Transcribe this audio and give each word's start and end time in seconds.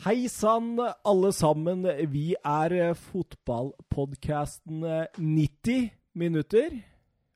Hei 0.00 0.30
sann, 0.32 0.78
alle 1.04 1.28
sammen. 1.36 1.82
Vi 2.08 2.30
er 2.32 2.72
eh, 2.72 2.94
fotballpodkasten 2.96 4.78
90 4.80 5.74
eh, 5.74 5.90
minutter. 6.16 6.78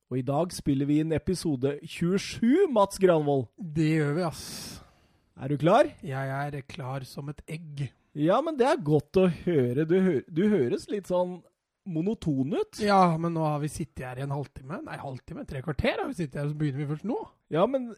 Og 0.08 0.16
i 0.16 0.24
dag 0.24 0.54
spiller 0.56 0.88
vi 0.88 0.96
inn 1.02 1.12
episode 1.12 1.74
27, 1.84 2.64
Mats 2.72 2.96
Granvold. 3.02 3.50
Det 3.60 3.90
gjør 3.98 4.16
vi, 4.16 4.24
ass. 4.24 4.46
Er 5.36 5.52
du 5.52 5.58
klar? 5.60 5.90
Jeg 6.00 6.32
er 6.32 6.56
klar 6.64 7.04
som 7.04 7.28
et 7.34 7.44
egg. 7.44 7.84
Ja, 8.16 8.40
men 8.40 8.56
det 8.56 8.70
er 8.70 8.80
godt 8.80 9.20
å 9.20 9.26
høre. 9.42 9.84
Du, 9.84 9.98
hø 10.00 10.16
du 10.24 10.46
høres 10.48 10.88
litt 10.88 11.12
sånn 11.12 11.42
monoton 11.84 12.56
ut. 12.56 12.80
Ja, 12.80 13.18
men 13.20 13.36
nå 13.36 13.44
har 13.44 13.60
vi 13.60 13.74
sittet 13.76 14.06
her 14.08 14.22
i 14.22 14.24
en 14.24 14.32
halvtime. 14.32 14.80
Nei, 14.88 14.96
halvtime? 15.04 15.44
Tre 15.44 15.60
kvarter 15.68 16.00
har 16.00 16.08
vi 16.08 16.16
sittet 16.16 16.40
her, 16.40 16.48
så 16.48 16.56
begynner 16.56 16.86
vi 16.86 16.90
først 16.94 17.12
nå. 17.12 17.20
Ja, 17.52 17.68
men 17.68 17.92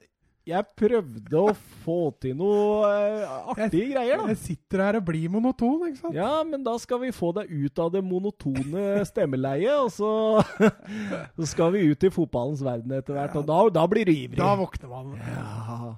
jeg 0.47 0.63
prøvde 0.79 1.41
å 1.41 1.53
få 1.83 1.99
til 2.23 2.37
noe 2.39 2.87
uh, 2.87 3.49
artige 3.51 3.89
greier, 3.91 4.21
da. 4.21 4.29
Jeg 4.31 4.39
sitter 4.45 4.83
her 4.85 4.99
og 5.01 5.09
blir 5.09 5.33
monoton, 5.33 5.89
ikke 5.89 6.05
sant? 6.05 6.15
Ja, 6.15 6.31
men 6.47 6.63
da 6.67 6.77
skal 6.79 7.01
vi 7.03 7.11
få 7.15 7.33
deg 7.35 7.51
ut 7.51 7.83
av 7.83 7.91
det 7.97 8.03
monotone 8.07 8.87
stemmeleiet, 9.11 9.75
og 9.83 9.91
så, 9.91 10.13
så 11.41 11.51
skal 11.51 11.75
vi 11.75 11.89
ut 11.91 12.07
i 12.07 12.13
fotballens 12.15 12.63
verden 12.67 12.95
etter 12.95 13.19
hvert. 13.19 13.35
Og 13.41 13.49
da, 13.49 13.61
da 13.75 13.87
blir 13.91 14.07
du 14.07 14.15
ivrig. 14.15 14.39
Da 14.39 14.55
våkner 14.61 14.93
man. 14.93 15.15
Ja. 15.27 15.93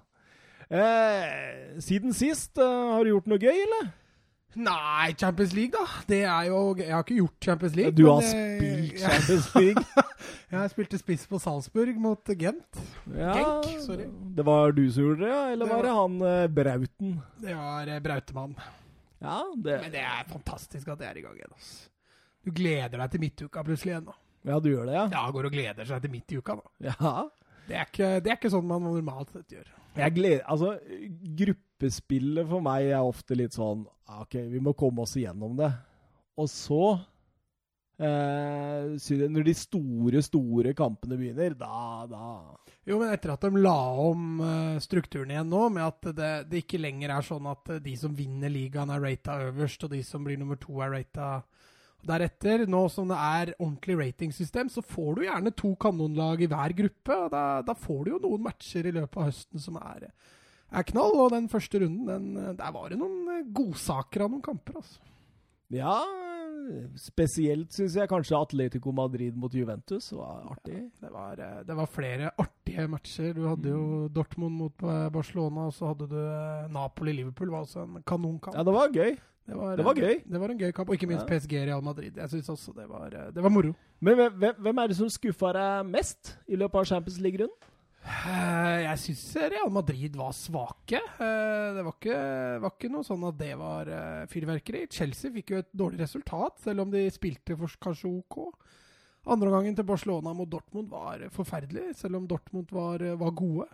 Eh, 0.68 1.78
siden 1.84 2.16
sist, 2.16 2.56
uh, 2.56 2.96
har 2.96 3.04
du 3.04 3.12
gjort 3.12 3.28
noe 3.28 3.40
gøy, 3.40 3.52
eller? 3.52 3.92
Nei, 4.56 5.12
Champions 5.20 5.52
League, 5.52 5.70
da. 5.76 5.84
Det 6.08 6.22
er 6.24 6.46
jo 6.48 6.60
Jeg 6.80 6.88
har 6.94 7.02
ikke 7.04 7.18
gjort 7.18 7.44
Champions 7.44 7.74
League. 7.76 7.92
Du 7.94 8.06
har 8.08 8.22
spilt 8.24 8.98
Champions 9.04 9.48
League? 9.54 9.84
jeg 10.54 10.70
spilte 10.72 10.98
spiss 10.98 11.26
på 11.28 11.38
Salzburg 11.42 12.00
mot 12.00 12.32
Gent. 12.40 12.80
Ja, 13.12 13.34
Genk, 13.36 13.68
sorry. 13.84 14.08
Det 14.38 14.46
var 14.48 14.72
du 14.72 14.82
som 14.90 15.04
gjorde 15.04 15.20
det, 15.26 15.30
ja? 15.34 15.42
Eller 15.52 15.66
Det 15.68 15.74
var 15.74 15.82
det 15.88 15.94
han 15.98 16.16
eh, 16.30 16.46
Brauten? 16.58 17.12
Det 17.44 17.54
var 17.60 17.92
eh, 17.92 18.00
Brautemann. 18.00 18.56
Ja, 19.20 19.38
det 19.56 19.80
Men 19.82 19.92
det 19.92 20.02
er 20.06 20.24
fantastisk 20.32 20.88
at 20.94 20.98
det 21.02 21.08
er 21.10 21.20
i 21.20 21.26
gang 21.26 21.36
igjen. 21.36 21.54
ass. 21.54 21.70
Du 22.44 22.50
gleder 22.54 22.98
deg 23.02 23.10
til 23.12 23.20
midtuka 23.26 23.64
plutselig 23.66 23.92
igjen. 23.96 24.08
da. 24.08 24.16
Ja, 24.48 24.58
du 24.62 24.70
gjør 24.70 24.86
det, 24.88 24.94
ja? 24.96 25.06
Ja, 25.12 25.26
går 25.34 25.50
og 25.50 25.52
gleder 25.52 25.84
seg 25.90 26.00
til 26.04 26.12
midt 26.14 26.32
i 26.32 26.38
uka. 26.40 26.56
da. 26.56 26.72
Ja. 26.88 27.12
Det 27.68 27.76
er 27.76 27.88
ikke, 27.90 28.10
det 28.24 28.30
er 28.32 28.38
ikke 28.40 28.50
sånn 28.54 28.64
man 28.70 28.86
normalt 28.86 29.34
sett 29.34 29.52
gjør. 29.58 29.68
Jeg 29.96 30.14
gleder 30.16 30.44
Altså, 30.50 30.74
gruppespillet 31.38 32.48
for 32.48 32.64
meg 32.64 32.90
er 32.90 33.04
ofte 33.04 33.38
litt 33.38 33.56
sånn 33.56 33.86
ah, 34.08 34.24
OK, 34.24 34.40
vi 34.50 34.60
må 34.62 34.74
komme 34.78 35.04
oss 35.04 35.16
igjennom 35.18 35.56
det. 35.58 35.70
Og 36.38 36.48
så 36.50 36.82
eh, 37.98 39.26
Når 39.28 39.46
de 39.48 39.54
store, 39.58 40.22
store 40.24 40.74
kampene 40.78 41.18
begynner, 41.18 41.56
da, 41.58 42.06
da 42.10 42.28
Jo, 42.88 43.00
men 43.00 43.12
etter 43.12 43.34
at 43.34 43.46
de 43.46 43.62
la 43.64 43.78
om 44.04 44.42
eh, 44.44 44.78
strukturen 44.84 45.34
igjen 45.34 45.50
nå, 45.50 45.64
med 45.74 45.86
at 45.88 46.12
det, 46.16 46.32
det 46.52 46.64
ikke 46.64 46.82
lenger 46.82 47.16
er 47.16 47.26
sånn 47.26 47.50
at 47.50 47.74
eh, 47.74 47.82
de 47.84 47.96
som 48.00 48.14
vinner 48.16 48.52
ligaen 48.52 48.94
er 48.94 49.02
rata 49.02 49.40
øverst, 49.48 49.84
og 49.84 49.96
de 49.96 50.04
som 50.06 50.24
blir 50.26 50.40
nummer 50.40 50.60
to 50.62 50.78
er 50.84 50.94
rata 50.94 51.38
deretter. 52.06 52.66
Nå 52.70 52.84
som 52.92 53.10
det 53.10 53.18
er 53.18 53.54
ordentlig 53.58 53.98
ratingsystem, 54.00 54.70
så 54.72 54.84
får 54.84 55.18
du 55.18 55.26
gjerne 55.26 55.54
to 55.56 55.74
kanonlag 55.80 56.44
i 56.44 56.50
hver 56.50 56.74
gruppe. 56.78 57.16
og 57.16 57.30
Da, 57.34 57.44
da 57.66 57.74
får 57.74 58.04
du 58.04 58.12
jo 58.14 58.22
noen 58.28 58.46
matcher 58.48 58.88
i 58.88 58.94
løpet 58.94 59.18
av 59.18 59.30
høsten 59.30 59.62
som 59.62 59.80
er, 59.80 60.08
er 60.70 60.88
knall. 60.92 61.18
Og 61.24 61.34
den 61.34 61.50
første 61.52 61.82
runden, 61.82 62.06
den, 62.08 62.56
der 62.58 62.72
var 62.74 62.88
det 62.92 63.00
noen 63.00 63.20
eh, 63.38 63.44
godsaker 63.54 64.26
av 64.26 64.34
noen 64.34 64.44
kamper, 64.44 64.80
altså. 64.82 65.04
Ja, 65.68 65.98
spesielt 66.96 67.74
syns 67.76 67.92
jeg 67.98 68.08
kanskje 68.08 68.38
Atletico 68.38 68.88
Madrid 68.96 69.36
mot 69.36 69.52
Juventus 69.52 70.06
var 70.16 70.46
artig. 70.54 70.86
Det 70.96 71.10
var, 71.12 71.40
eh, 71.44 71.58
det 71.68 71.76
var 71.76 71.90
flere 71.92 72.30
artige 72.40 72.86
matcher. 72.88 73.34
Du 73.36 73.42
hadde 73.50 73.74
jo 73.74 73.82
Dortmund 74.08 74.56
mot 74.62 74.86
Barcelona, 75.12 75.66
og 75.68 75.76
så 75.76 75.90
hadde 75.92 76.08
du 76.08 76.16
eh, 76.16 76.70
Napoli-Liverpool. 76.72 77.52
var 77.52 77.66
også 77.66 77.84
en 77.84 78.02
kanonkamp. 78.06 78.56
Ja, 78.56 78.64
det 78.64 78.76
var 78.78 78.96
gøy. 78.96 79.18
Det 79.48 79.56
var, 79.56 79.76
Det 79.80 79.84
var 79.86 79.94
gøy. 79.96 80.18
Det 80.28 80.40
var 80.42 80.52
en 80.52 80.58
gøy 80.60 80.72
kamp, 80.76 80.90
og 80.92 80.94
ikke 80.98 81.08
minst 81.08 81.24
Ja. 81.24 81.38
PSG 81.38 81.52
Real 81.66 81.80
Madrid. 81.82 82.16
Jeg 82.20 82.28
syns 82.34 82.48
også 82.52 82.74
det 82.76 82.84
var, 82.90 83.08
det 83.32 83.42
var 83.42 83.48
moro. 83.50 83.72
Men 84.00 84.16
hvem- 84.16 84.58
hvem, 84.60 84.78
er 84.82 84.88
det 84.88 84.96
som 84.98 85.08
skuffa 85.08 85.52
deg 85.56 85.86
mest 85.88 86.34
i 86.48 86.56
løpet 86.56 86.74
av 86.82 86.84
Champions 86.84 87.18
League-runden? 87.18 87.56
Eh, 88.04 88.82
Jeg 88.84 88.98
syns 88.98 89.36
Real 89.50 89.70
Madrid 89.70 90.14
var 90.16 90.32
svake. 90.32 91.00
Eh, 91.18 91.74
Det 91.74 91.84
var 91.84 91.92
ikke, 91.96 92.60
var 92.60 92.70
ikke 92.76 92.90
noe 92.92 93.02
sånn 93.04 93.24
at 93.28 93.38
det 93.38 93.56
var 93.58 93.88
eh, 93.88 94.26
fyrverkeri. 94.26 94.86
Chelsea 94.90 95.30
fikk 95.30 95.50
jo 95.50 95.58
et 95.58 95.72
dårlig 95.76 96.00
resultat, 96.00 96.58
selv 96.60 96.80
om 96.80 96.90
de 96.90 97.08
spilte 97.10 97.56
for 97.58 97.68
kanskje 97.80 98.04
OK. 98.18 98.54
Andre 99.26 99.50
gangen 99.50 99.74
til 99.76 99.84
Barcelona 99.84 100.32
mot 100.32 100.48
Dortmund 100.48 100.88
var 100.88 101.18
forferdelig, 101.30 101.94
selv 101.96 102.16
om 102.16 102.26
Dortmund 102.28 102.70
var, 102.70 102.98
var 103.16 103.30
gode. 103.32 103.66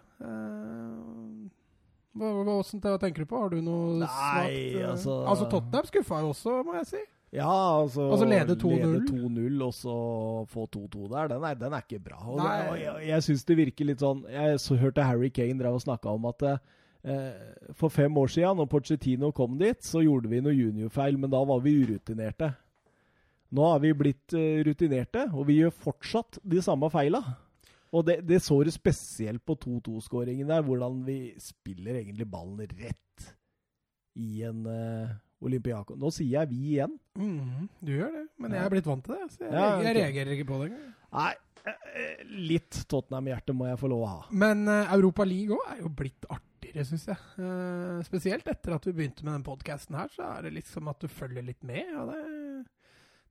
Hva, 2.14 2.30
hva, 2.30 2.60
hva 2.62 2.98
tenker 3.02 3.24
du 3.24 3.26
på? 3.30 3.40
Har 3.42 3.50
du 3.50 3.58
noe 3.64 3.98
Nei, 3.98 4.06
svakt 4.06 4.78
eh, 4.78 4.90
altså- 4.90 5.18
Altså, 5.26 5.48
Tottenham 5.50 5.88
skuffa 5.90 6.20
jo 6.22 6.30
også, 6.30 6.62
må 6.64 6.76
jeg 6.78 6.86
si. 6.92 7.02
Ja, 7.34 7.50
altså 7.50 8.04
Altså 8.12 8.26
lede 8.30 8.54
2-0. 8.54 8.76
lede 8.78 9.00
2-0, 9.10 9.62
og 9.66 9.72
så 9.74 9.94
få 10.46 10.68
2-2 10.70 11.08
der, 11.10 11.28
den 11.32 11.42
er, 11.42 11.54
den 11.58 11.72
er 11.72 11.82
ikke 11.82 11.98
bra. 12.04 12.20
Og, 12.22 12.38
og 12.38 12.78
jeg, 12.78 13.08
jeg 13.08 13.22
syns 13.26 13.44
det 13.44 13.56
virker 13.58 13.88
litt 13.90 14.04
sånn 14.04 14.22
Jeg 14.30 14.60
så 14.62 14.76
hørte 14.78 15.02
Harry 15.02 15.30
Kane 15.34 15.58
drev 15.58 15.74
og 15.74 15.82
snakka 15.82 16.14
om 16.14 16.28
at 16.30 16.44
eh, 16.46 17.32
for 17.74 17.90
fem 17.90 18.14
år 18.16 18.30
siden, 18.30 18.56
når 18.56 18.70
Pochettino 18.70 19.32
kom 19.34 19.58
dit, 19.58 19.82
så 19.82 20.04
gjorde 20.04 20.30
vi 20.30 20.40
noe 20.44 20.54
juniorfeil, 20.54 21.18
men 21.18 21.30
da 21.34 21.42
var 21.42 21.58
vi 21.64 21.74
urutinerte. 21.82 22.54
Nå 23.54 23.66
har 23.72 23.82
vi 23.82 23.92
blitt 23.98 24.34
eh, 24.38 24.62
rutinerte, 24.66 25.26
og 25.34 25.48
vi 25.50 25.58
gjør 25.60 25.74
fortsatt 25.74 26.38
de 26.46 26.62
samme 26.62 26.86
feila. 26.90 27.20
Og 27.94 28.02
det, 28.08 28.16
det 28.26 28.40
så 28.42 28.56
du 28.66 28.72
spesielt 28.74 29.44
på 29.46 29.54
2-2-skåringen 29.62 30.48
der, 30.50 30.64
hvordan 30.66 31.02
vi 31.06 31.18
spiller 31.42 32.00
egentlig 32.00 32.26
ballen 32.30 32.58
rett 32.64 33.28
i 34.18 34.42
en 34.46 34.64
uh, 34.66 35.12
Olympiako. 35.44 35.96
Nå 35.98 36.10
sier 36.14 36.40
jeg 36.40 36.50
vi 36.50 36.60
igjen. 36.74 36.94
Mm, 37.18 37.68
du 37.84 37.92
gjør 37.96 38.12
det, 38.18 38.24
men 38.40 38.54
Ja. 38.54 38.60
jeg 38.62 38.66
er 38.68 38.74
blitt 38.76 38.88
vant 38.90 39.04
til 39.06 39.14
det. 39.16 39.28
Så 39.34 39.44
jeg, 39.44 39.52
Ja, 39.52 39.68
jeg 39.82 39.96
reagerer 39.98 40.34
ikke 40.36 40.48
på 40.50 40.58
det 40.60 40.70
engang. 40.72 40.92
Nei, 41.14 41.32
eh, 41.70 42.24
litt 42.50 42.80
Tottenham-hjerte 42.90 43.54
må 43.54 43.68
jeg 43.70 43.78
få 43.82 43.90
lov 43.92 44.02
å 44.06 44.10
ha. 44.10 44.20
Men 44.34 44.66
uh, 44.70 44.94
Europa 44.96 45.26
League 45.28 45.54
òg 45.54 45.72
er 45.76 45.82
jo 45.84 45.92
blitt 46.02 46.26
artigere, 46.30 46.86
syns 46.88 47.06
jeg. 47.10 47.18
Uh, 47.38 48.00
spesielt 48.06 48.48
etter 48.50 48.74
at 48.78 48.86
vi 48.90 48.96
begynte 48.96 49.26
med 49.26 49.36
den 49.36 49.46
podkasten 49.46 49.98
her, 49.98 50.10
så 50.14 50.26
er 50.32 50.48
det 50.48 50.56
liksom 50.58 50.90
at 50.90 51.02
du 51.02 51.06
følger 51.10 51.46
litt 51.46 51.62
med. 51.66 51.84
Ja, 51.94 52.06
det, 52.10 52.66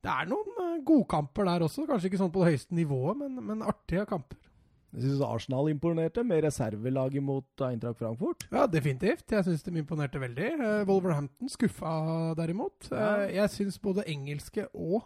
det 0.03 0.13
er 0.13 0.31
noen 0.31 0.55
uh, 0.59 0.79
godkamper 0.87 1.47
der 1.51 1.67
også. 1.67 1.87
Kanskje 1.89 2.11
ikke 2.11 2.21
sånn 2.23 2.31
på 2.35 2.43
det 2.43 2.53
høyeste 2.53 2.75
nivået, 2.77 3.19
men, 3.23 3.39
men 3.51 3.63
artige 3.67 4.05
kamper. 4.07 4.39
Jeg 4.93 5.01
syns 5.07 5.21
Arsenal 5.25 5.69
imponerte 5.71 6.21
med 6.23 6.43
reservelaget 6.45 7.23
mot 7.25 7.63
Eintracht 7.65 7.97
Frankfurt. 7.97 8.43
Ja, 8.53 8.67
definitivt. 8.69 9.25
Jeg 9.33 9.43
syns 9.47 9.63
de 9.65 9.71
imponerte 9.81 10.19
veldig. 10.21 10.51
Eh, 10.53 10.83
Wolverhampton 10.85 11.49
skuffa 11.49 12.35
derimot. 12.37 12.91
Eh, 12.91 12.97
Ja. 12.99 13.41
jeg 13.41 13.49
syns 13.49 13.79
både 13.81 14.03
engelske 14.07 14.67
og 14.73 15.01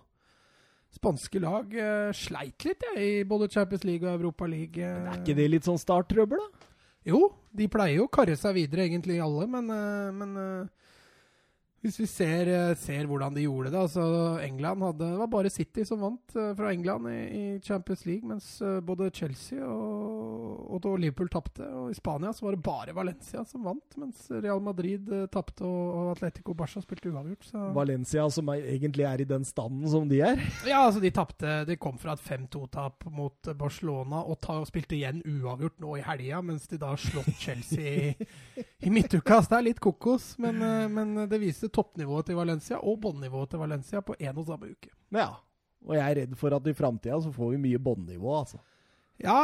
spanske 0.92 1.40
lag 1.40 1.74
eh, 1.74 2.12
sleit 2.16 2.64
litt 2.68 2.84
jeg, 2.84 3.22
i 3.22 3.24
både 3.28 3.48
Champions 3.52 3.84
League 3.88 4.08
og 4.08 4.20
Europa 4.20 4.46
League. 4.48 4.78
eh. 4.81 5.00
Men 5.03 5.14
er 5.14 5.22
ikke 5.24 5.36
det 5.40 5.50
litt 5.52 5.64
sånn 5.68 5.80
starttrøbbel, 5.80 6.38
da? 6.38 6.68
Jo, 7.08 7.22
de 7.56 7.68
pleier 7.72 8.02
jo 8.02 8.08
å 8.08 8.12
karre 8.12 8.36
seg 8.36 8.56
videre, 8.56 8.84
egentlig 8.90 9.22
alle, 9.24 9.48
men, 9.48 9.69
eh, 9.72 10.12
men 10.12 10.36
eh, 10.38 10.68
hvis 11.88 12.00
vi 12.02 12.08
ser, 12.09 12.50
eh, 12.52 12.75
ser 12.80 13.08
hvordan 13.08 13.36
de 13.36 13.46
gjorde 13.46 13.72
det 13.72 13.80
altså 13.80 14.03
England 14.44 14.84
hadde, 14.84 15.08
Det 15.08 15.20
var 15.22 15.30
bare 15.31 15.52
City 15.52 15.86
som 15.88 16.02
vant 16.03 16.36
eh, 16.36 16.53
fra 16.58 16.72
England 16.74 17.08
i, 17.08 17.20
i 17.38 17.44
Champions 17.64 18.06
League, 18.06 18.28
mens 18.28 18.50
eh, 18.62 18.80
både 18.84 19.09
Chelsea 19.16 19.64
og, 19.64 20.75
og 20.75 20.98
Liverpool 21.00 21.30
tapte. 21.31 21.64
Og 21.64 21.92
i 21.92 21.98
Spania 21.98 22.34
så 22.36 22.46
var 22.46 22.58
det 22.58 22.64
bare 22.66 22.96
Valencia 22.96 23.44
som 23.48 23.64
vant, 23.68 23.98
mens 24.00 24.28
Real 24.31 24.62
Madrid 24.64 25.09
tapte 25.31 25.64
og, 25.68 26.12
Atletico 26.18 26.56
Barca 26.58 26.81
spilte 26.84 27.12
uavgjort. 27.12 27.48
Så. 27.48 27.64
Valencia, 27.75 28.28
som 28.34 28.52
er, 28.52 28.66
egentlig 28.75 29.08
er 29.08 29.24
i 29.24 29.30
den 29.30 29.48
standen 29.48 29.88
som 29.92 30.09
de 30.09 30.22
er. 30.25 30.44
Ja, 30.68 30.81
altså 30.88 31.00
de 31.00 31.09
tapte 31.14 31.52
De 31.68 31.78
kom 31.80 31.96
fra 32.02 32.16
et 32.18 32.22
5-2-tap 32.24 33.06
mot 33.14 33.50
Barcelona 33.56 34.19
og, 34.25 34.40
ta, 34.44 34.58
og 34.59 34.68
spilte 34.68 34.98
igjen 34.98 35.22
uavgjort 35.24 35.80
nå 35.84 35.94
i 36.00 36.04
helga, 36.04 36.42
mens 36.44 36.68
de 36.68 36.80
da 36.81 36.92
har 36.92 37.02
slått 37.02 37.31
Chelsea 37.40 37.94
i, 37.94 38.28
i 38.84 38.92
midtuka. 38.92 39.40
Så 39.40 39.54
det 39.54 39.59
er 39.59 39.68
litt 39.69 39.81
kokos, 39.84 40.34
men, 40.44 40.59
men 40.92 41.16
det 41.30 41.40
viser 41.42 41.72
toppnivået 41.77 42.27
til 42.29 42.39
Valencia 42.39 42.79
og 42.81 42.97
båndnivået 43.03 43.53
til 43.53 43.62
Valencia 43.62 44.01
på 44.03 44.18
én 44.18 44.33
og 44.33 44.47
samme 44.47 44.71
uke. 44.74 44.91
Ja. 45.15 45.29
Og 45.85 45.94
jeg 45.95 46.03
er 46.03 46.19
redd 46.24 46.33
for 46.39 46.56
at 46.57 46.68
i 46.68 46.75
framtida 46.75 47.19
så 47.21 47.31
får 47.31 47.53
vi 47.53 47.62
mye 47.68 47.79
båndnivå, 47.79 48.33
altså. 48.39 48.59
Ja, 49.21 49.38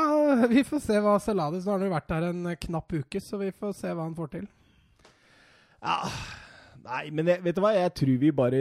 vi 0.50 0.62
får 0.66 0.84
se 0.84 1.00
hva 1.02 1.16
Salades 1.22 1.66
Nå 1.66 1.74
har 1.74 1.80
han 1.82 1.88
jo 1.88 1.94
vært 1.96 2.12
der 2.12 2.28
en 2.30 2.50
knapp 2.68 2.94
uke, 2.94 3.22
så 3.22 3.40
vi 3.42 3.50
får 3.56 3.74
se 3.78 3.94
hva 3.94 4.06
han 4.06 4.18
får 4.18 4.34
til. 4.36 4.50
Ja. 5.84 5.98
Nei, 6.84 7.06
men 7.16 7.30
jeg, 7.32 7.40
vet 7.46 7.56
du 7.56 7.62
hva? 7.64 7.72
Jeg 7.78 7.94
tror 7.96 8.18
vi 8.20 8.34
bare 8.36 8.60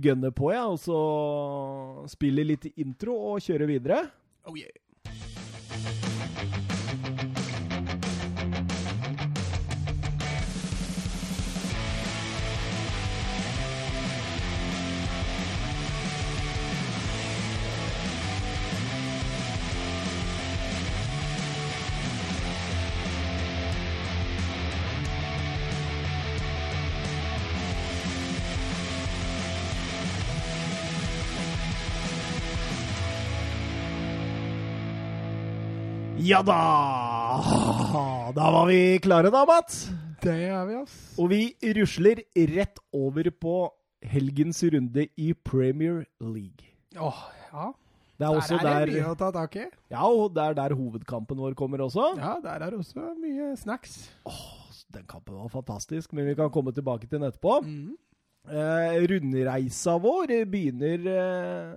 gønner 0.00 0.32
på, 0.32 0.48
ja, 0.54 0.64
og 0.72 0.80
så 0.80 0.98
spiller 2.08 2.48
litt 2.48 2.70
intro 2.80 3.16
og 3.34 3.44
kjører 3.44 3.68
videre. 3.68 4.00
Oh 4.48 4.56
yeah. 4.56 4.72
Ja 36.26 36.40
da! 36.42 36.58
Da 38.34 38.46
var 38.50 38.66
vi 38.66 38.98
klare 38.98 39.30
da, 39.30 39.44
Mats. 39.46 39.84
Det 40.24 40.32
er 40.48 40.64
vi, 40.66 40.78
ass. 40.80 40.94
Og 41.22 41.28
vi 41.30 41.40
rusler 41.76 42.22
rett 42.50 42.80
over 42.96 43.28
på 43.30 43.52
helgens 44.02 44.58
runde 44.74 45.04
i 45.22 45.28
Premier 45.46 46.00
League. 46.18 46.66
Åh, 46.98 47.20
ja. 47.52 47.68
Det 48.16 48.26
er 48.26 48.40
også 48.40 48.56
der 48.58 48.66
er 48.66 48.80
der, 48.80 48.90
det 48.90 48.96
mye 48.96 49.12
å 49.12 49.18
ta 49.20 49.28
tak 49.36 49.54
i. 49.60 49.66
ja, 49.92 50.02
og 50.08 50.32
det 50.34 50.48
er 50.48 50.56
der 50.58 50.74
hovedkampen 50.80 51.38
vår 51.44 51.54
kommer 51.58 51.84
også. 51.84 52.08
Ja, 52.18 52.32
der 52.42 52.64
er 52.66 52.74
også 52.78 53.06
mye 53.20 53.52
snacks. 53.60 53.94
Åh, 54.26 54.42
Den 54.96 55.06
kampen 55.06 55.38
var 55.38 55.52
fantastisk, 55.52 56.10
men 56.16 56.26
vi 56.26 56.34
kan 56.38 56.50
komme 56.50 56.74
tilbake 56.74 57.06
til 57.06 57.20
den 57.20 57.28
etterpå. 57.28 57.60
Mm. 57.62 57.94
Eh, 58.50 58.98
rundreisa 59.12 59.94
vår 60.02 60.34
begynner 60.50 61.06
eh, 61.12 61.70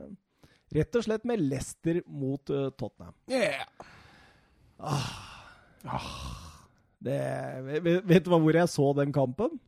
rett 0.79 0.97
og 0.97 1.05
slett 1.05 1.29
med 1.29 1.45
Leicester 1.45 2.01
mot 2.07 2.49
eh, 2.49 2.69
Tottenham. 2.79 3.13
Yeah. 3.29 3.65
Det, 6.99 7.19
vet, 7.83 7.99
vet 8.07 8.25
du 8.25 8.31
hvor 8.33 8.55
jeg 8.55 8.71
så 8.71 8.89
den 8.97 9.13
kampen? 9.15 9.59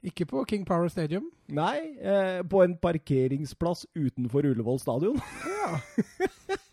Ikke 0.00 0.24
på 0.24 0.44
King 0.48 0.64
Power 0.64 0.88
Stadium. 0.88 1.26
Nei, 1.52 1.92
eh, 2.00 2.40
på 2.48 2.62
en 2.64 2.76
parkeringsplass 2.80 3.84
utenfor 3.92 4.48
Ullevål 4.48 4.80
stadion. 4.80 5.18
Ja. 5.44 5.80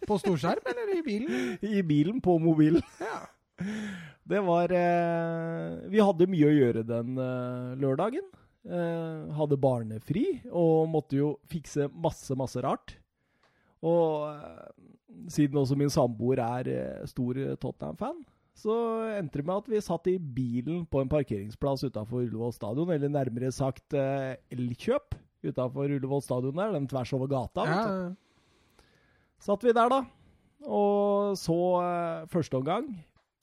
På 0.08 0.16
storskjerm 0.22 0.64
eller 0.72 0.94
i 0.96 1.02
bilen? 1.04 1.58
I 1.80 1.82
bilen, 1.84 2.22
på 2.24 2.38
mobilen. 2.40 2.84
Ja. 3.04 3.26
Det 4.28 4.40
var 4.46 4.72
eh, 4.76 5.90
Vi 5.92 6.00
hadde 6.04 6.30
mye 6.30 6.48
å 6.48 6.56
gjøre 6.56 6.86
den 6.88 7.20
eh, 7.20 7.74
lørdagen. 7.84 8.24
Eh, 8.68 9.36
hadde 9.36 9.60
barnefri 9.60 10.26
og 10.52 10.88
måtte 10.92 11.20
jo 11.20 11.34
fikse 11.52 11.90
masse, 11.92 12.36
masse 12.40 12.64
rart. 12.64 12.96
Og 13.86 14.32
eh, 14.32 15.30
siden 15.34 15.60
også 15.60 15.78
min 15.78 15.94
samboer 15.94 16.42
er 16.44 16.72
eh, 16.72 17.06
stor 17.10 17.38
Tottenham-fan, 17.62 18.24
så 18.58 18.74
endte 19.20 19.38
det 19.38 19.46
med 19.46 19.60
at 19.60 19.68
vi 19.70 19.82
satt 19.86 20.08
i 20.10 20.18
bilen 20.18 20.82
på 20.90 21.04
en 21.04 21.12
parkeringsplass 21.12 21.86
utafor 21.86 22.24
Ullevål 22.24 22.56
stadion, 22.56 22.90
eller 22.90 23.12
nærmere 23.14 23.52
sagt 23.54 23.94
eh, 23.94 24.34
Elkjøp 24.54 25.14
utafor 25.46 25.92
Ullevål 25.94 26.24
stadion 26.26 26.58
der, 26.58 26.74
den 26.74 26.88
tvers 26.90 27.14
over 27.14 27.30
gata. 27.30 27.68
Ja. 27.70 27.84
Satt 29.46 29.62
vi 29.62 29.76
der, 29.78 29.94
da. 29.94 30.02
Og 30.66 31.38
så 31.38 31.60
eh, 31.84 32.26
første 32.34 32.58
omgang. 32.58 32.90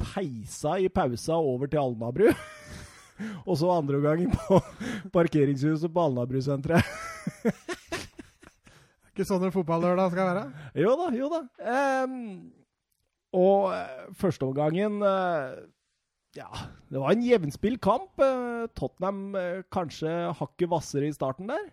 Peisa 0.02 0.74
i 0.82 0.90
pausa 0.90 1.38
over 1.38 1.70
til 1.70 1.78
Alnabru. 1.84 2.32
og 3.48 3.54
så 3.60 3.70
andre 3.70 4.02
omgang 4.02 4.26
på 4.34 4.58
parkeringshuset 5.14 5.94
på 5.94 6.08
Alnabru-senteret. 6.08 6.82
Ikke 9.14 9.28
sånn 9.28 9.44
en 9.46 9.54
fotballørdag 9.54 10.10
skal 10.10 10.26
være. 10.26 10.40
jo 10.82 10.92
da, 10.98 11.04
jo 11.14 11.26
da. 11.30 11.40
Um, 12.02 12.14
og 13.34 13.68
eh, 13.76 14.08
første 14.18 14.46
omgangen 14.48 14.96
eh, 15.06 15.52
Ja, 16.34 16.48
det 16.90 16.98
var 16.98 17.14
en 17.14 17.22
jevnspilt 17.22 17.78
kamp. 17.78 18.18
Uh, 18.18 18.66
Tottenham 18.74 19.36
uh, 19.38 19.62
kanskje 19.70 20.10
hakket 20.34 20.66
hvassere 20.72 21.06
i 21.06 21.14
starten 21.14 21.46
der. 21.52 21.68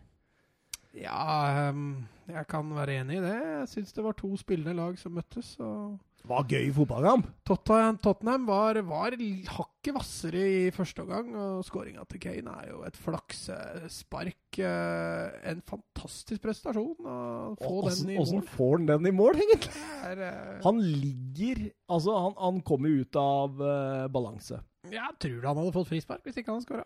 Ja, 0.94 1.72
um, 1.72 2.04
jeg 2.30 2.46
kan 2.52 2.70
være 2.78 3.00
enig 3.02 3.18
i 3.18 3.26
det. 3.26 3.34
Jeg 3.34 3.74
syns 3.74 3.98
det 3.98 4.06
var 4.06 4.14
to 4.22 4.30
spillende 4.38 4.78
lag 4.78 5.02
som 5.02 5.18
møttes. 5.18 5.56
og 5.58 5.98
var 6.30 6.46
gøy 6.48 6.68
fotballkamp. 6.76 7.28
Tottenham, 7.48 7.98
Tottenham 8.04 8.44
var, 8.48 8.78
var 8.88 9.16
hakket 9.18 9.96
hvassere 9.96 10.42
i 10.46 10.72
første 10.76 11.02
omgang, 11.04 11.32
og 11.36 11.64
skåringa 11.66 12.04
til 12.10 12.22
Kane 12.22 12.54
er 12.62 12.70
jo 12.72 12.82
et 12.88 12.98
flaksespark. 13.02 14.60
eh, 14.62 15.50
En 15.52 15.62
fantastisk 15.66 16.42
prestasjon 16.44 16.96
å 17.02 17.56
få 17.60 17.82
den 17.90 18.14
i 18.14 18.18
Åssen 18.22 18.42
Hvordan 18.42 18.48
får 18.54 18.76
han 18.78 18.86
den 18.92 19.10
i 19.10 19.16
mål, 19.16 19.40
egentlig? 19.42 19.72
Er, 20.06 20.22
uh... 20.22 20.60
Han 20.68 20.82
ligger 20.84 21.64
Altså, 21.92 22.14
han, 22.16 22.38
han 22.38 22.62
kommer 22.62 22.94
ut 23.02 23.16
av 23.20 23.58
uh, 23.60 24.08
balanse. 24.14 24.62
Jeg 24.92 25.18
tror 25.20 25.50
han 25.50 25.58
hadde 25.60 25.74
fått 25.76 25.90
frispark 25.92 26.24
hvis 26.26 26.38
ikke 26.40 26.54
han 26.54 26.62
hadde 26.62 26.70
skåra. 26.70 26.86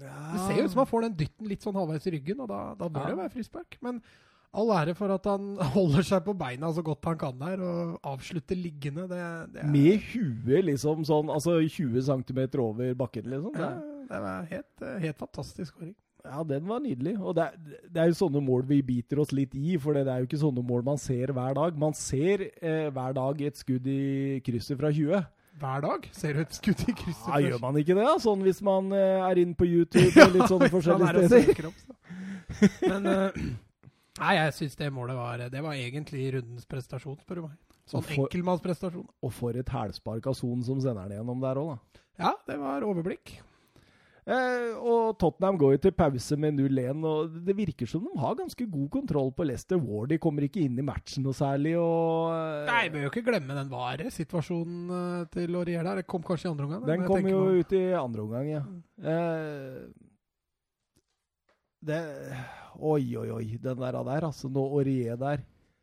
Det 0.00 0.40
ser 0.46 0.56
jo 0.56 0.64
ut 0.64 0.72
som 0.72 0.80
han 0.80 0.88
får 0.88 1.02
den 1.04 1.16
dytten 1.18 1.48
litt 1.50 1.60
sånn 1.66 1.76
halvveis 1.76 2.06
i 2.08 2.12
ryggen, 2.14 2.38
og 2.40 2.48
da, 2.48 2.60
da 2.78 2.86
bør 2.88 3.02
Ja. 3.04 3.10
det 3.12 3.18
være 3.20 3.32
frispark. 3.34 3.76
Men 3.84 3.98
all 4.52 4.70
ære 4.74 4.94
for 4.98 5.12
at 5.14 5.26
han 5.30 5.54
holder 5.76 6.02
seg 6.06 6.24
på 6.26 6.34
beina 6.38 6.72
så 6.74 6.82
godt 6.86 7.04
han 7.06 7.18
kan 7.20 7.38
der, 7.38 7.60
og 7.62 7.98
avslutter 8.14 8.58
liggende. 8.58 9.04
Det, 9.10 9.22
det, 9.54 9.62
er, 9.64 9.70
Med 9.70 10.02
huet 10.10 10.64
liksom 10.66 11.04
sånn 11.06 11.30
Altså 11.30 11.58
20 11.62 12.02
cm 12.08 12.40
over 12.58 12.94
bakken, 12.98 13.28
liksom. 13.30 13.54
ja, 13.54 13.72
Det, 13.78 14.06
det 14.10 14.22
var 14.26 14.46
helt, 14.50 14.86
helt 15.06 15.18
fantastisk 15.22 15.74
skåring. 15.76 15.94
ja, 16.26 16.42
den 16.44 16.66
var 16.68 16.80
nydelig. 16.84 17.14
Og 17.22 17.36
det, 17.38 17.44
er- 17.46 17.84
det 17.88 18.02
er 18.02 18.10
jo 18.10 18.18
sånne 18.18 18.42
mål 18.44 18.66
vi 18.68 18.80
biter 18.84 19.22
oss 19.22 19.30
litt 19.32 19.54
i, 19.56 19.76
for 19.80 19.94
det 19.96 20.02
er 20.10 20.18
jo 20.24 20.26
ikke 20.28 20.40
sånne 20.42 20.64
mål 20.66 20.82
man 20.90 20.98
ser 21.00 21.30
hver 21.32 21.54
dag. 21.56 21.78
Man 21.78 21.94
ser 21.96 22.48
eh, 22.60 22.88
hver 22.92 23.14
dag 23.16 23.40
et 23.46 23.56
skudd 23.62 23.86
i 23.86 24.40
krysset 24.44 24.76
fra 24.82 24.90
20. 24.92 25.22
Hver 25.60 25.80
dag 25.86 26.04
ser 26.16 26.34
du 26.36 26.40
et 26.42 26.54
skudd 26.58 26.82
i 26.88 26.92
krysset. 26.96 27.30
Ja, 27.30 27.38
gjør 27.46 27.62
man 27.62 27.78
ikke 27.80 27.94
det? 27.96 28.04
da? 28.10 28.18
Sånn 28.22 28.42
hvis 28.44 28.60
man 28.66 28.90
eh, 28.96 29.22
er 29.30 29.40
inne 29.44 29.54
på 29.56 29.66
YouTube 29.74 30.10
og 30.26 30.36
litt 30.36 30.50
sånne 30.50 30.68
forskjellige 30.74 31.24
er 31.24 31.28
steder. 31.30 31.74
Men 32.90 33.10
eh, 33.14 33.42
Nei, 34.20 34.36
jeg 34.36 34.56
syns 34.58 34.76
det 34.76 34.90
målet 34.92 35.16
var 35.16 35.44
Det 35.52 35.62
var 35.64 35.76
egentlig 35.78 36.26
rundens 36.36 36.68
prestasjon, 36.68 37.18
spør 37.22 37.40
du 37.40 37.44
meg. 37.48 37.58
Sånn 37.90 38.06
enkeltmannsprestasjon. 38.06 39.06
Og 39.26 39.32
for 39.34 39.56
et 39.58 39.70
hælspark 39.74 40.28
av 40.30 40.36
Son 40.38 40.60
som 40.66 40.82
sender 40.82 41.08
den 41.08 41.20
gjennom 41.20 41.40
der 41.42 41.58
òg, 41.58 41.72
da. 41.72 42.02
Ja, 42.20 42.34
det 42.46 42.58
var 42.60 42.84
overblikk. 42.86 43.38
Eh, 44.30 44.76
og 44.76 45.16
Tottenham 45.18 45.56
går 45.58 45.72
jo 45.74 45.80
til 45.86 45.94
pause 45.96 46.36
med 46.38 46.58
0-1, 46.58 47.00
og 47.08 47.38
det 47.46 47.54
virker 47.56 47.88
som 47.88 48.04
de 48.04 48.12
har 48.20 48.36
ganske 48.38 48.66
god 48.68 48.90
kontroll 48.92 49.32
på 49.34 49.46
Leicester. 49.48 49.80
Wardy 49.80 50.20
kommer 50.22 50.44
ikke 50.46 50.62
inn 50.62 50.76
i 50.78 50.84
matchen 50.86 51.24
noe 51.26 51.34
særlig, 51.34 51.72
og 51.80 52.28
eh, 52.36 52.68
Nei, 52.68 52.84
bør 52.92 53.06
jo 53.06 53.12
ikke 53.14 53.24
glemme 53.26 53.56
den 53.56 53.72
vare 53.72 54.12
situasjonen 54.14 54.92
eh, 54.98 55.24
til 55.34 55.58
Aurier 55.58 55.88
der. 55.88 56.02
Det 56.02 56.10
kom 56.12 56.22
kanskje 56.26 56.50
i 56.50 56.52
andre 56.52 56.68
omgang? 56.68 56.86
Den 56.92 57.08
kom 57.08 57.26
jo 57.32 57.42
ut 57.58 57.74
i 57.74 57.82
andre 57.96 58.26
omgang, 58.28 58.52
ja. 58.52 58.62
Eh, 59.00 59.88
det 61.86 62.00
Oi, 62.80 63.04
oi, 63.18 63.28
oi. 63.34 63.46
Den 63.60 63.78
der, 63.80 63.96
der 64.04 64.26
altså. 64.28 64.48
Når 64.48 64.74
Aurier 64.80 65.16
der 65.20 65.42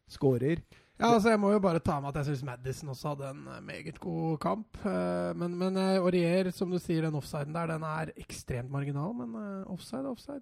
skårer 0.10 0.62
Ja, 0.98 1.12
altså 1.14 1.30
Jeg 1.30 1.40
må 1.40 1.52
jo 1.52 1.60
bare 1.62 1.80
ta 1.84 2.00
med 2.02 2.10
at 2.10 2.22
jeg 2.24 2.32
syns 2.32 2.44
Madison 2.48 2.90
også 2.90 3.12
hadde 3.14 3.30
en 3.30 3.42
eh, 3.54 3.62
meget 3.66 4.00
god 4.02 4.38
kamp. 4.42 4.78
Eh, 4.86 5.34
Men, 5.38 5.58
men 5.60 5.78
eh, 5.78 5.98
Aurier, 6.00 6.50
som 6.52 6.72
du 6.72 6.80
sier, 6.82 7.06
den 7.06 7.16
offsiden 7.20 7.54
der, 7.54 7.68
den 7.76 7.84
er 7.86 8.14
ekstremt 8.18 8.72
marginal. 8.72 9.14
Men 9.14 9.36
offside 9.68 10.02
er 10.06 10.10
offside. 10.16 10.42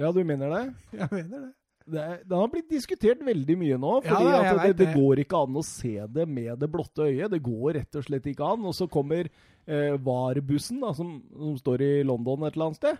Ja, 0.00 0.10
du 0.10 0.24
mener 0.24 0.48
det? 0.50 0.64
Jeg 0.98 1.08
mener 1.12 1.44
det. 1.46 1.52
det 1.92 2.08
den 2.26 2.38
har 2.38 2.50
blitt 2.50 2.70
diskutert 2.72 3.22
veldig 3.22 3.58
mye 3.60 3.78
nå. 3.78 3.94
Fordi 4.02 4.32
ja, 4.32 4.56
det 4.66 4.76
det. 4.80 4.90
går 4.96 5.22
ikke 5.22 5.44
an 5.46 5.60
å 5.60 5.62
se 5.66 5.94
det 6.10 6.26
med 6.26 6.58
det 6.58 6.70
blotte 6.72 7.06
øyet. 7.06 7.30
Det 7.30 7.42
går 7.44 7.78
rett 7.78 8.00
og 8.00 8.08
slett 8.08 8.26
ikke 8.32 8.50
an. 8.56 8.66
Og 8.66 8.74
så 8.74 8.88
kommer 8.90 9.28
eh, 9.30 9.94
VAR-bussen, 9.94 10.82
som, 10.96 11.16
som 11.36 11.56
står 11.60 11.86
i 11.86 11.94
London 12.08 12.48
et 12.48 12.56
eller 12.56 12.72
annet 12.72 12.82
sted. 12.82 12.98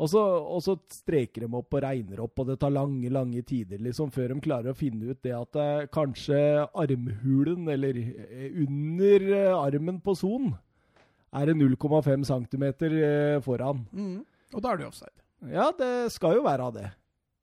Og 0.00 0.08
så, 0.08 0.20
og 0.48 0.62
så 0.64 0.74
streker 0.88 1.44
de 1.44 1.48
opp 1.58 1.74
og 1.76 1.82
regner 1.84 2.22
opp, 2.24 2.40
og 2.40 2.46
det 2.48 2.54
tar 2.62 2.72
lange 2.72 3.10
lange 3.12 3.42
tider 3.44 3.82
liksom, 3.84 4.08
før 4.14 4.32
de 4.32 4.40
klarer 4.46 4.72
å 4.72 4.78
finne 4.78 5.10
ut 5.12 5.18
det 5.26 5.34
at 5.36 5.58
eh, 5.60 5.82
kanskje 5.92 6.38
armhulen, 6.72 7.66
eller 7.68 7.98
eh, 8.00 8.46
under 8.62 9.26
eh, 9.28 9.50
armen 9.58 9.98
på 10.00 10.14
Son, 10.16 10.54
er 11.36 11.50
det 11.50 11.58
0,5 11.60 12.24
cm 12.30 12.64
eh, 12.88 13.36
foran. 13.44 13.84
Mm. 13.92 14.22
Og 14.56 14.64
da 14.64 14.72
er 14.72 14.80
det 14.80 14.88
offside. 14.88 15.20
Ja, 15.52 15.68
det 15.76 15.92
skal 16.16 16.38
jo 16.38 16.46
være 16.48 16.70
det. 16.78 16.86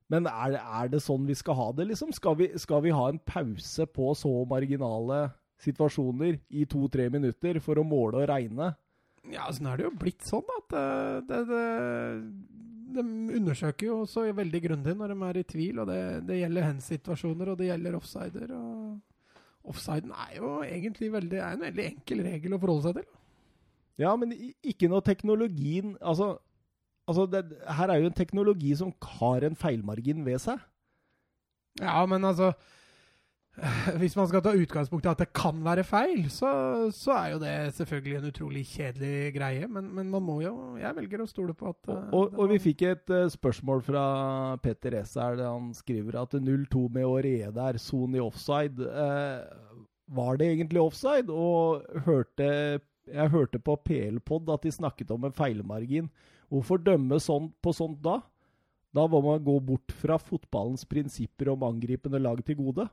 Men 0.09 0.25
er, 0.31 0.55
det- 0.57 0.63
er 0.81 0.89
det 0.95 1.03
sånn 1.05 1.29
vi 1.29 1.35
skal 1.37 1.55
ha 1.61 1.69
det, 1.77 1.85
liksom? 1.91 2.09
Skal 2.15 2.35
vi, 2.41 2.49
skal 2.57 2.81
vi 2.87 2.95
ha 2.95 3.05
en 3.11 3.21
pause 3.21 3.85
på 3.91 4.09
så 4.17 4.33
marginale 4.49 5.27
situasjoner 5.61 6.39
i 6.57 6.65
to-tre 6.69 7.07
minutter 7.13 7.61
for 7.61 7.77
å 7.81 7.85
måle 7.87 8.23
og 8.23 8.29
regne? 8.33 8.73
Ja, 9.33 9.47
sånn 9.51 9.67
er 9.71 9.79
det 9.79 9.87
jo 9.87 9.97
blitt 9.99 10.23
sånn 10.27 10.47
at 10.55 10.75
eh, 10.77 11.17
det, 11.27 11.41
det, 11.49 11.63
De 12.97 13.03
undersøker 13.39 13.89
jo 13.89 13.99
også 14.05 14.27
veldig 14.37 14.61
grundig 14.63 14.95
når 14.95 15.13
de 15.13 15.27
er 15.27 15.39
i 15.41 15.45
tvil, 15.51 15.83
og 15.83 15.91
det, 15.91 15.99
det 16.29 16.39
gjelder 16.41 16.67
hands-situasjoner, 16.69 17.51
og 17.51 17.59
det 17.59 17.69
gjelder 17.71 17.99
offsider. 17.99 18.55
og 18.55 19.67
Offsiden 19.67 20.13
er 20.15 20.37
jo 20.37 20.51
egentlig 20.63 21.11
veldig, 21.11 21.39
er 21.43 21.57
en 21.57 21.65
veldig 21.67 21.87
enkel 21.89 22.23
regel 22.29 22.55
å 22.55 22.61
forholde 22.61 22.87
seg 22.87 23.01
til. 23.01 23.09
Ja, 23.97 24.13
men 24.19 24.33
ikke 24.61 24.89
når 24.91 25.07
teknologien 25.07 25.95
Altså, 26.05 26.35
altså 27.09 27.25
det, 27.33 27.41
her 27.79 27.89
er 27.89 28.03
jo 28.03 28.11
en 28.11 28.17
teknologi 28.19 28.75
som 28.77 28.93
har 29.17 29.47
en 29.47 29.57
feilmargin 29.57 30.21
ved 30.25 30.39
seg. 30.43 30.61
Ja, 31.81 31.99
men 32.09 32.25
altså 32.25 32.53
Hvis 34.01 34.13
man 34.17 34.27
skal 34.29 34.43
ta 34.45 34.51
utgangspunkt 34.53 35.07
i 35.07 35.09
at 35.09 35.21
det 35.23 35.29
kan 35.35 35.57
være 35.65 35.85
feil, 35.87 36.27
så, 36.29 36.49
så 36.93 37.13
er 37.15 37.31
jo 37.33 37.39
det 37.41 37.53
selvfølgelig 37.77 38.17
en 38.19 38.27
utrolig 38.29 38.63
kjedelig 38.69 39.33
greie. 39.33 39.69
Men, 39.71 39.89
men 39.97 40.11
man 40.13 40.25
må 40.25 40.39
jo 40.43 40.53
Jeg 40.77 40.93
velger 40.99 41.23
å 41.23 41.29
stole 41.29 41.55
på 41.57 41.71
at 41.71 41.89
Og, 41.89 41.95
eh, 41.95 42.13
og, 42.19 42.37
og 42.37 42.51
vi 42.53 42.59
fikk 42.67 42.85
et 42.91 43.13
uh, 43.13 43.25
spørsmål 43.33 43.81
fra 43.87 44.03
Petter 44.61 44.99
S. 45.01 45.15
her, 45.17 45.41
han 45.41 45.71
skriver 45.77 46.19
at 46.21 46.37
0-2 46.37 46.85
med 46.93 47.09
Åre 47.09 47.33
er 47.49 47.81
son 47.81 48.13
i 48.15 48.21
offside. 48.21 48.77
Uh, 48.77 49.41
var 50.13 50.37
det 50.37 50.51
egentlig 50.53 50.83
offside? 50.83 51.33
Og 51.33 51.83
hørte, 52.05 52.47
jeg 53.09 53.33
hørte 53.33 53.59
på 53.59 53.75
PL-pod 53.89 54.53
at 54.53 54.63
de 54.67 54.71
snakket 54.75 55.11
om 55.11 55.25
en 55.25 55.35
feilmargin. 55.35 56.11
Hvorfor 56.47 56.79
dømme 56.79 57.17
sånn 57.19 57.49
på 57.63 57.73
sånt 57.75 57.99
da? 58.05 58.21
Da 58.95 59.03
må 59.09 59.19
man 59.25 59.43
gå 59.43 59.57
bort 59.65 59.91
fra 59.99 60.15
fotballens 60.21 60.85
prinsipper 60.87 61.51
om 61.51 61.65
angripende 61.67 62.21
lag 62.21 62.39
til 62.45 62.61
gode. 62.61 62.87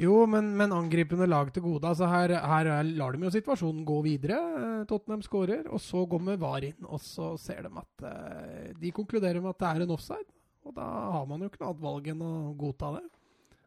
Jo, 0.00 0.24
men, 0.26 0.48
men 0.58 0.72
angripende 0.74 1.26
lag 1.30 1.52
til 1.54 1.62
gode. 1.62 1.86
Altså 1.86 2.08
her, 2.10 2.32
her 2.42 2.70
er- 2.80 2.94
lar 2.98 3.14
de 3.14 3.26
jo 3.28 3.30
situasjonen 3.30 3.84
gå 3.86 4.00
videre. 4.02 4.38
Eh, 4.58 4.84
Tottenham 4.90 5.22
skårer, 5.22 5.68
og 5.70 5.78
så 5.82 6.02
kommer 6.10 6.40
VAR 6.40 6.66
inn. 6.66 6.80
Og 6.88 6.98
så 7.02 7.34
ser 7.38 7.62
de 7.62 7.70
at 7.78 8.06
eh, 8.10 8.72
De 8.80 8.90
konkluderer 8.94 9.38
med 9.40 9.54
at 9.54 9.60
det 9.62 9.68
er 9.70 9.84
en 9.86 9.94
offside. 9.94 10.26
Og 10.64 10.74
da 10.74 10.86
har 11.14 11.26
man 11.28 11.44
jo 11.44 11.50
ikke 11.50 11.60
noe 11.60 11.70
annet 11.70 11.84
valg 11.84 12.08
enn 12.10 12.24
å 12.24 12.32
godta 12.58 12.94
det. 12.96 13.04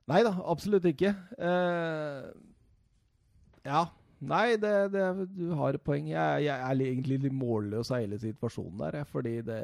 Nei 0.07 0.21
da, 0.23 0.31
absolutt 0.47 0.85
ikke. 0.87 1.11
Uh, 1.35 2.31
ja. 3.67 3.81
Nei, 4.17 4.55
det, 4.57 4.71
det, 4.95 5.03
du 5.35 5.51
har 5.59 5.75
et 5.77 5.83
poeng. 5.83 6.07
Jeg, 6.09 6.45
jeg 6.47 6.55
er 6.55 6.81
egentlig 6.87 7.19
litt 7.27 7.35
målløs 7.37 7.91
av 7.93 8.01
hele 8.01 8.17
situasjonen 8.21 8.79
der, 8.81 9.03
fordi 9.11 9.41
det 9.45 9.61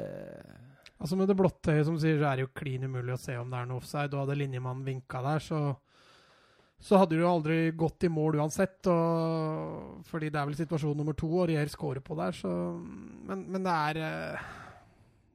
Altså 0.94 1.16
Med 1.18 1.26
det 1.28 1.34
blottøyet 1.36 1.88
som 1.88 1.96
sier, 2.00 2.20
så 2.20 2.28
er 2.30 2.38
det 2.38 2.44
jo 2.46 2.52
klin 2.56 2.86
umulig 2.86 3.16
å 3.16 3.20
se 3.20 3.34
om 3.36 3.50
det 3.50 3.58
er 3.58 3.66
noe 3.68 3.80
offside. 3.82 4.14
Og 4.14 4.22
hadde 4.22 4.36
linjemannen 4.38 4.86
vinka 4.86 5.20
der, 5.26 5.42
så, 5.42 5.58
så 6.84 6.98
hadde 7.00 7.16
du 7.16 7.24
aldri 7.24 7.70
gått 7.72 8.04
i 8.04 8.10
mål 8.12 8.42
uansett. 8.42 8.84
Og, 8.92 10.02
fordi 10.10 10.28
det 10.28 10.40
er 10.40 10.50
vel 10.50 10.58
situasjon 10.58 10.98
nummer 11.00 11.16
to, 11.16 11.30
og 11.32 11.48
Rier 11.48 11.70
scorer 11.72 12.04
på 12.04 12.16
der, 12.18 12.36
så 12.36 12.50
Men, 13.24 13.46
men 13.48 13.64
det 13.64 13.72
er 13.72 14.00
eh, 14.04 14.52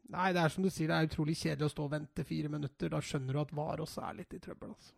Nei, 0.09 0.31
det 0.33 0.41
er 0.41 0.53
som 0.53 0.65
du 0.65 0.71
sier, 0.73 0.89
det 0.89 0.95
er 0.97 1.09
utrolig 1.09 1.35
kjedelig 1.37 1.67
å 1.67 1.73
stå 1.73 1.83
og 1.85 1.91
vente 1.93 2.23
fire 2.25 2.49
minutter. 2.49 2.89
Da 2.89 3.01
skjønner 3.01 3.35
du 3.35 3.41
at 3.43 3.51
VAR 3.53 3.83
også 3.83 4.01
er 4.07 4.15
litt 4.17 4.33
i 4.33 4.39
trøbbel. 4.41 4.71
altså. 4.73 4.95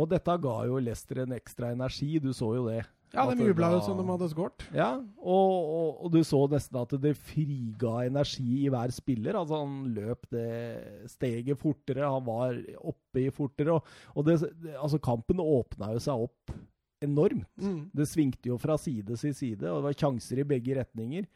Og 0.00 0.06
dette 0.08 0.36
ga 0.40 0.54
jo 0.68 0.78
Lester 0.80 1.20
en 1.24 1.34
ekstra 1.36 1.74
energi, 1.74 2.14
du 2.24 2.30
så 2.36 2.48
jo 2.56 2.62
det. 2.70 2.80
Ja, 3.10 3.24
de 3.26 3.42
jubla 3.42 3.72
jo 3.74 3.80
som 3.82 3.98
de 3.98 4.04
hadde 4.06 4.28
skåret. 4.30 4.64
Ja, 4.76 4.92
og, 5.18 5.54
og, 5.58 5.88
og 6.06 6.12
du 6.14 6.20
så 6.26 6.44
nesten 6.52 6.78
at 6.78 6.92
det 7.02 7.16
friga 7.18 8.04
energi 8.06 8.60
i 8.62 8.70
hver 8.70 8.94
spiller. 8.94 9.38
Altså 9.40 9.58
Han 9.64 9.90
løp 9.96 10.28
det 10.30 11.10
steget 11.10 11.58
fortere, 11.58 12.06
han 12.06 12.26
var 12.26 12.54
oppe 12.78 13.24
i 13.24 13.32
fortere. 13.34 13.78
Og, 13.78 13.94
og 14.14 14.28
det, 14.28 14.38
altså 14.76 15.02
kampen 15.02 15.42
åpna 15.42 15.90
jo 15.96 16.04
seg 16.06 16.26
opp 16.28 16.54
enormt. 17.02 17.50
Mm. 17.58 17.90
Det 17.96 18.06
svingte 18.08 18.52
jo 18.52 18.58
fra 18.60 18.78
side 18.78 19.16
til 19.18 19.34
side, 19.34 19.64
og 19.66 19.80
det 19.80 19.88
var 19.88 20.00
sjanser 20.04 20.42
i 20.42 20.48
begge 20.54 20.78
retninger. 20.78 21.26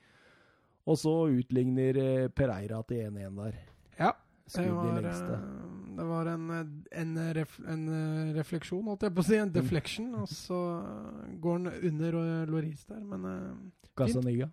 Og 0.85 0.99
så 1.01 1.15
utligner 1.33 1.99
eh, 1.99 2.29
Pereira 2.29 2.83
til 2.87 3.07
1-1 3.09 3.39
der. 3.41 3.61
Ja. 3.99 4.13
Skudd 4.45 4.69
i 4.69 4.75
var, 4.77 5.01
lengste. 5.01 5.39
Eh, 5.95 6.01
det 6.01 6.09
var 6.11 6.27
en, 6.33 6.51
en, 7.03 7.15
ref, 7.39 7.57
en 7.67 7.87
eh, 7.89 8.35
refleksjon, 8.37 8.85
holdt 8.91 9.07
jeg 9.07 9.15
på 9.15 9.23
å 9.25 9.29
si. 9.29 9.37
En 9.39 9.49
Mm. 9.49 9.55
deflection. 9.55 10.11
Og 10.21 10.29
så 10.29 10.59
eh, 10.83 11.39
går 11.41 11.59
han 11.59 11.73
under 11.91 12.19
eh, 12.21 12.45
Loris 12.51 12.85
der, 12.91 13.01
men 13.01 13.25
uh, 13.25 13.89
Casaniga. 13.97 14.51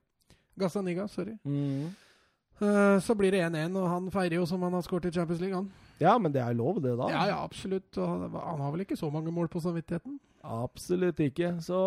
Gazzaniga, 0.59 1.07
sorry. 1.07 1.37
Mm. 1.47 1.89
Uh, 2.61 2.99
så 3.01 3.15
blir 3.17 3.31
det 3.33 3.39
1-1, 3.41 3.73
og 3.79 3.87
han 3.89 4.11
feirer 4.13 4.35
jo 4.37 4.45
som 4.45 4.61
han 4.61 4.73
har 4.77 4.83
skåret 4.85 5.07
i 5.09 5.11
Champions 5.15 5.41
League, 5.41 5.55
han. 5.57 5.71
Ja, 6.01 6.17
men 6.21 6.33
det 6.33 6.41
er 6.43 6.53
lov, 6.53 6.77
det, 6.81 6.91
da. 6.97 7.07
Ja, 7.09 7.23
ja, 7.31 7.37
absolutt. 7.43 7.97
Og 7.97 8.07
han, 8.35 8.59
har 8.61 8.71
vel 8.75 8.83
ikke 8.85 8.97
så 8.99 9.09
mange 9.09 9.31
mål 9.33 9.47
på 9.49 9.61
samvittigheten? 9.63 10.19
Absolutt 10.43 11.19
ikke. 11.21 11.55
Så 11.61 11.77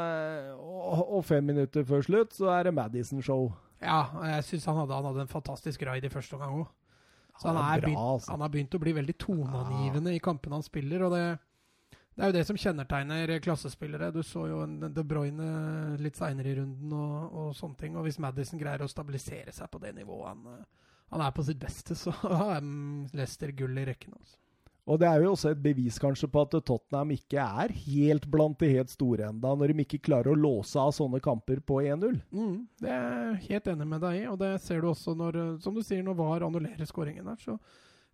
eh, 0.00 0.52
og, 0.56 1.02
og 1.18 1.24
fem 1.28 1.44
minutter 1.44 1.84
før 1.84 2.04
slutt, 2.04 2.34
så 2.36 2.48
er 2.52 2.68
det 2.68 2.74
Madison-show. 2.76 3.50
Ja, 3.80 4.02
og 4.16 4.26
jeg 4.28 4.44
syns 4.48 4.64
han, 4.68 4.80
han 4.90 5.08
hadde 5.08 5.24
en 5.24 5.32
fantastisk 5.32 5.82
ride 5.88 6.08
i 6.08 6.12
første 6.12 6.36
omgang 6.36 6.62
òg. 6.62 6.70
Så 7.40 7.48
han, 7.48 7.56
er 7.56 7.80
begynt, 7.80 7.98
altså. 7.98 8.34
han 8.34 8.42
har 8.44 8.50
begynt 8.52 8.74
å 8.76 8.82
bli 8.82 8.92
veldig 8.98 9.14
toneangivende 9.22 10.12
i 10.12 10.20
kampene 10.20 10.58
han 10.58 10.66
spiller. 10.66 11.06
og 11.06 11.14
det, 11.14 11.22
det 12.12 12.24
er 12.24 12.28
jo 12.28 12.36
det 12.36 12.42
som 12.50 12.58
kjennetegner 12.60 13.32
klassespillere. 13.40 14.10
Du 14.12 14.20
så 14.26 14.44
jo 14.50 14.60
en 14.66 14.76
De 14.92 15.04
Bruyne 15.08 15.48
litt 16.02 16.20
seinere 16.20 16.52
i 16.52 16.58
runden 16.58 16.92
og, 16.92 17.32
og 17.32 17.56
sånne 17.56 17.80
ting. 17.80 17.96
Og 17.96 18.04
hvis 18.04 18.20
Madison 18.20 18.60
greier 18.60 18.84
å 18.84 18.90
stabilisere 18.90 19.54
seg 19.56 19.72
på 19.72 19.80
det 19.80 19.94
nivået 19.96 20.28
han, 20.28 20.44
eh, 20.52 20.92
han 21.14 21.24
er 21.24 21.32
på 21.34 21.46
sitt 21.48 21.62
beste, 21.62 21.96
så 21.96 22.12
har 22.42 22.60
Leicester 23.16 23.54
gull 23.56 23.80
i 23.80 23.88
rekken. 23.88 24.18
Altså. 24.20 24.36
Og 24.90 24.98
det 24.98 25.06
er 25.06 25.22
jo 25.22 25.32
også 25.36 25.52
et 25.52 25.60
bevis 25.62 26.00
kanskje 26.02 26.26
på 26.32 26.40
at 26.42 26.54
Tottenham 26.66 27.12
ikke 27.14 27.38
er 27.38 27.70
helt 27.84 28.24
blant 28.32 28.58
de 28.58 28.70
helt 28.72 28.90
store 28.90 29.28
enda, 29.28 29.52
når 29.54 29.70
de 29.70 29.84
ikke 29.84 30.00
klarer 30.08 30.32
å 30.32 30.38
låse 30.38 30.80
av 30.82 30.90
sånne 30.96 31.20
kamper 31.22 31.60
på 31.62 31.76
1-0. 31.84 32.16
Mm, 32.34 32.56
det 32.82 32.90
er 32.90 33.12
jeg 33.36 33.44
helt 33.52 33.70
enig 33.70 33.86
med 33.92 34.02
deg 34.02 34.16
i, 34.18 34.24
og 34.32 34.40
det 34.42 34.48
ser 34.64 34.82
du 34.82 34.88
også 34.90 35.14
når, 35.14 35.38
eh, 35.38 35.52
som 35.62 35.76
du 35.76 35.82
sier, 35.86 36.02
når 36.02 36.18
VAR 36.18 36.46
annullerer 36.48 36.90
skåringen 36.90 37.30
der. 37.30 37.38
Så 37.38 37.54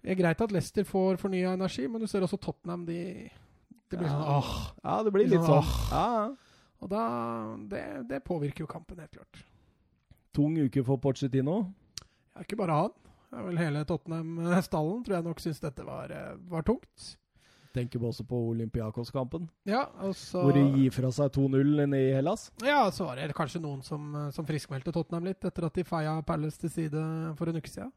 det 0.05 0.13
er 0.13 0.21
greit 0.21 0.45
at 0.45 0.53
Leicester 0.53 0.85
får 0.85 1.17
fornya 1.23 1.55
energi, 1.57 1.87
men 1.89 2.05
du 2.05 2.07
ser 2.13 2.27
også 2.29 2.39
Tottenham, 2.45 2.85
de 2.85 3.31
Det 3.89 3.97
blir 4.01 4.11
sånn 4.11 4.21
Ja. 4.27 4.37
åh. 4.43 4.73
Ja, 4.85 5.03
det 5.07 5.13
blir 5.15 5.29
litt 5.31 5.41
Sånn, 5.47 5.63
sånn. 5.63 5.91
Ja. 5.93 6.35
Og 6.83 6.89
da 6.91 7.03
det, 7.71 8.09
det 8.09 8.25
påvirker 8.27 8.67
jo 8.67 8.67
kampen, 8.67 8.99
helt 8.99 9.13
klart. 9.17 9.45
Tung 10.35 10.59
uke 10.59 10.85
for 10.85 10.99
Pochettino. 10.99 11.73
Ja, 12.35 12.43
ikke 12.43 12.59
bare 12.59 12.75
han. 12.83 12.91
Det 13.27 13.39
er 13.41 13.47
vel 13.49 13.59
hele 13.59 13.85
Tottenham-stallen 13.89 15.05
tror 15.05 15.17
jeg 15.19 15.27
nok 15.27 15.41
syns 15.43 15.63
dette 15.63 15.85
var, 15.87 16.13
eh, 16.15 16.35
var 16.51 16.63
tungt. 16.67 17.17
Tenker 17.77 18.01
vi 18.01 18.09
også 18.09 18.25
på 18.25 18.39
Olympiakos-kampen, 18.55 19.51
Ja, 19.69 19.83
og 20.01 20.15
så 20.17 20.41
hvor 20.41 20.55
de 20.57 20.63
gir 20.79 20.95
fra 20.95 21.11
seg 21.13 21.29
2-0 21.35 21.75
nede 21.83 21.99
i 22.07 22.15
Hellas. 22.15 22.47
Ja, 22.65 22.87
så 22.91 23.05
var 23.05 23.17
det 23.21 23.35
kanskje 23.37 23.61
noen 23.61 23.83
som, 23.85 24.15
eh, 24.17 24.31
som 24.33 24.47
friskmeldte 24.49 24.95
Tottenham 24.95 25.25
litt 25.29 25.45
etter 25.45 25.67
at 25.67 25.75
de 25.77 25.85
feia 25.85 26.15
Palace 26.25 26.57
til 26.63 26.71
side 26.73 27.03
for 27.37 27.51
en 27.51 27.57
uke 27.61 27.69
siden. 27.69 27.93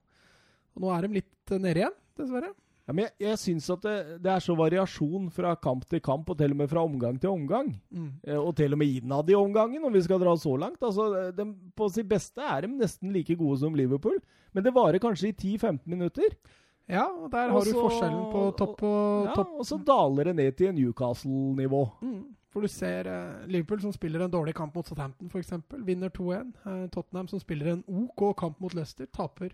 Og 0.76 0.84
nå 0.84 0.92
er 0.98 1.08
de 1.08 1.14
litt 1.22 1.54
eh, 1.54 1.62
nede 1.62 1.80
igjen, 1.86 1.96
dessverre. 2.20 2.52
Ja, 2.90 2.94
men 2.98 3.04
jeg, 3.06 3.12
jeg 3.22 3.38
syns 3.38 3.68
at 3.70 3.84
det, 3.86 3.96
det 4.26 4.32
er 4.34 4.42
så 4.42 4.56
variasjon 4.58 5.28
fra 5.30 5.52
kamp 5.62 5.84
til 5.86 6.02
kamp, 6.02 6.30
og 6.34 6.40
til 6.40 6.56
og 6.56 6.58
med 6.58 6.72
fra 6.72 6.82
omgang 6.82 7.20
til 7.22 7.30
omgang. 7.30 7.68
Mm. 7.94 8.08
Eh, 8.26 8.40
Og 8.42 8.56
til 8.58 8.74
og 8.74 8.80
med 8.82 8.96
innad 8.98 9.30
i 9.30 9.36
omgangen, 9.38 9.84
om 9.86 9.94
vi 9.94 10.02
skal 10.02 10.18
dra 10.24 10.34
så 10.42 10.56
langt. 10.58 10.82
Altså, 10.82 11.06
de, 11.38 11.46
på 11.78 11.90
sitt 11.94 12.10
beste 12.10 12.42
er 12.42 12.66
de 12.66 12.72
nesten 12.80 13.14
like 13.14 13.36
gode 13.38 13.60
som 13.62 13.76
Liverpool, 13.78 14.18
men 14.58 14.66
det 14.66 14.74
varer 14.74 14.98
kanskje 15.04 15.30
i 15.30 15.36
10-15 15.38 15.86
minutter. 15.86 16.34
Ja, 16.90 17.04
og 17.06 17.30
der 17.30 17.52
har 17.52 17.60
også, 17.60 17.76
du 17.78 17.84
forskjellen 17.84 18.24
på 18.34 18.42
topp 18.58 18.82
og 18.82 19.26
Ja, 19.28 19.34
topp. 19.38 19.52
og 19.62 19.66
så 19.70 19.78
daler 19.86 20.32
det 20.32 20.36
ned 20.40 20.58
til 20.58 20.74
Newcastle-nivå. 20.74 21.84
Mm. 22.02 22.24
For 22.50 22.66
du 22.66 22.68
ser 22.74 23.06
eh, 23.06 23.44
Liverpool 23.46 23.84
som 23.84 23.94
spiller 23.94 24.24
en 24.26 24.32
dårlig 24.34 24.56
kamp 24.58 24.74
mot 24.74 24.88
Southampton 24.90 25.30
f.eks., 25.30 25.54
vinner 25.86 26.10
2-1. 26.10 26.50
Eh, 26.66 26.88
Tottenham 26.90 27.28
som 27.30 27.40
spiller 27.44 27.76
en 27.76 27.84
OK 27.86 28.32
kamp 28.42 28.58
mot 28.66 28.74
Leicester, 28.74 29.06
taper 29.14 29.54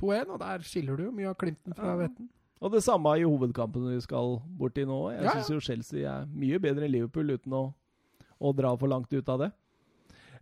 2-1. 0.00 0.32
Og 0.32 0.40
der 0.40 0.64
skiller 0.64 0.96
du 0.96 1.04
jo 1.10 1.12
mye 1.12 1.28
av 1.28 1.36
klimten 1.36 1.76
fra 1.76 1.92
Ja. 1.92 1.98
vetten. 2.06 2.30
Og 2.64 2.72
det 2.72 2.80
samme 2.84 3.12
i 3.20 3.26
hovedkampen 3.26 3.90
vi 3.92 3.98
skal 4.00 4.38
borti 4.58 4.86
nå. 4.88 4.98
Jeg 5.12 5.26
Ja, 5.26 5.34
syns 5.36 5.50
jo 5.52 5.60
Chelsea 5.60 6.06
er 6.08 6.24
mye 6.32 6.56
bedre 6.62 6.86
enn 6.86 6.94
Liverpool, 6.94 7.34
uten 7.36 7.52
å, 7.52 7.64
å 8.40 8.52
dra 8.56 8.70
for 8.80 8.88
langt 8.88 9.12
ut 9.12 9.28
av 9.28 9.42
det. 9.44 9.50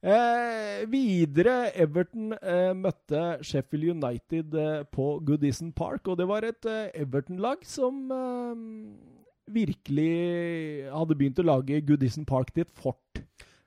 Eh, 0.02 0.82
videre, 0.90 1.70
Everton 1.78 2.32
eh, 2.38 2.72
møtte 2.74 3.20
Sheffield 3.46 3.92
United 4.02 4.54
eh, 4.58 4.80
på 4.90 5.08
Goodison 5.26 5.70
Park, 5.74 6.08
og 6.10 6.18
det 6.18 6.26
var 6.30 6.46
et 6.46 6.66
eh, 6.66 6.88
Everton-lag 7.04 7.62
som 7.66 8.00
eh, 8.10 8.64
virkelig 9.54 10.88
hadde 10.90 11.18
begynt 11.18 11.38
å 11.42 11.46
lage 11.46 11.82
Goodison 11.86 12.26
Park 12.26 12.50
til 12.54 12.66
et 12.66 12.74
fort. 12.82 13.22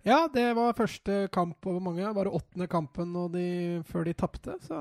Ja, 0.05 0.25
det 0.31 0.51
var 0.57 0.75
første 0.77 1.25
kamp 1.33 1.65
over 1.65 1.81
mange. 1.81 2.11
Var 2.13 2.27
åttende 2.29 2.67
kampen 2.69 3.15
de, 3.33 3.47
før 3.89 4.03
de 4.05 4.13
tapte. 4.13 4.53
Så 4.61 4.77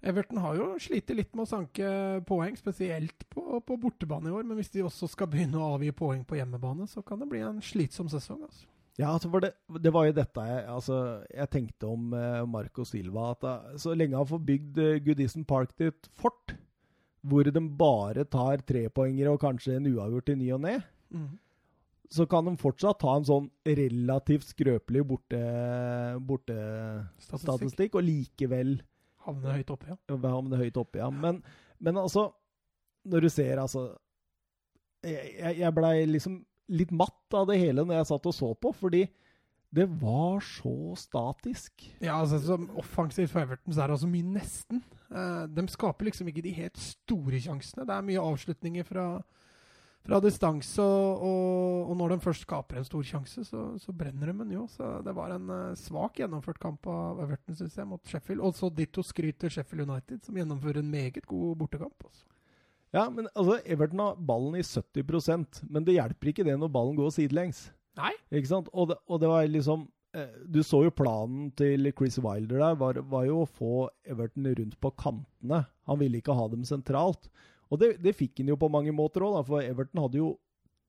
Everton 0.00 0.40
har 0.40 0.56
jo 0.56 0.66
slitt 0.80 1.10
litt 1.12 1.34
med 1.36 1.44
å 1.44 1.50
sanke 1.50 1.88
poeng, 2.28 2.54
spesielt 2.56 3.26
på, 3.32 3.60
på 3.60 3.76
bortebane 3.80 4.30
i 4.30 4.34
år. 4.34 4.46
Men 4.48 4.56
hvis 4.60 4.72
de 4.72 4.84
også 4.86 5.10
skal 5.12 5.28
begynne 5.32 5.60
å 5.60 5.74
avgi 5.74 5.92
poeng 5.96 6.22
på 6.24 6.38
hjemmebane, 6.38 6.88
så 6.88 7.04
kan 7.04 7.20
det 7.20 7.28
bli 7.28 7.42
en 7.44 7.60
slitsom 7.64 8.08
sesong. 8.12 8.40
altså. 8.48 8.68
Ja, 8.98 9.12
altså 9.14 9.30
for 9.32 9.44
det, 9.44 9.52
det 9.80 9.92
var 9.94 10.08
jo 10.08 10.16
dette 10.16 10.44
jeg, 10.44 10.64
altså, 10.68 10.96
jeg 11.32 11.52
tenkte 11.52 11.88
om 11.88 12.10
eh, 12.16 12.40
Marco 12.48 12.84
Silva. 12.88 13.30
At 13.34 13.44
da, 13.44 13.54
så 13.80 13.94
lenge 13.96 14.18
han 14.18 14.28
får 14.28 14.42
bygd 14.48 14.80
eh, 14.82 14.98
Goodison 15.04 15.46
Park 15.48 15.76
til 15.76 15.92
et 15.92 16.10
fort, 16.20 16.56
hvor 17.20 17.44
de 17.44 17.62
bare 17.80 18.24
tar 18.28 18.64
trepoengere 18.66 19.36
og 19.36 19.40
kanskje 19.42 19.76
en 19.76 19.88
uavgjort 19.92 20.32
i 20.32 20.36
ny 20.40 20.50
og 20.56 20.62
ne, 20.64 20.78
så 22.10 22.24
kan 22.26 22.46
de 22.48 22.54
fortsatt 22.58 23.04
ha 23.06 23.16
en 23.18 23.26
sånn 23.28 23.48
relativt 23.66 24.48
skrøpelig 24.50 25.02
bortestatistikk, 25.06 26.24
borte 26.30 26.56
statistikk, 27.44 27.98
og 28.00 28.06
likevel 28.06 28.72
Havne 29.26 29.56
høyt 29.58 29.72
oppe, 29.72 29.90
ja. 29.92 29.96
havne 30.08 30.60
høyt 30.60 30.78
oppe. 30.80 31.00
Ja. 31.02 31.10
Men, 31.12 31.42
men 31.78 31.98
altså, 32.00 32.30
når 33.08 33.26
du 33.26 33.32
ser 33.32 33.60
altså 33.62 33.90
Jeg, 35.04 35.56
jeg, 35.56 35.72
blei 35.72 36.04
liksom 36.04 36.40
litt 36.70 36.90
matt 36.92 37.34
av 37.34 37.46
det 37.48 37.56
hele 37.60 37.86
når 37.86 38.00
jeg 38.00 38.08
satt 38.10 38.26
og 38.30 38.34
så 38.36 38.50
på, 38.54 38.72
fordi 38.76 39.06
det 39.70 39.86
var 40.00 40.42
så 40.42 40.96
statisk. 40.98 41.84
Ja, 42.02 42.18
altså 42.18 42.40
Som 42.42 42.68
offensivt 42.78 43.30
for 43.30 43.44
Everton 43.44 43.72
så 43.72 43.84
er 43.84 43.90
det 43.90 43.96
altså 43.96 44.10
mye 44.10 44.26
nesten. 44.26 44.82
Eh, 45.10 45.44
de 45.50 45.64
skaper 45.70 46.08
liksom 46.08 46.30
ikke 46.30 46.42
de 46.42 46.54
helt 46.56 46.78
store 46.82 47.38
sjansene. 47.42 47.86
Det 47.86 47.94
er 47.94 48.06
mye 48.06 48.24
avslutninger 48.32 48.86
fra, 48.86 49.06
fra 50.06 50.18
distanse, 50.24 50.80
og, 50.80 51.22
og, 51.26 51.90
og 51.90 51.98
når 52.00 52.14
de 52.14 52.24
først 52.24 52.46
skaper 52.46 52.80
en 52.80 52.86
stor 52.88 53.04
sjanse, 53.04 53.44
så, 53.44 53.66
så 53.78 53.92
brenner 53.92 54.30
de 54.30 54.36
den 54.38 54.54
jo. 54.56 54.64
Så 54.72 54.88
det 55.04 55.14
var 55.16 55.34
en 55.34 55.52
uh, 55.52 55.76
svak 55.78 56.22
gjennomført 56.22 56.60
kamp 56.62 56.88
av 56.90 57.20
Everton, 57.26 57.58
syns 57.58 57.76
jeg, 57.76 57.88
mot 57.88 58.00
Sheffield. 58.08 58.42
Og 58.46 58.56
så 58.56 58.72
ditto 58.72 59.04
skryter 59.04 59.52
Sheffield 59.52 59.84
United, 59.88 60.22
som 60.24 60.40
gjennomfører 60.40 60.80
en 60.80 60.92
meget 60.92 61.26
god 61.28 61.58
bortekamp. 61.60 62.08
Også. 62.08 62.24
Ja, 62.96 63.06
men 63.12 63.28
altså, 63.34 63.60
Everton 63.64 64.02
har 64.02 64.18
ballen 64.26 64.58
i 64.58 64.66
70% 64.66 65.62
men 65.70 65.86
det 65.86 65.94
hjelper 65.94 66.32
ikke 66.32 66.46
det 66.46 66.56
når 66.58 66.72
ballen 66.74 66.98
går 66.98 67.12
sidelengs. 67.14 67.68
Nei. 68.00 68.12
Ikke 68.34 68.50
sant? 68.50 68.70
Og 68.72 68.90
det, 68.90 68.98
og 69.06 69.20
det 69.22 69.28
var 69.30 69.46
liksom 69.50 69.84
eh, 70.16 70.34
Du 70.46 70.60
så 70.66 70.84
jo 70.86 70.92
planen 70.94 71.50
til 71.58 71.90
Chris 71.98 72.18
Wilder 72.22 72.62
der, 72.62 72.78
var, 72.80 73.00
var 73.10 73.26
jo 73.28 73.42
å 73.42 73.48
få 73.50 73.86
Everton 74.06 74.48
rundt 74.58 74.78
på 74.80 74.92
kantene. 74.98 75.64
Han 75.90 76.00
ville 76.02 76.22
ikke 76.22 76.36
ha 76.38 76.46
dem 76.50 76.64
sentralt. 76.66 77.30
Og 77.70 77.80
det, 77.80 77.94
det 78.02 78.16
fikk 78.18 78.42
han 78.42 78.50
jo 78.52 78.58
på 78.60 78.70
mange 78.72 78.92
måter 78.94 79.24
òg, 79.26 79.42
for 79.46 79.62
Everton 79.62 80.02
hadde 80.02 80.20
jo 80.20 80.30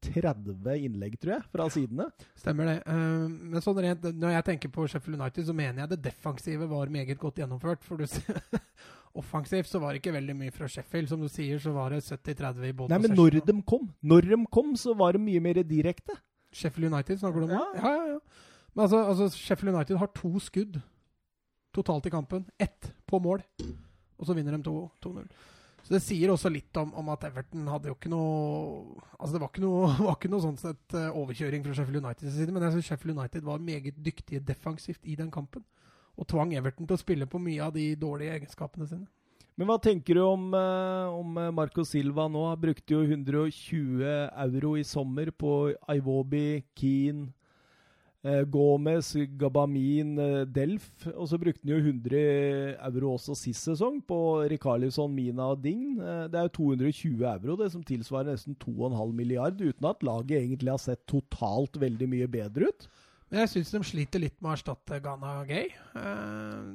30 0.01 0.81
innlegg, 0.81 1.17
tror 1.21 1.35
jeg, 1.35 1.43
fra 1.53 1.67
sidene. 1.69 2.07
Stemmer 2.39 2.71
det. 2.71 2.77
Uh, 2.87 3.27
men 3.29 3.61
sånn 3.61 3.81
rent, 3.85 4.07
når 4.17 4.33
jeg 4.33 4.47
tenker 4.47 4.71
på 4.73 4.87
Sheffield 4.89 5.19
United, 5.19 5.45
så 5.45 5.53
mener 5.57 5.83
jeg 5.83 5.91
det 5.93 5.99
defensive 6.07 6.69
var 6.71 6.89
meget 6.93 7.19
godt 7.21 7.41
gjennomført. 7.43 7.85
For 7.85 8.01
du 8.01 8.09
ser, 8.09 8.41
offensivt 9.21 9.69
så 9.69 9.81
var 9.83 9.93
det 9.93 10.01
ikke 10.01 10.15
veldig 10.17 10.37
mye 10.39 10.55
fra 10.55 10.69
Sheffield. 10.71 11.11
Som 11.11 11.21
du 11.21 11.29
sier, 11.29 11.61
så 11.61 11.73
var 11.75 11.93
det 11.93 12.01
70-30 12.07 12.65
i 12.71 12.73
både 12.73 12.95
Nei, 12.95 13.01
men 13.05 13.13
når 13.17 13.41
de 13.45 13.57
kom, 13.67 13.91
når 14.01 14.31
de 14.33 14.41
kom, 14.57 14.73
så 14.79 14.97
var 14.97 15.17
det 15.17 15.21
mye 15.23 15.43
mer 15.43 15.61
direkte. 15.61 16.17
Sheffield 16.51 16.89
United 16.89 17.21
snakker 17.21 17.45
du 17.45 17.51
om? 17.51 17.55
Ja. 17.59 17.67
ja, 17.77 17.93
ja. 17.99 18.15
ja. 18.15 18.49
Men 18.73 18.87
altså, 18.87 19.03
altså, 19.05 19.29
Sheffield 19.37 19.75
United 19.75 20.01
har 20.01 20.11
to 20.15 20.33
skudd 20.41 20.81
totalt 21.75 22.07
i 22.07 22.13
kampen. 22.13 22.49
Ett 22.59 22.89
på 23.07 23.19
mål, 23.21 23.43
og 24.17 24.27
så 24.27 24.33
vinner 24.33 24.55
de 24.57 24.63
2-0. 24.65 25.27
Så 25.81 25.93
Det 25.95 26.01
sier 26.05 26.31
også 26.31 26.51
litt 26.53 26.77
om, 26.77 26.93
om, 26.97 27.09
at 27.13 27.25
Everton 27.27 27.69
hadde 27.71 27.89
jo 27.89 27.95
ikke 27.97 28.11
noe 28.11 28.99
Altså 29.17 29.35
Det 29.35 29.41
var 29.43 29.51
ikke 29.51 29.63
noe, 29.63 29.89
var 30.07 30.17
ikke 30.17 30.31
noe 30.31 30.43
sånn 30.43 30.59
sett 30.61 30.97
uh, 30.97 31.09
overkjøring 31.21 31.65
fra 31.65 31.77
Sheffield 31.77 32.03
Uniteds 32.03 32.37
side, 32.37 32.53
men 32.53 32.65
jeg 32.67 32.75
synes 32.75 32.91
Sheffield 32.91 33.17
United 33.17 33.47
var 33.47 33.63
meget 33.63 33.97
dyktige 34.01 34.43
defensivt 34.45 35.01
i 35.05 35.17
den 35.19 35.31
kampen. 35.33 35.65
Og 36.19 36.27
tvang 36.29 36.53
Everton 36.57 36.89
til 36.89 36.97
å 36.97 37.01
spille 37.01 37.27
på 37.29 37.41
mye 37.41 37.65
av 37.65 37.75
de 37.75 37.91
dårlige 37.99 38.37
egenskapene 38.37 38.87
sine. 38.89 39.07
Men 39.59 39.67
hva 39.67 39.77
tenker 39.83 40.17
du 40.17 40.23
om, 40.23 40.47
uh, 40.55 41.11
om 41.13 41.37
Marco 41.53 41.85
Silva 41.85 42.25
nå? 42.31 42.47
Han 42.49 42.61
brukte 42.61 42.95
jo 42.95 43.03
120 43.03 44.01
euro 44.05 44.73
i 44.79 44.87
sommer 44.87 45.33
på 45.35 45.53
Iwobi, 45.91 46.63
Keane 46.77 47.29
Eh, 47.29 47.40
Gomez, 48.21 49.15
Gabamin, 49.37 50.17
eh, 50.19 50.45
Delf. 50.45 50.91
Og 51.15 51.27
så 51.29 51.39
brukte 51.41 51.63
han 51.65 51.73
jo 51.73 51.79
100 51.81 52.19
euro 52.77 53.15
også 53.15 53.35
sist 53.37 53.65
sesong 53.65 53.97
på 54.05 54.17
Rikarlison, 54.51 55.09
Mina 55.13 55.49
og 55.55 55.63
Dign. 55.63 55.97
Eh, 55.97 56.27
det 56.29 56.37
er 56.37 56.45
jo 56.45 56.55
220 56.59 57.25
euro, 57.25 57.57
det 57.57 57.71
som 57.73 57.83
tilsvarer 57.83 58.35
nesten 58.35 58.55
2,5 58.61 59.13
milliard, 59.17 59.57
uten 59.57 59.89
at 59.89 60.05
laget 60.05 60.37
egentlig 60.37 60.69
har 60.69 60.83
sett 60.83 61.01
totalt 61.09 61.81
veldig 61.81 62.09
mye 62.13 62.29
bedre 62.29 62.69
ut. 62.69 62.87
Men 63.31 63.45
jeg 63.45 63.53
syns 63.55 63.71
de 63.71 63.83
sliter 63.87 64.21
litt 64.21 64.37
med 64.41 64.51
å 64.51 64.55
erstatte 64.57 64.99
Ghana 65.01 65.37
Gay. 65.47 65.69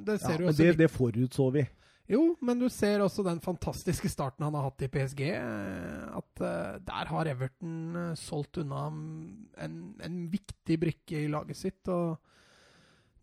Det 0.07 0.15
ser 0.23 0.41
ja, 0.41 0.47
men 0.49 0.57
det, 0.57 0.71
det 0.81 0.89
forutså 0.91 1.51
vi. 1.53 1.67
Jo, 2.07 2.21
men 2.45 2.61
du 2.61 2.69
ser 2.71 3.03
også 3.03 3.25
den 3.27 3.41
fantastiske 3.43 4.09
starten 4.11 4.45
han 4.47 4.55
har 4.55 4.69
hatt 4.69 4.85
i 4.87 4.91
PSG. 4.93 5.23
Eh, 5.35 6.05
at 6.15 6.43
uh, 6.45 6.77
der 6.87 7.11
har 7.11 7.31
Everton 7.33 7.97
uh, 7.99 8.13
solgt 8.19 8.61
unna 8.63 8.85
en, 8.87 9.81
en, 9.99 10.21
viktig 10.31 10.79
brikke 10.83 11.25
i 11.25 11.31
laget 11.33 11.59
sitt. 11.59 11.91
og 11.91 12.21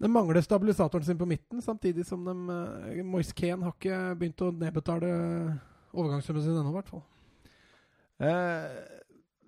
De 0.03 0.11
mangler 0.11 0.43
stabilisatoren 0.43 1.07
sin 1.07 1.19
på 1.21 1.29
midten, 1.29 1.63
samtidig 1.63 2.03
som 2.09 2.27
de, 2.27 2.35
uh, 2.51 2.99
Moise 3.07 3.35
Keane 3.37 3.63
har 3.63 3.77
ikke 3.77 4.03
begynt 4.19 4.43
å 4.43 4.51
nedbetale 4.51 5.13
overgangssummen 5.93 6.43
sin 6.43 6.59
ennå, 6.59 6.73
i 6.73 6.79
hvert 6.81 6.91
fall. 6.91 7.05
Eh, 8.23 8.92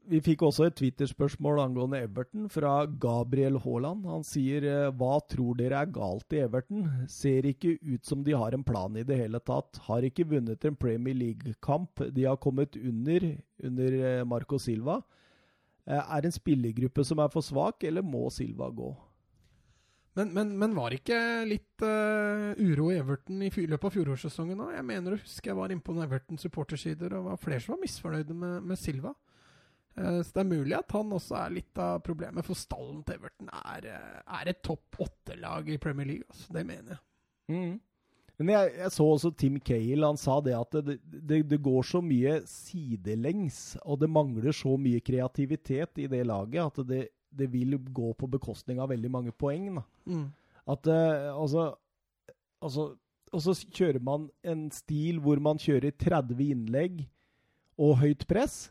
vi 0.10 0.20
fikk 0.24 0.44
også 0.46 0.68
et 0.68 0.76
Twitter-spørsmål 0.80 1.60
angående 1.64 2.00
Everton 2.06 2.50
fra 2.54 2.86
Gabriel 3.02 3.58
Haaland. 3.64 4.06
Han 4.10 4.26
sier 4.28 4.66
eh, 4.70 4.92
hva 4.98 5.18
tror 5.32 5.58
dere 5.60 5.82
er 5.82 5.92
galt 5.96 6.36
i 6.36 6.44
Everton? 6.44 6.86
Ser 7.12 7.48
ikke 7.50 7.76
ut 7.82 8.06
som 8.06 8.24
de 8.26 8.36
har 8.38 8.56
en 8.56 8.66
plan 8.66 8.96
i 8.98 9.06
det 9.08 9.18
hele 9.20 9.42
tatt. 9.44 9.82
Har 9.88 10.06
ikke 10.06 10.28
vunnet 10.36 10.66
en 10.66 10.78
Premier 10.78 11.18
League-kamp. 11.18 12.06
De 12.16 12.28
har 12.30 12.40
kommet 12.42 12.78
under 12.78 13.34
under 13.64 14.00
eh, 14.02 14.24
Marco 14.28 14.60
Silva. 14.60 15.02
Eh, 15.86 16.00
er 16.18 16.26
en 16.26 16.34
spillergruppe 16.34 17.06
som 17.06 17.22
er 17.22 17.34
for 17.34 17.46
svak, 17.46 17.84
eller 17.84 18.06
må 18.06 18.28
Silva 18.34 18.70
gå? 18.74 18.94
Men, 20.16 20.32
men, 20.32 20.54
men 20.58 20.76
var 20.78 20.94
ikke 20.96 21.18
litt 21.44 21.84
uh, 21.84 22.56
uro 22.56 22.88
i 22.88 23.00
Everton 23.02 23.42
i 23.44 23.50
løpet 23.52 23.90
av 23.90 23.96
fjorårssesongen 23.98 24.62
òg? 24.64 24.70
Jeg 24.78 24.88
mener 24.88 25.16
å 25.16 25.20
huske 25.20 25.52
jeg 25.52 25.58
var 25.58 25.74
inne 25.74 25.84
på 25.84 25.92
noen 25.92 26.06
Everton 26.06 26.40
supportersider, 26.40 27.18
og 27.18 27.34
var 27.34 27.42
flere 27.42 27.60
som 27.60 27.76
var 27.76 27.82
misfornøyde 27.84 28.38
med, 28.38 28.62
med 28.64 28.80
Silva. 28.80 29.12
Eh, 29.96 30.22
så 30.22 30.36
det 30.36 30.44
er 30.44 30.52
mulig 30.52 30.76
at 30.78 30.96
han 30.96 31.16
også 31.16 31.38
er 31.40 31.58
litt 31.58 31.82
av 31.82 32.00
problemet, 32.06 32.46
for 32.46 32.60
stallen 32.60 33.02
til 33.08 33.20
Everton 33.20 33.52
er, 33.62 33.90
eh, 33.94 34.22
er 34.40 34.52
et 34.52 34.64
topp 34.66 35.00
åtte-lag 35.08 35.70
i 35.72 35.80
Premier 35.82 36.10
League. 36.10 36.28
Altså. 36.30 36.48
Det 36.56 36.66
mener 36.68 36.96
jeg. 36.96 37.04
Mm. 37.56 37.76
Men 38.36 38.52
jeg, 38.52 38.72
jeg, 38.82 38.92
så 38.92 39.06
også 39.08 39.32
Tim 39.40 39.60
Cale, 39.64 40.04
han 40.04 40.20
sa 40.20 40.42
det 40.44 40.56
at 40.58 40.76
det, 40.84 40.98
det, 41.08 41.40
det, 41.48 41.60
går 41.64 41.86
så 41.88 42.02
mye 42.04 42.42
sidelengs, 42.50 43.78
og 43.86 44.02
det 44.02 44.12
mangler 44.12 44.56
så 44.56 44.76
mye 44.76 45.00
kreativitet 45.00 46.04
i 46.04 46.10
det 46.12 46.26
laget 46.28 46.66
at 46.66 46.82
det, 46.90 47.02
det 47.32 47.48
vil 47.54 47.78
gå 47.80 48.12
på 48.20 48.28
bekostning 48.36 48.82
av 48.84 48.92
veldig 48.92 49.12
mange 49.12 49.32
poeng. 49.32 49.78
Mm. 50.04 50.28
At 50.68 50.88
uh, 50.90 51.32
altså, 51.38 51.70
altså 52.60 52.90
Og 53.32 53.42
så 53.44 53.54
kjører 53.54 54.02
man 54.04 54.30
en 54.44 54.68
stil 54.72 55.20
hvor 55.24 55.40
man 55.44 55.60
kjører 55.62 55.96
30 55.96 56.40
innlegg 56.44 57.06
og 57.80 58.00
høyt 58.04 58.24
press. 58.28 58.70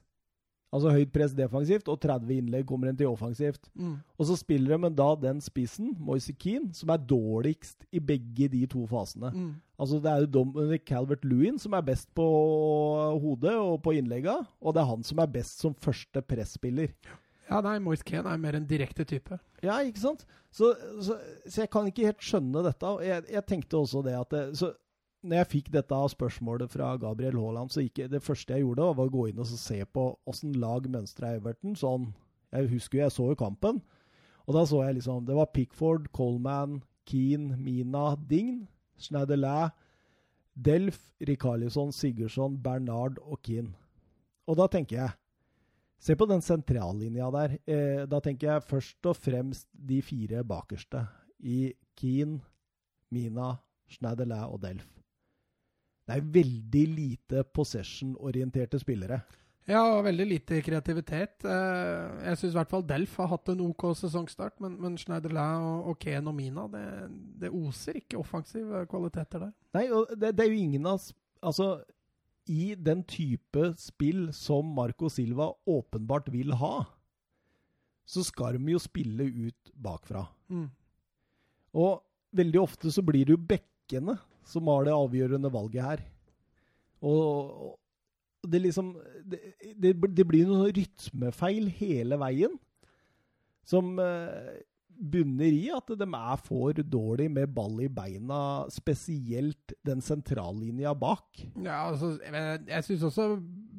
Altså 0.75 0.91
høyt 0.91 1.13
press 1.15 1.35
defensivt, 1.39 1.89
og 1.93 2.01
30 2.03 2.33
innlegg 2.35 2.67
kommer 2.67 2.91
en 2.91 2.97
til 2.99 3.07
offensivt. 3.07 3.69
Mm. 3.79 3.97
Og 4.19 4.27
så 4.27 4.37
spiller 4.41 4.81
de 4.83 4.91
da 4.99 5.09
den 5.23 5.43
spissen, 5.45 5.93
Moise 6.03 6.35
Keane, 6.35 6.73
som 6.75 6.91
er 6.91 7.05
dårligst 7.15 7.87
i 7.95 8.03
begge 8.03 8.49
de 8.51 8.65
to 8.71 8.83
fasene. 8.91 9.31
Mm. 9.31 9.53
Altså 9.79 10.01
Det 10.03 10.11
er 10.11 10.25
jo 10.25 10.33
Dominic 10.39 10.85
Calvert-Lewin 10.91 11.59
som 11.63 11.75
er 11.79 11.87
best 11.87 12.11
på 12.15 12.27
hodet 13.23 13.55
og 13.55 13.83
på 13.83 13.95
innlegga, 13.99 14.41
og 14.61 14.75
det 14.75 14.83
er 14.83 14.91
han 14.91 15.07
som 15.07 15.23
er 15.23 15.31
best 15.31 15.63
som 15.63 15.75
første 15.75 16.23
presspiller. 16.23 16.91
Ja, 17.51 17.61
nei, 17.61 17.77
Moise 17.83 18.07
Keane 18.07 18.33
er 18.33 18.41
mer 18.41 18.57
en 18.57 18.67
direkte 18.67 19.05
type. 19.07 19.39
Ja, 19.63 19.79
ikke 19.85 20.01
sant? 20.01 20.25
Så, 20.55 20.73
så, 21.03 21.19
så 21.47 21.65
jeg 21.65 21.71
kan 21.71 21.87
ikke 21.91 22.09
helt 22.09 22.23
skjønne 22.25 22.63
dette. 22.65 22.95
Jeg, 23.05 23.27
jeg 23.31 23.47
tenkte 23.47 23.79
også 23.79 24.03
det 24.07 24.15
at 24.17 24.31
det, 24.33 24.45
så 24.59 24.73
når 25.25 25.41
jeg 25.41 25.51
fikk 25.51 25.71
dette 25.73 25.99
spørsmålet 26.13 26.73
fra 26.73 26.93
Gabriel 27.01 27.39
Haaland, 27.41 27.73
så 27.73 27.83
gikk 27.85 28.03
jeg, 28.03 28.13
det 28.13 28.23
første 28.23 28.53
jeg 28.53 28.65
gjorde, 28.65 28.91
var 28.99 29.09
å 29.09 29.15
gå 29.15 29.27
inn 29.31 29.41
og 29.41 29.49
se 29.49 29.79
på 29.89 30.05
åssen 30.29 30.53
lag 30.61 30.87
mønstra 30.91 31.35
Everton. 31.39 31.77
Sånn, 31.79 32.13
Jeg 32.55 32.69
husker 32.71 32.99
jo 32.99 33.03
jeg 33.03 33.13
så 33.13 33.25
jo 33.33 33.35
kampen. 33.35 33.81
Og 34.47 34.55
da 34.55 34.63
så 34.69 34.85
jeg 34.85 35.01
liksom 35.01 35.25
Det 35.25 35.35
var 35.35 35.51
Pickford, 35.51 36.13
Coleman, 36.13 36.83
Keane, 37.05 37.57
Mina, 37.57 38.15
Dign, 38.15 38.69
Schneiderlæ, 39.01 39.71
Delf, 40.55 41.11
Rikarlisson, 41.21 41.91
Sigurdsson, 41.91 42.61
Bernard 42.63 43.19
og 43.25 43.41
Keane. 43.43 43.75
Og 44.47 44.57
da 44.57 44.69
tenker 44.69 44.97
jeg 44.97 45.11
Se 46.05 46.13
på 46.21 46.27
den 46.29 46.43
sentrallinja 46.45 47.31
der. 47.33 47.55
Eh, 47.65 48.03
da 48.05 48.19
tenker 48.21 48.51
jeg 48.51 48.63
først 48.69 49.07
og 49.09 49.17
fremst 49.17 49.69
de 49.73 50.03
fire 50.03 50.45
bakerste. 50.45 51.07
I 51.41 51.73
Keane, 51.97 52.43
Mina, 53.11 53.55
Schneiderlæ 53.89 54.43
og 54.53 54.61
Delf 54.61 55.04
det 56.05 56.19
er 56.19 56.29
veldig 56.35 56.85
lite 56.93 57.45
possession-orienterte 57.57 58.79
spillere. 58.83 59.23
Ja, 59.65 59.81
og 59.95 60.03
veldig 60.05 60.27
lite 60.29 60.59
kreativitet. 60.61 61.47
Eh, 61.49 62.25
jeg 62.29 62.41
syns 62.41 62.53
i 62.53 62.59
hvert 62.59 62.73
fall 62.73 62.85
Delf 62.85 63.15
har 63.17 63.31
hatt 63.31 63.49
en 63.49 63.63
OK 63.65 63.87
sesongstart, 63.97 64.59
men, 64.61 64.77
men 64.83 64.99
Schneiderlæ 65.01 65.47
og, 65.65 65.89
og 65.89 65.99
Ken 66.03 66.29
og 66.29 66.37
Mina, 66.37 66.67
det, 66.73 66.85
det, 67.41 67.49
oser 67.49 67.97
ikke 68.03 68.21
offensive 68.21 68.85
kvaliteter 68.91 69.47
der. 69.47 69.55
Nei, 69.79 69.87
og 69.89 70.13
det, 70.13 70.35
det 70.37 70.45
er 70.45 70.53
jo 70.53 70.65
ingen 70.67 70.89
av 70.93 71.13
Altså, 71.45 71.83
i 72.49 72.73
den 72.81 73.03
type 73.05 73.67
spill 73.77 74.31
som 74.33 74.71
Marco 74.77 75.11
Silva 75.13 75.51
åpenbart 75.69 76.31
vil 76.33 76.55
ha, 76.57 76.87
så 78.09 78.25
skal 78.25 78.57
de 78.57 78.73
jo 78.73 78.81
spille 78.81 79.27
ut 79.29 79.73
bakfra. 79.77 80.23
Mm. 80.49 80.71
Og 81.77 82.01
veldig 82.33 82.63
ofte 82.63 82.93
så 82.93 83.05
blir 83.05 83.29
det 83.29 83.37
jo 83.37 83.45
bekkene 83.53 84.17
som 84.49 84.69
har 84.73 84.87
det 84.87 84.95
avgjørende 84.95 85.53
valget 85.53 85.89
her. 85.89 86.05
Og, 87.05 87.75
det 88.45 88.61
liksom 88.61 88.93
det, 89.25 89.39
det, 89.81 89.95
det 90.13 90.25
blir 90.29 90.45
noen 90.49 90.69
rytmefeil 90.77 91.71
hele 91.79 92.19
veien 92.21 92.59
som 93.65 93.95
eh, 93.97 94.59
bunner 94.95 95.55
i 95.55 95.71
at 95.75 95.91
de 95.97 96.07
er 96.07 96.43
for 96.45 96.77
dårlig 96.77 97.31
med 97.33 97.53
ball 97.57 97.81
i 97.83 97.89
beina, 97.89 98.39
spesielt 98.73 99.75
den 99.87 100.03
sentrallinja 100.05 100.95
bak. 100.95 101.41
Ja, 101.57 101.87
altså, 101.89 102.15
jeg, 102.21 102.61
jeg 102.69 102.87
syns 102.89 103.07
også 103.11 103.29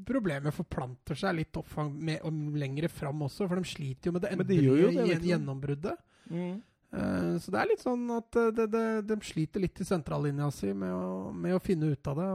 problemet 0.06 0.54
forplanter 0.56 1.18
seg 1.18 1.40
litt 1.40 1.62
opp 1.62 1.72
med, 1.94 2.26
lengre 2.60 2.90
fram 2.92 3.24
også, 3.26 3.48
for 3.48 3.62
de 3.62 3.70
sliter 3.70 4.10
jo 4.10 4.16
med 4.18 4.26
det 4.26 4.34
endelige 4.36 5.22
gjennombruddet. 5.30 6.02
Mm. 6.30 6.58
Uh, 6.96 7.36
så 7.44 7.52
det 7.52 7.60
er 7.60 7.70
litt 7.74 7.84
sånn 7.84 8.06
at 8.16 8.38
uh, 8.40 8.54
de, 8.56 8.66
de, 8.72 8.84
de, 9.04 9.18
sliter 9.28 9.64
litt 9.64 9.82
i 9.84 9.88
sentrallinja 9.88 10.48
si 10.54 10.72
med 10.72 10.94
å, 10.96 11.34
med 11.36 11.58
å, 11.58 11.64
finne 11.64 11.92
ut 11.92 12.08
av 12.08 12.22
det. 12.22 12.30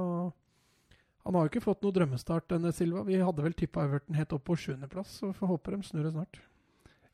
Han 1.24 1.36
har 1.36 1.46
jo 1.46 1.50
ikke 1.52 1.64
fått 1.64 1.82
noe 1.84 1.96
drømmestart, 1.96 2.46
denne 2.52 2.72
Silva. 2.76 3.00
Vi 3.08 3.16
hadde 3.20 3.44
vel 3.44 3.56
tippa 3.56 3.84
Everton 3.86 4.18
helt 4.18 4.34
opp 4.36 4.44
på 4.48 4.58
sjuendeplass, 4.60 5.10
så 5.20 5.26
får 5.36 5.52
håpe 5.54 5.68
de 5.74 5.78
snur 5.88 6.04
det 6.06 6.14
snart. 6.14 6.34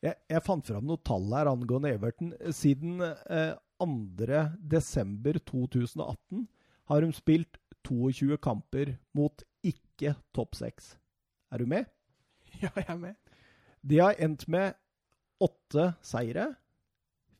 Jeg, 0.05 0.15
jeg, 0.31 0.43
fant 0.45 0.69
fram 0.69 0.85
noen 0.87 1.07
tall 1.07 1.27
her 1.35 1.47
angående 1.51 1.95
Everton. 1.95 2.29
Siden 2.55 2.93
eh, 3.03 3.55
2.12.2018 3.83 6.47
har 6.91 6.99
de 7.03 7.09
spilt 7.17 7.55
22 7.87 8.37
kamper 8.43 8.87
mot 9.17 9.37
ikke 9.67 10.15
topp 10.37 10.53
seks. 10.59 10.85
Er 11.53 11.59
du 11.63 11.67
med? 11.71 11.85
Ja, 12.63 12.71
jeg 12.79 12.89
er 12.89 12.97
med. 12.97 13.15
De 13.85 13.99
har 14.01 14.15
endt 14.23 14.49
med 14.49 14.73
åtte 15.45 15.95
seire 16.01 16.55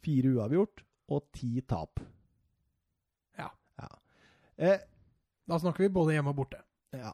fire 0.07 0.35
uavgjort 0.37 0.85
og 1.13 1.27
ti 1.35 1.61
tap. 1.67 2.01
Ja. 3.39 3.51
ja. 3.81 3.91
Eh, 4.57 4.85
da 5.47 5.59
snakker 5.63 5.87
vi 5.87 5.95
både 5.99 6.17
hjemme 6.17 6.33
og 6.33 6.41
borte. 6.41 6.63
Ja, 6.95 7.13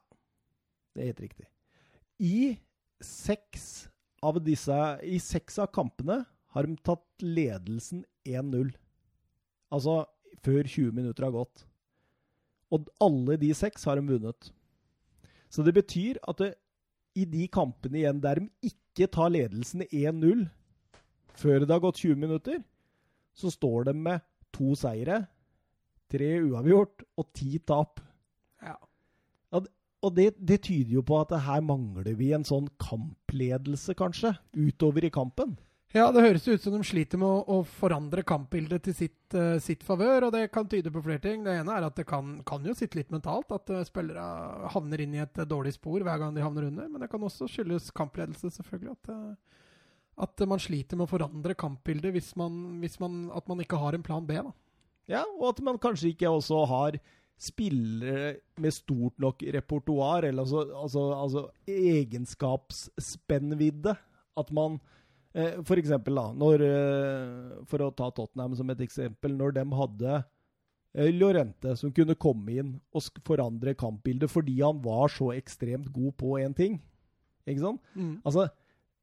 det 0.92 1.02
er 1.02 1.10
helt 1.12 1.24
riktig. 1.24 1.48
I 2.22 2.54
seks 3.02 3.88
av 4.22 4.38
disse 4.44 4.78
I 5.02 5.18
seks 5.18 5.58
av 5.58 5.72
kampene 5.74 6.22
har 6.54 6.68
de 6.68 6.76
tatt 6.84 7.24
ledelsen 7.24 8.04
1-0. 8.28 8.70
Altså 9.72 10.02
før 10.44 10.66
20 10.68 10.92
minutter 10.96 11.26
har 11.26 11.34
gått. 11.34 11.64
Og 12.72 12.88
alle 13.02 13.36
de 13.40 13.50
seks 13.56 13.84
har 13.88 13.98
de 13.98 14.06
vunnet. 14.14 14.52
Så 15.52 15.64
det 15.64 15.74
betyr 15.76 16.20
at 16.28 16.40
det, 16.40 16.52
i 17.18 17.26
de 17.28 17.46
kampene 17.52 18.00
igjen 18.00 18.22
der 18.24 18.40
de 18.40 18.70
ikke 18.72 19.08
tar 19.12 19.32
ledelsen 19.32 19.84
1-0 19.90 20.46
før 21.36 21.64
det 21.64 21.72
har 21.72 21.82
gått 21.82 22.00
20 22.04 22.20
minutter, 22.20 22.60
så 23.36 23.52
står 23.52 23.90
de 23.90 23.96
med 24.08 24.24
to 24.52 24.76
seire, 24.78 25.24
tre 26.12 26.34
uavgjort 26.44 27.06
og 27.18 27.28
ti 27.36 27.56
tap. 27.66 28.02
Ja. 28.62 28.76
Og 30.02 30.14
det, 30.16 30.32
det, 30.42 30.64
tyder 30.66 30.96
jo 30.96 31.02
på 31.06 31.20
at 31.22 31.34
her 31.44 31.60
mangler 31.62 32.16
vi 32.18 32.32
en 32.34 32.46
sånn 32.46 32.66
kampledelse, 32.82 33.94
kanskje, 33.98 34.34
utover 34.58 35.06
i 35.06 35.12
kampen. 35.14 35.54
Ja, 35.92 36.06
det 36.08 36.24
høres 36.24 36.46
ut 36.48 36.62
som 36.64 36.72
de 36.74 36.80
sliter 36.88 37.20
med 37.20 37.28
å, 37.28 37.60
å 37.60 37.64
forandre 37.68 38.24
kampbildet 38.24 38.86
til 38.86 38.94
sitt, 38.96 39.36
uh, 39.36 39.60
sitt, 39.60 39.84
favør, 39.84 40.26
og 40.26 40.34
det 40.34 40.46
kan 40.50 40.66
tyde 40.66 40.90
på 40.90 41.02
flere 41.04 41.20
ting. 41.22 41.44
Det 41.44 41.54
ene 41.60 41.74
er 41.76 41.86
at 41.86 41.98
det 42.00 42.06
kan, 42.08 42.38
kan 42.48 42.64
jo 42.64 42.74
sitte 42.74 42.96
litt 42.98 43.12
mentalt, 43.12 43.52
at 43.52 43.70
uh, 43.70 43.82
spillere 43.86 44.24
havner 44.72 45.04
inn 45.04 45.18
i 45.18 45.22
et 45.22 45.42
uh, 45.42 45.46
dårlig 45.46 45.74
spor 45.76 46.00
hver 46.00 46.18
gang 46.22 46.32
de 46.34 46.42
havner 46.42 46.70
under. 46.70 46.88
Men 46.88 47.04
det 47.04 47.10
kan 47.12 47.28
også 47.28 47.50
skyldes 47.52 47.92
kampledelse, 47.94 48.50
selvfølgelig. 48.56 48.96
At, 48.96 49.12
at 50.20 50.40
man 50.48 50.60
sliter 50.60 50.96
med 50.98 51.06
å 51.06 51.12
forandre 51.12 51.54
kampbildet 51.58 52.12
hvis 52.14 52.36
man, 52.36 52.80
hvis 52.82 53.00
man, 53.00 53.30
at 53.34 53.48
man 53.48 53.60
ikke 53.64 53.80
har 53.80 53.92
en 53.96 54.04
plan 54.04 54.26
B. 54.28 54.32
da. 54.36 54.52
Ja, 55.10 55.24
og 55.38 55.48
at 55.54 55.60
man 55.64 55.78
kanskje 55.82 56.08
ikke 56.12 56.30
også 56.30 56.58
har 56.70 56.92
spillere 57.42 58.36
med 58.62 58.72
stort 58.74 59.18
nok 59.20 59.42
repertoar, 59.54 60.24
eller 60.28 60.42
altså, 60.44 60.60
altså, 60.78 61.02
altså 61.16 61.42
egenskapsspennvidde. 61.66 63.92
At 64.38 64.52
man 64.54 64.80
eh, 65.34 65.62
For 65.66 65.76
eksempel, 65.76 66.14
da, 66.16 66.32
når 66.32 66.62
eh, 66.64 67.64
For 67.68 67.78
å 67.84 67.90
ta 67.92 68.10
Tottenham 68.14 68.54
som 68.56 68.70
et 68.72 68.80
eksempel. 68.80 69.36
Når 69.36 69.52
de 69.58 69.64
hadde 69.76 70.24
eh, 70.94 71.10
Lorente 71.12 71.76
som 71.76 71.92
kunne 71.92 72.14
komme 72.16 72.52
inn 72.62 72.80
og 72.94 73.02
forandre 73.26 73.74
kampbildet 73.76 74.30
fordi 74.32 74.62
han 74.62 74.80
var 74.84 75.08
så 75.12 75.32
ekstremt 75.36 75.92
god 75.92 76.12
på 76.22 76.38
én 76.40 76.54
ting. 76.56 76.80
Ikke 77.44 77.60
sant? 77.64 77.80
Mm. 77.98 78.20
Altså, 78.22 78.48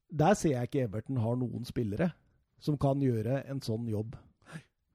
der 0.10 0.34
ser 0.38 0.56
jeg 0.56 0.70
ikke 0.70 0.88
Everton 0.88 1.22
har 1.22 1.38
noen 1.40 1.68
spillere 1.68 2.12
som 2.60 2.78
kan 2.80 3.00
gjøre 3.02 3.44
en 3.50 3.62
sånn 3.64 3.88
jobb. 3.90 4.18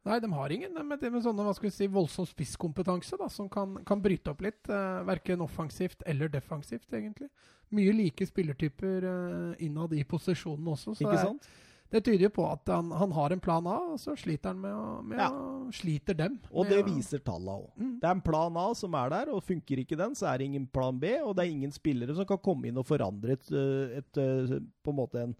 Nei, 0.04 0.18
de 0.20 0.28
har 0.36 0.52
ingen 0.52 0.74
med, 0.84 1.00
med 1.00 1.22
sånne, 1.24 1.44
hva 1.46 1.54
skal 1.56 1.70
vi 1.70 1.72
si, 1.72 1.86
voldsom 1.88 2.26
spisskompetanse 2.28 3.16
da, 3.16 3.30
som 3.32 3.48
kan, 3.48 3.78
kan, 3.88 4.02
bryte 4.04 4.34
opp 4.34 4.42
litt. 4.44 4.60
Uh, 4.68 5.00
verken 5.08 5.40
offensivt 5.40 6.04
eller 6.04 6.28
defensivt, 6.32 6.90
egentlig. 6.92 7.30
Mye 7.72 7.94
like 7.96 8.26
spillertyper 8.28 9.06
uh, 9.08 9.62
innad 9.64 9.94
i 9.96 10.02
posisjonen 10.04 10.68
også. 10.74 10.92
Så 10.92 11.06
Ikke 11.06 11.22
sant? 11.22 11.48
Det, 11.48 11.62
det 11.94 12.00
tyder 12.02 12.26
jo 12.26 12.30
på 12.34 12.44
at 12.50 12.70
han, 12.74 12.88
han, 12.90 13.12
har 13.14 13.30
en 13.30 13.42
plan 13.42 13.66
A, 13.70 13.76
og 13.92 14.00
så 14.02 14.16
sliter 14.18 14.50
han 14.50 14.58
med 14.64 14.74
å, 14.74 14.86
med 15.06 15.20
ja. 15.22 15.28
å 15.30 15.70
sliter 15.74 16.16
dem. 16.18 16.40
Og 16.50 16.66
det 16.66 16.80
viser 16.88 17.22
tallene 17.22 17.54
òg. 17.60 17.68
Mm. 17.78 17.92
Det 18.02 18.08
er 18.08 18.16
en 18.16 18.24
plan 18.26 18.58
A 18.58 18.64
som 18.74 18.96
er 18.98 19.12
der, 19.12 19.30
og 19.30 19.44
funker 19.46 19.82
ikke 19.84 19.98
den, 20.00 20.16
så 20.18 20.32
er 20.32 20.40
det 20.40 20.48
ingen 20.50 20.66
plan 20.74 20.98
B. 20.98 21.12
Og 21.22 21.36
det 21.38 21.44
er 21.44 21.52
ingen 21.52 21.74
spillere 21.74 22.16
som 22.18 22.26
kan 22.26 22.42
komme 22.42 22.66
inn 22.70 22.80
og 22.82 22.88
forandre 22.88 23.36
et, 23.38 23.46
eh, 23.54 24.00
et, 24.00 24.10
et 24.24 24.66
på 24.82 24.90
en 24.90 24.98
måte 24.98 25.22
en, 25.22 25.36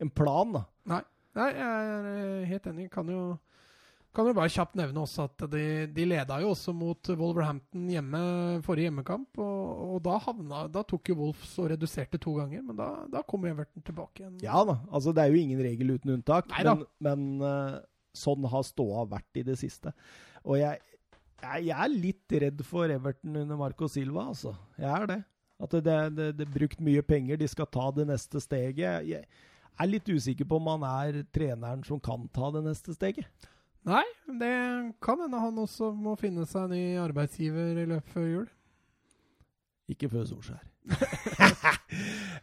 en 0.00 0.12
plan. 0.22 0.56
da. 0.56 0.64
Nei. 0.94 1.04
Nei, 1.36 1.50
jeg 1.54 1.92
er 1.92 2.48
helt 2.54 2.72
enig. 2.72 2.88
Kan 2.90 3.12
jo 3.12 3.20
kan 4.16 4.26
jo 4.26 4.34
bare 4.34 4.50
kjapt 4.50 4.76
nevne 4.78 5.02
også 5.02 5.26
at 5.28 5.44
de, 5.52 5.64
de 5.94 6.04
leda 6.08 6.38
jo 6.42 6.52
også 6.54 6.72
mot 6.74 7.10
Wolverhampton 7.12 7.84
hjemme 7.92 8.20
forrige 8.66 8.88
hjemmekamp. 8.88 9.38
Og, 9.44 9.82
og 9.94 10.00
da, 10.06 10.16
havna, 10.24 10.64
da 10.72 10.82
tok 10.88 11.12
jo 11.12 11.18
Wolfs 11.20 11.52
og 11.60 11.70
reduserte 11.72 12.20
to 12.22 12.34
ganger, 12.38 12.64
men 12.66 12.78
da, 12.78 12.88
da 13.12 13.22
kom 13.28 13.46
Everton 13.48 13.84
tilbake 13.86 14.24
igjen. 14.24 14.38
Ja 14.44 14.62
da, 14.66 14.78
altså 14.88 15.14
det 15.14 15.24
er 15.24 15.34
jo 15.34 15.42
ingen 15.42 15.62
regel 15.64 15.94
uten 15.94 16.16
unntak. 16.16 16.48
Neida. 16.54 16.78
Men, 16.80 16.88
men 17.04 17.44
uh, 17.44 17.80
sånn 18.16 18.46
har 18.50 18.64
ståa 18.66 19.04
vært 19.10 19.40
i 19.40 19.44
det 19.46 19.58
siste. 19.60 19.92
Og 20.44 20.56
jeg, 20.60 20.80
jeg, 21.42 21.68
jeg, 21.68 21.76
er 21.76 21.92
litt 21.92 22.38
redd 22.46 22.64
for 22.66 22.90
Everton 22.90 23.36
under 23.44 23.60
Marco 23.60 23.90
Silva, 23.92 24.30
altså. 24.32 24.54
Jeg 24.80 24.90
er 24.94 25.12
det. 25.12 25.20
At 25.58 25.74
det, 25.74 25.98
det, 26.16 26.32
det 26.38 26.46
er 26.46 26.54
brukt 26.54 26.82
mye 26.86 27.02
penger, 27.02 27.38
de 27.38 27.50
skal 27.50 27.68
ta 27.70 27.90
det 27.94 28.06
neste 28.08 28.40
steget. 28.42 29.06
Jeg 29.10 29.26
er 29.78 29.90
litt 29.90 30.08
usikker 30.10 30.46
på 30.48 30.58
om 30.58 30.72
han 30.72 30.84
er 30.88 31.22
treneren 31.34 31.84
som 31.86 32.00
kan 32.02 32.26
ta 32.34 32.50
det 32.54 32.64
neste 32.66 32.94
steget. 32.96 33.26
Nei, 33.86 34.04
det 34.40 34.54
kan 35.04 35.20
hende 35.22 35.40
han 35.40 35.60
også 35.62 35.92
må 35.96 36.16
finne 36.20 36.46
seg 36.48 36.66
en 36.66 36.74
ny 36.74 36.98
arbeidsgiver 37.00 37.78
i 37.82 37.86
løpet 37.88 38.14
før 38.14 38.26
jul. 38.26 38.48
Ikke 39.88 40.10
før 40.12 40.26
Solskjær. 40.28 40.64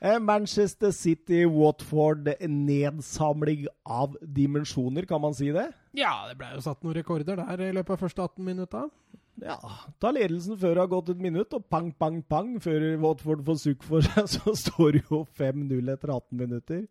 Eh, 0.05 0.17
Manchester 0.19 0.91
City, 0.91 1.45
Watford, 1.47 2.27
nedsamling 2.49 3.63
av 3.87 4.17
dimensjoner, 4.21 5.05
kan 5.07 5.21
man 5.23 5.33
si 5.37 5.47
det? 5.55 5.69
Ja, 5.97 6.25
det 6.27 6.35
ble 6.37 6.49
jo 6.51 6.63
satt 6.65 6.83
noen 6.83 6.97
rekorder 6.97 7.39
der 7.39 7.63
i 7.63 7.71
løpet 7.73 7.95
av 7.95 8.01
første 8.03 8.25
18 8.25 8.43
minutta. 8.45 8.83
Ja, 9.41 9.55
ta 10.03 10.11
ledelsen 10.15 10.59
før 10.59 10.75
det 10.75 10.83
har 10.83 10.91
gått 10.91 11.13
et 11.13 11.23
minutt, 11.23 11.55
og 11.55 11.65
pang, 11.71 11.89
pang, 11.95 12.19
pang, 12.27 12.53
før 12.61 12.85
Watford 13.01 13.45
får 13.47 13.61
sukk 13.63 13.87
for 13.87 14.05
seg, 14.05 14.27
så 14.35 14.55
står 14.65 14.97
det 14.97 15.03
jo 15.07 15.23
5-0 15.39 15.93
etter 15.95 16.13
18 16.13 16.43
minutter. 16.43 16.85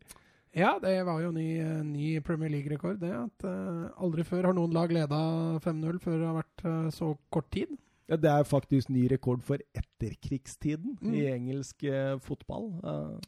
Ja, 0.54 0.76
det 0.78 1.00
var 1.02 1.18
jo 1.18 1.32
ny, 1.34 1.48
ny 1.82 2.20
Premier 2.22 2.52
League-rekord, 2.52 3.00
det. 3.02 3.10
At 3.10 3.46
uh, 3.46 3.90
aldri 3.98 4.22
før 4.26 4.50
har 4.50 4.54
noen 4.54 4.74
lag 4.74 4.92
leda 4.94 5.18
5-0 5.64 5.98
før 6.02 6.20
det 6.20 6.28
har 6.28 6.36
vært 6.36 6.62
uh, 6.68 6.92
så 6.94 7.10
kort 7.34 7.48
tid. 7.54 7.72
Ja, 8.06 8.18
Det 8.20 8.30
er 8.30 8.46
faktisk 8.46 8.90
ny 8.92 9.06
rekord 9.10 9.42
for 9.42 9.58
etterkrigstiden 9.74 10.98
mm. 11.00 11.14
i 11.16 11.24
engelsk 11.32 11.86
uh, 11.88 12.20
fotball. 12.22 12.68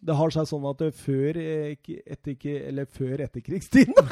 det 0.05 0.17
har 0.19 0.35
seg 0.35 0.47
sånn 0.51 0.69
at 0.71 0.85
før, 1.01 1.41
etter, 1.41 2.47
eller 2.69 2.87
før 2.87 3.25
etterkrigstiden 3.27 3.97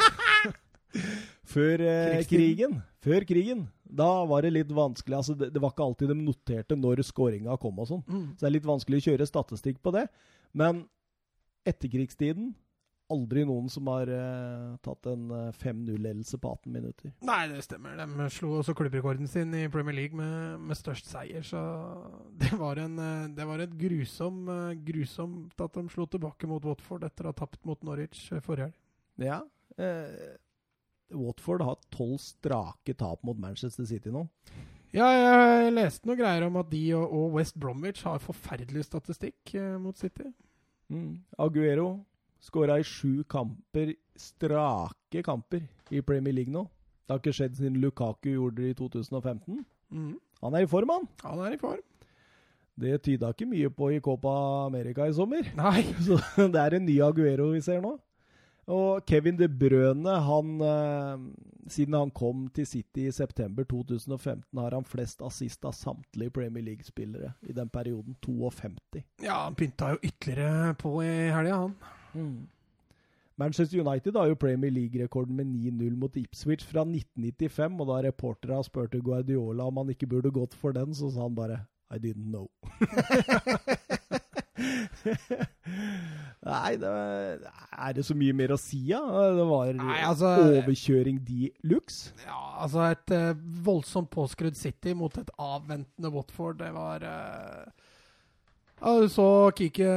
Før 1.55 1.83
krigen. 2.31 2.77
Før 3.03 3.25
krigen. 3.27 3.65
Da 3.83 4.09
var 4.31 4.47
det 4.47 4.53
litt 4.55 4.71
vanskelig. 4.73 5.17
altså 5.19 5.35
Det, 5.35 5.51
det 5.53 5.61
var 5.63 5.75
ikke 5.75 5.87
alltid 5.87 6.11
de 6.11 6.17
noterte 6.19 6.79
når 6.79 7.03
skåringa 7.07 7.59
kom 7.61 7.79
og 7.83 7.91
sånn. 7.91 8.05
Mm. 8.07 8.27
Så 8.33 8.43
det 8.43 8.49
er 8.49 8.55
litt 8.57 8.69
vanskelig 8.69 9.01
å 9.03 9.07
kjøre 9.11 9.27
statistikk 9.29 9.83
på 9.83 9.93
det. 9.95 10.07
Men 10.55 10.85
etterkrigstiden 11.67 12.53
aldri 13.13 13.43
noen 13.45 13.67
som 13.73 13.89
har 13.93 14.09
uh, 14.09 14.77
tatt 14.85 15.09
en 15.11 15.27
5-0-ledelse 15.59 16.37
eh, 16.39 16.41
på 16.41 16.53
18 16.57 16.73
minutter. 16.73 17.13
Nei, 17.27 17.41
det 17.51 17.65
stemmer. 17.67 17.99
De 18.01 18.29
slo 18.33 18.55
også 18.61 18.75
klubbrekorden 18.79 19.29
sin 19.31 19.53
i 19.59 19.67
Premier 19.73 19.97
League 19.99 20.17
med, 20.19 20.63
med 20.65 20.79
størst 20.79 21.11
seier. 21.11 21.45
Så 21.45 21.61
det 22.41 22.53
var, 22.61 22.81
en, 22.81 22.97
eh, 22.99 23.27
det 23.37 23.49
var 23.49 23.65
et 23.65 23.75
grusom, 23.81 24.47
grusomt 24.87 25.67
at 25.67 25.77
de 25.77 25.85
slo 25.93 26.09
tilbake 26.11 26.49
mot 26.51 26.65
Watford 26.65 27.05
etter 27.09 27.29
å 27.29 27.35
ha 27.35 27.39
tapt 27.45 27.61
mot 27.69 27.85
Norwich 27.87 28.31
forrige 28.45 28.71
helg. 28.71 28.81
Ja. 29.21 29.43
Eh, 29.79 30.39
Watford 31.15 31.63
har 31.63 31.83
tolv 31.95 32.19
strake 32.23 32.95
tap 32.95 33.23
mot 33.23 33.39
Manchester 33.39 33.85
City 33.85 34.13
nå. 34.15 34.27
Ja, 34.95 35.09
jeg 35.11 35.75
leste 35.75 36.07
noen 36.07 36.21
greier 36.21 36.47
om 36.47 36.57
at 36.61 36.69
de 36.71 36.83
og, 36.95 37.05
og 37.11 37.39
West 37.39 37.57
Bromwich 37.59 38.05
har 38.07 38.23
forferdelig 38.23 38.87
statistikk 38.87 39.55
eh, 39.59 39.75
mot 39.83 39.99
City. 39.99 40.29
Mm. 40.93 41.25
Aguero 41.41 41.89
Skåra 42.45 42.77
i 42.81 42.85
sju 42.85 43.23
kamper, 43.25 43.95
strake 44.21 45.23
kamper, 45.25 45.65
i 45.91 46.03
Premier 46.05 46.35
League 46.37 46.53
nå. 46.53 46.67
Det 47.05 47.13
har 47.13 47.21
ikke 47.21 47.37
skjedd 47.37 47.57
siden 47.57 47.81
Lukaku 47.81 48.31
gjorde 48.35 48.63
det 48.63 48.75
i 48.75 48.77
2015. 48.79 49.65
Mm. 49.93 50.15
Han 50.43 50.55
er 50.57 50.65
i 50.65 50.69
form, 50.69 50.93
han. 50.93 51.09
Han 51.25 51.41
er 51.45 51.57
i 51.57 51.61
form. 51.61 51.83
Det 52.81 52.99
tyda 53.07 53.31
ikke 53.31 53.47
mye 53.47 53.71
på 53.71 53.91
i 53.95 54.01
Copa 54.03 54.33
America 54.67 55.07
i 55.07 55.15
sommer. 55.15 55.47
Nei. 55.57 55.85
Så 56.07 56.19
det 56.37 56.61
er 56.61 56.77
en 56.77 56.87
ny 56.89 56.99
Aguero 57.05 57.53
vi 57.53 57.63
ser 57.65 57.81
nå. 57.85 57.95
Og 58.75 59.05
Kevin 59.09 59.37
De 59.37 59.49
Brøne, 59.49 60.15
han, 60.25 60.53
eh, 60.65 61.69
siden 61.69 61.95
han 61.99 62.11
kom 62.11 62.47
til 62.49 62.67
City 62.67 63.09
i 63.09 63.13
september 63.13 63.65
2015, 63.69 64.59
har 64.59 64.73
han 64.73 64.89
flest 64.89 65.21
assist 65.23 65.65
av 65.69 65.77
samtlige 65.77 66.33
Premier 66.33 66.65
League-spillere 66.65 67.35
i 67.43 67.53
den 67.53 67.69
perioden. 67.69 68.17
52. 68.25 69.05
Ja, 69.23 69.45
han 69.45 69.55
pynta 69.55 69.93
jo 69.93 70.01
ytterligere 70.03 70.75
på 70.81 70.97
i 71.05 71.13
helga, 71.29 71.61
han. 71.67 71.77
Mm. 72.15 72.47
Manchester 73.37 73.81
United 73.83 74.17
har 74.17 74.27
jo 74.31 74.35
Premier 74.39 74.71
League-rekorden 74.71 75.37
med 75.37 75.47
9-0 75.51 75.97
mot 75.99 76.17
Ipswich 76.17 76.67
fra 76.67 76.85
1995. 76.87 77.81
Og 77.81 77.87
da 77.91 78.09
reporterne 78.09 78.65
spurte 78.65 79.01
Guardiola 79.03 79.67
om 79.67 79.77
han 79.83 79.91
ikke 79.91 80.07
burde 80.07 80.31
gått 80.31 80.55
for 80.55 80.73
den, 80.77 80.95
så 80.95 81.11
sa 81.11 81.27
han 81.27 81.35
bare 81.35 81.65
I 81.91 81.99
didn't 81.99 82.31
know. 82.31 82.49
Nei, 86.45 86.77
det, 86.77 86.91
er 87.73 87.93
det 87.97 88.05
så 88.05 88.15
mye 88.17 88.35
mer 88.37 88.53
å 88.55 88.59
si, 88.61 88.81
ja? 88.91 89.01
Det 89.35 89.47
var 89.49 89.73
Nei, 89.79 89.99
altså, 90.05 90.35
overkjøring 90.61 91.21
de 91.27 91.49
luxe. 91.67 92.13
Ja, 92.27 92.41
altså 92.65 92.85
et 92.91 93.15
uh, 93.17 93.33
voldsomt 93.65 94.11
påskrudd 94.13 94.59
City 94.59 94.93
mot 94.97 95.17
et 95.21 95.31
avventende 95.41 96.13
Watford, 96.15 96.61
det 96.61 96.71
var 96.77 97.07
uh, 97.09 97.65
ja, 98.81 98.95
Du 99.01 99.09
så 99.09 99.51
Kike 99.57 99.91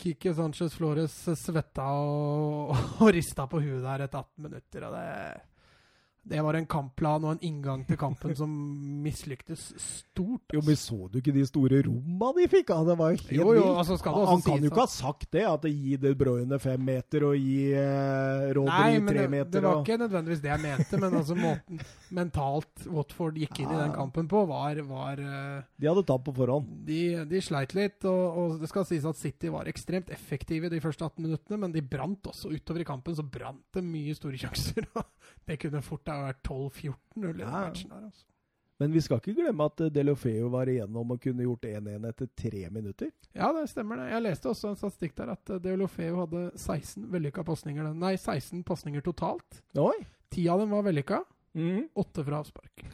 Kike 0.00 0.34
Sanchez 0.34 0.74
Flores 0.74 1.14
svetta 1.38 1.86
og, 1.94 2.74
og 3.02 3.10
rista 3.14 3.46
på 3.50 3.62
huet 3.62 3.82
der 3.84 4.06
etter 4.06 4.24
18 4.24 4.46
minutter. 4.48 4.88
og 4.88 4.96
det, 4.96 5.08
Det 6.24 6.40
var 6.44 6.56
en 6.56 6.66
kampplan 6.70 7.24
og 7.26 7.34
en 7.34 7.42
inngang 7.44 7.82
til 7.88 7.98
kampen 8.00 8.34
som 8.38 8.50
mislyktes 9.04 9.66
stort. 9.80 10.54
Jo, 10.54 10.62
men 10.64 10.78
så 10.80 11.08
du 11.12 11.18
ikke 11.20 11.34
de 11.34 11.44
store 11.48 11.82
romma 11.86 12.30
de 12.38 12.46
fikk? 12.50 12.72
Ja, 12.72 12.80
det 12.88 12.96
var 13.00 13.12
jo 13.12 13.18
helt 13.18 13.32
Jo, 13.34 13.48
jo, 13.58 13.64
altså 13.74 13.98
skal 14.00 14.14
det 14.14 14.22
også 14.22 14.32
Han 14.32 14.44
kan 14.44 14.56
sies 14.56 14.64
jo 14.64 14.72
ikke 14.72 14.84
ha 14.84 14.92
sagt 14.94 15.26
det, 15.36 15.44
at 15.48 15.66
det 15.66 15.72
gir 15.74 16.00
De 16.04 16.14
Bruyne 16.18 16.58
fem 16.62 16.84
meter 16.84 17.26
og 17.28 17.36
gi 17.36 17.58
eh, 17.76 17.84
Nei, 17.84 18.54
Rodri 18.56 19.00
men 19.00 19.10
tre 19.12 19.20
det, 19.20 19.32
meter. 19.34 19.52
det 19.56 19.64
var 19.66 19.78
og... 19.78 19.84
ikke 19.84 20.00
nødvendigvis 20.00 20.42
det 20.44 20.52
jeg 20.52 20.62
mente, 20.64 21.00
men 21.02 21.18
altså 21.20 21.38
måten 21.38 21.84
mentalt 22.20 22.86
Watford 22.94 23.38
gikk 23.42 23.60
inn 23.64 23.74
i 23.74 23.80
den 23.82 23.94
kampen 23.96 24.30
på, 24.30 24.44
var, 24.48 24.80
var 24.88 25.20
eh, 25.20 25.60
De 25.76 25.90
hadde 25.90 26.06
tapt 26.08 26.26
på 26.28 26.36
forhånd. 26.36 26.70
de, 26.88 27.00
de 27.28 27.42
sleit 27.44 27.76
litt, 27.76 28.00
og, 28.08 28.38
og 28.40 28.56
det 28.62 28.70
skal 28.70 28.86
sies 28.88 29.06
at 29.08 29.18
City 29.20 29.52
var 29.52 29.68
ekstremt 29.70 30.12
effektive 30.14 30.70
de 30.72 30.80
første 30.82 31.04
18 31.04 31.24
minuttene, 31.24 31.60
men 31.60 31.74
de 31.74 31.82
brant 31.84 32.30
også 32.30 32.52
utover 32.52 32.84
i 32.84 32.88
kampen. 32.88 33.16
Så 33.16 33.24
brant 33.26 33.64
det 33.74 33.84
mye 33.84 34.14
store 34.16 34.38
sjanser. 34.40 34.88
det 35.48 35.58
kunne 35.62 35.82
fort 35.84 36.08
ha 36.14 36.22
vært 36.28 36.42
12-14-0 36.48 37.40
i 37.40 37.44
Ja. 37.44 37.50
matchen 37.50 37.90
her. 37.90 38.04
Altså. 38.08 38.24
Men 38.80 38.90
vi 38.92 39.00
skal 39.00 39.16
ikke 39.20 39.34
glemme 39.38 39.64
at 39.70 39.80
eh, 39.80 39.88
Delofeo 39.94 40.48
var 40.50 40.66
igjennom 40.66 41.10
og 41.14 41.20
kunne 41.22 41.42
gjort 41.46 41.62
1-1 41.68 42.08
etter 42.08 42.26
tre 42.36 42.64
minutter. 42.74 43.10
Ja, 43.34 43.52
det 43.52 43.68
stemmer 43.70 43.96
det. 44.02 44.08
Jeg 44.10 44.22
leste 44.26 44.48
også 44.50 44.68
en 44.72 44.76
statistikk 44.80 45.14
der 45.16 45.30
at 45.36 45.44
Delofeo 45.62 46.16
hadde 46.24 46.48
16 46.58 47.06
vellykka 47.12 47.44
pasninger. 47.46 47.92
Nei, 47.94 48.16
16 48.16 48.64
pasninger 48.66 49.00
totalt. 49.06 49.62
Oi! 49.78 49.94
Ti 50.34 50.48
av 50.50 50.58
dem 50.64 50.70
var 50.74 50.82
vellykka, 50.82 51.22
Mhm. 51.54 51.88
åtte 51.96 52.24
fra 52.26 52.40
avspark. 52.42 52.84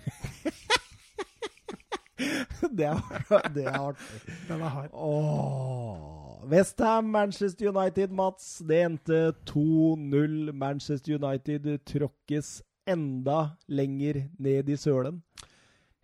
det 2.76 2.85
er 2.87 3.48
det 3.54 3.66
artig. 3.66 4.20
Den 4.48 4.61
er 4.61 4.68
hard. 4.68 4.90
Åh. 4.92 6.44
Westham, 6.50 7.04
Manchester 7.12 7.68
United, 7.72 8.11
Mats. 8.12 8.59
Det 8.68 8.83
endte 8.85 9.20
2-0. 9.48 10.52
Manchester 10.52 11.14
United 11.16 11.70
tråkkes 11.88 12.59
enda 12.92 13.40
lenger 13.70 14.24
ned 14.38 14.70
i 14.70 14.79
sølen. 14.81 15.20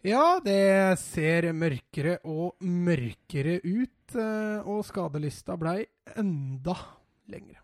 Ja, 0.06 0.38
det 0.44 0.98
ser 1.02 1.48
mørkere 1.56 2.20
og 2.30 2.60
mørkere 2.62 3.58
ut, 3.64 4.14
eh, 4.14 4.62
og 4.62 4.84
skadelista 4.86 5.56
blei 5.58 5.80
enda 6.14 6.76
lengre. 7.32 7.58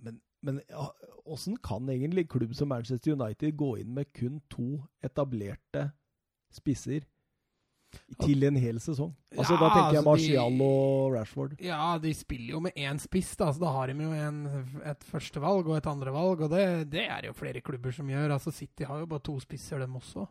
Men, 0.00 0.20
men 0.40 0.62
ja, 0.70 0.86
åssen 1.28 1.58
kan 1.60 1.88
egentlig 1.92 2.28
klubb 2.32 2.54
som 2.56 2.70
Manchester 2.72 3.12
United 3.12 3.56
gå 3.60 3.74
inn 3.82 3.92
med 3.98 4.08
kun 4.16 4.40
to 4.48 4.78
etablerte 5.04 5.90
spisser 6.54 7.04
til 8.22 8.44
en 8.48 8.56
hel 8.60 8.80
sesong? 8.82 9.12
Altså, 9.34 9.54
Ja, 9.54 9.60
da 9.60 9.68
tenker 9.74 9.96
jeg 9.96 10.00
altså, 10.00 10.08
Martial 10.10 10.62
og 10.64 11.14
Rashford. 11.14 11.54
Ja, 11.64 11.82
de 12.02 12.14
spiller 12.16 12.56
jo 12.56 12.62
med 12.64 12.76
én 12.76 13.00
spiss, 13.02 13.34
da, 13.36 13.50
så 13.52 13.62
da 13.62 13.72
har 13.74 13.92
de 13.92 14.04
jo 14.04 14.12
en, 14.16 14.42
et 14.84 15.06
førstevalg 15.08 15.68
og 15.68 15.78
et 15.78 15.88
andrevalg, 15.90 16.44
og 16.46 16.52
det, 16.52 16.64
det 16.92 17.06
er 17.06 17.22
det 17.22 17.32
jo 17.32 17.38
flere 17.38 17.62
klubber 17.64 17.94
som 17.94 18.10
gjør. 18.10 18.34
Altså 18.36 18.54
City 18.54 18.88
har 18.88 19.02
jo 19.02 19.10
bare 19.10 19.24
to 19.24 19.38
spisser, 19.40 19.80
dem 19.82 19.96
også. 19.96 20.26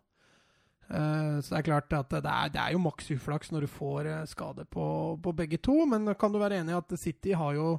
Uh, 0.87 1.43
så 1.43 1.51
det 1.51 1.57
er 1.59 1.67
klart 1.67 1.93
at 1.97 2.13
det 2.13 2.31
er, 2.31 2.51
det 2.53 2.61
er 2.63 2.71
jo 2.71 2.79
maks 2.79 3.09
uflaks 3.11 3.51
når 3.51 3.65
du 3.65 3.67
får 3.67 4.07
eh, 4.07 4.21
skade 4.31 4.63
på, 4.71 4.85
på 5.19 5.33
begge 5.35 5.59
to, 5.59 5.81
men 5.83 6.07
kan 6.15 6.31
du 6.31 6.39
være 6.39 6.61
enig 6.61 6.71
i 6.71 6.77
at 6.77 6.93
City 6.99 7.33
har 7.35 7.57
jo 7.57 7.73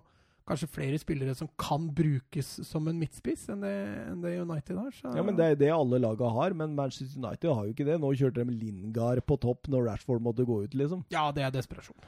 kanskje 0.48 0.70
flere 0.72 0.98
spillere 1.00 1.34
som 1.36 1.50
kan 1.60 1.88
brukes 1.94 2.48
som 2.66 2.88
en 2.90 2.98
midtspiss 3.00 3.46
enn 3.52 3.64
det, 3.64 3.74
enn 4.08 4.22
det 4.24 4.34
United 4.42 4.80
har? 4.80 4.94
Så. 4.96 5.12
Ja, 5.16 5.24
men 5.24 5.36
Det 5.38 5.50
er 5.52 5.58
det 5.60 5.72
alle 5.74 6.00
laga 6.02 6.30
har, 6.34 6.56
men 6.56 6.76
Manchester 6.78 7.20
United 7.20 7.52
har 7.52 7.66
jo 7.68 7.74
ikke 7.76 7.88
det. 7.88 7.98
Nå 8.00 8.14
kjørte 8.16 8.44
de 8.44 8.56
Lingard 8.56 9.22
på 9.28 9.38
topp 9.40 9.68
når 9.72 9.90
Rashford 9.92 10.24
måtte 10.24 10.48
gå 10.48 10.62
ut, 10.64 10.74
liksom. 10.78 11.04
Ja, 11.14 11.28
det 11.34 11.44
er 11.46 11.54
desperasjon. 11.54 11.98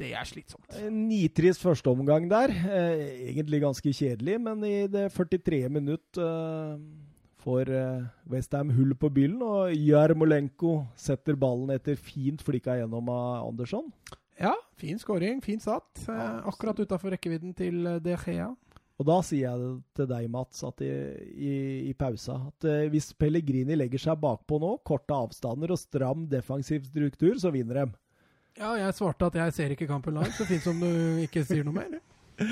Det 0.00 0.12
er 0.16 0.26
slitsomt. 0.28 0.70
Nitrist 0.94 1.62
førsteomgang 1.64 2.28
der. 2.30 2.52
Eh, 2.54 3.30
egentlig 3.32 3.60
ganske 3.64 3.92
kjedelig, 3.92 4.38
men 4.40 4.62
i 4.64 4.86
det 4.90 5.08
43. 5.16 5.64
minutt 5.72 6.20
eh, 6.20 6.76
får 7.44 7.72
eh, 7.74 8.08
Westham 8.30 8.70
hull 8.76 8.94
på 9.00 9.10
byllen, 9.12 9.42
og 9.42 9.74
Jarmolenko 9.74 10.80
setter 10.98 11.38
ballen 11.40 11.72
etter 11.74 11.98
fint 12.00 12.42
flikka 12.44 12.78
gjennom 12.80 13.10
av 13.12 13.48
Andersson. 13.50 13.90
Ja, 14.40 14.54
fin 14.80 14.98
skåring, 14.98 15.42
fint 15.44 15.62
satt. 15.62 16.08
Eh, 16.08 16.48
akkurat 16.48 16.78
utafor 16.80 17.12
rekkevidden 17.12 17.52
til 17.56 17.84
eh, 17.86 18.00
De 18.00 18.16
Gea. 18.16 18.48
Og 19.00 19.06
da 19.08 19.16
sier 19.24 19.46
jeg 19.46 19.60
det 19.60 19.96
til 19.96 20.08
deg, 20.10 20.28
Mats, 20.32 20.60
at 20.64 20.80
i, 20.84 20.90
i, 21.32 21.52
i 21.88 21.92
pausa 21.96 22.36
at 22.50 22.66
eh, 22.68 22.86
hvis 22.92 23.10
Pellegrini 23.20 23.76
legger 23.76 24.00
seg 24.00 24.20
bakpå 24.20 24.58
nå, 24.60 24.74
korte 24.84 25.16
avstander 25.16 25.72
og 25.72 25.80
stram 25.80 26.26
defensiv 26.28 26.84
struktur, 26.88 27.36
så 27.40 27.52
vinner 27.52 27.82
de. 27.82 28.00
Ja, 28.60 28.74
jeg 28.80 28.96
svarte 28.96 29.28
at 29.30 29.38
jeg 29.40 29.56
ser 29.56 29.72
ikke 29.76 29.88
kampen 29.88 30.16
live, 30.16 30.32
så 30.36 30.48
fint 30.48 30.64
som 30.64 30.80
du 30.80 31.20
ikke 31.24 31.44
sier 31.48 31.66
noe 31.66 31.76
mer. 31.82 32.00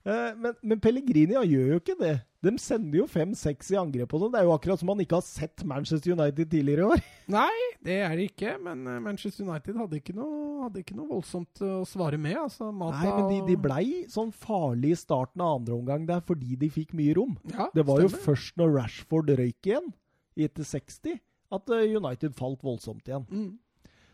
Eh, 0.00 0.30
men, 0.40 0.54
men 0.64 0.78
Pellegrini 0.80 1.34
gjør 1.36 1.74
jo 1.74 1.76
ikke 1.76 1.94
det. 2.00 2.14
De 2.40 2.52
sender 2.56 3.02
jo 3.02 3.04
fem-seks 3.10 3.68
i 3.74 3.76
angrep 3.76 4.14
og 4.16 4.22
sånn. 4.22 4.32
Det 4.32 4.40
er 4.40 4.46
jo 4.48 4.54
akkurat 4.54 4.80
som 4.80 4.88
man 4.88 5.02
ikke 5.04 5.18
har 5.18 5.24
sett 5.26 5.60
Manchester 5.68 6.14
United 6.14 6.48
tidligere 6.48 6.86
i 6.86 6.94
år. 6.94 7.02
Nei, 7.36 7.66
det 7.84 7.98
er 8.00 8.14
det 8.16 8.30
ikke, 8.30 8.54
men 8.64 8.86
eh, 8.88 9.00
Manchester 9.04 9.44
United 9.44 9.76
hadde 9.76 10.00
ikke 10.00 10.16
noe, 10.16 10.38
hadde 10.64 10.80
ikke 10.80 10.96
noe 10.96 11.10
voldsomt 11.10 11.60
eh, 11.60 11.76
å 11.82 11.84
svare 11.88 12.20
med. 12.20 12.38
Altså, 12.40 12.70
Mata 12.72 13.02
Nei, 13.02 13.12
men 13.12 13.28
de, 13.28 13.40
de 13.52 13.58
blei 13.60 13.86
sånn 14.12 14.32
farlig 14.32 14.94
i 14.96 15.00
starten 15.02 15.44
av 15.44 15.58
andre 15.58 15.76
omgang 15.76 16.06
der 16.08 16.24
fordi 16.24 16.56
de 16.60 16.72
fikk 16.72 16.96
mye 16.96 17.16
rom. 17.20 17.36
ja, 17.52 17.68
Det 17.76 17.84
var 17.90 18.00
jo 18.06 18.12
først 18.14 18.56
når 18.60 18.72
Rashford 18.78 19.34
røyk 19.36 19.72
igjen, 19.74 19.92
etter 20.40 20.64
60, 20.64 21.20
at 21.52 21.74
eh, 21.76 21.90
United 22.00 22.38
falt 22.40 22.64
voldsomt 22.64 23.04
igjen. 23.10 23.28
Mm. 23.28 23.50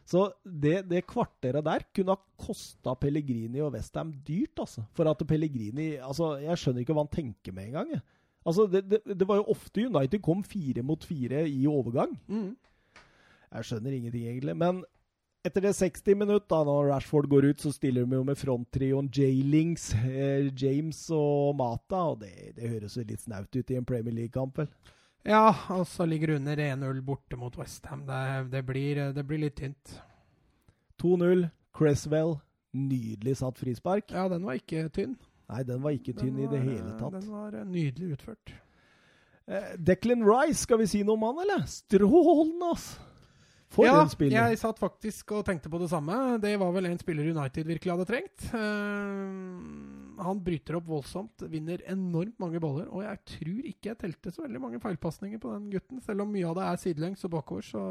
Så 0.06 0.28
det, 0.42 0.84
det 0.86 1.02
kvarteret 1.10 1.64
der 1.66 1.82
kunne 1.94 2.14
ha 2.14 2.42
kosta 2.42 2.94
Pellegrini 2.98 3.58
og 3.62 3.72
Westham 3.74 4.12
dyrt, 4.26 4.54
altså. 4.62 4.84
For 4.94 5.08
at 5.10 5.22
Pellegrini 5.26 5.96
Altså, 5.98 6.36
jeg 6.42 6.62
skjønner 6.62 6.84
ikke 6.84 6.94
hva 6.94 7.02
han 7.02 7.10
tenker 7.10 7.54
med 7.56 7.72
engang. 7.72 7.96
Altså, 8.46 8.66
det, 8.70 8.84
det, 8.90 9.00
det 9.18 9.26
var 9.28 9.40
jo 9.40 9.50
ofte 9.52 9.86
United 9.88 10.22
kom 10.22 10.44
fire 10.46 10.84
mot 10.86 11.02
fire 11.04 11.42
i 11.50 11.66
overgang. 11.66 12.12
Mm. 12.30 12.52
Jeg 13.56 13.68
skjønner 13.68 13.96
ingenting, 13.96 14.28
egentlig. 14.30 14.54
Men 14.58 14.84
etter 15.46 15.62
det 15.62 15.74
60 15.78 16.18
minutt, 16.18 16.46
da 16.50 16.62
når 16.66 16.90
Rashford 16.90 17.28
går 17.30 17.50
ut, 17.52 17.62
så 17.62 17.72
stiller 17.74 18.06
de 18.06 18.18
jo 18.18 18.26
med 18.26 18.38
fronttrioen 18.38 19.10
J-Lings, 19.14 19.92
eh, 19.98 20.48
James 20.54 21.00
og 21.14 21.56
Mata. 21.58 22.02
Og 22.12 22.20
det, 22.22 22.54
det 22.58 22.70
høres 22.72 22.96
jo 22.98 23.06
litt 23.06 23.22
snaut 23.22 23.50
ut 23.54 23.70
i 23.70 23.78
en 23.78 23.86
Premier 23.86 24.14
League-kamp, 24.14 24.62
vel? 24.62 24.70
Ja, 25.26 25.50
og 25.74 25.86
så 25.90 26.06
ligger 26.06 26.36
under 26.36 26.58
1-0 26.62 27.00
borte 27.02 27.38
mot 27.38 27.54
Westham. 27.58 28.04
Det, 28.06 28.50
det, 28.52 28.62
blir, 28.66 29.08
det 29.14 29.24
blir 29.26 29.42
litt 29.42 29.56
tynt. 29.58 29.96
2-0. 31.02 31.48
Cresswell. 31.76 32.36
Nydelig 32.76 33.38
satt 33.40 33.58
frispark. 33.58 34.12
Ja, 34.14 34.28
den 34.30 34.46
var 34.46 34.58
ikke 34.58 34.86
tynn. 34.94 35.16
Nei, 35.46 35.62
den 35.66 35.82
var 35.82 35.94
ikke 35.94 36.14
tynn 36.16 36.34
var, 36.34 36.46
i 36.46 36.52
det 36.52 36.62
hele 36.64 36.88
eh, 36.90 36.94
tatt. 36.98 37.18
Den 37.18 37.28
var 37.30 37.54
eh, 37.54 37.66
nydelig 37.70 38.16
utført. 38.16 38.54
Eh, 39.46 39.74
Declan 39.78 40.24
Rice, 40.26 40.64
skal 40.64 40.80
vi 40.82 40.88
si 40.90 41.02
noe 41.06 41.18
om 41.18 41.28
han, 41.28 41.44
eller? 41.44 41.68
Strålende, 41.70 42.72
ass! 42.72 42.88
For 43.76 43.82
ja, 43.82 43.96
en 43.98 44.10
spiller. 44.10 44.36
jeg 44.52 44.58
satt 44.60 44.78
faktisk 44.78 45.32
og 45.36 45.42
tenkte 45.46 45.70
på 45.70 45.78
det 45.82 45.88
samme. 45.90 46.14
Det 46.42 46.52
var 46.60 46.70
vel 46.74 46.86
en 46.88 47.00
spiller 47.00 47.26
United 47.34 47.66
virkelig 47.66 47.92
hadde 47.92 48.06
trengt. 48.08 48.44
Uh, 48.54 50.22
han 50.22 50.42
bryter 50.46 50.78
opp 50.78 50.86
voldsomt, 50.88 51.44
vinner 51.50 51.82
enormt 51.90 52.38
mange 52.42 52.62
baller, 52.62 52.86
og 52.88 53.02
jeg 53.04 53.20
tror 53.32 53.66
ikke 53.72 53.90
jeg 53.90 54.00
telte 54.04 54.32
så 54.32 54.44
veldig 54.44 54.62
mange 54.62 54.80
feilpasninger 54.82 55.42
på 55.42 55.50
den 55.56 55.66
gutten. 55.74 56.00
Selv 56.06 56.24
om 56.24 56.30
mye 56.32 56.46
av 56.46 56.56
det 56.60 56.68
er 56.68 56.80
sidelengs 56.84 57.26
og 57.26 57.34
bakover, 57.34 57.66
så, 57.66 57.84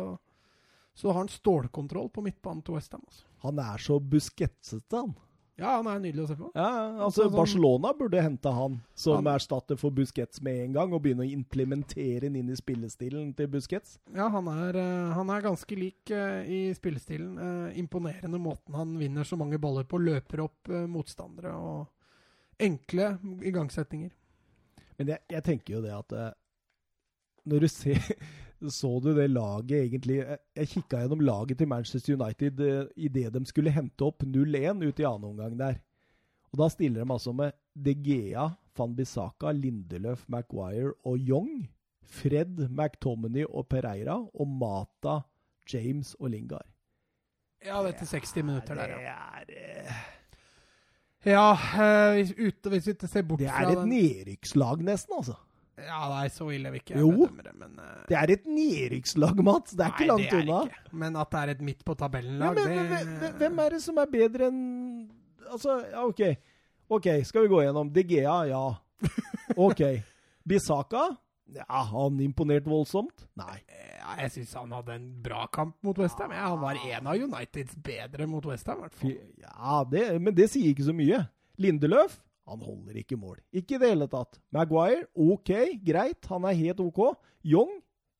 så 0.95 1.11
har 1.11 1.19
han 1.19 1.31
stålkontroll 1.35 2.09
på 2.15 2.23
midtbanen 2.25 2.63
til 2.65 2.79
Westham. 2.79 3.03
Altså. 3.05 3.27
Han 3.45 3.61
er 3.67 3.85
så 3.85 3.99
busketsete, 3.99 4.95
han. 4.95 5.13
Ja, 5.57 5.77
han 5.77 5.87
er 5.87 5.99
nydelig 6.03 6.25
å 6.25 6.27
se 6.27 6.35
på. 6.35 6.49
Ja, 6.53 6.65
altså 7.05 7.29
sånn- 7.29 7.35
Barcelona 7.37 7.93
burde 7.95 8.19
hente 8.21 8.51
han 8.53 8.81
som 8.93 9.21
Han- 9.23 9.35
erstatter 9.35 9.77
for 9.79 9.89
Busquets 9.89 10.41
med 10.41 10.65
en 10.65 10.73
gang, 10.73 10.93
og 10.93 11.01
begynne 11.03 11.23
å 11.23 11.31
implementere 11.31 12.19
den 12.25 12.35
inn 12.35 12.49
i 12.49 12.55
spillestilen 12.59 13.33
til 13.37 13.47
Busquets. 13.47 13.97
Ja, 14.13 14.27
han 14.29 14.47
er, 14.51 14.75
eh, 14.75 15.13
han 15.13 15.29
er 15.29 15.41
ganske 15.41 15.77
lik 15.79 16.11
eh, 16.11 16.43
i 16.43 16.73
spillestilen. 16.73 17.37
Eh, 17.39 17.79
imponerende 17.79 18.37
måten 18.37 18.75
han 18.75 18.97
vinner 18.99 19.23
så 19.23 19.37
mange 19.37 19.57
baller 19.57 19.85
på. 19.85 19.97
Løper 20.03 20.43
opp 20.43 20.67
motstandere 20.91 21.53
og 21.55 21.87
enkle 22.59 23.17
igangsetninger. 23.41 24.11
Men 24.99 25.07
jeg, 25.07 25.19
jeg 25.29 25.43
tenker 25.43 25.73
jo 25.75 25.81
det 25.81 25.91
at 25.91 26.35
Når 27.47 27.59
du 27.61 27.67
ser 27.67 27.95
Så 28.71 28.89
du 29.03 29.11
det 29.13 29.27
laget 29.29 29.83
egentlig 29.83 30.21
Jeg, 30.23 30.67
kikka 30.71 31.01
gjennom 31.01 31.19
laget 31.19 31.59
til 31.59 31.67
Manchester 31.67 32.15
United 32.15 32.61
uh, 32.63 32.87
idet 32.95 33.33
de 33.33 33.43
skulle 33.45 33.73
hente 33.73 34.05
opp 34.07 34.23
0-1 34.23 34.83
ut 34.85 34.99
i 34.99 35.07
annen 35.07 35.29
omgang 35.33 35.57
der. 35.59 35.81
Og 36.53 36.61
da 36.63 36.69
stiller 36.71 37.03
de 37.03 37.11
altså 37.11 37.33
med 37.35 37.51
De 37.75 37.93
Gea, 37.99 38.47
Van 38.77 38.95
Bissaka, 38.95 39.51
Lindeløf, 39.51 40.23
Maguire 40.31 40.93
og 41.03 41.17
Young. 41.19 41.65
Fred, 42.05 42.69
McTominay 42.69 43.43
og 43.49 43.67
Pereira. 43.67 44.15
Og 44.33 44.47
Mata, 44.47 45.19
James 45.73 46.13
og 46.19 46.29
Lingard. 46.29 46.67
Ja, 47.65 47.81
det 47.81 47.89
er 47.89 47.95
etter 47.95 48.11
60 48.13 48.35
minutter 48.43 48.77
der, 48.77 48.99
ja. 49.01 49.15
Det 49.47 49.57
er, 49.57 49.87
eh, 49.89 50.03
Ja, 51.25 51.51
eh, 51.53 52.13
hvis, 52.13 52.31
ut, 52.37 52.67
hvis 52.69 52.87
vi 52.87 53.07
ser 53.07 53.23
bort 53.25 53.41
fra 53.41 53.65
det 53.65 53.77
er 53.77 53.81
et 53.81 53.87
nedrykkslag, 53.89 54.83
nesten, 54.85 55.15
altså. 55.17 55.33
Ja, 55.77 55.97
nei, 56.07 56.27
så 56.31 56.45
ille 56.55 56.71
vil 56.71 56.79
ikke 56.79 56.95
Jo. 56.99 57.09
jeg 57.11 57.17
bedømme 57.19 57.43
det, 57.43 57.53
men 57.59 57.79
eh, 57.83 58.03
Det 58.07 58.15
er 58.17 58.31
et 58.31 58.45
nedrykkslag, 58.47 59.41
Mats. 59.43 59.73
Det 59.75 59.83
er 59.85 59.91
ikke 59.91 60.05
nei, 60.05 60.07
langt 60.13 60.29
det 60.29 60.37
er 60.39 60.43
unna. 60.45 60.59
Ikke. 60.69 60.93
Men 61.03 61.15
at 61.19 61.31
det 61.33 61.41
er 61.41 61.51
et 61.55 61.61
midt 61.67 61.83
på 61.85 61.95
Ja, 61.95 61.99
tabellen-lag, 62.05 62.55
men, 62.55 62.69
men, 62.69 62.89
det 62.89 63.19
hvem- 63.19 63.37
hvem 63.41 63.59
er 63.65 63.69
det 63.75 63.81
som 63.83 63.97
er 63.97 64.05
bedre 64.13 64.47
enn 64.47 64.61
Altså, 65.51 65.75
ja, 65.91 66.05
OK. 66.07 66.21
Ok, 66.89 67.07
Skal 67.27 67.43
vi 67.45 67.47
gå 67.51 67.61
gjennom 67.61 67.91
De 67.93 68.03
ja. 68.49 68.63
OK. 69.57 69.81
Bisaka, 70.47 71.03
Ja, 71.53 71.83
han 71.91 72.19
imponerte 72.19 72.69
voldsomt? 72.69 73.27
Nei. 73.37 73.59
Ja, 73.99 74.15
jeg 74.23 74.31
syns 74.31 74.53
han 74.57 74.71
hadde 74.73 74.95
en 74.95 75.21
bra 75.21 75.45
kamp 75.53 75.75
mot 75.85 75.97
Westham. 75.97 76.31
Ja, 76.31 76.47
han 76.49 76.59
var 76.61 76.77
en 76.77 77.07
av 77.07 77.15
Uniteds 77.21 77.75
bedre 77.75 78.25
mot 78.27 78.45
Westham, 78.45 78.77
i 78.79 78.81
hvert 78.87 78.95
fall. 78.95 79.13
Ja, 79.43 79.83
det, 79.89 80.21
men 80.21 80.33
det 80.37 80.49
sier 80.53 80.71
ikke 80.73 80.85
så 80.87 80.93
mye. 80.93 81.23
Lindeløf 81.61 82.19
han 82.45 82.61
holder 82.61 82.99
ikke 83.01 83.17
mål. 83.17 83.39
Ikke 83.53 83.77
i 83.77 83.81
det 83.81 83.89
hele 83.93 84.07
tatt. 84.11 84.37
Maguire, 84.53 85.07
OK, 85.15 85.51
greit, 85.85 86.27
han 86.29 86.45
er 86.45 86.59
helt 86.59 86.83
OK. 86.83 87.01
Young, 87.45 87.71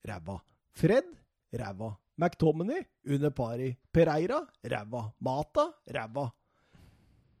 ræva. 0.06 0.40
Fred, 0.76 1.12
ræva. 1.54 1.92
McTominay, 2.16 2.82
under 3.06 3.30
pari. 3.30 3.74
Pereira, 3.92 4.40
ræva. 4.64 5.06
Mata, 5.20 5.68
ræva. 5.94 6.30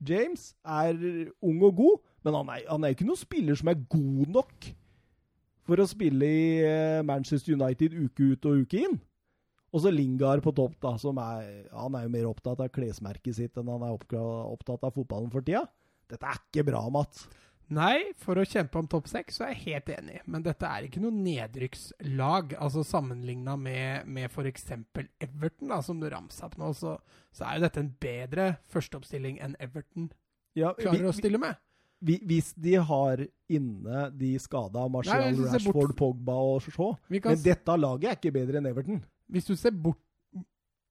James 0.06 0.50
er 0.62 1.30
ung 1.40 1.62
og 1.64 1.76
god, 1.76 2.02
men 2.24 2.34
han 2.36 2.50
er, 2.52 2.66
han 2.68 2.84
er 2.84 2.92
ikke 2.92 3.06
noen 3.08 3.18
spiller 3.18 3.56
som 3.56 3.70
er 3.72 3.80
god 3.88 4.32
nok 4.34 4.66
for 5.66 5.82
å 5.82 5.86
spille 5.88 6.28
i 6.28 6.48
eh, 6.62 7.02
Manchester 7.06 7.56
United 7.56 7.96
uke 7.96 8.32
ut 8.34 8.48
og 8.48 8.66
uke 8.66 8.82
inn. 8.84 8.98
Og 9.74 9.82
så 9.82 9.90
Lingard 9.90 10.44
på 10.44 10.52
topp, 10.56 10.76
da. 10.80 10.94
som 11.00 11.18
er, 11.20 11.66
Han 11.74 11.96
er 11.98 12.06
jo 12.06 12.12
mer 12.12 12.28
opptatt 12.30 12.60
av 12.62 12.70
klesmerket 12.72 13.36
sitt 13.36 13.58
enn 13.58 13.72
han 13.72 13.82
er 13.84 13.96
opptatt 13.96 14.86
av 14.86 14.94
fotballen 14.94 15.32
for 15.32 15.44
tida. 15.44 15.66
Dette 16.10 16.30
er 16.30 16.40
ikke 16.40 16.66
bra, 16.68 16.84
Mats. 16.92 17.26
Nei, 17.74 18.12
for 18.22 18.38
å 18.38 18.44
kjempe 18.46 18.78
om 18.78 18.86
topp 18.86 19.08
seks 19.10 19.40
så 19.40 19.48
er 19.48 19.56
jeg 19.56 19.62
helt 19.64 19.88
enig, 19.96 20.20
men 20.30 20.44
dette 20.44 20.68
er 20.70 20.86
ikke 20.86 21.00
noe 21.02 21.14
nedrykkslag. 21.14 22.54
Altså 22.62 22.84
Sammenligna 22.86 23.56
med, 23.58 24.06
med 24.06 24.30
f.eks. 24.30 24.68
Everton, 25.18 25.72
da, 25.72 25.80
som 25.82 25.98
du 25.98 26.06
ramsa 26.12 26.46
opp 26.46 26.54
nå, 26.60 26.70
så, 26.78 26.94
så, 27.34 27.48
er 27.48 27.58
jo 27.58 27.64
dette 27.66 27.82
en 27.82 27.90
bedre 28.06 28.48
førsteoppstilling 28.70 29.40
enn 29.42 29.58
Everton 29.58 30.12
ja, 30.56 30.70
klarer 30.78 31.02
vi, 31.02 31.10
å 31.10 31.16
stille 31.16 31.42
med. 31.42 31.58
Vi, 32.06 32.20
hvis 32.28 32.52
de 32.54 32.76
har 32.86 33.24
inne 33.50 34.06
de 34.14 34.36
skada 34.38 34.86
Marcial, 34.92 35.34
Rashford, 35.34 35.90
bort... 35.90 35.98
Pogba 35.98 36.38
og 36.38 36.70
Shaw. 36.70 36.94
Men 37.10 37.42
dette 37.42 37.78
laget 37.80 38.12
er 38.12 38.20
ikke 38.20 38.36
bedre 38.36 38.62
enn 38.62 38.70
Everton. 38.70 39.02
Hvis 39.32 39.50
du 39.50 39.56
ser 39.58 39.74
bort 39.74 40.05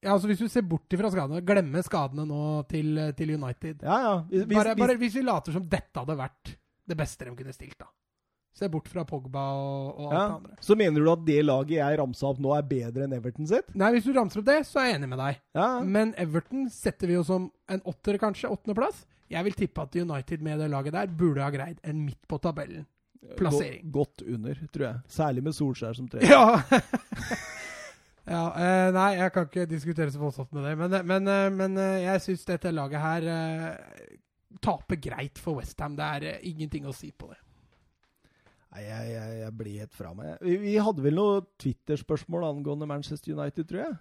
ja, 0.06 0.13
altså 0.13 0.30
Hvis 0.30 0.44
du 0.44 0.48
ser 0.52 0.65
bort 0.70 0.94
fra 0.94 1.10
skadene, 1.12 1.41
glemmer 1.46 1.86
skadene 1.86 2.28
nå 2.30 2.41
til, 2.70 3.00
til 3.18 3.36
United 3.36 3.82
ja, 3.82 3.98
ja. 4.04 4.15
Hvis, 4.30 4.48
bare, 4.54 4.76
bare, 4.78 4.98
hvis 5.02 5.18
vi 5.18 5.26
later 5.26 5.56
som 5.56 5.65
dette 5.70 6.02
hadde 6.02 6.18
vært 6.20 6.56
det 6.86 6.98
beste 7.00 7.26
de 7.26 7.34
kunne 7.34 7.54
stilt, 7.56 7.80
da. 7.82 7.88
Se 8.56 8.70
bort 8.72 8.86
fra 8.88 9.04
Pogba 9.04 9.41
og, 9.58 9.88
og 10.00 10.06
alt 10.06 10.15
ja. 10.15 10.20
det 10.22 10.36
andre. 10.36 10.58
Så 10.63 10.78
mener 10.80 11.04
du 11.04 11.10
at 11.12 11.26
det 11.28 11.39
laget 11.44 11.74
jeg 11.76 11.98
ramsa 12.00 12.30
opp 12.30 12.38
nå, 12.39 12.54
er 12.56 12.68
bedre 12.70 13.04
enn 13.04 13.15
Everton 13.18 13.50
sitt? 13.50 13.74
Nei, 13.76 13.89
hvis 13.98 14.06
du 14.06 14.13
ramser 14.15 14.39
opp 14.39 14.48
det, 14.48 14.62
så 14.70 14.80
er 14.80 14.88
jeg 14.88 15.00
enig 15.02 15.10
med 15.12 15.20
deg. 15.20 15.41
Ja. 15.58 15.68
Men 15.84 16.13
Everton 16.22 16.70
setter 16.72 17.12
vi 17.12 17.18
jo 17.18 17.26
som 17.28 17.50
en 17.68 17.84
åtter, 17.84 18.15
kanskje. 18.22 18.54
Åttendeplass. 18.54 19.04
Jeg 19.34 19.48
vil 19.50 19.58
tippe 19.60 19.84
at 19.84 19.98
United 19.98 20.46
med 20.46 20.62
det 20.63 20.70
laget 20.72 20.96
der 20.96 21.12
burde 21.12 21.44
ha 21.44 21.52
greid 21.52 21.82
en 21.84 22.06
midt 22.06 22.22
på 22.30 22.39
tabellen. 22.39 22.86
Plassering. 23.36 23.91
Godt 23.91 24.22
under, 24.22 24.63
tror 24.72 24.88
jeg. 24.88 25.04
Særlig 25.18 25.44
med 25.50 25.58
Solskjær 25.58 25.98
som 25.98 26.08
trener. 26.08 26.30
Ja. 26.30 26.62
Ja, 28.26 28.46
eh, 28.58 28.92
Nei, 28.96 29.10
jeg 29.20 29.32
kan 29.36 29.46
ikke 29.46 29.68
diskutere 29.70 30.10
så 30.14 30.22
voldsomt 30.22 30.54
med 30.56 30.66
det. 30.66 30.76
Men, 30.80 30.94
eh, 30.98 31.04
men, 31.06 31.28
eh, 31.30 31.50
men 31.54 31.78
eh, 31.78 32.04
jeg 32.08 32.24
syns 32.24 32.46
dette 32.48 32.72
laget 32.74 33.04
her 33.04 33.28
eh, 33.30 34.16
taper 34.66 34.98
greit 35.02 35.42
for 35.42 35.60
Westham. 35.60 35.98
Det 35.98 36.08
er 36.18 36.26
eh, 36.32 36.48
ingenting 36.50 36.88
å 36.90 36.96
si 36.96 37.12
på 37.14 37.30
det. 37.30 37.38
Nei, 38.74 38.82
jeg, 38.88 39.12
jeg, 39.14 39.36
jeg 39.44 39.58
blir 39.60 39.84
helt 39.84 39.96
fra 39.96 40.14
meg. 40.18 40.34
Vi, 40.42 40.56
vi 40.64 40.74
hadde 40.82 41.06
vel 41.06 41.20
noe 41.20 41.44
Twitter-spørsmål 41.62 42.48
angående 42.50 42.90
Manchester 42.90 43.36
United, 43.38 43.70
tror 43.70 43.86
jeg. 43.86 43.96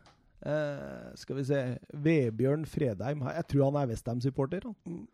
Skal 1.17 1.39
vi 1.39 1.45
se 1.49 1.59
Vebjørn 2.05 2.67
Fredheim. 2.69 3.23
Jeg 3.33 3.47
tror 3.49 3.69
han 3.69 3.79
er 3.81 3.93
Westham-supporter. 3.93 4.67
Mm. 4.85 5.05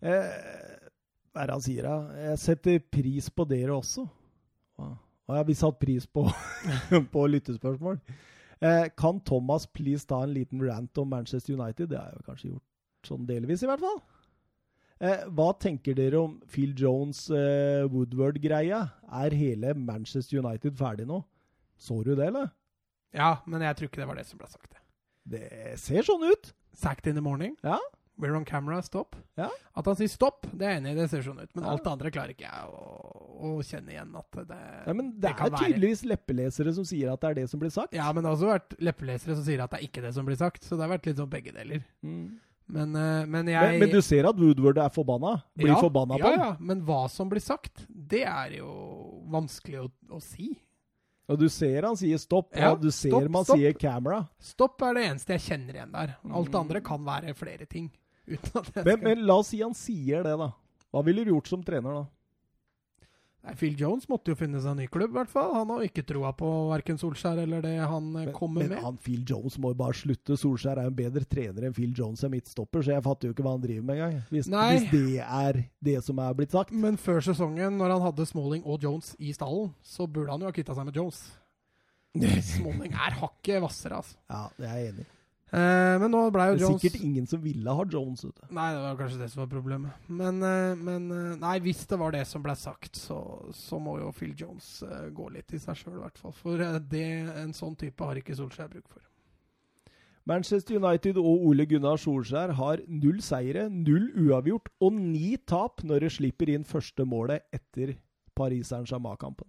Hva 0.00 1.42
er 1.42 1.50
det 1.50 1.56
han 1.56 1.64
sier, 1.66 1.88
da? 1.88 2.20
Jeg 2.30 2.40
setter 2.40 2.78
pris 2.94 3.26
på 3.34 3.44
dere 3.50 3.74
også. 3.74 4.06
Wow. 4.78 4.94
Og 5.28 5.38
jeg 5.38 5.48
vi 5.48 5.56
satt 5.56 5.80
pris 5.80 6.06
på, 6.06 6.26
på 7.14 7.26
lyttespørsmål. 7.32 8.00
Eh, 8.64 8.88
kan 8.96 9.20
Thomas 9.24 9.66
please 9.66 10.06
ta 10.08 10.22
en 10.24 10.34
liten 10.36 10.62
rant 10.64 10.98
om 11.00 11.08
Manchester 11.10 11.56
United? 11.56 11.88
Det 11.92 12.00
har 12.00 12.12
jeg 12.12 12.26
kanskje 12.26 12.50
gjort 12.52 13.08
sånn 13.08 13.26
delvis, 13.28 13.64
i 13.64 13.68
hvert 13.68 13.82
fall. 13.84 14.02
Eh, 15.04 15.24
hva 15.36 15.50
tenker 15.60 15.96
dere 15.98 16.20
om 16.22 16.36
Phil 16.48 16.74
Jones' 16.78 17.26
eh? 17.34 17.84
Er 19.24 19.36
hele 19.36 19.74
Manchester 19.74 20.40
United 20.40 20.76
ferdig 20.78 21.08
nå? 21.08 21.24
Så 21.76 22.02
du 22.04 22.14
det, 22.14 22.28
eller? 22.28 22.52
Ja, 23.14 23.38
men 23.46 23.62
jeg 23.62 23.76
tror 23.76 23.90
ikke 23.90 24.02
det 24.02 24.08
var 24.08 24.18
det 24.18 24.26
som 24.28 24.38
ble 24.40 24.48
sagt. 24.50 24.78
Det 25.24 25.74
ser 25.80 26.06
sånn 26.06 26.24
ut. 26.28 26.52
Sacked 26.74 27.06
in 27.10 27.16
the 27.18 27.24
morning? 27.24 27.56
Ja. 27.64 27.78
We're 28.16 28.36
on 28.36 28.44
camera, 28.46 28.78
stopp. 28.82 29.16
Ja. 29.34 29.48
At 29.74 29.88
han 29.90 29.96
sier 29.98 30.10
stopp, 30.12 30.46
det 30.54 30.68
er 30.68 30.76
enig 30.78 30.92
i, 30.92 30.98
det 31.00 31.08
ser 31.10 31.24
sånn 31.26 31.40
ut. 31.40 31.50
Men 31.56 31.64
ja. 31.64 31.72
alt 31.72 31.82
det 31.82 31.90
andre 31.90 32.12
klarer 32.14 32.34
ikke 32.36 32.46
jeg 32.46 32.68
å, 32.70 32.84
å 33.34 33.52
kjenne 33.66 33.90
igjen 33.90 34.14
at 34.20 34.38
det 34.38 34.58
ja, 34.60 34.94
Men 34.94 35.08
det, 35.16 35.18
det 35.24 35.32
er 35.32 35.56
tydeligvis 35.56 36.04
være. 36.04 36.10
leppelesere 36.12 36.74
som 36.76 36.86
sier 36.86 37.10
at 37.10 37.24
det 37.24 37.32
er 37.32 37.38
det 37.40 37.46
som 37.50 37.62
blir 37.62 37.74
sagt. 37.74 37.96
Ja, 37.98 38.06
men 38.14 38.22
det 38.22 38.30
har 38.30 38.38
også 38.38 38.52
vært 38.52 38.76
leppelesere 38.78 39.38
som 39.38 39.46
sier 39.46 39.64
at 39.64 39.74
det 39.74 39.80
er 39.80 39.88
ikke 39.88 40.04
det 40.04 40.12
som 40.14 40.28
blir 40.28 40.38
sagt. 40.38 40.62
Så 40.62 40.78
det 40.78 40.86
har 40.86 40.94
vært 40.94 41.08
litt 41.10 41.18
sånn 41.18 41.32
begge 41.32 41.54
deler. 41.56 41.82
Mm. 42.06 42.26
Men, 42.74 42.94
uh, 42.96 43.24
men, 43.28 43.50
jeg 43.50 43.72
men, 43.74 43.82
men, 43.82 43.90
du 43.92 44.00
ser 44.00 44.28
at 44.30 44.38
Woodward 44.40 44.78
er 44.80 44.92
forbanna? 44.94 45.34
Blir 45.58 45.74
ja, 45.74 45.80
forbanna 45.82 46.16
på 46.20 46.30
ja, 46.30 46.38
Ja, 46.38 46.52
men 46.62 46.80
hva 46.86 47.02
som 47.12 47.28
blir 47.28 47.42
sagt, 47.44 47.82
det 47.88 48.22
er 48.30 48.60
jo 48.60 48.70
vanskelig 49.34 49.82
å, 49.82 49.88
å 50.14 50.22
si. 50.22 50.54
Og 51.28 51.40
du 51.40 51.46
ser 51.52 51.86
han 51.88 51.96
sier 51.96 52.20
stopp, 52.20 52.50
ja, 52.56 52.70
og 52.72 52.80
du 52.84 52.90
ser 52.92 53.12
stopp, 53.12 53.28
man 53.32 53.44
stopp. 53.46 53.60
sier 53.60 53.76
camera. 53.76 54.22
Stopp 54.38 54.82
er 54.84 54.96
det 54.96 55.04
eneste 55.10 55.36
jeg 55.36 55.44
kjenner 55.48 55.78
igjen 55.78 55.94
der. 55.94 56.16
Alt 56.24 56.50
det 56.50 56.56
mm. 56.56 56.62
andre 56.62 56.82
kan 56.84 57.04
være 57.04 57.36
flere 57.36 57.68
ting. 57.68 57.90
Men, 58.26 59.00
men, 59.02 59.24
la 59.28 59.38
oss 59.42 59.52
si 59.52 59.60
han 59.62 59.74
sier 59.76 60.24
det, 60.24 60.36
da. 60.40 60.50
Hva 60.94 61.02
ville 61.04 61.24
du 61.26 61.32
gjort 61.34 61.50
som 61.50 61.64
trener 61.66 61.98
da? 62.00 62.04
Nei, 63.44 63.52
Phil 63.60 63.74
Jones 63.76 64.06
måtte 64.08 64.32
jo 64.32 64.38
finne 64.40 64.60
seg 64.62 64.72
en 64.72 64.78
ny 64.80 64.86
klubb, 64.88 65.12
i 65.12 65.18
hvert 65.18 65.28
fall. 65.28 65.50
Han 65.52 65.68
har 65.74 65.82
ikke 65.84 66.06
troa 66.08 66.30
på 66.36 66.48
verken 66.70 66.96
Solskjær 67.00 67.42
eller 67.42 67.60
det 67.64 67.74
han 67.76 68.06
eh, 68.14 68.28
men, 68.30 68.32
kommer 68.36 68.64
men 68.64 68.72
med. 68.72 68.84
Men 68.86 69.00
Phil 69.04 69.20
Jones 69.28 69.58
må 69.60 69.74
jo 69.74 69.78
bare 69.82 69.96
slutte. 69.98 70.38
Solskjær 70.40 70.80
er 70.80 70.88
jo 70.88 70.92
en 70.94 70.96
bedre 70.96 71.26
trener 71.28 71.66
enn 71.68 71.76
Phil 71.76 71.92
Jones 71.98 72.24
er 72.24 72.32
midtstopper, 72.32 72.86
så 72.86 72.94
jeg 72.94 73.04
fatter 73.04 73.28
jo 73.28 73.36
ikke 73.36 73.44
hva 73.44 73.52
han 73.58 73.66
driver 73.66 73.84
med 73.84 73.98
engang. 73.98 74.16
Hvis, 74.32 74.48
hvis 74.48 74.88
det 74.94 75.20
er 75.26 75.60
det 75.90 75.98
som 76.06 76.22
er 76.24 76.38
blitt 76.38 76.56
sagt. 76.56 76.72
Men 76.72 76.96
før 77.00 77.20
sesongen, 77.26 77.76
når 77.80 77.98
han 77.98 78.06
hadde 78.06 78.28
Smalling 78.32 78.64
og 78.64 78.86
Jones 78.86 79.12
i 79.20 79.34
stallen, 79.36 79.74
så 79.84 80.08
burde 80.08 80.32
han 80.32 80.46
jo 80.46 80.48
ha 80.48 80.56
kvitta 80.56 80.78
seg 80.78 80.88
med 80.88 81.02
Jones. 81.02 81.20
Smalling 82.54 82.96
er 82.96 83.20
hakket 83.20 83.60
hvassere, 83.60 84.00
altså. 84.00 84.16
Ja, 84.32 84.46
det 84.56 84.70
er 84.70 84.80
jeg 84.80 84.94
enig 84.94 85.04
i. 85.04 85.10
Eh, 85.54 85.96
men 86.02 86.10
nå 86.10 86.20
ble 86.34 86.48
jo 86.50 86.56
Jones 86.58 86.82
Det 86.82 86.88
er 86.88 86.90
sikkert 86.90 87.06
ingen 87.06 87.26
som 87.30 87.42
ville 87.44 87.74
ha 87.78 87.84
Jones 87.86 88.24
ute. 88.26 88.48
Nei, 88.50 88.66
det 88.74 88.82
var 88.82 88.96
kanskje 88.98 89.20
det 89.20 89.28
som 89.30 89.44
var 89.44 89.50
problemet. 89.52 90.06
Men, 90.08 90.40
eh, 90.42 90.74
men 90.74 91.06
eh, 91.14 91.36
nei, 91.38 91.54
hvis 91.62 91.84
det 91.90 91.98
var 92.00 92.14
det 92.16 92.24
som 92.26 92.42
ble 92.42 92.56
sagt, 92.58 92.98
så, 92.98 93.18
så 93.54 93.78
må 93.82 94.00
jo 94.00 94.10
Phil 94.16 94.34
Jones 94.38 94.80
gå 95.14 95.28
litt 95.30 95.54
i 95.54 95.60
seg 95.62 95.78
sjøl, 95.78 95.98
i 96.00 96.02
hvert 96.02 96.18
fall. 96.18 96.34
For 96.40 96.64
det, 96.90 97.04
en 97.38 97.54
sånn 97.54 97.76
type 97.78 98.08
har 98.08 98.18
ikke 98.18 98.34
Solskjær 98.38 98.72
bruk 98.72 98.88
for. 98.90 99.04
Manchester 100.26 100.80
United 100.80 101.18
og 101.20 101.42
Ole 101.50 101.66
Gunnar 101.68 102.00
Solskjær 102.00 102.54
har 102.58 102.80
null 102.88 103.20
seire, 103.22 103.68
null 103.68 104.08
uavgjort 104.24 104.70
og 104.82 104.96
ni 104.96 105.34
tap 105.46 105.84
når 105.84 106.06
de 106.06 106.14
slipper 106.16 106.50
inn 106.54 106.64
første 106.64 107.04
målet 107.04 107.44
etter 107.52 107.98
Paris 108.34 108.72
Saint-Germain-kampen. 108.72 109.46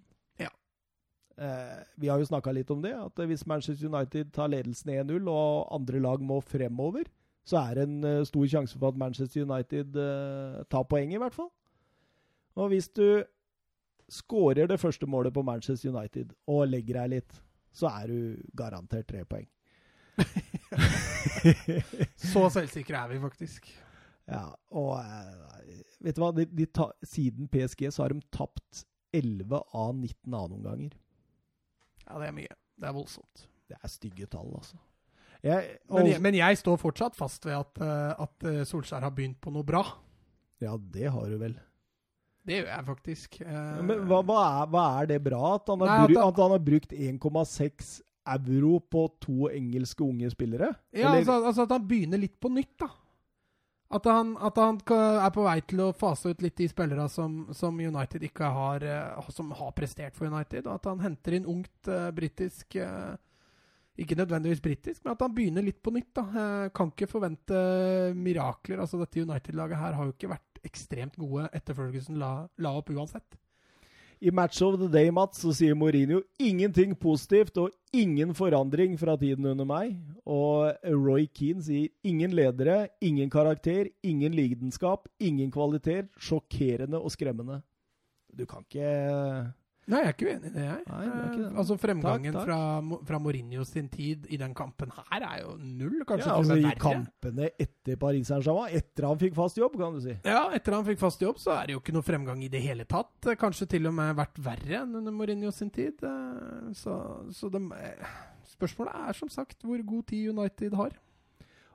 Eh, 1.37 1.83
vi 1.95 2.07
har 2.07 2.19
jo 2.19 2.27
snakka 2.29 2.53
litt 2.55 2.69
om 2.71 2.81
det, 2.83 2.93
at 2.95 3.19
hvis 3.27 3.45
Manchester 3.47 3.89
United 3.89 4.31
tar 4.35 4.51
ledelsen 4.53 4.93
1-0 4.93 5.27
og 5.27 5.67
andre 5.75 5.99
lag 5.99 6.23
må 6.23 6.39
fremover, 6.39 7.09
så 7.45 7.59
er 7.59 7.77
det 7.77 7.83
en 7.85 8.05
uh, 8.07 8.25
stor 8.25 8.45
sjanse 8.49 8.79
for 8.79 8.89
at 8.89 8.97
Manchester 8.97 9.43
United 9.43 9.97
uh, 9.99 10.63
tar 10.71 10.87
poeng, 10.89 11.11
i 11.13 11.19
hvert 11.21 11.35
fall. 11.35 11.51
Og 12.55 12.71
hvis 12.71 12.87
du 12.89 13.21
skårer 14.09 14.71
det 14.71 14.79
første 14.79 15.05
målet 15.05 15.33
på 15.33 15.43
Manchester 15.45 15.91
United 15.91 16.31
og 16.47 16.71
legger 16.71 17.03
deg 17.03 17.11
litt, 17.17 17.37
så 17.75 17.91
er 17.91 18.09
du 18.09 18.49
garantert 18.57 19.05
tre 19.11 19.25
poeng. 19.29 19.45
så 22.31 22.47
selvsikre 22.55 23.03
er 23.03 23.11
vi 23.11 23.21
faktisk. 23.21 23.67
Ja, 24.25 24.47
og 24.71 24.95
vet 26.01 26.15
du 26.15 26.23
hva? 26.23 26.31
De, 26.33 26.47
de 26.49 26.65
ta, 26.65 26.87
siden 27.05 27.51
PSG 27.51 27.91
så 27.91 28.05
har 28.05 28.15
de 28.15 28.23
tapt 28.33 28.85
11 29.13 29.53
av 29.53 29.91
19 29.93 30.31
annenomganger. 30.31 30.95
Ja, 32.05 32.19
det 32.21 32.29
er 32.29 32.35
mye. 32.35 32.57
Det 32.75 32.89
er 32.89 32.95
voldsomt. 32.95 33.45
Det 33.69 33.77
er 33.81 33.91
stygge 33.91 34.27
tall, 34.29 34.51
altså. 34.55 34.77
Jeg, 35.45 35.77
men, 35.91 36.07
jeg, 36.09 36.21
men, 36.23 36.35
jeg, 36.39 36.57
står 36.57 36.77
fortsatt 36.81 37.17
fast 37.17 37.45
ved 37.45 37.53
at, 37.53 37.77
uh, 37.77 38.23
at 38.25 38.45
eh, 38.49 38.63
Solskjær 38.65 39.03
har 39.05 39.13
begynt 39.13 39.37
på 39.43 39.53
noe 39.53 39.65
bra. 39.67 39.83
Ja, 40.63 40.73
det 40.77 41.11
har 41.13 41.29
du 41.29 41.37
vel. 41.37 41.53
Det 42.45 42.59
gjør 42.59 42.71
jeg 42.71 42.85
faktisk. 42.87 43.37
Ja, 43.41 43.61
men 43.81 44.05
hva, 44.09 44.21
hva, 44.25 44.39
er, 44.45 44.71
hva, 44.73 44.85
er, 45.01 45.09
det 45.09 45.19
bra? 45.25 45.41
At 45.57 45.69
han 45.69 45.81
har, 45.81 46.05
nei, 46.05 46.17
at 46.21 46.41
han 46.41 46.53
har 46.55 46.65
brukt 46.65 46.93
1,6 46.93 47.93
euro 48.35 48.79
på 48.89 49.05
to 49.21 49.49
engelske 49.49 50.05
unge 50.05 50.29
spillere? 50.33 50.71
Ja, 50.93 51.13
altså, 51.13 51.39
altså, 51.41 51.65
at 51.65 51.73
han 51.73 51.87
begynner 51.89 52.21
litt 52.21 52.37
på 52.41 52.49
nytt, 52.53 52.73
da. 52.81 52.89
At 53.95 54.07
han, 54.09 54.33
at 54.43 54.57
han, 54.59 54.79
er 54.89 55.31
på 55.31 55.43
vei 55.45 55.59
til 55.69 55.83
å 55.85 55.91
fase 55.95 56.33
ut 56.33 56.41
litt 56.43 56.57
de 56.59 56.67
spillere 56.67 57.05
som, 57.11 57.45
som, 57.55 57.77
United 57.79 58.25
ikke 58.27 58.49
har 58.51 58.83
eh, 58.83 59.29
Som 59.31 59.53
har 59.55 59.71
prestert 59.77 60.17
for 60.17 60.27
United. 60.27 60.65
Og 60.65 60.73
at 60.79 60.89
han 60.89 61.03
henter 61.03 61.37
inn 61.37 61.47
ungt 61.49 61.91
uh, 61.91 62.09
britisk 62.15 62.75
uh, 62.81 63.15
Ikke 64.01 64.17
nødvendigvis 64.19 64.63
britisk, 64.63 65.03
men 65.05 65.13
at 65.13 65.23
han 65.23 65.35
begynner 65.35 65.63
litt 65.63 65.79
på 65.83 65.93
nytt. 65.95 66.11
da. 66.17 66.25
Uh, 66.33 66.67
kan 66.75 66.91
ikke 66.91 67.11
forvente 67.11 67.61
mirakler. 68.17 68.83
altså 68.83 68.99
Dette 68.99 69.23
United-laget 69.23 69.79
her 69.79 69.97
har 69.99 70.09
jo 70.09 70.15
ikke 70.15 70.33
vært 70.33 70.61
ekstremt 70.65 71.15
gode 71.21 71.47
etter 71.53 71.77
Ferguson 71.77 72.19
la, 72.19 72.33
la 72.59 72.75
opp 72.79 72.91
uansett. 72.91 73.37
I 74.21 74.31
Match 74.31 74.61
of 74.61 74.77
the 74.79 74.87
Day, 74.87 75.09
Mats, 75.11 75.41
så 75.43 75.51
sier 75.53 75.75
Mourinho 75.75 76.21
ingenting 76.39 76.95
positivt 76.95 77.57
og 77.59 77.73
ingen 77.95 78.31
forandring 78.35 78.95
fra 78.99 79.17
tiden 79.19 79.45
under 79.51 79.67
meg. 79.67 79.97
Og 80.23 80.71
Roy 80.87 81.27
Keane 81.27 81.63
sier 81.65 81.91
ingen 82.07 82.35
ledere, 82.35 82.87
ingen 83.03 83.29
karakter, 83.29 83.89
ingen 84.03 84.35
lidenskap, 84.35 85.09
ingen 85.19 85.51
kvaliteter. 85.51 86.07
Sjokkerende 86.15 87.01
og 87.01 87.11
skremmende. 87.13 87.59
Du 88.35 88.45
kan 88.47 88.63
ikke 88.63 89.51
Nei, 89.85 89.99
jeg 90.01 90.07
er 90.09 90.13
ikke 90.15 90.25
uenig 90.31 90.49
i 90.49 90.53
det, 90.55 90.63
jeg. 90.65 90.83
Nei, 90.89 90.99
det 91.05 91.15
er 91.15 91.25
ikke 91.29 91.39
det. 91.41 91.47
Eh, 91.51 91.57
Altså 91.61 91.75
Fremgangen 91.77 92.33
Takk, 92.33 92.47
takk. 92.47 92.47
Fra, 92.47 92.99
fra 93.05 93.19
Mourinho 93.21 93.65
sin 93.69 93.89
tid 93.93 94.25
i 94.33 94.39
den 94.41 94.55
kampen 94.57 94.89
her 94.95 95.25
er 95.27 95.43
jo 95.43 95.51
null, 95.61 95.99
kanskje 96.09 96.31
ja, 96.31 96.37
altså, 96.39 96.57
I 96.57 96.71
kampene 96.81 97.49
etter 97.61 97.99
Paris 98.01 98.31
Saint-Germain, 98.31 98.73
etter 98.79 99.05
han 99.05 99.21
fikk 99.21 99.37
fast 99.37 99.59
jobb, 99.61 99.77
kan 99.77 99.93
du 99.93 100.01
si. 100.01 100.15
Ja, 100.25 100.47
etter 100.57 100.73
han 100.79 100.87
fikk 100.89 101.03
fast 101.03 101.21
jobb, 101.21 101.37
så 101.41 101.53
er 101.59 101.69
det 101.69 101.77
jo 101.77 101.83
ikke 101.83 101.93
noe 101.93 102.07
fremgang 102.07 102.41
i 102.41 102.49
det 102.49 102.63
hele 102.65 102.87
tatt. 102.89 103.13
Eh, 103.29 103.37
Kanskje 103.37 103.69
til 103.75 103.85
og 103.85 103.93
med 103.99 104.17
vært 104.17 104.41
verre 104.41 104.81
enn 104.81 104.97
under 105.03 105.13
Mourinho 105.13 105.53
sin 105.53 105.69
tid. 105.69 106.01
Eh, 106.01 106.73
Så, 106.73 106.97
så 107.37 107.53
eh, 107.53 108.13
spørsmålet 108.55 109.05
er 109.05 109.13
som 109.21 109.29
sagt 109.29 109.61
hvor 109.61 109.77
god 109.85 110.07
tid 110.09 110.31
United 110.33 110.73
har. 110.81 110.97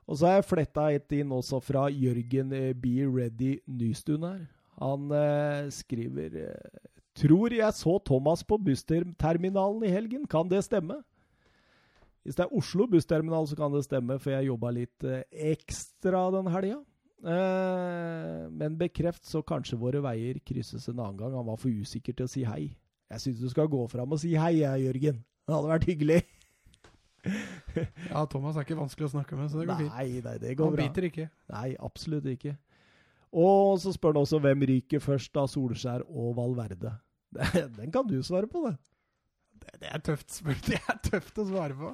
Og 0.03 0.17
så 0.19 0.27
har 0.27 0.41
jeg 0.41 0.49
fletta 0.51 0.89
et 0.91 1.13
inn 1.15 1.31
også 1.31 1.61
fra 1.63 1.85
Jørgen 1.87 2.51
Be 2.81 3.05
Ready 3.07 3.61
Nystuen 3.71 4.27
her. 4.27 4.41
Han 4.81 5.11
eh, 5.15 5.69
skriver 5.71 6.35
eh, 6.41 6.79
Tror 7.19 7.51
jeg 7.53 7.73
så 7.75 7.97
Thomas 8.07 8.43
på 8.47 8.57
bussterminalen 8.61 9.83
i 9.83 9.91
helgen. 9.91 10.23
Kan 10.31 10.47
det 10.51 10.63
stemme? 10.63 11.01
Hvis 12.23 12.37
det 12.37 12.45
er 12.45 12.53
Oslo 12.55 12.85
bussterminal, 12.87 13.47
så 13.49 13.57
kan 13.57 13.73
det 13.73 13.83
stemme, 13.83 14.19
for 14.21 14.31
jeg 14.35 14.47
jobba 14.47 14.69
litt 14.75 15.03
eh, 15.09 15.23
ekstra 15.51 16.27
den 16.35 16.47
helga. 16.53 16.77
Eh, 17.21 18.45
men 18.53 18.77
bekreft 18.79 19.25
så 19.27 19.41
kanskje 19.45 19.79
våre 19.81 20.01
veier 20.05 20.39
krysses 20.45 20.87
en 20.89 20.99
annen 21.01 21.17
gang. 21.19 21.35
Han 21.35 21.49
var 21.49 21.59
for 21.61 21.73
usikker 21.73 22.15
til 22.17 22.29
å 22.29 22.31
si 22.31 22.45
hei. 22.47 22.69
Jeg 23.11 23.23
syns 23.25 23.41
du 23.41 23.49
skal 23.51 23.67
gå 23.69 23.81
fram 23.91 24.13
og 24.15 24.21
si 24.21 24.35
hei, 24.39 24.61
jeg, 24.61 24.85
Jørgen. 24.87 25.19
Det 25.45 25.55
hadde 25.57 25.73
vært 25.75 25.89
hyggelig. 25.91 26.21
Ja, 28.09 28.23
Thomas 28.25 28.55
er 28.57 28.65
ikke 28.65 28.79
vanskelig 28.79 29.05
å 29.05 29.11
snakke 29.13 29.37
med, 29.37 29.51
så 29.53 29.59
det 29.61 29.67
går 29.69 29.77
fint. 29.83 29.91
Nei, 29.93 30.21
nei, 30.25 30.31
det 30.41 30.55
går 30.57 30.71
Han 30.71 30.73
bra. 30.73 30.85
biter 30.87 31.05
ikke. 31.05 31.25
Nei, 31.53 31.67
absolutt 31.85 32.25
ikke. 32.31 32.55
Og 33.31 33.79
så 33.79 33.93
spør 33.95 34.15
han 34.15 34.25
også 34.25 34.41
hvem 34.43 34.65
ryker 34.67 35.03
først 35.03 35.37
av 35.39 35.47
Solskjær 35.51 36.03
og 36.09 36.35
Valverde. 36.39 36.93
Den 37.79 37.91
kan 37.93 38.07
du 38.09 38.19
svare 38.27 38.49
på, 38.51 38.65
det. 38.67 38.75
Det, 39.61 39.75
det 39.83 39.91
er 39.91 40.03
tøft 40.03 40.33
spør- 40.35 40.63
Det 40.69 40.79
er 40.81 41.03
tøft 41.07 41.39
å 41.39 41.47
svare 41.47 41.77
på. 41.77 41.93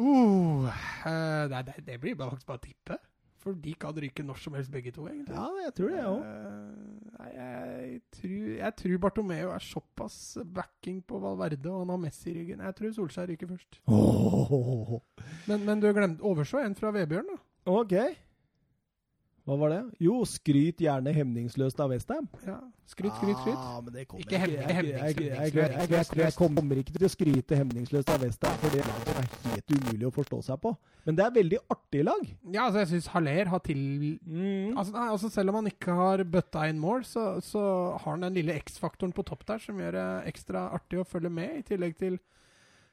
Uh, 0.00 0.70
eh, 1.04 1.46
nei, 1.50 1.62
det, 1.66 1.80
det 1.84 1.96
blir 2.00 2.14
bare, 2.16 2.36
faktisk 2.36 2.52
bare 2.52 2.62
å 2.62 2.66
tippe. 2.68 3.00
For 3.40 3.56
de 3.56 3.72
kan 3.80 3.96
ryke 3.96 4.22
når 4.24 4.36
som 4.42 4.56
helst, 4.56 4.70
begge 4.72 4.92
to, 4.92 5.06
egentlig. 5.08 5.32
Ja, 5.32 5.46
jeg 5.64 5.72
tror 5.78 5.90
det, 5.90 5.96
jeg 5.96 6.10
òg. 6.12 7.30
Jeg 7.32 8.00
tror, 8.16 8.48
jeg 8.58 8.74
tror 8.82 8.98
Bartomeo 9.06 9.52
er 9.54 9.64
såpass 9.64 10.18
backing 10.44 10.98
på 11.08 11.20
Valverde, 11.22 11.72
og 11.72 11.86
han 11.86 11.94
har 11.94 12.02
Messi 12.02 12.28
i 12.30 12.34
ryggen. 12.36 12.60
Jeg 12.68 12.76
tror 12.76 12.92
Solskjær 12.98 13.30
ryker 13.32 13.48
først. 13.48 13.80
Men, 15.48 15.64
men 15.64 15.80
du 15.80 15.88
glemte 15.96 16.26
overså 16.28 16.60
en 16.66 16.76
fra 16.76 16.92
Vebjørn, 16.94 17.32
da. 17.32 17.40
Ok. 17.80 17.96
Hva 19.50 19.56
var 19.58 19.72
det? 19.72 19.78
Jo, 19.98 20.20
skryt 20.30 20.78
gjerne 20.84 21.10
hemningsløst 21.10 21.80
av 21.82 21.90
Westham. 21.90 22.28
Ja. 22.46 22.60
Skryt, 22.86 23.10
skryt, 23.18 23.38
skryt. 23.40 23.56
Ah, 23.58 23.80
men 23.82 23.92
det 23.96 24.04
kommer 24.06 24.22
Ikke 24.22 24.38
jeg- 24.38 24.50
jeg- 24.50 24.60
jeg- 24.60 24.68
jeg- 24.70 25.14
hemningsløst. 25.50 26.14
Jeg 26.16 26.34
kommer 26.38 26.76
ikke 26.78 26.92
til 26.94 27.06
å 27.06 27.10
skryte 27.10 27.56
hemningsløst 27.58 28.10
av 28.14 28.22
Westham, 28.22 28.56
for 28.62 28.70
det 28.70 28.84
laget 28.86 29.08
er 29.16 29.50
helt 29.50 29.70
umulig 29.74 30.06
å 30.06 30.12
forstå 30.14 30.38
seg 30.44 30.60
på. 30.62 30.76
Men 31.06 31.16
det 31.16 31.24
er 31.26 31.30
veldig 31.30 31.58
artig 31.70 32.04
lag. 32.04 32.22
Ja, 32.52 32.66
altså, 32.70 32.78
jeg 32.78 32.88
syns 32.88 33.06
Haller 33.08 33.44
har 33.46 33.58
til... 33.58 34.18
Mm. 34.26 34.76
Altså, 34.76 34.92
nei, 34.92 35.08
altså 35.10 35.30
Selv 35.30 35.48
om 35.50 35.54
han 35.56 35.66
ikke 35.72 35.94
har 35.94 36.18
bøtta 36.24 36.68
inn 36.68 36.78
mål, 36.78 37.02
så, 37.02 37.40
så 37.42 37.98
har 37.98 38.10
han 38.12 38.20
den 38.20 38.34
lille 38.34 38.54
X-faktoren 38.54 39.12
på 39.12 39.24
topp 39.24 39.44
der 39.46 39.58
som 39.58 39.76
gjør 39.78 39.92
det 39.92 40.34
ekstra 40.34 40.70
artig 40.72 40.98
å 41.00 41.06
følge 41.06 41.30
med, 41.30 41.58
i 41.58 41.62
tillegg 41.62 41.96
til 41.98 42.18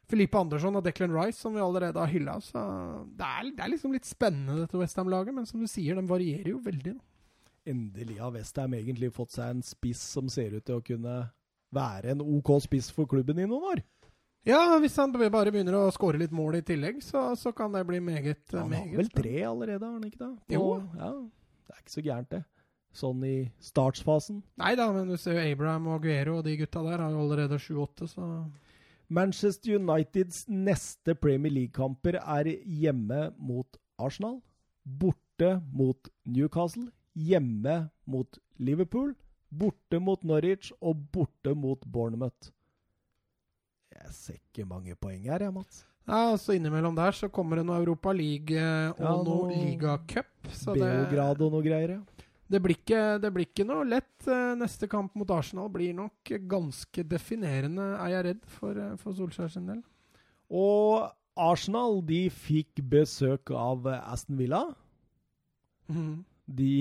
Filipe 0.08 0.40
Andersson 0.40 0.76
og 0.80 0.84
Declan 0.86 1.12
Rice, 1.12 1.40
som 1.42 1.54
vi 1.58 1.60
allerede 1.64 2.00
har 2.00 2.08
hylla. 2.12 2.38
Så 2.44 2.62
det 3.18 3.28
er, 3.28 3.50
det 3.58 3.64
er 3.66 3.72
liksom 3.74 3.92
litt 3.96 4.08
spennende, 4.08 4.62
dette 4.64 4.80
Westham-laget, 4.80 5.36
men 5.36 5.46
som 5.50 5.60
du 5.60 5.68
sier, 5.68 5.98
de 6.00 6.08
varierer 6.08 6.54
jo 6.54 6.62
veldig. 6.64 6.94
Da. 6.96 7.52
Endelig 7.68 8.16
har 8.22 8.32
Westham 8.32 8.74
egentlig 8.78 9.10
fått 9.16 9.34
seg 9.36 9.50
en 9.58 9.64
spiss 9.68 10.00
som 10.16 10.30
ser 10.32 10.56
ut 10.56 10.64
til 10.70 10.78
å 10.80 10.84
kunne 10.88 11.18
være 11.76 12.14
en 12.14 12.22
OK 12.24 12.54
spiss 12.64 12.88
for 12.96 13.10
klubben 13.12 13.42
i 13.44 13.48
noen 13.50 13.66
år. 13.74 13.82
Ja, 14.48 14.62
hvis 14.80 14.96
han 14.96 15.12
bare 15.12 15.52
begynner 15.52 15.76
å 15.76 15.90
skåre 15.92 16.22
litt 16.22 16.32
mål 16.32 16.62
i 16.62 16.64
tillegg, 16.64 17.02
så, 17.04 17.34
så 17.36 17.52
kan 17.52 17.74
det 17.76 17.82
bli 17.90 18.00
meget, 18.00 18.46
Han 18.56 18.72
har 18.72 18.86
vel 18.96 19.10
tre 19.12 19.42
allerede, 19.44 19.84
har 19.84 19.98
han 19.98 20.06
ikke 20.08 20.22
det? 20.22 20.30
På- 20.48 20.54
Jo. 20.56 20.70
Ja, 20.96 21.10
det 21.68 21.76
er 21.76 21.82
ikke 21.84 21.96
så 21.98 22.04
gærent, 22.06 22.30
det. 22.32 22.46
Sånn 22.96 23.26
i 23.28 23.34
startsfasen. 23.62 24.40
Nei 24.58 24.72
da, 24.80 24.88
men 24.96 25.12
du 25.12 25.18
ser 25.20 25.36
jo 25.36 25.44
Abraham 25.52 25.90
og 25.92 25.98
Aguero 26.00 26.38
og 26.40 26.46
de 26.48 26.56
gutta 26.62 26.80
der 26.88 27.04
har 27.04 27.12
jo 27.12 27.20
allerede 27.26 27.60
7-8, 27.60 28.08
så 28.16 28.30
Manchester 29.10 29.78
Uniteds 29.78 30.46
neste 30.52 31.16
Premier 31.16 31.52
League-kamper 31.54 32.18
er 32.20 32.50
hjemme 32.68 33.30
mot 33.40 33.78
Arsenal, 33.98 34.42
borte 34.84 35.62
mot 35.72 36.10
Newcastle, 36.28 36.90
hjemme 37.16 37.90
mot 38.06 38.40
Liverpool, 38.60 39.14
borte 39.48 40.02
mot 40.04 40.24
Norwich 40.28 40.74
og 40.82 41.08
borte 41.14 41.56
mot 41.56 41.86
Bournemouth. 41.88 42.52
Jeg 43.96 44.14
ser 44.14 44.42
ikke 44.42 44.68
mange 44.68 44.96
poeng 45.00 45.24
her, 45.24 45.48
jeg, 45.48 45.54
Mats. 45.56 45.86
Ja, 46.08 46.36
så 46.40 46.56
innimellom 46.56 46.96
der 46.96 47.16
så 47.16 47.28
kommer 47.32 47.60
det 47.60 47.66
noe 47.68 47.80
Europa 47.82 48.14
League 48.16 48.56
eh, 48.56 48.92
og 48.92 49.02
Ja, 49.02 49.16
noe 49.16 49.26
noe 49.28 49.56
ligacup. 49.56 50.30
Beograd 50.68 51.42
og 51.44 51.56
noe 51.56 51.64
greier, 51.66 51.98
ja. 51.98 52.27
Det, 52.52 52.62
blir 52.64 52.78
ikke, 52.78 53.02
det 53.22 53.32
blir 53.34 53.48
ikke 53.48 53.66
noe 53.68 53.86
lett. 53.88 54.16
Eh, 54.28 54.56
Neste 54.60 54.90
kamp 54.92 55.16
mot 55.20 55.32
Arsenal 55.34 55.70
blir 55.74 55.96
nok 55.98 56.34
ganske 56.50 57.06
definerende, 57.08 57.94
er 57.98 58.16
jeg 58.16 58.28
redd, 58.32 58.44
for, 58.60 58.80
eh, 58.82 58.96
for 59.02 59.18
Solskjær 59.18 59.52
sin 59.54 59.68
del. 59.70 59.82
Og 60.48 61.10
Arsenal 61.38 62.00
de 62.08 62.26
fikk 62.34 62.82
besøk 62.90 63.52
av 63.52 63.88
Aston 64.00 64.40
Villa. 64.40 64.64
Mm. 65.92 66.24
De, 66.48 66.72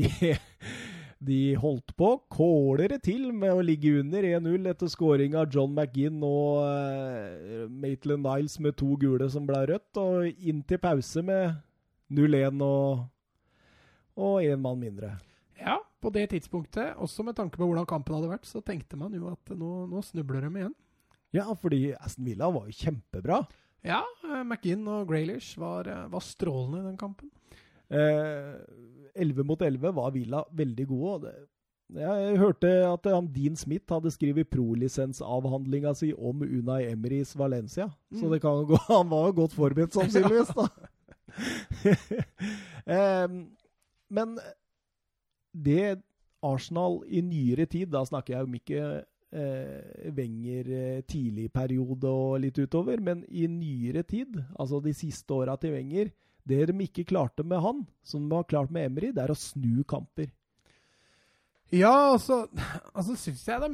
de 1.29 1.41
holdt 1.59 1.93
på, 1.99 2.13
kåler 2.33 2.95
til 3.03 3.33
med 3.35 3.53
å 3.57 3.65
ligge 3.67 3.99
under 4.01 4.25
1-0 4.37 4.71
etter 4.71 4.91
scoring 4.93 5.35
av 5.39 5.51
John 5.53 5.75
McGinn 5.75 6.23
og 6.25 6.63
uh, 6.63 7.67
Maitland 7.69 8.23
Niles 8.25 8.57
med 8.63 8.79
to 8.79 8.95
gule 9.03 9.29
som 9.33 9.47
ble 9.49 9.65
rødt, 9.73 9.99
og 9.99 10.31
inn 10.39 10.63
til 10.67 10.81
pause 10.83 11.27
med 11.27 11.59
0-1 12.15 12.63
og 12.63 13.07
og 14.17 14.41
én 14.43 14.61
mann 14.61 14.81
mindre. 14.81 15.11
Ja, 15.61 15.79
på 16.03 16.11
det 16.13 16.27
tidspunktet, 16.35 16.95
også 17.01 17.25
med 17.25 17.37
tanke 17.39 17.57
på 17.57 17.67
hvordan 17.69 17.87
kampen 17.89 18.15
hadde 18.19 18.29
vært, 18.31 18.45
så 18.49 18.61
tenkte 18.65 18.99
man 19.01 19.15
jo 19.17 19.31
at 19.33 19.53
nå, 19.57 19.87
nå 19.91 20.03
snubler 20.05 20.45
de 20.45 20.51
igjen. 20.61 20.75
Ja, 21.35 21.47
fordi 21.59 21.95
Aston 21.97 22.25
Villa 22.29 22.51
var 22.53 22.69
jo 22.69 22.77
kjempebra. 22.77 23.41
Ja, 23.87 24.03
McInn 24.25 24.49
McGinn 24.51 24.87
og 24.91 25.09
Graylish 25.11 25.59
var, 25.61 25.87
eh, 25.89 26.07
var 26.13 26.21
strålende 26.25 26.81
i 26.83 26.87
den 26.91 26.97
kampen. 27.01 27.31
Eh, 27.89 28.57
11 29.15 29.45
mot 29.47 29.61
11 29.63 29.93
var 29.95 30.11
Villa 30.15 30.45
veldig 30.53 30.87
gode. 30.91 31.33
jeg 31.95 32.39
hørte 32.39 32.67
at 32.93 33.05
han 33.07 33.29
Dean 33.33 33.55
Smith 33.57 33.93
hadde 33.93 34.11
skrevet 34.11 34.51
prolisensavhandlinga 34.51 35.93
si 35.95 36.13
om 36.19 36.43
Unai 36.43 36.91
Emerys 36.91 37.37
Valencia. 37.39 37.87
Så 38.13 38.25
Mm. 38.27 38.31
det 38.33 38.41
kan 38.43 38.65
gå, 38.67 38.77
han 38.89 39.09
var 39.09 39.27
jo 39.29 39.33
godt 39.43 39.55
forberedt, 39.55 39.93
sannsynligvis. 39.95 40.51
da. 40.55 40.67
eh, 42.87 43.29
men 44.11 44.39
det 45.65 45.97
Arsenal 46.45 47.01
i 47.09 47.23
nyere 47.25 47.67
tid, 47.71 47.91
da 47.95 48.05
snakker 48.07 48.37
jeg 48.37 48.47
om 48.47 48.57
ikke 48.59 48.83
eh, 49.33 50.13
Wenger 50.17 50.71
eh, 50.77 51.03
tidlig 51.09 51.49
periode 51.55 52.11
og 52.11 52.41
litt 52.45 52.59
utover, 52.61 53.01
men 53.03 53.25
i 53.29 53.47
nyere 53.51 54.05
tid, 54.07 54.39
altså 54.59 54.83
de 54.85 54.95
siste 54.97 55.35
åra 55.35 55.57
til 55.61 55.75
Wenger, 55.77 56.13
det 56.47 56.69
de 56.71 56.77
ikke 56.85 57.09
klarte 57.09 57.43
med 57.43 57.63
han, 57.63 57.87
som 58.07 58.29
de 58.29 58.39
har 58.39 58.47
klart 58.47 58.71
med 58.71 58.87
Emery, 58.91 59.11
det 59.15 59.25
er 59.25 59.33
å 59.35 59.39
snu 59.39 59.83
kamper. 59.89 60.31
Ja, 61.75 62.13
altså, 62.13 62.45
altså 62.95 63.17
syns 63.19 63.43
jeg 63.49 63.63
de 63.65 63.71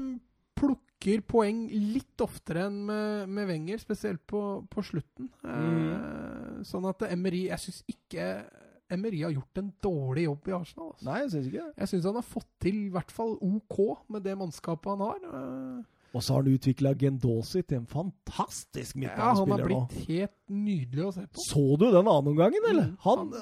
plukker 0.57 1.21
poeng 1.29 1.67
litt 1.69 2.23
oftere 2.25 2.69
enn 2.71 2.79
med, 2.89 3.29
med 3.29 3.51
Wenger, 3.51 3.83
spesielt 3.83 4.23
på, 4.31 4.63
på 4.73 4.85
slutten. 4.87 5.29
Eh, 5.45 6.63
sånn 6.65 6.87
at 6.89 7.05
Emery 7.11 7.49
Jeg 7.51 7.61
syns 7.67 7.83
ikke 7.91 8.29
Emery 8.93 9.23
har 9.25 9.33
gjort 9.35 9.59
en 9.63 9.73
dårlig 9.85 10.27
jobb 10.29 10.49
i 10.53 10.57
Arsenal. 10.59 10.93
Altså. 10.93 11.07
Nei, 11.09 11.19
jeg 11.25 11.33
syns 11.35 11.49
ikke 11.51 11.63
det. 11.65 11.73
Jeg 11.83 11.91
syns 11.95 12.11
han 12.11 12.21
har 12.21 12.29
fått 12.35 12.51
til 12.61 12.77
i 12.85 12.93
hvert 12.93 13.11
fall 13.17 13.35
OK 13.41 13.81
med 14.13 14.23
det 14.29 14.37
mannskapet 14.39 14.93
han 14.93 15.03
har. 15.09 15.19
Eh, 15.33 15.83
Og 16.13 16.21
så 16.21 16.35
har 16.35 16.43
han 16.43 16.53
utvikla 16.53 16.91
Gendosi 17.01 17.63
til 17.65 17.79
en 17.79 17.87
fantastisk 17.89 18.99
ja, 19.01 19.15
han 19.17 19.49
har 19.49 19.63
blitt 19.65 19.95
nå. 19.97 20.03
helt 20.11 20.35
nydelig 20.53 21.07
å 21.07 21.13
se 21.17 21.23
på. 21.25 21.45
Så 21.47 21.63
du 21.81 21.87
den 21.89 22.11
andre 22.13 22.35
omgangen, 22.35 22.67
eller? 22.69 22.91
Mm, 22.91 22.99
Han, 23.07 23.33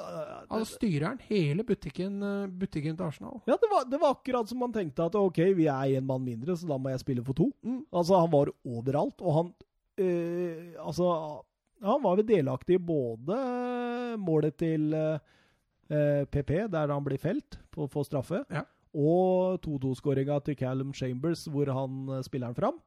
Han 0.52 0.64
styrer 0.70 1.06
han 1.08 1.18
hele 1.26 1.64
butikken, 1.66 2.20
eh, 2.22 2.46
butikken 2.62 2.94
til 2.96 3.08
Arsenal. 3.08 3.40
Ja, 3.50 3.56
det 3.58 3.70
var, 3.72 3.88
det 3.90 3.98
var 4.00 4.14
akkurat 4.14 4.48
som 4.48 4.62
man 4.62 4.72
tenkte 4.76 5.08
at 5.10 5.18
OK, 5.18 5.42
vi 5.58 5.66
er 5.66 5.96
én 5.98 6.06
mann 6.06 6.22
mindre, 6.22 6.54
så 6.56 6.70
da 6.70 6.78
må 6.78 6.92
jeg 6.94 7.02
spille 7.02 7.24
for 7.26 7.34
to. 7.34 7.50
Mm. 7.66 7.82
Altså, 7.90 8.20
han 8.22 8.30
var 8.30 8.52
overalt, 8.64 9.18
og 9.20 9.34
han 9.40 9.50
øh, 9.98 10.70
Altså, 10.86 11.10
han 11.82 12.02
var 12.06 12.16
vel 12.20 12.26
delaktig 12.28 12.76
i 12.78 12.84
både 12.86 13.36
målet 14.20 14.56
til 14.60 14.94
eh, 15.90 16.24
PP, 16.30 16.68
der 16.72 16.92
han 16.92 17.04
blir 17.04 17.18
felt 17.20 17.58
på 17.70 17.86
å 17.86 17.90
få 17.90 18.04
straffe, 18.06 18.44
Ja. 18.50 18.64
Og 18.90 19.60
2-2-skåringa 19.62 20.40
til 20.42 20.56
Callum 20.58 20.92
Chambers, 20.92 21.44
hvor 21.46 21.68
han 21.70 22.08
uh, 22.08 22.22
spiller 22.26 22.50
den 22.50 22.56
fram. 22.56 22.80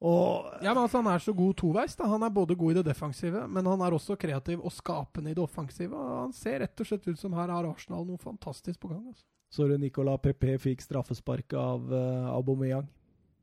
Og 0.00 0.46
Ja, 0.62 0.72
men 0.72 0.84
altså 0.84 1.02
Han 1.02 1.12
er 1.12 1.18
så 1.18 1.32
god 1.34 1.54
toveis. 1.56 1.96
da. 1.96 2.06
Han 2.06 2.22
er 2.22 2.30
både 2.30 2.54
god 2.56 2.70
i 2.70 2.74
det 2.74 2.84
defensive, 2.86 3.48
men 3.48 3.66
han 3.66 3.80
er 3.80 3.90
også 3.90 4.16
kreativ 4.16 4.60
og 4.64 4.72
skapende 4.72 5.30
i 5.30 5.34
det 5.34 5.42
offensive. 5.42 5.96
og 5.96 6.20
Han 6.20 6.32
ser 6.32 6.60
rett 6.60 6.80
og 6.80 6.86
slett 6.86 7.08
ut 7.08 7.18
som 7.18 7.32
her 7.32 7.48
har 7.48 7.66
Arsenal 7.66 8.06
noe 8.06 8.18
fantastisk 8.18 8.80
på 8.80 8.88
gang. 8.88 9.06
altså. 9.08 9.24
så 9.50 9.66
du 9.68 9.76
Nicolas 9.78 10.20
Pepe 10.22 10.58
fikk 10.58 10.80
straffespark 10.80 11.52
av 11.52 11.92
uh, 11.92 12.30
Aubameyang. 12.30 12.88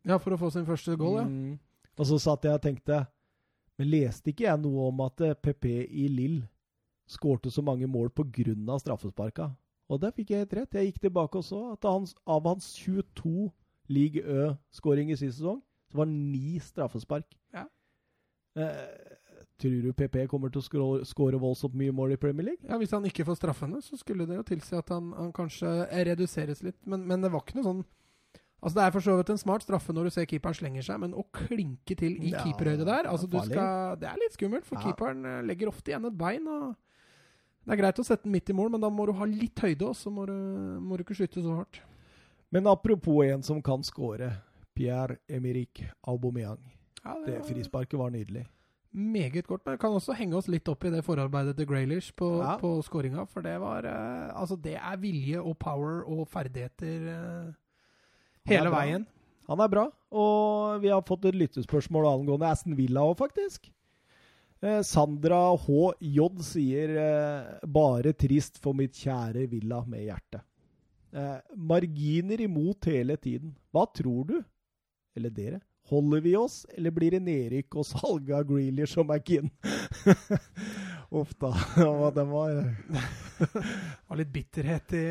Ja, 0.05 0.17
For 0.17 0.33
å 0.33 0.37
få 0.37 0.49
sin 0.49 0.65
første 0.65 0.95
goal, 0.95 1.17
ja. 1.17 1.27
Mm. 1.27 1.59
Og 1.97 2.05
så 2.05 2.17
satt 2.17 2.43
jeg 2.45 2.53
og 2.53 2.61
tenkte 2.61 3.07
Men 3.77 3.89
leste 3.89 4.29
ikke 4.29 4.45
jeg 4.45 4.61
noe 4.61 4.87
om 4.87 5.01
at 5.01 5.17
PP 5.41 5.65
i 5.89 6.07
Lill 6.07 6.47
skårte 7.07 7.51
så 7.51 7.63
mange 7.63 7.87
mål 7.87 8.09
pga. 8.11 8.79
straffesparka? 8.79 9.51
Og 9.89 10.01
det 10.01 10.13
fikk 10.15 10.29
jeg 10.33 10.43
helt 10.43 10.53
rett. 10.53 10.73
Jeg 10.75 10.91
gikk 10.91 11.01
tilbake 11.07 11.39
og 11.39 11.43
så 11.47 11.61
at 11.73 11.83
hans, 11.87 12.13
av 12.27 12.43
hans 12.45 12.73
22 12.75 13.51
league 13.89 14.19
Ø-skåring 14.21 15.11
i 15.11 15.15
sist 15.15 15.39
sesong, 15.39 15.61
så 15.87 15.97
var 16.01 16.05
det 16.09 16.13
ni 16.13 16.59
straffespark. 16.59 17.37
Ja. 17.55 17.63
Eh, 18.57 19.15
tror 19.61 19.81
du 19.85 19.93
PP 19.93 20.25
kommer 20.29 20.51
til 20.51 20.61
å 20.61 20.89
skåre 21.07 21.39
voldsomt 21.39 21.75
mye 21.77 21.93
mål 21.95 22.15
i 22.15 22.19
Premier 22.19 22.49
League? 22.51 22.65
Ja, 22.67 22.77
Hvis 22.77 22.91
han 22.91 23.05
ikke 23.05 23.25
får 23.25 23.39
straffene, 23.39 23.79
så 23.81 23.97
skulle 23.97 24.27
det 24.27 24.35
jo 24.35 24.43
tilsi 24.43 24.75
at 24.75 24.89
han, 24.89 25.13
han 25.15 25.31
kanskje 25.31 25.87
reduseres 26.09 26.63
litt. 26.65 26.79
Men, 26.85 27.05
men 27.07 27.21
det 27.23 27.31
var 27.31 27.45
ikke 27.45 27.61
noe 27.61 27.69
sånn 27.71 27.85
Altså 28.57 28.73
Det 28.79 28.83
er 28.87 28.93
for 28.95 29.05
så 29.05 29.13
vidt 29.19 29.29
en 29.29 29.37
smart 29.37 29.61
straffe 29.61 29.93
når 29.93 30.07
du 30.07 30.11
ser 30.15 30.25
keeperen 30.25 30.55
slenger 30.57 30.81
seg, 30.87 30.97
men 31.03 31.11
å 31.13 31.21
klinke 31.29 31.93
til 31.93 32.15
i 32.17 32.31
Ja, 32.31 32.39
keeperhøyde 32.41 32.87
der 32.87 33.05
altså 33.05 33.27
du 33.29 33.37
skal, 33.45 33.99
Det 34.01 34.07
er 34.09 34.17
litt 34.17 34.33
skummelt, 34.33 34.65
for 34.65 34.79
Ja. 34.79 34.87
keeperen 34.87 35.21
eh, 35.29 35.43
legger 35.45 35.69
ofte 35.69 35.91
igjen 35.93 36.07
et 36.09 36.17
bein. 36.17 36.47
og 36.49 36.73
Det 37.67 37.73
er 37.75 37.81
greit 37.81 37.97
å 37.99 38.05
sette 38.07 38.23
den 38.23 38.31
midt 38.31 38.47
i 38.49 38.55
mål, 38.55 38.69
men 38.71 38.79
da 38.83 38.87
må 38.89 39.05
du 39.09 39.11
ha 39.19 39.25
litt 39.27 39.59
høyde, 39.59 39.89
og 39.89 39.95
så 39.99 40.07
må 40.13 40.23
du, 40.29 40.31
må 40.79 40.95
du 40.95 41.03
ikke 41.03 41.17
skyte 41.19 41.43
så 41.43 41.57
hardt. 41.57 41.81
Men 42.55 42.69
apropos 42.71 43.25
en 43.27 43.43
som 43.43 43.59
kan 43.61 43.83
skåre. 43.83 44.29
Pierre-Emerick 44.77 45.81
Aubameyang. 46.07 46.61
Ja, 47.03 47.15
Det 47.25 47.41
frisparket 47.49 47.97
var 47.99 48.09
nydelig. 48.13 48.45
Meget 48.93 49.47
godt. 49.49 49.65
Men 49.65 49.75
vi 49.75 49.81
kan 49.81 49.91
også 49.97 50.15
henge 50.15 50.37
oss 50.39 50.47
litt 50.47 50.67
opp 50.71 50.85
i 50.87 50.91
det 50.93 51.03
forarbeidet 51.03 51.57
til 51.57 51.67
Graylish 51.67 52.13
på, 52.15 52.29
Ja. 52.41 52.55
på 52.57 52.71
scoringa. 52.87 53.25
For 53.27 53.41
det 53.41 53.59
var 53.59 53.83
eh, 53.85 54.31
Altså, 54.39 54.55
det 54.55 54.75
er 54.79 54.97
vilje 54.97 55.41
og 55.41 55.57
power 55.59 56.03
og 56.07 56.27
ferdigheter 56.27 57.09
eh, 57.11 57.53
hele 58.47 58.71
veien. 58.71 59.05
Han 59.47 59.59
er 59.59 59.67
bra, 59.67 59.85
og 60.11 60.81
vi 60.81 60.87
har 60.91 61.01
fått 61.07 61.25
et 61.25 61.35
lyttespørsmål 61.35 62.05
angående 62.05 62.47
Aston 62.49 62.75
Villa 62.75 63.01
òg, 63.01 63.17
faktisk. 63.17 63.69
Eh, 64.61 64.81
Sandra 64.81 65.55
HJ 65.55 66.41
sier 66.41 66.93
eh, 66.97 67.59
'bare 67.61 68.13
trist 68.13 68.57
for 68.57 68.73
mitt 68.73 68.95
kjære 68.97 69.45
Villa 69.51 69.83
med 69.85 70.07
hjerte'. 70.07 70.41
Eh, 71.13 71.39
marginer 71.55 72.41
imot 72.41 72.85
hele 72.85 73.17
tiden. 73.17 73.55
Hva 73.71 73.85
tror 73.93 74.23
du? 74.25 74.43
Eller 75.15 75.29
dere? 75.29 75.61
Holder 75.87 76.21
vi 76.21 76.35
oss, 76.35 76.65
eller 76.75 76.91
blir 76.91 77.11
det 77.11 77.21
nedrykk 77.23 77.77
og 77.79 77.85
salg 77.85 78.31
av 78.31 78.49
som 78.87 79.07
og 79.07 79.15
McInn? 79.15 79.49
Uff 81.15 81.29
da. 81.39 81.53
Ja, 81.79 82.11
Den 82.11 82.29
var 82.33 82.49
Det 82.51 83.47
var 84.09 84.17
litt 84.19 84.31
bitterhet 84.33 84.91
i 84.97 85.03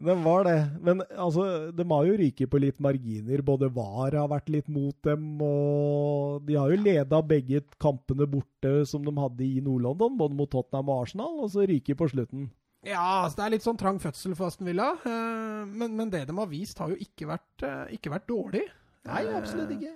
Den 0.00 0.22
var 0.24 0.44
det. 0.48 0.56
Men 0.80 1.02
altså, 1.20 1.70
de 1.74 1.84
har 1.90 2.06
jo 2.08 2.16
ryket 2.20 2.50
på 2.52 2.60
litt 2.62 2.78
marginer. 2.80 3.42
Både 3.44 3.68
VAR 3.74 4.16
har 4.16 4.28
vært 4.32 4.48
litt 4.54 4.68
mot 4.72 4.96
dem, 5.04 5.26
og 5.44 6.44
de 6.48 6.56
har 6.56 6.70
jo 6.72 6.80
leda 6.80 7.20
begge 7.22 7.60
kampene 7.82 8.28
borte 8.30 8.72
som 8.88 9.04
de 9.04 9.12
hadde 9.18 9.44
i 9.44 9.60
Nord-London, 9.64 10.16
både 10.20 10.38
mot 10.38 10.50
Tottenham 10.54 10.88
og 10.94 11.02
Arsenal, 11.04 11.36
og 11.44 11.50
så 11.52 11.66
ryker 11.68 11.98
på 12.00 12.08
slutten. 12.14 12.48
Ja, 12.84 13.24
altså 13.24 13.40
det 13.40 13.44
er 13.46 13.52
litt 13.56 13.64
sånn 13.64 13.78
trang 13.80 13.98
fødsel 14.00 14.34
for 14.36 14.50
Aston 14.52 14.68
Villa. 14.68 14.90
eh, 15.08 15.60
Men, 15.68 15.94
men 15.96 16.10
det 16.12 16.26
de 16.28 16.34
har 16.36 16.48
vist, 16.50 16.78
har 16.80 16.92
jo 16.92 16.98
ikke 17.00 17.28
vært, 17.30 17.64
eh, 17.64 17.94
ikke 17.96 18.12
vært 18.12 18.26
dårlig. 18.28 18.64
Nei, 19.08 19.22
absolutt 19.36 19.72
ikke. 19.76 19.92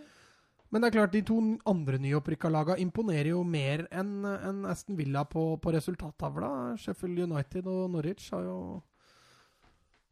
Men 0.68 0.82
det 0.82 0.90
er 0.90 0.96
klart, 0.98 1.14
de 1.14 1.22
to 1.24 1.38
andre 1.70 1.98
nyopprykka 2.02 2.50
laga 2.52 2.76
imponerer 2.80 3.30
jo 3.30 3.40
mer 3.46 3.86
enn 3.88 4.26
en 4.28 4.66
Aston 4.68 4.98
Villa 4.98 5.24
på, 5.24 5.54
på 5.62 5.72
resultattavla. 5.72 6.76
Sheffield 6.80 7.22
United 7.24 7.70
og 7.72 7.88
Norwich 7.94 8.28
har 8.34 8.44
jo 8.44 8.58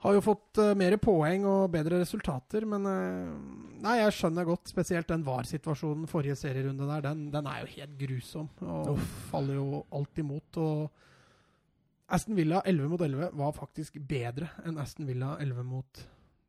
har 0.05 0.13
jo 0.13 0.23
fått 0.25 0.61
uh, 0.61 0.75
mer 0.77 0.97
poeng 1.01 1.47
og 1.49 1.71
bedre 1.73 2.03
resultater, 2.03 2.67
men 2.69 2.85
uh, 2.85 3.37
Nei, 3.77 3.99
jeg 4.01 4.15
skjønner 4.17 4.47
godt 4.49 4.71
spesielt 4.73 5.09
den 5.11 5.25
VAR-situasjonen 5.27 6.09
forrige 6.09 6.39
serierunde 6.41 6.87
der. 6.89 7.03
Den, 7.05 7.27
den 7.31 7.49
er 7.51 7.61
jo 7.61 7.73
helt 7.75 7.99
grusom 8.01 8.49
og 8.65 8.97
faller 9.29 9.59
jo 9.59 9.83
alt 9.95 10.21
imot. 10.23 10.59
Og 10.63 12.09
Aston 12.17 12.39
Villa 12.39 12.63
11 12.65 12.89
mot 12.89 13.05
11 13.05 13.35
var 13.37 13.53
faktisk 13.55 13.99
bedre 14.09 14.49
enn 14.65 14.81
Aston 14.81 15.07
Villa 15.07 15.35
11 15.45 15.69
mot 15.69 16.01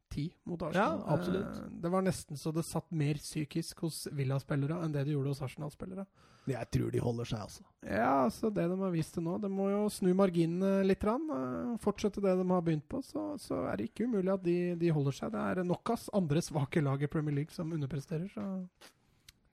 10 0.09 0.29
mot 0.45 0.61
Arsenal. 0.69 0.99
Ja, 1.03 1.13
absolutt. 1.17 1.57
Eh, 1.61 1.69
Det 1.83 1.91
var 1.91 2.01
nesten 2.05 2.37
så 2.39 2.53
det 2.55 2.63
satt 2.65 2.89
mer 2.91 3.19
psykisk 3.21 3.79
hos 3.85 4.07
Villa-spillere 4.11 4.81
enn 4.83 4.91
det 4.95 5.05
det 5.07 5.13
gjorde 5.15 5.33
hos 5.35 5.41
Arsenal-spillere. 5.45 6.05
Jeg 6.47 6.69
tror 6.71 6.91
de 6.93 6.99
holder 7.03 7.27
seg, 7.27 7.39
altså. 7.43 7.63
Ja, 7.83 8.23
altså 8.23 8.49
det 8.55 8.63
de 8.71 8.77
har 8.79 8.91
vist 8.93 9.13
til 9.17 9.23
nå. 9.25 9.33
De 9.43 9.49
må 9.51 9.65
jo 9.67 9.81
snu 9.91 10.13
marginene 10.15 10.85
litt. 10.87 11.03
Eh, 11.03 11.75
fortsette 11.83 12.23
det 12.23 12.37
de 12.39 12.45
har 12.47 12.61
begynt 12.63 12.87
på. 12.87 13.01
Så, 13.03 13.25
så 13.43 13.65
er 13.67 13.75
det 13.81 13.89
ikke 13.89 14.07
umulig 14.07 14.31
at 14.31 14.43
de, 14.45 14.57
de 14.79 14.89
holder 14.95 15.11
seg. 15.17 15.33
Det 15.35 15.43
er 15.43 15.63
nok 15.67 15.91
av 15.91 16.07
andre 16.21 16.41
svake 16.41 16.81
lag 16.85 17.03
i 17.03 17.11
Premier 17.11 17.35
League 17.41 17.51
som 17.51 17.73
underpresterer. 17.75 18.29
Så 18.31 18.47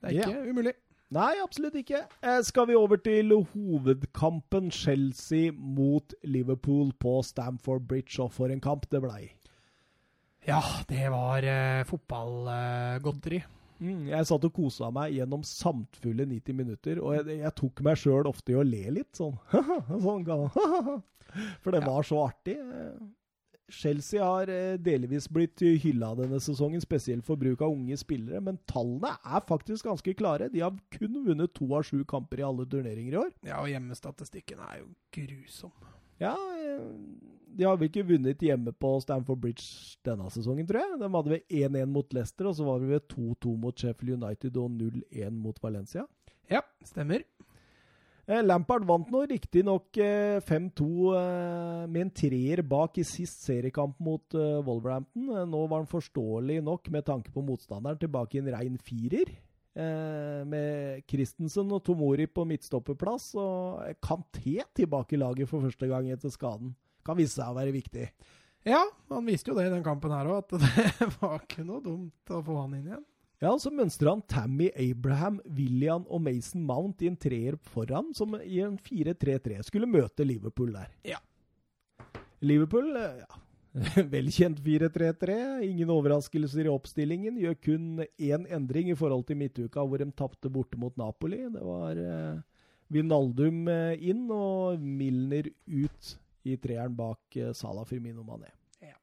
det 0.05 0.13
er 0.13 0.21
ikke 0.23 0.51
umulig. 0.55 0.75
Nei, 1.15 1.35
absolutt 1.43 1.75
ikke. 1.79 2.01
Eh, 2.23 2.41
skal 2.47 2.67
vi 2.71 2.75
over 2.79 2.97
til 3.03 3.35
hovedkampen 3.53 4.71
Chelsea 4.75 5.53
mot 5.53 6.15
Liverpool 6.25 6.93
på 6.99 7.19
Stamford 7.27 7.85
Bridge, 7.91 8.17
og 8.23 8.33
for 8.33 8.51
en 8.51 8.63
kamp 8.63 8.87
det 8.91 9.03
blei. 9.05 9.29
Ja, 10.47 10.61
det 10.91 11.07
var 11.13 11.47
uh, 11.49 11.85
fotballgodteri. 11.89 13.43
Mm, 13.85 14.05
jeg 14.13 14.27
satt 14.29 14.45
og 14.47 14.53
kosa 14.55 14.91
meg 14.95 15.17
gjennom 15.17 15.43
samtfulle 15.45 16.25
90 16.31 16.55
minutter, 16.57 17.01
og 17.03 17.17
jeg, 17.17 17.41
jeg 17.43 17.55
tok 17.59 17.81
meg 17.85 17.99
sjøl 18.01 18.29
ofte 18.31 18.55
i 18.55 18.59
å 18.61 18.63
le 18.65 18.85
litt, 19.01 19.11
sånn. 19.19 19.35
sånn 20.05 20.25
For 21.65 21.75
det 21.75 21.81
Ja. 21.83 21.89
var 21.91 22.07
så 22.07 22.21
artig. 22.29 22.55
Chelsea 23.73 24.21
har 24.23 24.51
eh, 24.53 24.77
delvis 24.79 25.27
blitt 25.33 25.59
hylla 25.83 26.13
denne 26.19 26.39
sesongen, 26.45 26.83
spesielt 26.85 27.25
for 27.27 27.41
bruk 27.41 27.63
av 27.65 27.73
unge 27.73 27.97
spillere, 27.99 28.39
men 28.45 28.59
tallene 28.71 29.15
er 29.25 29.43
faktisk 29.49 29.89
ganske 29.89 30.15
klare. 30.21 30.51
De 30.53 30.61
har 30.63 30.77
kun 30.95 31.17
vunnet 31.25 31.55
to 31.57 31.67
av 31.75 31.83
sju 31.89 32.05
kamper 32.09 32.43
i 32.43 32.47
alle 32.47 32.67
turneringer 32.71 33.17
i 33.17 33.21
år. 33.25 33.33
Ja, 33.49 33.63
og 33.65 33.73
hjemmestatistikken 33.73 34.61
er 34.69 34.83
jo 34.85 34.91
grusom. 35.17 35.73
Ja, 36.23 36.37
eh, 36.37 36.85
de 37.55 37.67
har 37.67 37.79
vel 37.79 37.91
ikke 37.91 38.07
vunnet 38.09 38.43
hjemme 38.43 38.75
på 38.75 38.91
Stamford 39.05 39.41
Bridge 39.43 39.97
denne 40.07 40.27
sesongen, 40.35 40.67
tror 40.69 40.83
jeg. 40.83 40.99
De 41.01 41.11
hadde 41.17 41.35
vel 41.35 41.45
1-1 41.63 41.93
mot 41.95 42.17
Leicester, 42.17 42.51
og 42.51 42.59
så 42.59 42.67
var 42.67 42.83
det 42.83 42.91
vel 42.91 43.05
2-2 43.15 43.55
mot 43.63 43.85
Sheffield 43.85 44.19
United 44.19 44.59
og 44.61 44.75
0-1 44.81 45.39
mot 45.39 45.63
Valencia. 45.63 46.07
Ja, 46.51 46.65
stemmer. 46.85 47.25
Eh, 48.25 48.41
Lampard 48.41 48.87
vant 48.89 49.11
nå 49.13 49.21
riktignok 49.29 49.99
eh, 50.01 50.39
5-2 50.41 50.85
eh, 51.13 51.81
med 51.93 52.07
en 52.07 52.13
treer 52.17 52.63
bak 52.65 52.97
i 52.97 53.05
sist 53.05 53.43
seriekamp 53.45 53.99
mot 54.01 54.37
eh, 54.39 54.61
Wolverhampton. 54.65 55.27
Eh, 55.29 55.49
nå 55.49 55.65
var 55.69 55.83
han 55.83 55.91
forståelig 55.91 56.63
nok, 56.65 56.89
med 56.95 57.05
tanke 57.05 57.35
på 57.35 57.45
motstanderen, 57.45 58.01
tilbake 58.01 58.39
i 58.39 58.45
en 58.45 58.55
rein 58.57 58.81
firer. 58.81 59.35
Eh, 59.75 60.41
med 60.49 61.03
Christensen 61.11 61.73
og 61.75 61.83
Tomori 61.85 62.29
på 62.31 62.47
midtstopperplass, 62.49 63.33
og 63.37 63.85
eh, 63.85 63.97
Kanté 64.01 64.61
tilbake 64.73 65.19
i 65.19 65.21
laget 65.21 65.51
for 65.51 65.67
første 65.67 65.91
gang 65.91 66.09
etter 66.15 66.33
skaden. 66.33 66.73
Kan 67.05 67.19
vise 67.21 67.37
seg 67.37 67.51
å 67.51 67.59
være 67.59 67.75
viktig. 67.75 68.09
Ja, 68.65 68.81
han 69.11 69.27
viste 69.29 69.53
jo 69.53 69.59
det 69.59 69.67
i 69.69 69.75
den 69.75 69.85
kampen 69.85 70.13
her 70.15 70.31
òg, 70.31 70.47
at 70.47 70.55
det 71.01 71.11
var 71.21 71.43
ikke 71.43 71.67
noe 71.67 71.83
dumt 71.85 72.33
å 72.33 72.41
få 72.45 72.63
han 72.63 72.79
inn 72.79 72.89
igjen. 72.89 73.05
Ja, 73.43 73.51
så 73.61 73.69
mønstrer 73.75 74.15
han 74.15 74.23
Tammy 74.31 74.71
Abraham, 74.73 75.41
William 75.57 76.07
og 76.09 76.23
Mason 76.25 76.63
Mount 76.65 77.03
i 77.05 77.11
en 77.11 77.19
treer 77.21 77.59
foran, 77.75 78.15
som 78.17 78.39
i 78.41 78.63
en 78.65 78.79
4-3-3 78.81 79.59
skulle 79.69 79.91
møte 79.91 80.25
Liverpool 80.25 80.73
der. 80.73 80.95
Ja. 81.05 81.21
Liverpool, 82.45 82.95
eh, 82.97 83.21
ja. 83.25 83.41
Velkjent 84.15 84.63
4-3-3. 84.63 85.37
Ingen 85.67 85.93
overraskelser 85.93 86.69
i 86.69 86.73
oppstillingen. 86.73 87.41
Gjør 87.43 87.57
kun 87.59 87.87
én 88.07 88.49
endring 88.55 88.93
i 88.93 88.97
forhold 88.99 89.27
til 89.29 89.41
midtuka, 89.41 89.83
hvor 89.83 90.01
de 90.01 90.09
tapte 90.15 90.49
borte 90.53 90.79
mot 90.81 90.95
Napoli. 91.01 91.43
Det 91.51 91.65
var 91.65 92.01
eh, 92.01 92.43
Vinaldum 92.95 93.67
eh, 93.69 94.05
inn 94.13 94.29
og 94.33 94.79
Milner 94.81 95.51
ut 95.67 96.15
i 96.45 96.57
treeren 96.61 96.95
bak 96.97 97.37
eh, 97.37 97.53
Salah 97.57 97.87
Firmino 97.89 98.25
Mané. 98.27 98.51
Ja. 98.83 98.97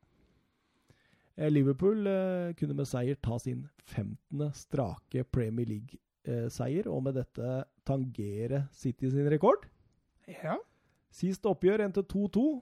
Eh, 1.35 1.51
Liverpool 1.51 2.07
eh, 2.07 2.53
kunne 2.57 2.77
med 2.77 2.89
seier 2.89 3.19
ta 3.21 3.39
sin 3.41 3.67
15. 3.85 4.51
strake 4.57 5.25
Premier 5.33 5.69
League-seier, 5.69 6.89
og 6.89 7.03
med 7.07 7.17
dette 7.19 7.61
tangere 7.87 8.65
City 8.71 9.09
sin 9.09 9.29
rekord. 9.31 9.65
Ja. 10.29 10.59
Sist 11.11 11.47
oppgjør 11.49 11.87
endte 11.87 12.05
2-2. 12.07 12.61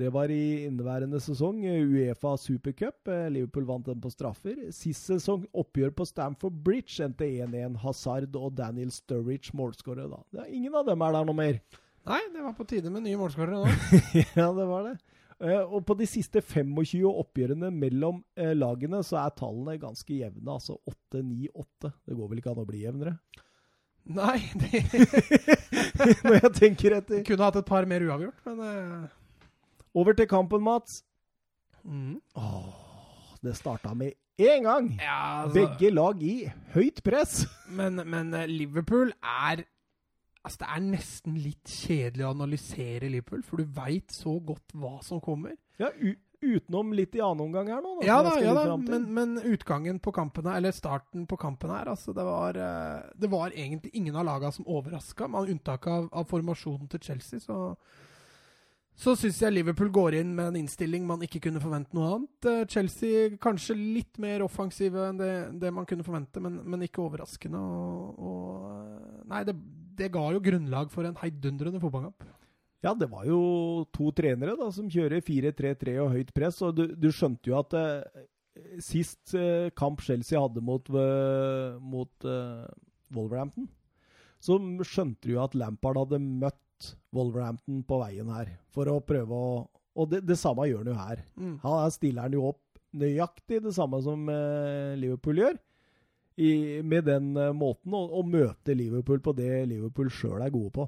Det 0.00 0.08
var 0.14 0.32
i 0.32 0.64
inneværende 0.64 1.18
sesong, 1.20 1.58
Uefa 1.60 2.32
Supercup. 2.40 3.08
Liverpool 3.28 3.66
vant 3.68 3.84
den 3.84 4.00
på 4.00 4.08
straffer. 4.12 4.56
Sist 4.72 5.10
sesong 5.10 5.44
oppgjør 5.52 5.92
på 5.92 6.06
Stamford 6.08 6.56
Bridge 6.64 7.04
endte 7.04 7.28
1-1. 7.28 7.76
Hazard 7.82 8.36
og 8.40 8.54
Daniel 8.56 8.92
Sturridge 8.94 9.52
målskårere 9.60 10.08
da. 10.08 10.46
Ingen 10.48 10.78
av 10.80 10.88
dem 10.88 11.04
er 11.04 11.18
der 11.18 11.28
noe 11.28 11.36
mer. 11.36 11.60
Nei, 12.08 12.20
det 12.32 12.42
var 12.42 12.54
på 12.56 12.64
tide 12.68 12.90
med 12.92 13.04
nye 13.04 13.18
målskårere 13.20 13.60
nå. 13.60 13.72
ja, 14.38 14.46
det 14.56 14.66
var 14.70 14.86
det. 14.88 14.94
Eh, 15.40 15.60
og 15.72 15.84
på 15.88 15.94
de 15.96 16.06
siste 16.08 16.42
25 16.44 17.04
oppgjørene 17.08 17.70
mellom 17.72 18.18
eh, 18.36 18.52
lagene 18.56 19.00
så 19.06 19.22
er 19.22 19.36
tallene 19.38 19.78
ganske 19.80 20.16
jevne. 20.16 20.56
Altså 20.56 20.76
8-9-8. 21.14 21.92
Det 22.08 22.16
går 22.18 22.30
vel 22.32 22.42
ikke 22.42 22.52
an 22.52 22.60
å 22.64 22.66
bli 22.68 22.82
jevnere? 22.84 23.14
Nei, 24.10 24.38
det 24.56 24.80
Når 26.24 26.36
jeg 26.38 26.52
tenker 26.56 26.96
etter. 26.98 27.20
kunne 27.28 27.46
hatt 27.46 27.58
et 27.60 27.68
par 27.68 27.86
mer 27.88 28.04
uavgjort, 28.08 28.40
men 28.48 28.62
eh, 28.66 29.42
Over 30.00 30.16
til 30.16 30.28
kampen, 30.30 30.64
Mats. 30.64 31.02
mm. 31.84 32.16
Åh, 32.40 33.36
det 33.44 33.56
starta 33.58 33.92
med 33.96 34.16
én 34.40 34.64
gang! 34.64 34.88
Ja, 35.00 35.44
altså, 35.44 35.56
Begge 35.60 35.92
lag 35.92 36.20
i 36.24 36.34
høyt 36.74 37.02
press. 37.04 37.42
Men, 37.68 38.00
men 38.08 38.32
Liverpool 38.48 39.12
er 39.20 39.64
Altså, 40.40 40.62
det 40.62 40.70
er 40.72 40.84
nesten 40.86 41.36
litt 41.36 41.68
kjedelig 41.68 42.24
å 42.24 42.32
analysere 42.32 43.10
Liverpool, 43.12 43.42
for 43.44 43.60
du 43.60 43.72
veit 43.76 44.14
så 44.14 44.38
godt 44.40 44.72
hva 44.72 44.96
som 45.04 45.20
kommer. 45.20 45.58
Ja, 45.80 45.92
Utenom 46.40 46.94
litt 46.96 47.12
i 47.14 47.20
annen 47.20 47.42
omgang 47.44 47.66
her 47.68 47.82
nå. 47.84 47.98
Da, 47.98 48.06
Ja 48.06 48.22
da, 48.24 48.30
ja 48.40 48.54
da, 48.56 48.76
men, 48.80 49.02
men 49.12 49.34
utgangen 49.44 49.98
på 50.00 50.12
kampen 50.16 50.46
her, 50.48 50.56
eller 50.56 50.72
starten 50.72 51.26
på 51.28 51.36
kampen 51.36 51.68
her, 51.68 51.90
altså 51.92 52.14
det 52.16 52.24
var, 52.24 52.56
eh, 52.56 53.10
det 53.20 53.28
var 53.28 53.52
egentlig 53.52 53.90
ingen 53.92 54.16
av 54.16 54.24
lagene 54.24 54.56
som 54.56 54.64
overraska, 54.64 55.28
med 55.28 55.52
unntak 55.52 55.84
av, 55.92 56.08
av 56.16 56.24
formasjonen 56.30 56.88
til 56.94 57.02
Chelsea. 57.10 57.42
Så, 57.44 57.58
så 58.96 59.14
syns 59.20 59.42
jeg 59.44 59.52
Liverpool 59.52 59.92
går 59.92 60.16
inn 60.22 60.32
med 60.38 60.48
en 60.48 60.58
innstilling 60.62 61.04
man 61.04 61.20
ikke 61.28 61.42
kunne 61.44 61.60
forvente 61.60 61.92
noe 61.98 62.14
annet. 62.14 62.48
Eh, 62.48 62.64
Chelsea 62.72 63.36
kanskje 63.36 63.76
litt 63.76 64.16
mer 64.24 64.46
offensive 64.48 65.10
enn 65.10 65.20
det, 65.20 65.34
det 65.60 65.74
man 65.76 65.84
kunne 65.92 66.08
forvente, 66.08 66.40
men, 66.40 66.56
men 66.64 66.88
ikke 66.88 67.04
overraskende. 67.04 67.60
Og, 67.60 68.24
og 68.32 68.72
eh, 68.78 69.20
Nei, 69.28 69.44
det, 69.44 69.58
det 70.00 70.10
ga 70.14 70.26
jo 70.34 70.42
grunnlag 70.42 70.90
for 70.92 71.06
en 71.06 71.18
heidundrende 71.20 71.80
fotballkamp. 71.82 72.26
Ja, 72.80 72.94
det 72.96 73.10
var 73.12 73.26
jo 73.28 73.40
to 73.92 74.08
trenere 74.16 74.56
da, 74.56 74.70
som 74.72 74.88
kjører 74.88 75.20
4-3-3 75.24 75.96
og 76.00 76.14
høyt 76.14 76.30
press, 76.36 76.62
og 76.64 76.78
du, 76.78 76.86
du 76.96 77.10
skjønte 77.12 77.52
jo 77.52 77.58
at 77.58 77.76
eh, 77.76 78.22
sist 78.80 79.34
eh, 79.36 79.68
kamp 79.76 80.00
Chelsea 80.04 80.40
hadde 80.40 80.62
mot, 80.64 80.88
eh, 80.88 81.76
mot 81.76 82.24
eh, 82.24 82.64
Wolverhampton, 83.12 83.68
så 84.40 84.56
skjønte 84.88 85.28
du 85.28 85.34
jo 85.34 85.42
at 85.44 85.56
Lampard 85.60 86.00
hadde 86.00 86.22
møtt 86.24 86.94
Wolverhampton 87.12 87.82
på 87.84 88.00
veien 88.00 88.32
her, 88.32 88.54
for 88.72 88.88
å 88.88 89.02
prøve 89.04 89.36
å 89.36 89.52
Og 90.00 90.06
det, 90.08 90.20
det 90.24 90.36
samme 90.38 90.64
gjør 90.68 90.84
han 90.84 90.92
jo 90.92 90.96
her. 90.96 91.20
Mm. 91.34 91.54
Han 91.64 91.90
stiller 91.92 92.28
han 92.28 92.34
jo 92.36 92.44
opp 92.52 92.62
nøyaktig 92.96 93.58
det 93.64 93.72
samme 93.74 93.98
som 94.02 94.22
eh, 94.30 94.94
Liverpool 94.96 95.42
gjør. 95.42 95.58
I, 96.40 96.80
med 96.86 97.04
den 97.08 97.30
eh, 97.36 97.52
måten 97.56 97.92
å, 97.96 98.02
å 98.20 98.24
møte 98.26 98.74
Liverpool 98.76 99.20
på 99.24 99.34
det 99.36 99.66
Liverpool 99.68 100.08
sjøl 100.14 100.40
er 100.44 100.52
gode 100.54 100.72
på. 100.78 100.86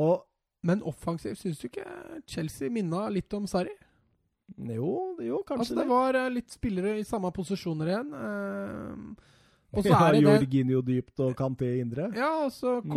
Og 0.00 0.26
Men 0.62 0.82
offensivt 0.86 1.40
syns 1.40 1.58
du 1.62 1.66
ikke 1.70 1.86
Chelsea 2.28 2.70
minna 2.70 3.06
litt 3.10 3.32
om 3.34 3.46
Sarri? 3.50 3.72
Jo, 4.58 5.16
jo 5.22 5.40
kanskje 5.46 5.62
Altså, 5.62 5.76
det 5.78 5.88
var 5.88 6.18
eh, 6.18 6.30
litt 6.34 6.50
spillere 6.52 6.96
i 7.00 7.04
samme 7.06 7.30
posisjoner 7.34 7.90
igjen. 7.92 8.14
eh, 8.18 9.28
og 9.70 9.84
så 9.86 9.94
er 10.02 10.16
det 10.16 10.22
det 10.24 10.32
Jorginho 10.34 10.80
dypt 10.82 11.20
og 11.22 11.36
Kanté 11.38 11.68
indre. 11.78 12.08
Ja, 12.18 12.30
og 12.44 12.50
så 12.54 12.80
Mm. 12.82 12.90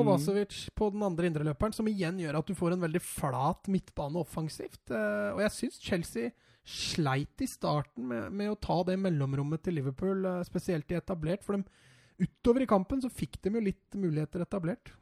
På 0.74 0.90
den 0.92 1.04
andre 1.06 1.30
indreløperen, 1.30 1.74
som 1.74 1.88
igjen 1.88 2.18
gjør 2.20 2.40
at 2.40 2.48
du 2.50 2.56
får 2.58 2.74
en 2.74 2.82
veldig 2.82 3.02
flat 3.02 3.70
midtbane 3.70 4.18
offensivt. 4.22 4.82
Eh, 4.90 5.30
og 5.36 5.42
jeg 5.46 5.52
syns 5.52 5.80
Chelsea 5.82 6.32
sleit 6.64 7.44
i 7.44 7.48
starten 7.50 8.08
med, 8.08 8.32
med 8.32 8.54
å 8.54 8.60
ta 8.60 8.80
det 8.88 8.96
mellomrommet 9.02 9.64
til 9.66 9.78
Liverpool, 9.80 10.26
eh, 10.30 10.44
spesielt 10.48 10.92
i 10.92 11.00
etablert. 11.00 11.44
For 11.44 11.58
de, 11.58 11.64
utover 12.24 12.64
i 12.64 12.70
kampen 12.70 13.04
så 13.04 13.12
fikk 13.12 13.42
de 13.44 13.56
jo 13.58 13.64
litt 13.64 13.98
muligheter 14.00 14.46
etablert. 14.46 14.94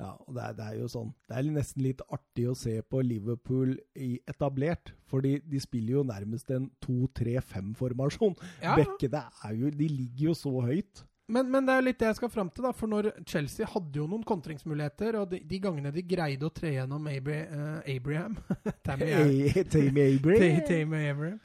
Ja, 0.00 0.10
og 0.26 0.34
det 0.34 0.42
er, 0.42 0.54
det 0.58 0.64
er 0.66 0.78
jo 0.80 0.88
sånn 0.90 1.10
Det 1.30 1.36
er 1.38 1.48
nesten 1.54 1.84
litt 1.84 2.00
artig 2.10 2.48
å 2.50 2.56
se 2.58 2.72
på 2.90 2.98
Liverpool 3.06 3.76
i 3.94 4.16
etablert. 4.30 4.90
Fordi 5.10 5.36
de 5.46 5.60
spiller 5.62 6.00
jo 6.00 6.06
nærmest 6.08 6.50
en 6.54 6.66
2-3-5-formasjon. 6.82 8.34
Ja, 8.62 8.74
Bekkene 8.78 9.26
er 9.46 9.58
jo 9.60 9.70
De 9.70 9.88
ligger 9.90 10.32
jo 10.32 10.38
så 10.38 10.54
høyt. 10.66 11.04
Men, 11.26 11.50
men 11.50 11.66
det 11.66 11.74
er 11.74 11.84
litt 11.86 11.98
det 12.00 12.10
jeg 12.10 12.18
skal 12.18 12.30
fram 12.32 12.50
til, 12.52 12.66
da. 12.66 12.72
For 12.76 12.90
når 12.90 13.10
Chelsea 13.28 13.68
hadde 13.70 14.00
jo 14.00 14.06
noen 14.10 14.24
kontringsmuligheter, 14.28 15.16
og 15.22 15.30
de, 15.32 15.40
de 15.48 15.60
gangene 15.62 15.92
de 15.94 16.04
greide 16.04 16.44
å 16.44 16.52
tre 16.52 16.74
gjennom 16.74 17.06
Abri, 17.08 17.38
uh, 17.48 17.78
Abraham 17.88 18.36
Tammy 18.86 19.08
Abraham. 21.10 21.38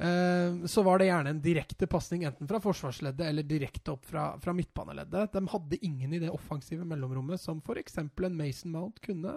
Uh, 0.00 0.66
så 0.72 0.82
var 0.82 0.98
det 0.98 1.10
gjerne 1.10 1.34
en 1.34 1.42
direkte 1.44 1.86
pasning 1.90 2.24
enten 2.24 2.48
fra 2.48 2.58
forsvarsleddet 2.64 3.26
eller 3.26 3.44
direkte 3.46 3.92
opp 3.92 4.08
fra, 4.08 4.32
fra 4.40 4.54
midtbaneleddet. 4.56 5.34
De 5.36 5.44
hadde 5.54 5.80
ingen 5.84 6.16
i 6.16 6.22
det 6.22 6.32
offensive 6.32 6.86
mellomrommet 6.88 7.42
som 7.42 7.60
f.eks. 7.60 8.00
en 8.00 8.10
Mason 8.38 8.72
Mount 8.72 8.98
kunne, 9.04 9.34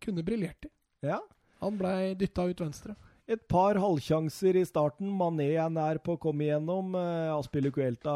kunne 0.00 0.24
briljert 0.24 0.70
i. 0.70 0.72
Ja. 1.10 1.18
Han 1.60 1.76
blei 1.76 2.14
dytta 2.16 2.46
ut 2.48 2.62
venstre. 2.62 2.94
Et 3.30 3.38
par 3.46 3.78
halvsjanser 3.78 4.56
i 4.58 4.64
starten. 4.66 5.06
Mané 5.14 5.52
er 5.54 5.68
nær 5.70 6.00
på 6.02 6.16
å 6.16 6.18
komme 6.18 6.48
igjennom. 6.48 6.96
Aspille 7.36 7.70
Cuelta 7.70 8.14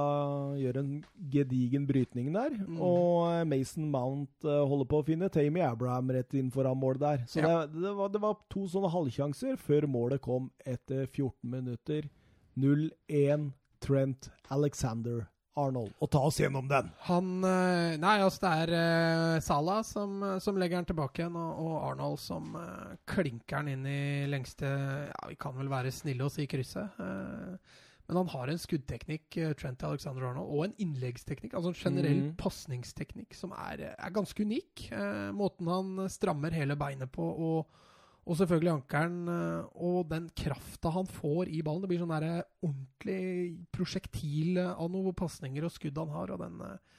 gjør 0.58 0.80
en 0.80 0.88
gedigen 1.30 1.84
brytning 1.86 2.32
der. 2.34 2.56
Mm. 2.58 2.80
Og 2.82 3.28
eh, 3.28 3.44
Mason 3.46 3.86
Mount 3.92 4.48
eh, 4.48 4.64
holder 4.66 4.88
på 4.90 4.98
å 4.98 5.06
finne 5.06 5.30
Tamy 5.30 5.62
Abraham 5.62 6.10
rett 6.16 6.34
inn 6.34 6.50
foran 6.54 6.80
mål 6.82 6.98
der. 6.98 7.22
Så 7.30 7.44
Ja. 7.44 7.52
det, 7.66 7.78
det, 7.84 7.92
var, 7.94 8.10
det 8.10 8.22
var 8.24 8.40
to 8.50 8.64
sånne 8.72 8.90
halvsjanser 8.90 9.54
før 9.62 9.86
målet 9.86 10.24
kom 10.24 10.50
etter 10.66 11.06
14 11.06 11.46
minutter. 11.46 12.10
0-1 12.58 13.52
Trent 13.84 14.30
Alexander 14.50 15.28
Arnold. 15.60 15.92
Og 16.02 16.10
ta 16.10 16.24
oss 16.26 16.40
gjennom 16.42 16.66
den! 16.70 16.90
Han 17.06 17.30
eh, 17.46 17.94
Nei, 18.02 18.16
altså 18.24 18.44
det 18.44 18.52
er 18.64 18.74
uh, 18.74 19.42
Salah 19.44 19.80
som, 19.86 20.18
som 20.42 20.58
legger 20.60 20.80
den 20.80 20.90
tilbake 20.90 21.22
igjen, 21.22 21.38
og, 21.38 21.62
og 21.62 21.78
Arnold 21.92 22.20
som 22.22 22.56
uh, 22.58 22.94
klinker 23.10 23.62
den 23.62 23.78
inn 23.78 23.88
i 23.90 24.02
lengste 24.30 24.68
Ja, 25.08 25.24
vi 25.30 25.38
kan 25.40 25.56
vel 25.58 25.70
være 25.72 25.94
snille 25.94 26.26
og 26.26 26.34
si 26.34 26.48
krysset. 26.50 26.98
Uh, 26.98 27.82
men 28.06 28.18
han 28.20 28.28
har 28.34 28.50
en 28.52 28.60
skuddteknikk, 28.60 29.36
eh, 29.40 29.54
Trent 29.56 29.82
Alexander 29.86 30.26
Arnold, 30.28 30.50
og 30.52 30.66
en 30.66 30.76
innleggsteknikk, 30.84 31.54
altså 31.56 31.72
en 31.72 31.78
generell 31.78 32.20
mm. 32.26 32.34
pasningsteknikk, 32.40 33.32
som 33.36 33.54
er, 33.56 33.86
er 33.94 34.12
ganske 34.12 34.44
unik. 34.44 34.88
Eh, 34.92 35.30
måten 35.36 35.70
han 35.72 36.04
strammer 36.12 36.52
hele 36.52 36.76
beinet 36.80 37.12
på, 37.14 37.24
og, 37.24 37.80
og 38.24 38.38
selvfølgelig 38.38 38.72
ankelen, 38.72 39.28
eh, 39.28 39.80
og 39.84 40.08
den 40.08 40.30
krafta 40.36 40.92
han 40.94 41.08
får 41.10 41.50
i 41.52 41.60
ballen. 41.64 41.84
Det 41.84 41.90
blir 41.90 42.00
sånn 42.00 42.14
der 42.14 42.44
ordentlig 42.64 43.66
prosjektil 43.74 44.62
eh, 44.62 44.70
av 44.72 44.88
noen 44.92 45.16
pasninger 45.16 45.66
og 45.66 45.74
skudd 45.74 46.00
han 46.00 46.14
har, 46.14 46.34
og 46.34 46.44
den 46.44 46.60
eh, 46.64 46.92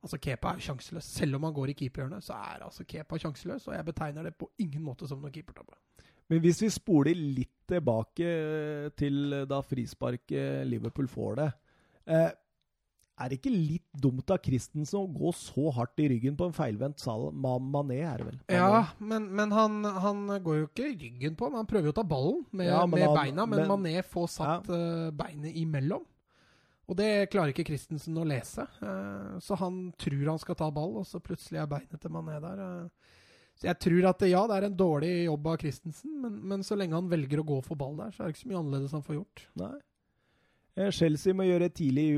Altså, 0.00 0.16
Kepa 0.16 0.48
er 0.48 0.56
jo 0.56 0.64
sjanseløs. 0.64 1.04
Selv 1.12 1.36
om 1.36 1.42
han 1.44 1.52
går 1.52 1.70
i 1.70 1.74
keeperhjørnet, 1.76 2.24
så 2.24 2.38
er 2.40 2.62
altså 2.64 2.86
Kepa 2.88 3.18
sjanseløs, 3.20 3.66
og 3.68 3.74
jeg 3.74 3.84
betegner 3.84 4.24
det 4.24 4.30
på 4.40 4.46
ingen 4.64 4.80
måte 4.80 5.04
som 5.04 5.20
noen 5.20 5.34
keepertabbe. 5.34 5.76
Men 6.32 6.40
hvis 6.40 6.62
vi 6.62 6.70
spoler 6.72 7.18
litt 7.18 7.66
tilbake 7.68 8.30
eh, 8.30 8.86
til 8.96 9.42
da 9.50 9.58
frisparket 9.60 10.64
Liverpool 10.70 11.10
får 11.10 11.36
det 11.42 11.50
eh, 12.06 12.30
Er 13.20 13.28
det 13.28 13.36
ikke 13.40 13.52
litt 13.52 13.84
dumt 14.00 14.30
av 14.32 14.38
Christensen 14.44 14.96
å 15.02 15.06
gå 15.12 15.30
så 15.36 15.68
hardt 15.76 16.00
i 16.00 16.06
ryggen 16.08 16.36
på 16.40 16.46
en 16.48 16.54
feilvendt 16.56 17.02
Mané, 17.36 17.98
er 18.08 18.22
det 18.22 18.26
vel? 18.30 18.38
Ja, 18.48 18.86
men, 18.98 19.26
men 19.36 19.50
han, 19.52 19.82
han 19.84 20.22
går 20.42 20.56
jo 20.62 20.68
ikke 20.70 20.86
ryggen 20.94 21.36
på, 21.36 21.50
men 21.52 21.60
han 21.60 21.68
prøver 21.68 21.90
jo 21.90 21.92
å 21.92 21.98
ta 22.00 22.06
ballen 22.08 22.46
med, 22.50 22.66
Ja, 22.70 22.86
med 22.86 23.04
han- 23.04 23.18
beina, 23.18 23.46
men, 23.46 23.60
men- 23.60 23.68
Mané 23.68 24.02
får 24.02 24.28
satt 24.38 24.70
eh, 24.72 25.10
beinet 25.12 25.52
imellom. 25.60 26.06
Og 26.90 26.96
det 26.98 27.28
klarer 27.30 27.52
ikke 27.52 27.66
Christensen 27.68 28.16
å 28.18 28.24
lese. 28.26 28.64
Eh, 28.82 29.36
så 29.44 29.54
han 29.60 29.92
tror 30.00 30.24
han 30.32 30.40
skal 30.42 30.56
ta 30.58 30.70
ball, 30.74 30.96
og 30.98 31.06
så 31.06 31.20
plutselig 31.22 31.60
er 31.62 31.68
beinet 31.70 32.00
til 32.02 32.10
Mané 32.10 32.40
der. 32.42 32.64
eh. 32.64 32.88
Så 33.60 33.68
jeg 33.68 33.78
tror 33.84 34.08
at 34.08 34.22
ja, 34.24 34.40
det 34.48 34.56
er 34.56 34.66
en 34.70 34.76
dårlig 34.80 35.12
jobb 35.26 35.46
av 35.52 35.58
Christensen, 35.60 36.16
men, 36.22 36.40
men 36.48 36.62
så 36.64 36.74
lenge 36.80 36.96
han 36.96 37.10
velger 37.12 37.42
å 37.42 37.46
gå 37.46 37.60
for 37.66 37.76
ball 37.76 37.94
der, 38.00 38.10
så 38.16 38.22
er 38.24 38.30
det 38.30 38.34
ikke 38.38 38.46
så 38.46 38.48
mye 38.54 38.60
annerledes 38.64 38.94
han 38.96 39.04
får 39.04 39.18
gjort. 39.20 39.42
Nei. 39.60 39.74
Eh, 40.80 40.90
Chelsea 40.94 41.36
må 41.36 41.44
gjøre 41.48 41.68
et 41.68 41.76
tidlig 41.76 42.08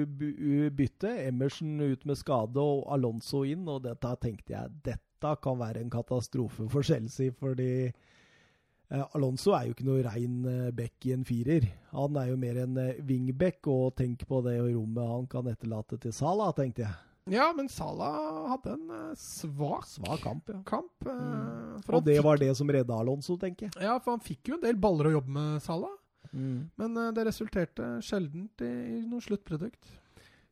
bytte. 0.76 1.10
Emerson 1.26 1.80
ut 1.82 2.06
med 2.08 2.18
skade 2.20 2.62
og 2.62 2.86
Alonso 2.94 3.42
inn. 3.48 3.66
Og 3.68 3.82
dette 3.86 4.14
tenkte 4.22 4.54
jeg 4.54 4.80
dette 4.92 5.36
kan 5.42 5.58
være 5.60 5.82
en 5.82 5.92
katastrofe 5.92 6.66
for 6.70 6.82
Chelsea, 6.86 7.30
fordi 7.38 7.86
eh, 7.86 9.04
Alonso 9.14 9.54
er 9.54 9.68
jo 9.68 9.76
ikke 9.76 9.86
noe 9.86 10.02
rein 10.06 10.40
eh, 10.50 10.72
back 10.74 11.06
i 11.06 11.14
en 11.14 11.22
firer. 11.26 11.68
Han 11.92 12.18
er 12.18 12.32
jo 12.32 12.40
mer 12.42 12.58
en 12.64 12.82
wingback, 13.06 13.62
og 13.70 13.94
tenk 13.98 14.26
på 14.28 14.42
det 14.46 14.58
rommet 14.64 15.14
han 15.14 15.30
kan 15.30 15.48
etterlate 15.50 15.98
til 16.02 16.14
Salah, 16.16 16.50
tenkte 16.58 16.86
jeg. 16.86 16.94
Ja, 17.30 17.52
men 17.54 17.68
Salah 17.70 18.48
hadde 18.50 18.74
en 18.74 19.12
svak, 19.14 19.86
Svak 19.86 20.24
kamp, 20.24 20.48
ja. 20.50 20.58
kamp. 20.66 21.06
Mm. 21.06 21.76
Og 21.86 22.02
det 22.02 22.18
var 22.26 22.40
det 22.42 22.50
som 22.58 22.66
redda 22.66 22.98
Alonso, 22.98 23.38
tenker 23.38 23.68
jeg. 23.68 23.78
Ja, 23.78 24.00
for 24.02 24.16
han 24.16 24.24
fikk 24.26 24.50
jo 24.50 24.58
en 24.58 24.64
del 24.64 24.80
baller 24.82 25.12
å 25.12 25.18
jobbe 25.20 25.36
med, 25.38 25.62
Salah. 25.62 25.94
Mm. 26.32 26.70
Men 26.80 26.96
uh, 26.98 27.10
det 27.14 27.26
resulterte 27.28 27.94
sjeldent 28.04 28.64
i, 28.64 28.72
i 28.98 29.02
noe 29.06 29.22
sluttprodukt. 29.24 29.98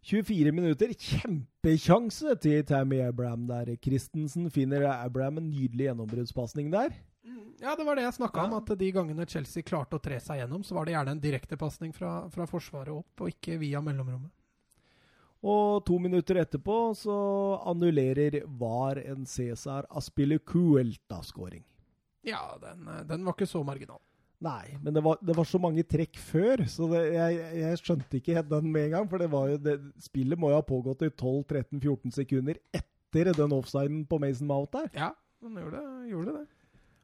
24 0.07 0.53
minutter, 0.57 0.93
Kjempekjanse 0.97 2.35
til 2.41 2.65
Tammy 2.65 3.03
Abraham 3.05 3.45
der. 3.51 3.75
Christensen 3.85 4.49
finner 4.53 4.87
Abraham 4.95 5.43
en 5.43 5.51
nydelig 5.53 5.91
gjennombruddspasning 5.91 6.71
der. 6.73 6.95
Ja, 7.61 7.75
det 7.77 7.85
var 7.85 7.99
det 7.99 8.07
jeg 8.07 8.17
snakka 8.17 8.47
om. 8.47 8.55
At 8.57 8.73
de 8.81 8.91
gangene 8.95 9.27
Chelsea 9.29 9.65
klarte 9.67 9.99
å 9.99 10.03
tre 10.03 10.17
seg 10.25 10.41
gjennom, 10.41 10.65
så 10.65 10.77
var 10.79 10.89
det 10.89 10.95
gjerne 10.95 11.17
en 11.17 11.21
direktepasning 11.21 11.93
fra, 11.93 12.13
fra 12.33 12.47
forsvaret 12.49 12.95
opp, 12.95 13.21
og 13.21 13.33
ikke 13.35 13.59
via 13.61 13.83
mellomrommet. 13.85 14.33
Og 15.41 15.81
to 15.89 15.97
minutter 16.01 16.41
etterpå 16.43 16.79
så 16.97 17.17
annullerer 17.69 18.43
VAR 18.61 19.01
en 19.01 19.25
Cæsar 19.29 19.89
Aspilicuelta-skåring. 19.89 21.65
Ja, 22.29 22.43
den, 22.61 22.89
eh, 22.89 23.05
den 23.09 23.25
var 23.25 23.37
ikke 23.37 23.49
så 23.49 23.63
marginal. 23.65 24.01
Nei, 24.41 24.77
men 24.81 24.95
det 24.97 25.03
var, 25.05 25.19
det 25.21 25.35
var, 25.37 25.45
så 25.45 25.59
mange 25.61 25.83
trekk 25.85 26.17
før, 26.17 26.63
så 26.65 26.87
det, 26.89 27.01
jeg, 27.13 27.41
jeg, 27.61 27.81
skjønte 27.83 28.17
ikke 28.17 28.39
helt 28.39 28.49
den 28.49 28.71
med 28.73 28.87
en 28.87 28.95
gang. 28.95 29.11
For 29.11 29.21
det 29.21 29.29
var 29.33 29.51
jo 29.51 29.59
det, 29.61 29.75
spillet 30.01 30.41
må 30.41 30.49
jo 30.49 30.57
ha 30.57 30.65
pågått 30.65 31.05
i 31.05 31.11
12-13-14 31.13 32.15
sekunder 32.17 32.61
etter 32.73 33.35
den 33.37 33.53
offsiden 33.53 34.07
på 34.09 34.21
Mason 34.23 34.49
Mount 34.49 34.73
der. 34.79 34.89
Ja, 34.97 35.11
den 35.45 35.61
gjorde, 35.61 35.85
gjorde 36.09 36.39
det. 36.39 36.47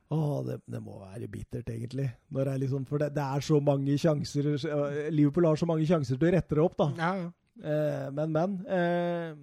Å, 0.07 0.18
det, 0.47 0.61
det, 0.70 0.80
må 0.80 1.01
være 1.03 1.28
bittert, 1.28 1.68
egentlig. 1.68 2.07
Er 2.39 2.53
liksom, 2.62 2.87
for 2.89 3.03
det, 3.03 3.11
det, 3.16 3.24
er 3.26 3.43
så 3.43 3.59
mange 3.61 3.97
sjanser 3.99 4.53
Liverpool 5.11 5.49
har 5.49 5.59
så 5.59 5.66
mange 5.68 5.89
sjanser 5.89 6.16
til 6.16 6.28
å 6.28 6.34
rette 6.37 6.57
det 6.57 6.62
opp, 6.62 6.78
da. 6.78 6.89
Ja, 7.01 7.11
ja. 7.24 7.32
Eh, 7.57 8.07
men, 8.14 8.32
men. 8.32 8.57
Eh, 8.70 9.34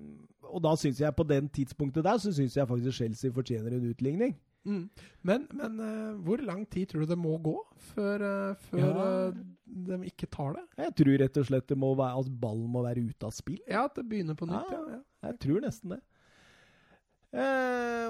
og 0.54 0.62
da 0.64 0.74
syns 0.78 1.02
jeg 1.02 1.16
på 1.18 1.26
den 1.28 1.50
tidspunktet 1.52 2.06
der, 2.06 2.18
så 2.22 2.34
syns 2.34 2.56
jeg 2.58 2.70
faktisk 2.70 2.98
Chelsea 2.98 3.34
fortjener 3.36 3.76
en 3.76 3.90
utligning. 3.90 4.34
Mm. 4.64 4.88
Men, 5.28 5.46
men 5.52 5.80
uh, 5.80 6.16
hvor 6.24 6.42
lang 6.44 6.64
tid 6.72 6.88
tror 6.92 7.04
du 7.04 7.12
det 7.12 7.20
må 7.20 7.36
gå 7.44 7.56
før, 7.92 8.24
uh, 8.24 8.64
før 8.70 8.80
ja. 8.80 9.06
uh, 9.28 9.44
de 9.90 10.00
ikke 10.08 10.30
tar 10.32 10.56
det? 10.58 10.64
Jeg 10.86 10.96
tror 11.02 11.20
rett 11.24 11.40
og 11.42 11.48
slett 11.50 11.70
det 11.72 11.80
må 11.80 11.92
være, 12.00 12.24
at 12.24 12.34
ballen 12.42 12.72
må 12.72 12.84
være 12.86 13.04
ute 13.04 13.28
av 13.28 13.36
spill. 13.36 13.60
Ja, 13.68 13.86
at 13.90 14.00
det 14.00 14.08
begynner 14.10 14.40
på 14.40 14.48
nytt. 14.48 14.72
Ja, 14.72 14.82
ja. 14.98 15.02
Jeg 15.30 15.40
tror 15.44 15.64
nesten 15.64 15.96
det. 15.96 16.02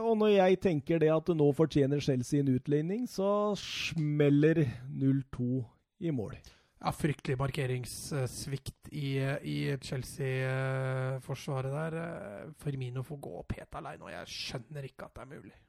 og 0.03 0.17
når 0.19 0.33
jeg 0.33 0.57
tenker 0.59 0.99
det 0.99 1.11
at 1.13 1.29
nå 1.31 1.45
fortjener 1.55 2.01
Chelsea 2.03 2.41
en 2.43 2.49
utligning, 2.57 3.05
så 3.07 3.53
smeller 3.59 4.65
0-2 4.89 5.61
i 6.03 6.11
mål. 6.11 6.35
Ja, 6.83 6.91
Fryktelig 6.91 7.37
markeringssvikt 7.39 8.89
i, 8.91 9.15
i 9.47 9.57
Chelsea-forsvaret 9.79 11.71
der. 11.71 12.51
Firmino 12.59 13.05
får 13.07 13.21
gå 13.23 13.37
opp 13.39 13.55
helt 13.55 13.79
alene, 13.79 14.09
og 14.09 14.11
jeg 14.11 14.33
skjønner 14.33 14.89
ikke 14.89 15.07
at 15.07 15.15
det 15.15 15.23
er 15.23 15.31
mulig. 15.37 15.62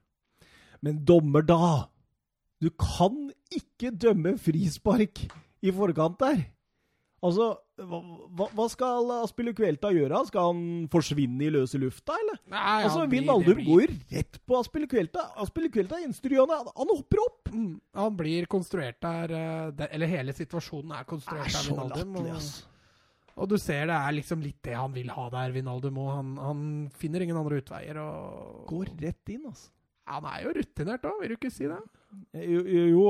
Men 0.85 1.01
dommer, 1.09 1.45
da! 1.47 1.89
Du 2.61 2.71
kan 2.81 3.31
ikke 3.53 3.91
dømme 3.91 4.37
frispark 4.41 5.25
i 5.65 5.73
forkant 5.73 6.19
der. 6.21 6.43
Altså, 7.25 7.55
hva, 7.81 8.49
hva 8.53 8.67
skal 8.69 9.55
Kvelta 9.57 9.89
gjøre? 9.95 10.19
Skal 10.29 10.51
han 10.51 10.61
forsvinne 10.93 11.47
i 11.47 11.53
løse 11.55 11.81
lufta, 11.81 12.19
eller? 12.21 12.37
Nei, 12.53 12.75
altså, 12.85 13.07
Vinaldum 13.09 13.57
blir... 13.63 13.69
går 13.71 13.95
rett 14.13 14.39
på 14.45 14.59
Aspilicuelta. 14.61 15.31
Aspilicuelta 15.41 16.03
instruerer 16.05 16.53
han, 16.53 16.69
han 16.69 16.93
hopper 16.93 17.23
opp! 17.25 17.49
Mm, 17.55 17.79
han 17.97 18.19
blir 18.19 18.49
konstruert 18.51 18.99
der 19.05 19.33
eh, 19.39 19.85
Eller 19.89 20.11
hele 20.11 20.35
situasjonen 20.37 20.93
er 20.99 21.09
konstruert 21.09 21.49
der, 21.49 21.71
Vinaldum. 21.71 22.19
Og, 22.21 22.51
og, 23.39 23.49
du 23.49 23.57
ser 23.63 23.89
det 23.89 23.97
er 23.97 24.19
liksom 24.19 24.45
litt 24.45 24.61
det 24.67 24.77
han 24.77 24.93
vil 24.93 25.09
ha 25.15 25.31
der, 25.33 25.57
Vinaldum. 25.57 26.03
Og 26.05 26.13
han, 26.13 26.35
han 26.45 26.67
finner 27.01 27.25
ingen 27.25 27.41
andre 27.41 27.63
utveier. 27.65 28.03
Og... 28.05 28.67
Går 28.69 28.93
rett 29.01 29.33
inn, 29.33 29.49
altså. 29.49 29.73
Han 30.11 30.27
er 30.29 30.41
jo 30.45 30.55
rutinert 30.59 31.07
òg, 31.09 31.21
vil 31.23 31.33
du 31.33 31.37
ikke 31.39 31.53
si 31.53 31.69
det? 31.71 31.81
Jo, 32.45 32.63
jo 32.93 33.05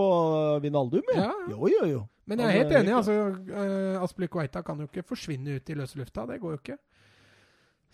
Vinaldum, 0.62 1.14
ja. 1.16 1.30
Jo, 1.51 1.68
jo, 1.70 1.86
jo. 1.90 2.03
Men 2.24 2.40
jeg 2.40 2.49
er 2.49 2.59
helt 2.62 2.76
enig. 2.78 2.95
altså, 2.97 3.16
uh, 3.51 4.03
Aspelikueita 4.05 4.62
kan 4.64 4.78
jo 4.80 4.88
ikke 4.88 5.05
forsvinne 5.11 5.59
ut 5.59 5.70
i 5.70 5.76
løse 5.76 5.99
lufta. 6.01 6.24
Det 6.30 6.38
går 6.40 6.55
jo 6.55 6.61
ikke. 6.62 6.78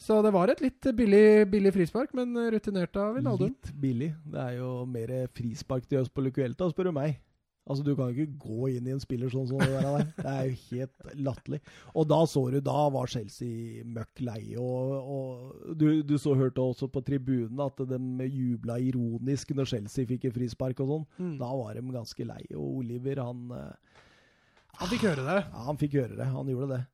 Så 0.00 0.20
det 0.24 0.30
var 0.32 0.52
et 0.52 0.62
litt 0.64 0.86
billig, 0.96 1.48
billig 1.50 1.72
frispark, 1.74 2.12
men 2.16 2.36
rutinert 2.54 2.94
av 2.96 3.18
Vinaldum. 3.18 3.50
Litt 3.50 3.72
billig. 3.82 4.12
Det 4.32 4.44
er 4.44 4.54
jo 4.60 4.70
mer 4.88 5.10
frispark 5.36 5.88
til 5.90 6.00
Aspelikuelta, 6.00 6.70
spør 6.70 6.88
du 6.88 6.94
meg. 7.00 7.18
Altså, 7.70 7.84
Du 7.86 7.94
kan 7.94 8.10
jo 8.10 8.24
ikke 8.24 8.40
gå 8.42 8.68
inn 8.74 8.88
i 8.88 8.94
en 8.94 9.02
spiller 9.02 9.30
sånn 9.30 9.46
som 9.48 9.60
det 9.62 9.70
der. 9.70 10.08
Det 10.16 10.26
er 10.32 10.48
jo 10.48 10.56
helt 10.70 11.16
latterlig. 11.28 11.60
Og 11.94 12.08
da 12.10 12.20
så 12.26 12.42
du, 12.50 12.58
da 12.66 12.78
var 12.92 13.10
Chelsea 13.12 13.84
møkk 13.86 14.22
leie. 14.26 14.58
Og, 14.58 14.94
og 15.14 15.74
du, 15.78 15.88
du, 16.06 16.16
så 16.18 16.34
hørte 16.38 16.64
også 16.64 16.90
på 16.90 17.04
tribunen 17.06 17.62
at 17.62 17.80
de 17.92 18.28
jubla 18.28 18.80
ironisk 18.82 19.54
når 19.54 19.70
Chelsea 19.74 20.08
fikk 20.10 20.28
et 20.28 20.36
frispark 20.36 20.82
og 20.82 20.94
sånn. 20.94 21.08
Mm. 21.20 21.34
Da 21.40 21.50
var 21.62 21.78
de 21.78 21.84
ganske 21.94 22.26
leie. 22.26 22.52
Og 22.56 22.82
Oliver, 22.82 23.22
han 23.22 23.54
eh, 23.56 24.06
Han 24.80 24.90
fikk 24.90 25.10
høre 25.10 25.26
det? 25.26 25.40
Ja, 25.44 25.66
han 25.68 25.78
fikk 25.80 26.00
høre 26.00 26.16
det. 26.18 26.30
Han 26.34 26.50
gjorde 26.50 26.72
det. 26.74 26.84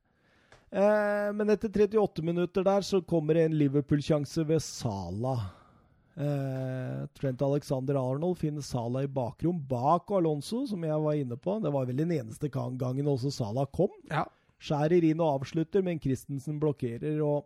Eh, 0.77 1.29
men 1.33 1.53
etter 1.53 1.71
38 1.71 2.25
minutter 2.27 2.65
der 2.67 2.83
så 2.83 3.01
kommer 3.01 3.39
en 3.39 3.55
Liverpool-sjanse 3.57 4.43
ved 4.49 4.61
Sala. 4.63 5.37
Eh, 6.17 7.07
Trent 7.13 7.41
Alexander 7.41 7.95
Arnold 7.95 8.39
finner 8.39 8.61
Sala 8.61 9.03
i 9.03 9.07
bakrom 9.07 9.59
bak 9.69 10.09
Alonso, 10.11 10.63
som 10.65 10.81
jeg 10.83 11.03
var 11.03 11.13
inne 11.13 11.37
på. 11.37 11.59
Det 11.61 11.71
var 11.73 11.85
vel 11.85 11.99
den 12.01 12.13
eneste 12.15 12.49
gangen 12.49 13.11
også 13.11 13.29
Sala 13.33 13.67
kom. 13.69 13.93
Ja. 14.09 14.25
Skjærer 14.57 15.05
inn 15.05 15.21
og 15.21 15.43
avslutter, 15.43 15.85
men 15.85 16.01
Christensen 16.01 16.57
blokkerer. 16.61 17.21
og 17.21 17.45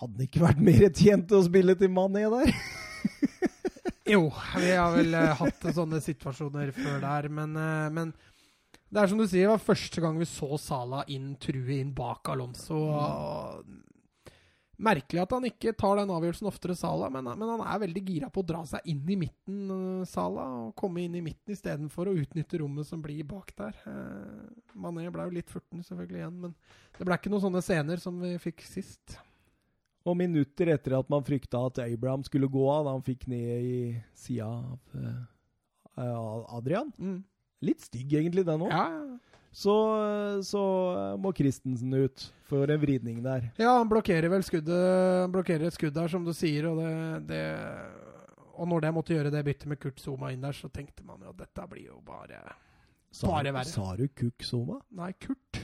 Hadde 0.00 0.18
han 0.18 0.26
ikke 0.26 0.42
vært 0.42 0.64
mer 0.64 0.88
tjent 0.90 1.30
å 1.32 1.44
spille 1.46 1.76
til 1.78 1.92
Mané 1.94 2.26
der? 2.34 2.50
jo, 4.16 4.26
vi 4.58 4.74
har 4.74 4.90
vel 4.96 5.14
uh, 5.14 5.30
hatt 5.38 5.70
sånne 5.78 6.02
situasjoner 6.02 6.74
før 6.74 6.98
der, 7.04 7.30
men, 7.32 7.54
uh, 7.54 7.86
men, 7.94 8.10
det 8.90 9.00
er 9.00 9.12
som 9.12 9.22
du 9.22 9.24
sier, 9.24 9.46
det 9.46 9.54
var 9.54 9.62
første 9.62 10.02
gang 10.02 10.18
vi 10.18 10.26
så 10.28 10.58
Sala 10.60 11.06
inn, 11.14 11.36
true 11.40 11.78
inn 11.78 11.94
bak 11.94 12.26
Alonso. 12.34 12.82
Mm. 12.90 13.85
Merkelig 14.76 15.22
at 15.22 15.32
han 15.32 15.46
ikke 15.48 15.72
tar 15.78 15.96
den 15.96 16.10
avgjørelsen 16.12 16.48
oftere, 16.50 16.74
Sala, 16.76 17.08
men, 17.12 17.24
men, 17.24 17.52
han 17.54 17.62
er 17.64 17.80
veldig 17.86 18.02
gira 18.04 18.28
på 18.32 18.42
å 18.42 18.46
dra 18.46 18.60
seg 18.68 18.84
inn 18.92 19.06
i 19.08 19.16
midten, 19.16 19.60
uh, 19.72 20.02
Sala, 20.08 20.44
og 20.66 20.74
komme 20.76 21.00
inn 21.06 21.14
i 21.16 21.22
midten 21.24 21.54
istedenfor 21.54 22.10
å 22.10 22.16
utnytte 22.20 22.60
rommet 22.60 22.88
som 22.88 23.00
blir 23.04 23.24
bak 23.28 23.54
der. 23.56 23.78
Uh, 23.88 24.50
Mané 24.76 25.08
ble 25.12 25.24
jo 25.28 25.36
litt 25.38 25.52
furten 25.52 25.80
selvfølgelig 25.86 26.20
igjen, 26.20 26.42
men 26.44 26.56
det 26.98 27.08
ble 27.08 27.16
ikke 27.16 27.32
noen 27.32 27.46
sånne 27.46 27.64
scener 27.64 28.02
som 28.02 28.18
vi 28.20 28.34
fikk 28.42 28.66
sist. 28.68 29.16
Og 30.06 30.18
minutter 30.20 30.74
etter 30.74 30.98
at 30.98 31.08
man 31.10 31.24
frykta 31.26 31.64
at 31.70 31.80
Abraham 31.86 32.26
skulle 32.26 32.50
gå 32.52 32.66
av 32.70 32.84
da 32.84 32.92
han 32.98 33.06
fikk 33.06 33.24
ned 33.32 33.48
i 33.64 33.78
sida 34.18 34.50
av 34.50 35.00
uh, 35.96 36.52
Adrian. 36.58 36.92
Mm. 37.00 37.22
Litt 37.64 37.88
stygg 37.88 38.12
egentlig, 38.12 38.44
den 38.44 38.68
òg. 38.68 38.76
Ja, 38.76 38.90
ja 38.92 39.35
så, 39.56 39.74
så 40.44 40.62
må 41.16 41.30
Christensen 41.32 41.94
ut 41.96 42.26
for 42.44 42.68
en 42.68 42.80
vridning 42.80 43.22
der. 43.24 43.46
Ja, 43.56 43.78
han 43.78 43.88
blokkerer 43.88 44.28
vel 44.28 44.42
skuddet, 44.44 45.30
blokkerer 45.32 45.70
et 45.70 45.76
skudd 45.76 45.94
der, 45.96 46.10
som 46.12 46.26
du 46.26 46.34
sier. 46.36 46.68
Og, 46.68 46.82
det, 46.82 47.30
det, 47.30 47.40
og 48.52 48.68
når 48.68 48.84
de 48.84 48.90
måtte 48.98 49.14
gjøre 49.16 49.32
det 49.32 49.40
byttet 49.46 49.70
med 49.72 49.80
Kurt 49.80 50.02
Zuma 50.02 50.28
inn 50.34 50.44
der, 50.44 50.52
så 50.52 50.68
tenkte 50.68 51.06
man 51.08 51.24
jo 51.24 51.32
at 51.32 51.40
dette 51.40 51.64
blir 51.70 51.86
jo 51.88 52.02
bare, 52.04 52.42
sa, 53.08 53.30
bare 53.30 53.54
verre. 53.56 53.72
Sa 53.72 53.94
du 53.96 54.04
Kuk 54.12 54.44
Zuma? 54.44 54.76
Nei, 54.98 55.08
Kurt. 55.24 55.62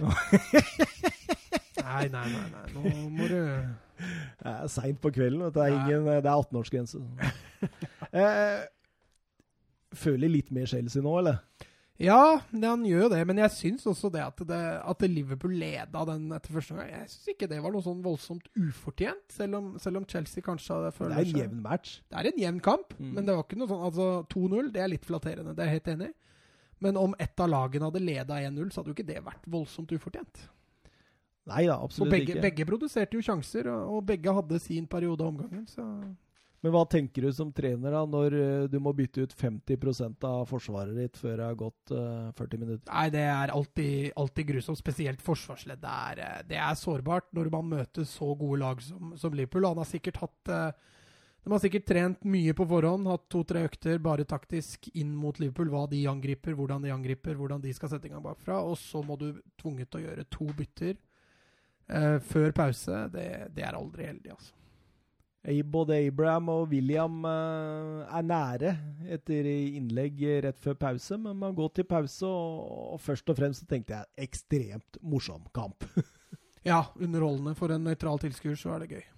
nei, 1.85 2.07
nei, 2.15 2.25
nei, 2.33 2.47
nei. 2.55 2.65
Nå 2.73 2.95
må 3.13 3.29
du 3.29 3.37
Det 3.37 4.55
er 4.55 4.73
seint 4.73 5.03
på 5.05 5.13
kvelden. 5.13 5.45
Det 5.53 5.67
er, 5.67 5.77
ingen, 5.83 6.09
det 6.09 6.23
er 6.23 6.33
18-årsgrense. 6.33 7.03
eh, 8.25 8.65
føler 10.01 10.33
litt 10.33 10.49
mer 10.49 10.73
Chelsea 10.73 11.05
nå, 11.05 11.13
eller? 11.21 11.69
Ja, 12.03 12.41
det, 12.51 12.65
han 12.67 12.83
gjør 12.87 13.05
jo 13.05 13.11
det, 13.13 13.21
men 13.29 13.39
jeg 13.39 13.55
syns 13.55 13.85
også 13.87 14.11
det 14.13 14.23
at, 14.25 14.41
det 14.49 14.61
at, 14.83 15.05
Liverpool 15.07 15.55
leda 15.59 16.03
den 16.09 16.25
etter 16.35 16.57
første 16.57 16.75
gang 16.75 16.89
Jeg 16.91 17.11
syns 17.13 17.31
ikke 17.35 17.49
det 17.51 17.61
var 17.63 17.75
noe 17.75 17.85
sånn 17.85 18.01
voldsomt 18.03 18.49
ufortjent, 18.59 19.23
selv 19.31 19.59
om, 19.61 19.69
selv 19.83 20.01
om 20.01 20.09
Chelsea 20.11 20.45
kanskje 20.45 20.79
hadde 20.79 20.95
følt 20.97 21.15
Det 21.15 21.21
er 21.21 21.31
en 21.31 21.45
jevn 21.45 21.61
match. 21.63 22.01
Det 22.11 22.19
er 22.19 22.31
en 22.33 22.43
jevn 22.43 22.59
kamp, 22.65 22.97
mm. 22.99 23.13
men 23.13 23.29
det 23.29 23.37
var 23.37 23.47
ikke 23.47 23.61
noe 23.61 23.71
sånn 23.71 23.87
Altså, 23.87 24.09
2-0, 24.35 24.73
det 24.75 24.83
er 24.83 24.91
litt 24.91 25.07
flatterende, 25.07 25.55
det 25.55 25.63
er 25.63 25.71
jeg 25.71 25.81
helt 25.81 25.93
enig 25.95 26.11
i. 26.11 26.17
Men 26.83 26.99
om 26.99 27.15
ett 27.23 27.39
av 27.39 27.51
lagene 27.53 27.87
hadde 27.87 28.03
leda 28.03 28.41
1-0, 28.43 28.73
så 28.73 28.81
hadde 28.81 28.91
jo 28.91 28.97
ikke 28.97 29.07
det 29.13 29.21
vært 29.23 29.47
voldsomt 29.55 29.95
ufortjent. 29.95 30.43
Nei 31.51 31.65
da, 31.69 31.77
absolutt 31.83 32.15
begge, 32.15 32.35
ikke. 32.35 32.43
Begge 32.43 32.67
produserte 32.67 33.19
jo 33.19 33.23
sjanser, 33.27 33.69
og, 33.71 33.97
og 33.97 34.05
begge 34.11 34.35
hadde 34.35 34.59
sin 34.63 34.89
periode 34.91 35.23
av 35.23 35.31
omgangen, 35.31 35.67
så 35.71 35.87
men 36.63 36.71
hva 36.71 36.85
tenker 36.87 37.25
du 37.27 37.33
som 37.35 37.49
trener 37.51 37.91
da, 37.91 38.05
når 38.07 38.35
uh, 38.39 38.65
du 38.71 38.77
må 38.83 38.93
bytte 38.95 39.25
ut 39.27 39.33
50% 39.35 40.23
av 40.29 40.45
forsvaret 40.47 40.95
ditt 40.95 41.19
før 41.19 41.35
det 41.41 41.49
har 41.49 41.59
gått 41.59 41.91
uh, 41.91 42.29
eh, 42.29 42.37
40 42.39 42.63
minutter? 42.63 42.87
Nei, 42.87 43.09
Det 43.11 43.25
er 43.27 43.53
alltid, 43.57 44.13
alltid 44.23 44.49
grusomt. 44.53 44.79
Spesielt 44.79 45.25
forsvarsleddet. 45.27 45.83
Det 45.83 46.29
eh, 46.29 46.39
det 46.53 46.61
er 46.63 46.79
sårbart 46.79 47.33
når 47.35 47.51
man 47.51 47.67
møter 47.73 48.07
så 48.07 48.31
gode 48.39 48.61
lag 48.63 48.83
som, 48.85 49.11
som 49.19 49.35
Liverpool. 49.35 49.67
Han 49.67 49.83
har 49.83 49.91
sikkert 49.91 50.23
hatt 50.23 50.55
de 51.43 51.51
har 51.51 51.59
sikkert 51.59 51.89
trent 51.89 52.21
mye 52.31 52.53
på 52.55 52.69
forhånd, 52.71 53.09
hatt 53.11 53.25
to-tre 53.33 53.65
økter 53.67 53.99
bare 53.99 54.23
taktisk 54.29 54.87
inn 54.95 55.11
mot 55.19 55.41
Liverpool. 55.43 55.73
Hva 55.73 55.89
de 55.91 56.05
angriper, 56.07 56.55
hvordan 56.55 56.87
de 56.87 56.95
angriper, 56.95 57.35
hvordan 57.35 57.65
de 57.65 57.75
skal 57.75 57.91
sette 57.91 58.07
i 58.07 58.13
gang 58.13 58.23
bakfra. 58.23 58.61
Og 58.63 58.79
så 58.79 59.03
må 59.03 59.19
du 59.19 59.33
tvunget 59.59 59.91
til 59.91 60.05
å 60.05 60.07
gjøre 60.07 60.31
to 60.31 60.47
bytter 60.63 60.95
før 62.31 62.55
pause. 62.55 63.07
Det, 63.11 63.31
det 63.57 63.67
er 63.67 63.81
aldri 63.81 64.07
heldig, 64.13 64.37
altså. 64.39 64.62
Både 65.43 65.97
Abraham 66.07 66.49
og 66.53 66.69
William 66.71 67.25
uh, 67.27 68.05
er 68.07 68.23
nære 68.23 68.75
etter 69.11 69.49
innlegg 69.51 70.21
rett 70.45 70.61
før 70.63 70.77
pause, 70.79 71.19
men 71.19 71.35
man 71.41 71.57
går 71.59 71.73
til 71.75 71.87
pause, 71.91 72.29
og 72.29 73.01
først 73.03 73.33
og 73.33 73.41
fremst 73.41 73.65
så 73.65 73.71
tenkte 73.71 73.97
jeg 73.97 74.29
ekstremt 74.29 75.01
morsom 75.03 75.43
kamp. 75.55 75.83
ja, 76.71 76.85
underholdende. 76.95 77.57
For 77.59 77.75
en 77.75 77.83
nøytral 77.89 78.23
tilskuer 78.23 78.55
så 78.61 78.77
er 78.77 78.85
det 78.85 78.93
gøy. 78.95 79.09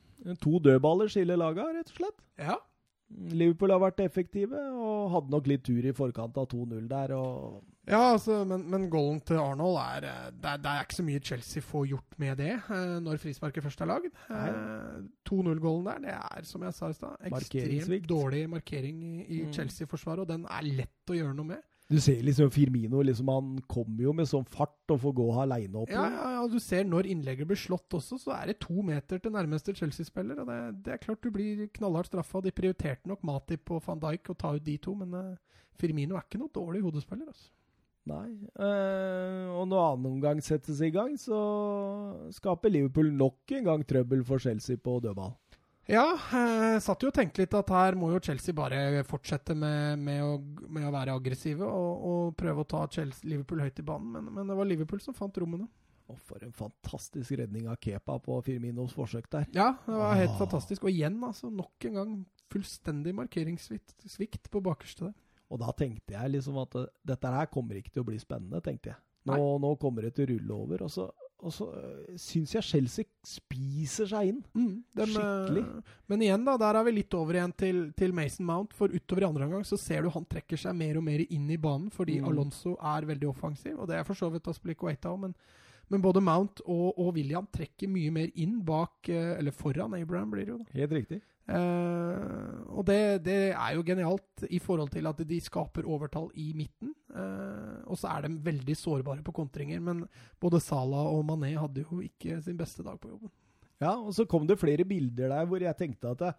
To 0.41 0.57
dødballer 0.65 1.13
skiller 1.13 1.37
laga, 1.37 1.69
rett 1.77 1.93
og 1.93 2.01
slett. 2.01 2.25
Ja. 2.41 2.57
Liverpool 3.15 3.73
har 3.75 3.81
vært 3.83 4.03
effektive 4.05 4.59
og 4.75 5.13
hadde 5.13 5.33
nok 5.33 5.49
litt 5.51 5.63
tur 5.67 5.87
i 5.87 5.95
forkant 5.95 6.37
av 6.41 6.49
2-0 6.51 6.89
der. 6.91 7.15
ja, 7.87 8.01
altså, 8.15 8.41
men, 8.49 8.65
men 8.71 8.89
goalen 8.91 9.21
til 9.27 9.39
Arnold 9.41 9.79
er 9.83 10.07
eh, 10.09 10.31
det, 10.33 10.55
det, 10.65 10.73
er 10.73 10.87
ikke 10.87 10.99
så 10.99 11.07
mye 11.07 11.23
Chelsea 11.31 11.65
får 11.65 11.87
gjort 11.93 12.19
med 12.23 12.41
det 12.43 12.51
eh, 12.57 12.97
når 13.05 13.21
frisparket 13.23 13.67
først 13.67 13.85
er 13.85 13.91
lagd. 13.93 14.11
Eh, 14.31 14.97
2-0-goalen 15.31 15.91
der, 15.91 16.03
det 16.07 16.17
er 16.17 16.49
som 16.49 16.67
jeg 16.67 16.79
sa 16.79 16.91
i 16.91 16.99
stad, 16.99 17.31
ekstremt 17.31 18.09
dårlig 18.11 18.45
markering 18.51 19.05
i, 19.05 19.15
i 19.23 19.45
mm. 19.45 19.55
Chelsea-forsvaret, 19.55 20.25
og 20.27 20.33
den 20.33 20.49
er 20.51 20.73
lett 20.83 21.15
å 21.15 21.19
gjøre 21.21 21.39
noe 21.39 21.55
med. 21.55 21.71
Du 21.93 21.99
ser 22.01 22.23
liksom 22.25 22.49
Firmino 22.51 23.03
liksom, 23.05 23.29
han 23.29 23.49
kommer 23.69 24.07
jo 24.07 24.13
med 24.17 24.29
sånn 24.29 24.47
fart 24.49 24.93
og 24.95 25.03
får 25.03 25.13
gå 25.19 25.27
aleine 25.43 25.83
opp. 25.83 25.91
Ja, 25.93 26.07
ja, 26.09 26.29
ja, 26.39 26.45
du 26.49 26.57
ser 26.63 26.87
når 26.89 27.11
innlegget 27.13 27.49
blir 27.51 27.61
slått 27.61 27.93
også, 27.99 28.17
så 28.23 28.33
er 28.39 28.51
det 28.51 28.61
to 28.65 28.81
meter 28.87 29.21
til 29.21 29.35
nærmeste 29.35 29.75
Chelsea-spiller. 29.77 30.41
og 30.41 30.49
det, 30.49 30.61
det, 30.87 30.95
er 30.95 31.03
klart 31.03 31.21
du 31.21 31.29
blir 31.35 31.67
knallhardt 31.77 32.09
straffa. 32.09 32.41
De 32.45 32.55
prioriterte 32.57 33.11
nok 33.11 33.27
Matip 33.29 33.75
og 33.75 33.85
van 33.85 34.01
Dijk 34.01 34.33
å 34.33 34.39
ta 34.41 34.55
ut 34.57 34.65
de 34.65 34.79
to, 34.81 34.97
men 34.97 35.13
uh, 35.13 35.61
Firmino 35.77 36.17
er 36.17 36.25
ikke 36.25 36.41
noe 36.41 36.55
dårlig 36.57 36.81
hodespiller. 36.87 37.29
altså. 37.29 37.53
Nei. 38.05 38.35
Eh, 38.61 39.47
og 39.57 39.65
når 39.71 39.81
annen 39.81 40.09
omgang 40.11 40.41
settes 40.45 40.83
i 40.85 40.91
gang, 40.93 41.15
så 41.21 41.39
skaper 42.37 42.73
Liverpool 42.73 43.09
nok 43.17 43.55
en 43.57 43.71
gang 43.71 43.85
trøbbel 43.89 44.25
for 44.29 44.43
Chelsea 44.45 44.77
på 44.77 44.99
dødball. 45.05 45.33
Ja, 45.91 46.05
jeg 46.33 46.81
satt 46.81 47.03
jo 47.05 47.11
og 47.11 47.17
tenkte 47.17 47.43
litt 47.43 47.55
at 47.59 47.71
her 47.75 47.97
må 47.99 48.09
jo 48.15 48.21
Chelsea 48.25 48.57
bare 48.57 49.03
fortsette 49.09 49.57
med, 49.59 50.01
med, 50.01 50.23
å, 50.25 50.37
med 50.73 50.87
å, 50.89 50.93
være 50.95 51.17
aggressive 51.19 51.67
og, 51.67 52.05
og, 52.09 52.37
prøve 52.41 52.65
å 52.65 52.69
ta 52.69 52.85
Chelsea, 52.93 53.29
Liverpool 53.29 53.61
høyt 53.61 53.83
i 53.83 53.85
banen, 53.85 54.15
men, 54.15 54.31
men, 54.33 54.49
det 54.49 54.57
var 54.57 54.71
Liverpool 54.71 55.03
som 55.05 55.17
fant 55.17 55.41
rommene. 55.43 55.69
Og 56.13 56.21
for 56.21 56.41
en 56.45 56.53
fantastisk 56.53 57.37
redning 57.41 57.69
av 57.73 57.79
Kepa 57.81 58.19
på 58.21 58.37
Firminos 58.45 58.93
forsøk 58.97 59.29
der. 59.33 59.47
Ja, 59.57 59.71
det 59.87 59.97
var 59.97 60.19
helt 60.21 60.35
ah. 60.35 60.41
fantastisk. 60.43 60.85
Og 60.85 60.93
igjen, 60.93 61.17
altså, 61.25 61.49
nok 61.53 61.89
en 61.89 61.97
gang 61.97 62.17
fullstendig 62.53 63.15
markeringssvikt 63.17 64.51
på 64.53 64.63
bakerste 64.65 65.09
der. 65.09 65.15
Og 65.53 65.61
da 65.61 65.73
tenkte 65.77 66.17
jeg 66.17 66.33
liksom 66.35 66.59
at 66.61 66.77
dette 67.07 67.33
her 67.37 67.49
kommer 67.53 67.79
ikke 67.79 67.93
til 67.95 68.05
å 68.05 68.09
bli 68.09 68.19
spennende, 68.21 68.61
tenkte 68.65 68.93
jeg. 68.93 69.01
Nå, 69.29 69.39
nå 69.61 69.71
kommer 69.81 70.05
det 70.05 70.15
til 70.17 70.27
å 70.27 70.33
rulle 70.35 70.59
over. 70.67 70.85
Og 70.85 70.93
så 70.93 71.09
og 71.45 71.53
så 71.53 71.67
øh, 71.77 72.17
syns 72.21 72.55
jeg 72.57 72.65
Chelsea 72.65 73.09
spiser 73.29 74.09
seg 74.09 74.31
inn. 74.31 74.39
Mm, 74.57 74.77
den, 74.97 75.11
Skikkelig. 75.13 75.65
Øh, 75.65 75.99
men 76.11 76.25
igjen, 76.25 76.47
da, 76.47 76.55
der 76.61 76.79
er 76.81 76.87
vi 76.87 76.95
litt 76.97 77.17
over 77.19 77.37
igjen 77.37 77.53
til, 77.61 77.83
til, 77.99 78.15
Mason 78.17 78.49
Mount. 78.49 78.73
For 78.77 78.93
utover 78.93 79.27
i 79.27 79.29
andre 79.29 79.49
omgang 79.49 79.67
så 79.69 79.79
ser 79.81 80.05
du 80.05 80.13
han 80.15 80.27
trekker 80.31 80.61
seg 80.61 80.77
mer 80.79 81.01
og 81.01 81.05
mer 81.07 81.25
inn 81.27 81.51
i 81.53 81.61
banen 81.61 81.93
fordi 81.93 82.17
mm. 82.21 82.31
Alonso 82.31 82.75
er 82.81 83.11
veldig 83.13 83.29
offensiv. 83.29 83.77
Og 83.77 83.91
det 83.91 83.99
er 83.99 84.09
for 84.09 84.19
så 84.19 84.31
vidt 84.33 84.49
Aspilicueta 84.51 85.13
òg, 85.13 85.21
men, 85.27 85.37
men, 85.93 86.05
både 86.05 86.25
Mount 86.25 86.65
og, 86.65 86.89
og, 86.97 87.13
William 87.19 87.49
trekker 87.53 87.93
mye 87.93 88.15
mer 88.15 88.33
inn 88.41 88.57
bak 88.65 89.13
øh, 89.13 89.37
Eller 89.37 89.53
foran 89.53 89.97
Abraham, 90.01 90.33
blir 90.33 90.49
det 90.49 90.55
jo. 90.57 90.61
da. 90.63 90.79
Helt 90.81 90.97
riktig. 91.03 91.21
Uh, 91.45 92.65
og 92.73 92.87
det, 92.89 93.21
det, 93.27 93.53
er 93.53 93.75
jo 93.77 93.83
genialt 93.85 94.47
i 94.49 94.59
forhold 94.65 94.89
til 94.95 95.05
at 95.11 95.19
de 95.29 95.41
skaper 95.45 95.85
overtall 95.85 96.31
i 96.41 96.53
midten. 96.57 96.95
Uh, 97.13 97.85
og 97.85 97.99
så 98.01 98.15
er 98.15 98.25
de 98.25 98.39
veldig 98.47 98.77
sårbare 98.81 99.25
på 99.25 99.35
kontringer, 99.37 99.83
men 99.85 100.07
både 100.41 100.63
Salah 100.65 101.11
og 101.13 101.25
Mané 101.29 101.53
hadde 101.59 101.85
jo 101.85 102.01
ikke 102.01 102.41
sin 102.43 102.57
beste 102.57 102.85
dag 102.87 102.97
på 103.01 103.13
jobben. 103.13 103.33
Ja, 103.83 103.93
og 103.93 104.15
så 104.17 104.25
kom 104.25 104.47
det 104.49 104.61
flere 104.61 104.87
bilder 104.89 105.35
der 105.35 105.49
hvor 105.51 105.61
jeg 105.61 105.77
tenkte 105.77 106.15
at 106.15 106.39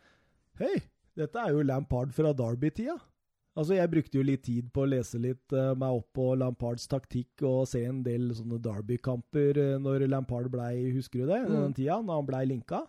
Hei, 0.57 0.79
dette 1.19 1.37
er 1.37 1.51
jo 1.51 1.65
Lampard 1.67 2.13
fra 2.15 2.31
Derby-tida. 2.33 2.95
Altså, 3.55 3.75
Jeg 3.75 3.91
brukte 3.91 4.17
jo 4.17 4.23
litt 4.25 4.43
tid 4.43 4.71
på 4.73 4.83
å 4.83 4.89
lese 4.89 5.19
litt 5.21 5.53
uh, 5.53 5.75
meg 5.77 5.99
opp 6.01 6.09
på 6.17 6.31
Lampards 6.39 6.89
taktikk 6.91 7.45
og 7.45 7.67
se 7.69 7.85
en 7.85 8.01
del 8.03 8.31
sånne 8.35 8.57
Derby-kamper 8.63 9.61
når 9.83 10.09
Lampard 10.09 10.49
blei, 10.51 10.89
husker 10.95 11.21
du 11.21 11.29
det, 11.29 11.43
mm. 11.45 11.55
den 11.59 11.77
tida, 11.77 12.01
når 12.01 12.23
han 12.23 12.29
blei 12.31 12.45
linka. 12.49 12.81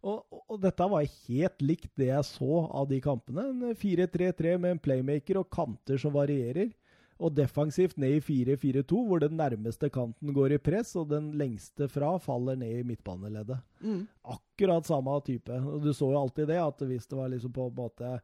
Og, 0.00 0.22
og, 0.48 0.56
dette 0.62 0.86
var 0.92 1.04
helt 1.04 1.64
likt 1.64 1.90
det 2.00 2.08
jeg 2.08 2.28
så 2.28 2.64
av 2.66 2.88
de 2.90 3.00
kampene. 3.04 3.50
En 3.50 3.74
4-3-3 3.76 4.56
med 4.56 4.76
en 4.76 4.82
playmaker 4.82 5.40
og 5.42 5.50
kanter 5.52 6.00
som 6.00 6.14
varierer. 6.14 6.72
Og 7.20 7.34
defensivt 7.36 7.98
ned 8.00 8.16
i 8.16 8.22
4-4-2, 8.24 9.00
hvor 9.04 9.20
den 9.20 9.36
nærmeste 9.36 9.90
kanten 9.92 10.32
går 10.32 10.54
i 10.56 10.62
press, 10.62 10.94
og 10.96 11.10
den 11.10 11.34
lengste 11.36 11.84
fra 11.92 12.14
faller 12.22 12.56
ned 12.56 12.78
i 12.78 12.86
midtbaneleddet. 12.88 13.60
Mm. 13.84 14.06
Akkurat 14.36 14.88
samme 14.88 15.18
type. 15.26 15.52
Og 15.52 15.84
du 15.84 15.92
så 15.92 16.08
jo 16.08 16.20
alltid 16.22 16.48
det, 16.48 16.60
at 16.64 16.80
hvis 16.88 17.10
det 17.10 17.18
var 17.18 17.28
liksom 17.28 17.52
på 17.52 17.68
en 17.68 17.76
måte 17.76 18.14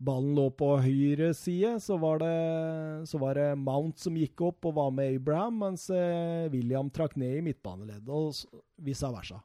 ballen 0.00 0.32
lå 0.34 0.48
på 0.56 0.72
høyre 0.80 1.30
side, 1.36 1.76
så 1.84 1.98
var, 2.00 2.22
det, 2.24 3.06
så 3.06 3.20
var 3.20 3.36
det 3.38 3.48
Mount 3.60 4.00
som 4.00 4.16
gikk 4.18 4.42
opp 4.48 4.66
og 4.70 4.78
var 4.80 4.90
med 4.96 5.20
Abraham, 5.20 5.60
mens 5.66 5.86
eh, 5.94 6.48
William 6.50 6.90
trakk 6.90 7.18
ned 7.20 7.36
i 7.36 7.44
midtbaneleddet, 7.44 8.08
og 8.08 8.34
vice 8.80 9.12
versa. 9.12 9.38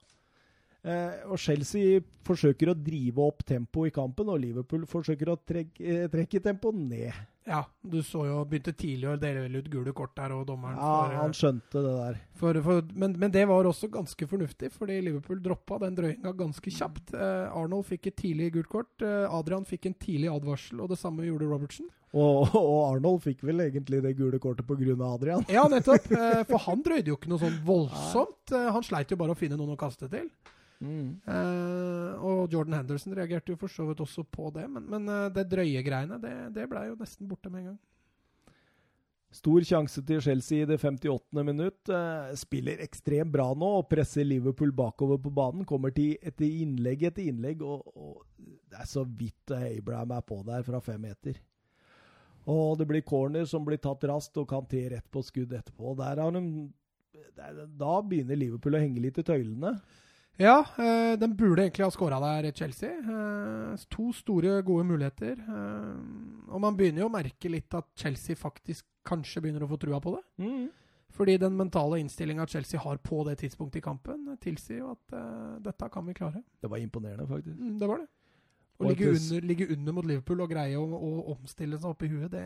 Eh, 0.86 1.24
og 1.26 1.40
Chelsea 1.42 2.02
forsøker 2.26 2.70
å 2.70 2.76
drive 2.78 3.24
opp 3.26 3.42
tempoet 3.48 3.90
i 3.90 3.94
kampen, 3.96 4.30
og 4.30 4.38
Liverpool 4.42 4.84
forsøker 4.90 5.32
å 5.32 5.40
trekke, 5.42 5.82
eh, 5.82 6.06
trekke 6.14 6.42
tempoet 6.46 6.78
ned. 6.78 7.24
Ja, 7.46 7.64
du 7.82 8.00
så 8.02 8.24
jo 8.26 8.40
begynte 8.50 8.74
tidlig 8.74 9.10
å 9.10 9.20
dele 9.22 9.46
ut 9.54 9.70
gule 9.70 9.94
kort 9.94 10.16
der, 10.18 10.34
og 10.34 10.48
dommeren 10.50 10.78
Ja, 10.78 10.94
for, 11.06 11.18
han 11.20 11.36
skjønte 11.38 11.82
det 11.86 11.94
der. 11.98 12.22
For, 12.38 12.62
for, 12.66 12.82
men, 12.94 13.14
men, 13.22 13.34
det 13.34 13.48
var 13.50 13.66
også 13.70 13.90
ganske 13.94 14.30
fornuftig, 14.30 14.72
fordi 14.74 15.02
Liverpool 15.06 15.42
droppa 15.42 15.78
den 15.84 15.98
drøyinga 15.98 16.34
ganske 16.38 16.74
kjapt. 16.74 17.14
Eh, 17.14 17.46
Arnold 17.50 17.86
fikk 17.90 18.10
et 18.10 18.18
tidlig 18.22 18.54
gult 18.58 18.70
kort, 18.70 18.94
eh, 19.02 19.26
Adrian 19.30 19.66
fikk 19.66 19.90
en 19.90 19.98
tidlig 19.98 20.30
advarsel, 20.34 20.82
og 20.82 20.90
det 20.94 21.02
samme 21.02 21.26
gjorde 21.26 21.50
Robertsen. 21.50 21.90
Og, 22.16 22.56
og 22.56 22.80
Arnold 22.96 23.22
fikk 23.26 23.46
vel 23.46 23.66
egentlig 23.66 24.02
det 24.06 24.16
gule 24.18 24.40
kortet 24.42 24.66
pga. 24.66 24.98
Adrian? 25.10 25.46
ja, 25.52 25.68
nettopp. 25.72 26.10
Eh, 26.12 26.42
for 26.50 26.62
han 26.70 26.84
drøyde 26.86 27.12
jo 27.12 27.20
ikke 27.20 27.32
noe 27.34 27.42
sånn 27.42 27.62
voldsomt. 27.68 28.54
Eh, 28.54 28.70
han 28.74 28.86
sleit 28.86 29.12
jo 29.12 29.20
bare 29.20 29.36
å 29.36 29.40
finne 29.40 29.60
noen 29.60 29.76
å 29.76 29.80
kaste 29.80 30.10
til. 30.12 30.30
Mm. 30.84 31.18
Uh, 31.24 32.24
og 32.26 32.52
Jordan 32.52 32.80
Henderson 32.82 33.16
reagerte 33.16 33.54
jo 33.54 33.60
for 33.60 33.72
så 33.72 33.88
vidt 33.88 34.04
også 34.04 34.26
på 34.28 34.52
det, 34.56 34.68
men, 34.72 34.88
men 34.92 35.08
uh, 35.10 35.28
det 35.34 35.48
drøye 35.52 35.84
greiene, 35.86 36.20
det, 36.22 36.34
det 36.56 36.68
blei 36.72 36.90
jo 36.90 36.98
nesten 37.00 37.30
borte 37.30 37.52
med 37.52 37.64
en 37.64 37.70
gang. 37.72 37.84
Stor 39.36 39.66
sjanse 39.68 40.00
til 40.08 40.22
Chelsea 40.24 40.64
i 40.64 40.68
det 40.68 40.78
58. 40.80 41.42
minutt. 41.44 41.90
Uh, 41.92 42.32
spiller 42.40 42.84
ekstremt 42.86 43.34
bra 43.34 43.50
nå 43.58 43.72
og 43.82 43.90
presser 43.92 44.28
Liverpool 44.28 44.72
bakover 44.76 45.20
på 45.20 45.34
banen. 45.36 45.66
Kommer 45.68 45.92
til 45.96 46.16
etter 46.24 46.48
innlegg 46.48 47.04
etter 47.10 47.28
innlegg, 47.28 47.64
og, 47.66 47.84
og 47.96 48.24
det 48.72 48.80
er 48.80 48.88
så 48.88 49.04
vidt 49.04 49.52
Abraham 49.58 50.16
er 50.16 50.24
på 50.28 50.40
der 50.48 50.64
fra 50.68 50.80
fem 50.84 51.04
meter. 51.04 51.42
Og 52.52 52.78
det 52.78 52.86
blir 52.88 53.02
corner 53.02 53.48
som 53.50 53.66
blir 53.66 53.82
tatt 53.82 54.06
raskt, 54.08 54.38
og 54.38 54.48
Kanté 54.52 54.86
rett 54.94 55.08
på 55.12 55.24
skudd 55.26 55.54
etterpå. 55.58 55.96
Der 55.98 56.22
har 56.22 56.36
de, 56.36 56.44
der, 57.36 57.64
da 57.68 57.96
begynner 58.06 58.38
Liverpool 58.38 58.78
å 58.78 58.82
henge 58.84 59.02
litt 59.02 59.18
i 59.20 59.26
tøylene. 59.26 59.74
Ja, 60.40 60.58
øh, 60.80 61.16
den 61.20 61.38
burde 61.38 61.64
egentlig 61.64 61.86
ha 61.86 61.92
skåra 61.94 62.20
der, 62.20 62.52
Chelsea. 62.52 62.90
Uh, 63.00 63.78
to 63.90 64.12
store, 64.14 64.62
gode 64.64 64.84
muligheter. 64.84 65.40
Uh, 65.48 66.54
og 66.54 66.62
man 66.62 66.76
begynner 66.78 67.06
jo 67.06 67.08
å 67.08 67.14
merke 67.14 67.52
litt 67.52 67.72
at 67.78 67.88
Chelsea 67.96 68.36
faktisk 68.36 68.86
kanskje 69.08 69.46
begynner 69.46 69.64
å 69.64 69.70
få 69.72 69.80
trua 69.80 70.02
på 70.04 70.18
det. 70.18 70.24
Mm. 70.44 70.66
Fordi 71.16 71.38
den 71.40 71.56
mentale 71.56 72.02
innstillinga 72.04 72.48
Chelsea 72.52 72.80
har 72.80 73.00
på 73.00 73.22
det 73.24 73.38
tidspunktet 73.40 73.80
i 73.80 73.86
kampen, 73.86 74.28
tilsier 74.44 74.82
jo 74.82 74.92
at 74.92 75.14
dette 75.64 75.88
kan 75.94 76.04
vi 76.04 76.16
klare. 76.18 76.42
Det 76.60 76.68
var 76.68 76.82
imponerende, 76.84 77.28
faktisk. 77.30 77.56
Mm, 77.56 77.78
det 77.80 77.88
var 77.88 78.02
det. 78.04 78.10
Å 78.76 78.90
ligge 78.90 79.14
under, 79.14 79.46
ligge 79.48 79.68
under, 79.72 79.96
mot 79.96 80.08
Liverpool 80.10 80.42
og 80.44 80.52
greie 80.52 80.76
å, 80.76 80.84
å 80.84 81.12
omstille 81.38 81.80
seg 81.80 81.94
opp 81.94 82.04
i 82.04 82.10
huet, 82.12 82.28
det, 82.34 82.44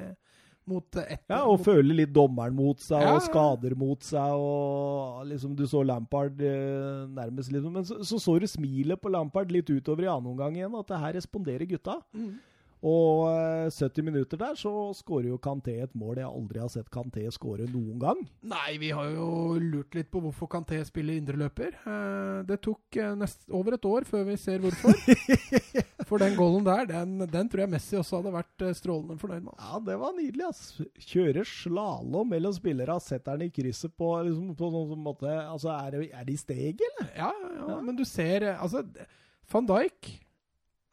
mot 0.70 1.00
ett. 1.02 1.24
Ja, 1.26 1.42
og 1.44 1.58
mot... 1.58 1.66
føle 1.66 1.98
litt 2.02 2.14
dommeren 2.16 2.56
mot 2.58 2.82
seg, 2.84 3.04
ja, 3.04 3.16
og 3.18 3.26
skader 3.26 3.76
mot 3.80 4.06
seg, 4.06 4.44
og 4.46 5.26
liksom 5.30 5.56
Du 5.58 5.66
så 5.70 5.82
Lampard 5.86 6.40
eh, 6.46 7.08
nærmest, 7.16 7.52
liksom. 7.56 7.74
Men 7.76 7.88
så, 7.88 8.00
så, 8.06 8.22
så 8.22 8.38
du 8.40 8.48
smilet 8.50 9.02
på 9.02 9.12
Lampard 9.14 9.52
litt 9.54 9.70
utover 9.70 10.06
i 10.06 10.12
annen 10.12 10.32
omgang 10.34 10.56
igjen, 10.58 10.78
at 10.80 10.94
det 10.94 11.02
her 11.04 11.18
responderer 11.20 11.70
gutta. 11.70 12.00
Mm. 12.14 12.38
Og 12.80 13.28
70 13.76 14.00
eh, 14.00 14.06
minutter 14.08 14.40
der 14.40 14.56
så 14.56 14.72
skårer 14.96 15.34
jo 15.34 15.40
Kanté 15.44 15.76
et 15.84 15.96
mål 16.00 16.22
jeg 16.22 16.30
aldri 16.30 16.62
har 16.64 16.70
sett 16.72 16.88
Kanté 16.94 17.26
skåre 17.36 17.66
noen 17.68 17.98
gang. 18.00 18.22
Nei, 18.48 18.78
vi 18.80 18.94
har 18.96 19.10
jo 19.12 19.58
lurt 19.60 19.98
litt 19.98 20.08
på 20.12 20.22
hvorfor 20.24 20.48
Kanté 20.52 20.80
spiller 20.88 21.20
indreløper. 21.20 21.76
Eh, 21.76 22.38
det 22.48 22.62
tok 22.64 23.00
eh, 23.02 23.18
nest, 23.20 23.44
over 23.52 23.76
et 23.76 23.88
år 23.90 24.08
før 24.08 24.24
vi 24.30 24.38
ser 24.40 24.64
hvorfor. 24.64 24.96
For 26.10 26.18
den 26.18 26.34
goalen 26.34 26.64
der, 26.66 26.88
den, 26.90 27.20
den, 27.30 27.50
tror 27.52 27.62
jeg 27.62 27.70
Messi 27.70 27.98
også 28.00 28.18
hadde 28.18 28.32
vært 28.34 28.64
strålende 28.80 29.20
fornøyd 29.22 29.44
med. 29.46 29.60
Ja, 29.62 29.82
det 29.86 29.98
var 30.02 30.16
nydelig. 30.18 30.48
ass. 30.48 30.80
Kjøre 31.06 31.44
slalåm 31.46 32.32
mellom 32.34 32.56
spillere, 32.56 32.96
setter 33.04 33.38
den 33.38 33.52
i 33.52 33.54
krysset 33.54 33.94
på, 33.94 34.08
liksom, 34.26 34.56
på 34.58 34.72
noen 34.74 35.04
måte 35.06 35.30
Altså, 35.30 35.70
er 35.76 35.94
det, 35.94 36.10
er 36.10 36.26
det 36.26 36.34
i 36.34 36.42
steget, 36.42 36.82
eller? 36.88 37.12
Ja, 37.20 37.30
ja, 37.44 37.52
ja, 37.60 37.78
men 37.86 38.00
du 38.00 38.02
ser 38.10 38.48
Altså, 38.56 38.82
van 39.52 39.70
Dijk 39.70 40.16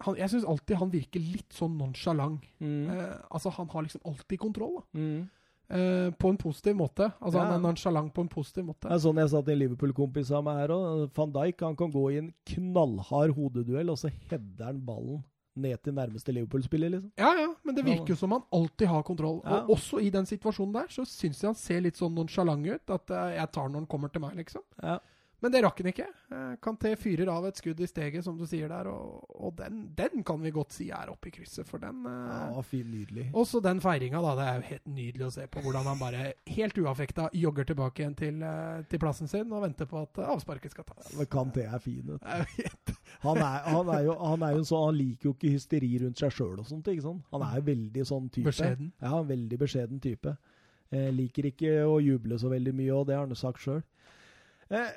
han, 0.04 0.18
jeg 0.20 0.32
syns 0.32 0.44
alltid 0.44 0.80
han 0.80 0.92
virker 0.92 1.22
litt 1.24 1.56
sånn 1.56 1.76
nonsjalant. 1.78 2.44
Mm. 2.60 2.90
Eh, 2.92 3.16
altså, 3.30 3.52
han 3.56 3.70
har 3.72 3.86
liksom 3.86 4.04
alltid 4.08 4.40
kontroll, 4.42 4.78
da. 4.80 5.00
Mm. 5.00 5.20
Eh, 5.66 6.10
på 6.14 6.30
en 6.30 6.36
positiv 6.38 6.76
måte. 6.78 7.08
Altså, 7.18 7.38
ja. 7.40 7.44
Han 7.46 7.56
er 7.56 7.62
nonsjalant 7.64 8.12
på 8.14 8.22
en 8.22 8.30
positiv 8.30 8.68
måte. 8.68 8.86
Det 8.86 8.94
er 8.94 9.02
sånn 9.02 9.22
jeg 9.22 9.32
sa 9.32 9.40
til 9.42 9.56
en 9.56 9.62
Liverpool-kompis 9.64 10.34
av 10.36 10.44
meg 10.46 10.60
her 10.60 10.74
òg. 10.76 11.06
Van 11.16 11.32
Dijk 11.38 11.64
han 11.66 11.78
kan 11.80 11.94
gå 11.94 12.04
i 12.12 12.20
en 12.20 12.28
knallhard 12.52 13.34
hodeduell, 13.38 13.90
og 13.94 13.98
så 14.02 14.12
header 14.12 14.68
han 14.68 14.84
ballen 14.86 15.24
ned 15.56 15.80
til 15.80 15.96
nærmeste 15.96 16.34
Liverpool-spiller, 16.36 16.92
liksom. 16.92 17.10
Ja, 17.16 17.32
ja, 17.40 17.48
men 17.64 17.76
det 17.76 17.86
virker 17.86 18.12
jo 18.12 18.18
som 18.20 18.34
han 18.36 18.44
alltid 18.52 18.90
har 18.92 19.04
kontroll. 19.08 19.40
Ja. 19.40 19.62
Og 19.62 19.78
også 19.78 20.02
i 20.04 20.10
den 20.12 20.28
situasjonen 20.28 20.74
der, 20.76 20.90
så 20.92 21.06
syns 21.08 21.40
jeg 21.40 21.48
han 21.48 21.58
ser 21.58 21.80
litt 21.86 21.96
sånn 21.96 22.14
nonsjalant 22.14 22.68
ut. 22.68 22.92
At 22.92 23.14
uh, 23.14 23.30
jeg 23.32 23.52
tar 23.56 23.70
når 23.70 23.82
han 23.82 23.90
kommer 23.90 24.12
til 24.12 24.22
meg, 24.26 24.36
liksom. 24.36 24.64
Ja. 24.82 24.98
Men 25.46 25.52
det 25.54 25.60
rakk 25.62 25.78
han 25.78 25.86
ikke. 25.92 26.04
Eh, 26.34 26.54
Kanté 26.58 26.90
fyrer 26.98 27.28
av 27.30 27.44
et 27.46 27.54
skudd 27.60 27.78
i 27.78 27.86
steget, 27.86 28.24
som 28.26 28.34
du 28.34 28.42
sier 28.50 28.66
der, 28.72 28.88
og, 28.90 29.22
og 29.30 29.52
den, 29.60 29.84
den 29.94 30.24
kan 30.26 30.40
vi 30.42 30.50
godt 30.50 30.74
si 30.74 30.88
er 30.90 31.12
oppe 31.12 31.30
i 31.30 31.34
krysset, 31.36 31.68
for 31.70 31.78
den 31.78 32.00
eh, 32.10 32.32
Ja, 32.56 32.64
fin, 32.66 32.88
nydelig. 32.90 33.28
Også 33.38 33.60
den 33.62 33.78
feiringa, 33.84 34.18
da. 34.24 34.32
Det 34.34 34.46
er 34.50 34.58
jo 34.58 34.64
helt 34.72 34.90
nydelig 34.96 35.26
å 35.28 35.30
se 35.36 35.46
på 35.46 35.62
hvordan 35.62 35.86
han 35.86 36.00
bare 36.02 36.24
helt 36.50 36.80
uaffekta 36.82 37.28
jogger 37.38 37.68
tilbake 37.70 38.02
igjen 38.02 38.18
til, 38.18 38.42
eh, 38.42 38.82
til 38.90 39.02
plassen 39.06 39.30
sin 39.30 39.54
og 39.54 39.62
venter 39.68 39.86
på 39.86 40.02
at 40.02 40.18
avsparket 40.34 40.74
skal 40.74 40.88
tas. 40.90 41.14
Men 41.14 41.30
Kanté 41.30 41.68
er 41.70 41.78
fin. 41.84 42.10
vet 42.10 42.90
du. 42.90 42.94
Han 43.22 43.38
er, 43.38 43.62
han 43.70 43.94
er 43.94 44.02
jo, 44.08 44.18
han 44.18 44.42
er 44.50 44.58
jo 44.58 44.66
sånn, 44.66 44.86
han 44.90 44.98
liker 44.98 45.30
jo 45.30 45.36
ikke 45.38 45.54
hysteri 45.54 45.92
rundt 46.02 46.18
seg 46.26 46.34
sjøl 46.34 46.58
og 46.58 46.66
sånt. 46.66 46.90
ikke 46.90 47.06
sant? 47.06 47.22
Han 47.30 47.46
er 47.46 47.60
jo 47.60 47.68
veldig 47.70 48.08
sånn 48.10 48.26
type. 48.34 48.50
Beskjeden. 48.50 48.90
Ja, 48.98 49.22
veldig 49.30 49.62
beskjeden 49.62 50.02
type. 50.02 50.34
Eh, 50.90 51.12
liker 51.14 51.52
ikke 51.54 51.76
å 51.86 52.00
juble 52.02 52.38
så 52.42 52.50
veldig 52.50 52.74
mye, 52.82 52.90
og 52.98 53.06
det 53.06 53.14
har 53.14 53.22
han 53.28 53.34
jo 53.34 53.38
sagt 53.38 53.62
sjøl. 53.62 53.86
Eh, 54.74 54.90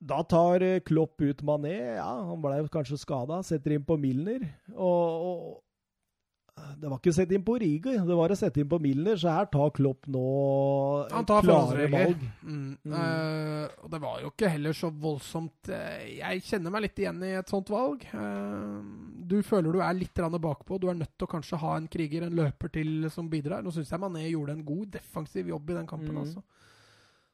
da 0.00 0.22
tar 0.24 0.62
eh, 0.62 0.80
Klopp 0.80 1.20
ut 1.20 1.42
Mané. 1.42 1.76
Ja, 1.98 2.12
han 2.24 2.40
ble 2.40 2.62
kanskje 2.72 2.98
skada. 3.00 3.42
Setter 3.44 3.76
inn 3.76 3.84
på 3.84 3.98
Milner. 4.00 4.46
Og, 4.72 5.26
og 5.26 6.70
Det 6.80 6.88
var 6.88 6.98
ikke 6.98 7.12
å 7.12 7.16
sette 7.16 7.36
inn 7.36 7.44
på 7.44 7.54
Riga, 7.60 7.92
det 8.04 8.16
var 8.16 8.32
å 8.32 8.36
sette 8.36 8.62
inn 8.62 8.68
på 8.68 8.78
Milner. 8.80 9.18
Så 9.20 9.28
her 9.32 9.50
tar 9.52 9.72
Klopp 9.76 10.08
nå 10.12 10.24
Han 11.12 11.28
tar 11.28 11.44
klare 11.44 11.88
valg. 11.92 12.24
Mm. 12.40 12.78
Mm. 12.80 12.94
Uh, 12.94 13.66
og 13.84 13.92
det 13.92 14.00
var 14.02 14.22
jo 14.24 14.32
ikke 14.32 14.52
heller 14.54 14.76
så 14.76 14.88
voldsomt 14.92 15.70
eh, 15.72 16.16
Jeg 16.16 16.44
kjenner 16.48 16.72
meg 16.72 16.86
litt 16.86 17.02
igjen 17.04 17.20
i 17.26 17.34
et 17.42 17.52
sånt 17.52 17.72
valg. 17.72 18.06
Uh, 18.14 18.80
du 19.30 19.38
føler 19.46 19.76
du 19.76 19.84
er 19.84 20.00
litt 20.00 20.16
bakpå. 20.16 20.80
Du 20.80 20.88
er 20.88 20.96
nødt 20.96 21.12
til 21.12 21.28
å 21.28 21.34
kanskje 21.34 21.60
ha 21.60 21.76
en 21.76 21.90
kriger, 21.92 22.24
en 22.24 22.40
løper 22.40 22.72
til, 22.72 23.04
som 23.12 23.28
bidrar. 23.28 23.60
Nå 23.60 23.72
syns 23.76 23.92
jeg 23.92 24.00
Mané 24.00 24.30
gjorde 24.30 24.56
en 24.56 24.64
god 24.64 24.96
defensiv 24.96 25.52
jobb 25.52 25.70
i 25.70 25.78
den 25.82 25.92
kampen. 25.92 26.16
Mm. 26.16 26.24
altså. 26.24 26.44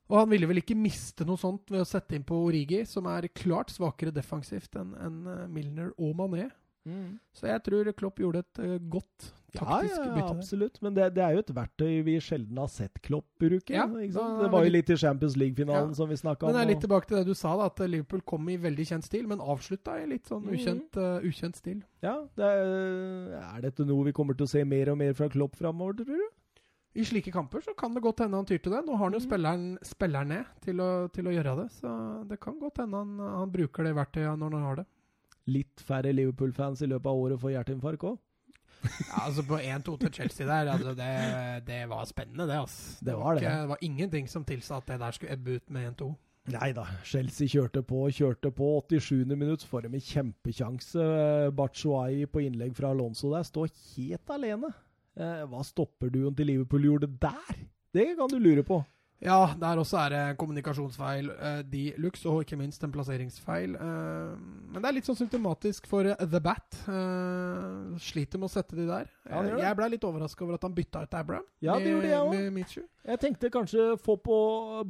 Og 0.06 0.20
han 0.20 0.30
ville 0.30 0.46
vel 0.46 0.62
ikke 0.62 0.78
miste 0.78 1.26
noe 1.26 1.40
sånt 1.40 1.72
ved 1.72 1.82
å 1.82 1.88
sette 1.88 2.14
inn 2.14 2.26
på 2.26 2.38
Origi, 2.46 2.84
som 2.86 3.08
er 3.10 3.26
klart 3.34 3.72
svakere 3.74 4.14
defensivt 4.14 4.78
enn 4.78 4.94
enn, 5.02 5.18
eh, 5.32 5.48
Milner 5.50 5.90
og 5.98 6.14
Mané. 6.18 6.46
Mm. 6.86 7.16
Så 7.34 7.48
jeg 7.48 7.62
tror 7.66 7.88
Klopp 7.98 8.20
gjorde 8.22 8.44
et 8.44 8.60
uh, 8.62 8.76
godt 8.78 9.24
taktisk 9.56 9.96
ja, 9.96 10.04
bytte 10.04 10.20
Ja, 10.20 10.28
absolutt. 10.36 10.76
Men 10.84 10.94
det, 10.94 11.08
det 11.16 11.24
er 11.24 11.34
jo 11.34 11.42
et 11.42 11.50
verktøy 11.56 11.88
vi 12.06 12.14
sjelden 12.22 12.60
har 12.62 12.70
sett 12.70 13.00
Klopp 13.02 13.26
bruke. 13.42 13.74
Ja, 13.74 13.88
da 13.90 14.26
Det 14.44 14.50
var 14.52 14.68
jo 14.68 14.70
litt 14.70 14.92
i 14.94 14.98
Champions 15.00 15.34
League-finalen 15.40 15.90
Ja. 15.90 15.98
som 15.98 16.08
vi 16.08 16.20
snakka 16.20 16.46
om. 16.46 16.52
Men 16.52 16.60
det 16.60 16.62
er 16.62 16.72
litt 16.74 16.84
tilbake 16.86 17.10
til 17.10 17.18
det 17.18 17.26
du 17.26 17.34
sa, 17.34 17.56
da, 17.58 17.66
at 17.72 17.82
Liverpool 17.90 18.22
kom 18.22 18.46
i 18.52 18.56
veldig 18.62 18.86
kjent 18.92 19.08
stil, 19.08 19.26
men 19.26 19.42
avslutta 19.42 19.98
i 19.98 20.06
litt 20.14 20.30
sånn 20.30 20.46
ukjent, 20.46 20.94
ukjent, 20.94 21.02
uh, 21.02 21.26
ukjent 21.26 21.58
stil. 21.58 21.82
Ja, 22.06 22.20
det 22.38 22.54
er, 22.54 23.36
er 23.42 23.66
dette 23.66 23.88
noe 23.88 24.06
vi 24.06 24.14
kommer 24.14 24.38
til 24.38 24.46
å 24.46 24.54
se 24.54 24.62
mer 24.62 24.94
og 24.94 25.00
mer 25.02 25.18
fra 25.18 25.30
Klopp 25.32 25.58
framover, 25.58 26.04
tror 26.04 26.22
du? 26.22 26.28
I 26.96 27.04
slike 27.04 27.32
kamper 27.32 27.60
så 27.60 27.74
kan 27.76 27.94
det 27.94 28.00
godt 28.04 28.22
hende 28.24 28.38
han 28.40 28.46
tyr 28.48 28.60
til 28.62 28.72
det. 28.72 28.82
Nå 28.86 28.96
har 28.96 29.04
han 29.04 29.16
jo 29.16 29.20
mm. 29.20 29.26
spilleren, 29.26 29.64
spilleren 29.84 30.30
ned 30.32 30.52
til 30.64 30.80
å, 30.80 30.90
til 31.12 31.28
å 31.28 31.34
gjøre 31.34 31.56
det, 31.60 31.66
så 31.76 31.90
det 32.28 32.38
kan 32.40 32.56
godt 32.60 32.80
hende 32.80 33.02
han, 33.02 33.18
han 33.42 33.52
bruker 33.52 33.84
det 33.84 33.96
verktøyet 33.98 34.40
når 34.40 34.56
han 34.56 34.68
har 34.70 34.78
det. 34.80 34.86
Litt 35.52 35.82
færre 35.86 36.14
Liverpool-fans 36.14 36.80
i 36.82 36.88
løpet 36.90 37.10
av 37.12 37.26
året 37.26 37.42
får 37.42 37.52
hjerteinfarkt 37.52 38.08
òg. 38.08 38.16
Ja, 38.86 39.26
altså 39.26 39.42
På 39.46 39.58
1-2 39.58 39.96
til 40.02 40.12
Chelsea 40.12 40.46
der, 40.46 40.70
altså 40.72 40.92
det, 40.94 41.10
det 41.66 41.80
var 41.90 42.04
spennende, 42.08 42.46
det. 42.48 42.58
altså. 42.60 43.04
Det 43.04 43.16
var 43.18 43.34
det. 43.34 43.42
Ikke, 43.42 43.56
det 43.60 43.68
var 43.68 43.82
ingenting 43.82 44.30
som 44.30 44.44
tilsa 44.44 44.80
at 44.80 44.88
det 44.88 45.00
der 45.00 45.16
skulle 45.16 45.32
ebbe 45.32 45.58
ut 45.58 45.70
med 45.70 45.90
1-2. 46.00 46.10
Nei 46.54 46.70
da, 46.76 46.84
Chelsea 47.02 47.50
kjørte 47.50 47.82
på, 47.82 48.04
kjørte 48.14 48.52
på. 48.54 48.68
87. 48.86 49.24
minutt 49.34 49.64
får 49.66 49.86
de 49.86 49.96
en 49.98 50.04
kjempekjanse. 50.08 51.06
Bachuai 51.58 52.26
på 52.30 52.44
innlegg 52.46 52.76
fra 52.78 52.92
Alonso 52.94 53.32
der 53.34 53.46
står 53.48 53.72
helt 53.96 54.30
alene. 54.30 54.70
Eh, 55.16 55.46
hva 55.48 55.62
stopperduoen 55.64 56.36
til 56.36 56.46
Liverpool 56.52 56.82
gjorde 56.90 57.08
der? 57.22 57.64
Det 57.96 58.10
kan 58.18 58.28
du 58.28 58.36
lure 58.38 58.62
på. 58.66 58.82
Ja, 59.24 59.46
der 59.56 59.78
også 59.80 59.96
er 59.96 60.10
det 60.12 60.36
kommunikasjonsfeil 60.36 61.30
eh, 61.32 61.62
de 61.64 61.94
luxe, 62.04 62.26
og 62.28 62.42
ikke 62.44 62.58
minst 62.60 62.82
en 62.84 62.92
plasseringsfeil. 62.92 63.72
Eh, 63.80 64.34
men 64.74 64.76
det 64.84 64.90
er 64.90 64.92
litt 64.98 65.08
sånn 65.08 65.16
symptomatisk 65.16 65.86
for 65.88 66.04
The 66.20 66.40
Bat. 66.44 66.76
Eh, 66.92 67.96
sliter 68.04 68.36
med 68.42 68.50
å 68.50 68.52
sette 68.52 68.76
de 68.76 68.84
der. 68.84 69.08
Ja, 69.30 69.40
jeg 69.62 69.78
ble 69.80 69.88
litt 69.94 70.04
overraska 70.04 70.44
over 70.44 70.58
at 70.58 70.68
han 70.68 70.76
bytta 70.76 71.06
ut 71.06 71.16
Abraham 71.16 71.48
Ja, 71.64 71.78
det 71.80 71.94
gjorde 71.94 72.12
jeg 72.12 72.28
med 72.34 72.52
Michu. 72.58 72.82
Jeg 73.08 73.22
tenkte 73.24 73.50
kanskje 73.56 73.88
få 74.04 74.18
på 74.20 74.36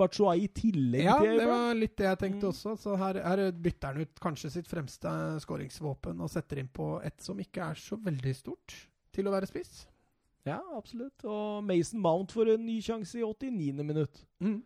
Batshuayi 0.02 0.48
i 0.48 0.52
tillegg 0.58 1.06
Ja, 1.06 1.20
til 1.22 1.38
det 1.38 1.46
var 1.46 1.74
litt 1.78 1.94
det 2.02 2.10
jeg 2.10 2.18
tenkte 2.26 2.46
Mm. 2.48 2.50
også. 2.50 2.74
Så 2.82 2.96
her, 2.98 3.22
her 3.22 3.52
bytter 3.52 3.92
han 3.94 4.02
ut 4.02 4.20
kanskje 4.26 4.50
sitt 4.58 4.66
fremste 4.66 5.14
skåringsvåpen 5.46 6.18
og 6.20 6.30
setter 6.34 6.58
inn 6.58 6.68
på 6.74 6.96
et 7.06 7.20
som 7.22 7.38
ikke 7.38 7.70
er 7.70 7.74
så 7.78 7.94
veldig 8.02 8.34
stort 8.34 8.74
til 9.14 9.28
å 9.30 9.30
være 9.38 9.46
spiss. 9.46 9.86
Ja, 10.46 10.60
absolutt. 10.76 11.24
Og 11.26 11.64
Mason 11.66 12.00
Mount 12.00 12.32
får 12.32 12.54
en 12.54 12.64
ny 12.66 12.78
sjanse 12.84 13.18
i 13.18 13.24
89. 13.26 13.82
minutt. 13.84 14.20
Mm. 14.40 14.60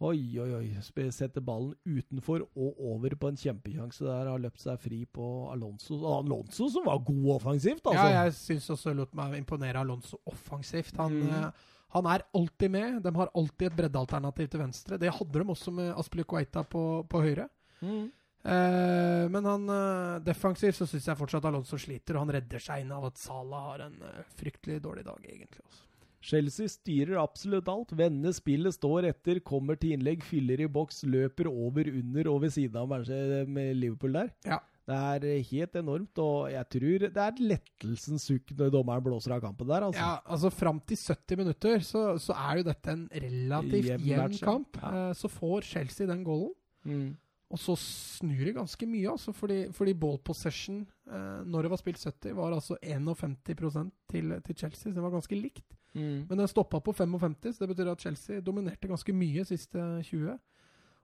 Oi, 0.00 0.20
oi, 0.40 0.48
oi. 0.56 0.68
Setter 1.12 1.42
ballen 1.44 1.74
utenfor 1.84 2.46
og 2.56 2.78
over 2.88 3.12
på 3.20 3.28
en 3.28 3.36
kjempekjanse 3.40 4.04
der. 4.06 4.30
Har 4.32 4.40
løpt 4.40 4.62
seg 4.62 4.78
fri 4.80 5.02
på 5.12 5.26
Alonso. 5.52 5.98
Alonso 6.08 6.70
som 6.72 6.86
var 6.88 7.02
god 7.04 7.26
offensivt, 7.36 7.82
altså. 7.84 8.06
Ja, 8.08 8.22
jeg 8.24 8.36
syns 8.38 8.70
også 8.72 8.94
lot 8.96 9.12
meg 9.18 9.36
imponere 9.42 9.82
Alonso 9.82 10.20
offensivt. 10.30 10.96
Han, 10.96 11.18
Mm. 11.20 11.28
eh, 11.28 11.50
han 11.96 12.06
er 12.06 12.22
alltid 12.34 12.70
med. 12.70 13.02
De 13.02 13.12
har 13.14 13.30
alltid 13.34 13.66
et 13.72 13.76
breddealternativ 13.76 14.48
til 14.48 14.60
venstre. 14.60 14.98
Det 14.98 15.10
hadde 15.12 15.32
de 15.32 15.44
også 15.52 15.72
med 15.72 15.92
Aspilicueta 15.98 16.62
på, 16.64 17.04
på 17.08 17.20
høyre. 17.20 17.48
Mm. 17.82 18.10
Eh, 18.40 19.28
men 19.28 19.44
han 19.44 19.68
uh, 19.68 20.20
defensivt 20.24 20.78
så 20.78 20.86
syns 20.88 21.10
jeg 21.10 21.18
fortsatt 21.18 21.44
Alonso 21.50 21.76
sliter, 21.80 22.16
og 22.16 22.24
han 22.24 22.34
redder 22.38 22.62
seg 22.62 22.84
inn 22.84 22.94
av 22.96 23.10
at 23.10 23.20
Salah 23.20 23.66
har 23.68 23.86
en 23.90 24.00
uh, 24.00 24.22
fryktelig 24.38 24.80
dårlig 24.84 25.04
dag, 25.04 25.20
egentlig. 25.28 25.64
Også. 25.66 25.86
Chelsea 26.20 26.68
styrer 26.68 27.20
absolutt 27.20 27.68
alt. 27.72 27.94
Vender 27.96 28.32
spillet, 28.36 28.76
står 28.76 29.08
etter, 29.10 29.40
kommer 29.44 29.78
til 29.80 29.96
innlegg, 29.96 30.24
fyller 30.24 30.60
i 30.64 30.68
boks, 30.72 31.04
løper 31.08 31.48
over, 31.48 31.88
under 32.00 32.32
og 32.32 32.42
ved 32.44 32.52
siden 32.56 32.76
av 32.80 32.90
kanskje 32.92 33.46
med 33.48 33.72
Liverpool 33.80 34.18
der. 34.18 34.34
Ja. 34.48 34.60
Det 34.90 34.98
er 35.30 35.42
helt 35.46 35.76
enormt, 35.78 36.18
og 36.18 36.50
jeg 36.50 36.66
tror 36.74 37.02
det 37.04 37.10
er 37.12 37.28
et 37.30 37.42
lettelsens 37.52 38.24
sukk 38.26 38.50
når 38.58 38.72
dommeren 38.74 39.04
blåser 39.04 39.36
av 39.36 39.42
kampen 39.44 39.68
der, 39.68 39.86
altså. 39.86 40.02
Ja, 40.02 40.16
altså 40.34 40.50
Fram 40.50 40.80
til 40.82 40.98
70 40.98 41.38
minutter 41.38 41.84
så, 41.86 42.02
så 42.18 42.34
er 42.34 42.58
jo 42.58 42.66
dette 42.66 42.94
en 42.96 43.04
relativt 43.12 43.90
Jevn 43.92 44.08
jevn 44.08 44.38
kamp. 44.42 44.80
Ja. 44.82 45.10
Så 45.14 45.30
får 45.30 45.68
Chelsea 45.68 46.10
den 46.10 46.24
goalen. 46.26 46.56
Mm. 46.88 47.10
Og 47.50 47.58
så 47.58 47.74
snur 47.74 48.44
det 48.46 48.54
ganske 48.54 48.86
mye, 48.86 49.10
altså, 49.10 49.32
fordi, 49.34 49.64
fordi 49.74 49.94
ball 49.98 50.20
possession 50.22 50.84
eh, 51.10 51.40
når 51.42 51.66
det 51.66 51.70
var 51.72 51.80
spilt 51.80 51.98
70, 51.98 52.36
var 52.38 52.54
altså 52.54 52.76
51% 52.78 53.90
til, 54.12 54.36
til 54.46 54.56
Chelsea, 54.60 54.84
så 54.84 54.94
det 54.94 55.02
var 55.02 55.10
ganske 55.16 55.34
likt. 55.38 55.66
Mm. 55.94 56.28
Men 56.28 56.38
den 56.38 56.48
stoppa 56.48 56.78
på 56.78 56.94
55, 56.94 57.56
så 57.56 57.64
det 57.64 57.72
betyr 57.72 57.90
at 57.90 58.06
Chelsea 58.06 58.40
dominerte 58.40 58.86
ganske 58.88 59.12
mye 59.12 59.42
siste 59.48 59.82
20. 60.06 60.38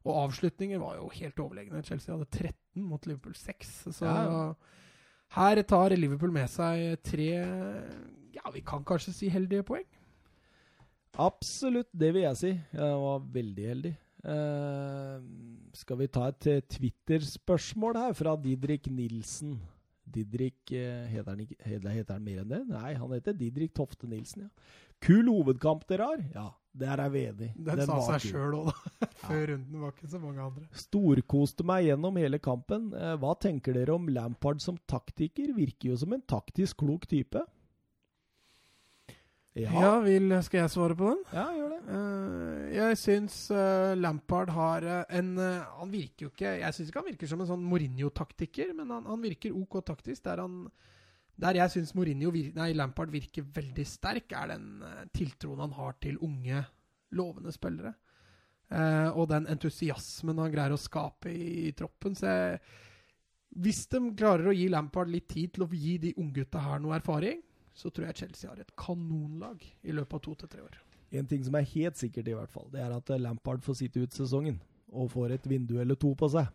Og 0.07 0.21
avslutningen 0.23 0.79
var 0.79 1.01
jo 1.01 1.11
helt 1.19 1.43
overlegne. 1.43 1.83
Chelsea 1.83 2.15
hadde 2.15 2.31
13 2.31 2.55
mot 2.87 3.07
Liverpool 3.11 3.35
6. 3.35 3.75
Så 3.91 4.07
Ja. 4.07 4.55
her 5.35 5.63
tar 5.63 5.97
Liverpool 5.97 6.31
med 6.31 6.47
seg 6.49 7.03
tre 7.03 7.27
Ja, 8.37 8.51
vi 8.55 8.61
kan 8.61 8.85
kanskje 8.85 9.13
si 9.13 9.29
heldige 9.29 9.65
poeng. 9.67 9.85
Absolutt, 11.19 11.89
det 11.93 12.13
vil 12.15 12.23
jeg 12.23 12.37
si. 12.37 12.51
Jeg 12.73 12.99
var 13.03 13.19
veldig 13.19 13.67
heldig. 13.67 13.97
Eh, 14.27 15.23
skal 15.77 16.01
vi 16.01 16.09
ta 16.11 16.27
et 16.33 16.51
eh, 16.51 16.65
Twitter-spørsmål 16.67 17.99
her 18.01 18.15
fra 18.19 18.35
Didrik 18.43 18.89
Nilsen? 18.91 19.55
Didrik 20.07 20.73
eh, 20.75 21.07
heter, 21.11 21.31
han 21.31 21.43
ikke, 21.45 21.57
heter 21.63 21.95
heter 21.95 22.19
han 22.19 22.27
mer 22.27 22.43
enn 22.43 22.51
det? 22.51 22.61
Nei, 22.71 22.95
han 22.99 23.15
heter 23.15 23.37
Didrik 23.39 23.75
Tofte 23.77 24.11
Nilsen, 24.11 24.49
ja. 24.49 24.75
Kul 25.05 25.29
hovedkamp 25.29 25.85
dere 25.91 26.09
har? 26.09 26.23
Ja, 26.33 26.47
der 26.75 27.03
er 27.05 27.11
vi 27.13 27.23
enig. 27.29 27.51
Den, 27.69 27.83
sa 27.87 27.99
seg 28.09 28.31
sjøl 28.33 28.55
òg, 28.63 28.71
da. 28.73 29.09
Før 29.27 29.43
runden 29.53 29.83
var 29.83 29.93
ikke 29.93 30.11
så 30.11 30.21
mange 30.23 30.43
andre. 30.43 30.67
Storkoste 30.81 31.67
meg 31.69 31.91
gjennom 31.91 32.17
hele 32.19 32.41
kampen. 32.43 32.89
Hva 33.21 33.35
tenker 33.43 33.77
dere 33.77 33.95
om 33.95 34.09
Lampard 34.09 34.63
som 34.65 34.79
taktiker? 34.89 35.53
Virker 35.57 35.93
jo 35.93 35.99
som 36.01 36.17
en 36.17 36.25
taktisk 36.25 36.81
klok 36.81 37.05
type. 37.11 37.45
Ja, 39.57 39.93
vil, 40.05 40.35
skal 40.45 40.65
jeg 40.65 40.73
svare 40.75 40.97
på 40.99 41.09
den? 41.15 41.23
ja 41.33 41.47
gjør 41.57 41.71
det. 41.73 41.79
Uh, 41.87 42.65
jeg 42.75 42.99
syns 43.01 43.37
uh, 43.55 43.95
Lampard 43.97 44.51
har 44.53 44.85
uh, 44.85 44.97
en 45.15 45.37
Han 45.39 45.93
virker 45.93 46.27
jo 46.27 46.33
ikke 46.33 46.51
Jeg 46.59 46.75
syns 46.75 46.91
ikke 46.91 47.03
han 47.05 47.09
virker 47.13 47.31
som 47.31 47.41
en 47.41 47.49
sånn 47.49 47.65
Mourinho-taktiker, 47.65 48.75
men 48.77 48.91
han, 48.93 49.07
han 49.09 49.23
virker 49.23 49.57
OK 49.57 49.79
taktisk. 49.87 50.25
Der, 50.27 50.43
han, 50.45 50.67
der 51.41 51.61
jeg 51.63 51.73
syns 51.73 51.95
Lampard 52.77 53.15
virker 53.15 53.47
veldig 53.55 53.87
sterk, 53.89 54.33
er 54.33 54.53
den 54.53 54.83
tiltroen 55.17 55.65
han 55.65 55.79
har 55.79 55.97
til 56.03 56.19
unge, 56.21 56.65
lovende 57.17 57.55
spillere. 57.55 57.95
Og 59.15 59.29
den 59.31 59.47
entusiasmen 59.47 60.41
han 60.43 60.51
greier 60.51 60.75
å 60.75 60.81
skape 60.81 61.31
i, 61.31 61.69
i 61.69 61.73
troppen. 61.73 62.17
Så 62.19 62.27
jeg, 62.27 62.61
hvis 63.63 63.87
de 63.93 64.01
klarer 64.19 64.51
å 64.51 64.57
gi 64.57 64.67
Lampard 64.69 65.09
litt 65.09 65.29
tid 65.31 65.55
til 65.55 65.65
å 65.65 65.71
gi 65.71 65.97
de 66.03 66.17
unggutta 66.19 66.65
her 66.65 66.83
noe 66.83 66.99
erfaring, 66.99 67.46
så 67.77 67.91
tror 67.93 68.09
jeg 68.09 68.23
Chelsea 68.23 68.51
har 68.51 68.61
et 68.61 68.73
kanonlag 68.79 69.63
i 69.85 69.95
løpet 69.95 70.17
av 70.19 70.23
to 70.25 70.35
til 70.41 70.51
tre 70.53 70.65
år. 70.65 70.79
En 71.17 71.29
ting 71.29 71.45
som 71.45 71.55
er 71.55 71.69
helt 71.71 72.01
sikkert, 72.01 72.29
i 72.29 72.35
hvert 72.35 72.53
fall, 72.53 72.67
det 72.73 72.81
er 72.83 72.95
at 72.97 73.13
eh, 73.13 73.21
Lampard 73.21 73.63
får 73.65 73.79
sitte 73.83 74.03
ut 74.03 74.17
sesongen. 74.17 74.59
Og 74.97 75.11
får 75.13 75.35
et 75.35 75.49
vindu 75.51 75.77
eller 75.83 75.99
to 75.99 76.13
på 76.17 76.29
seg. 76.31 76.49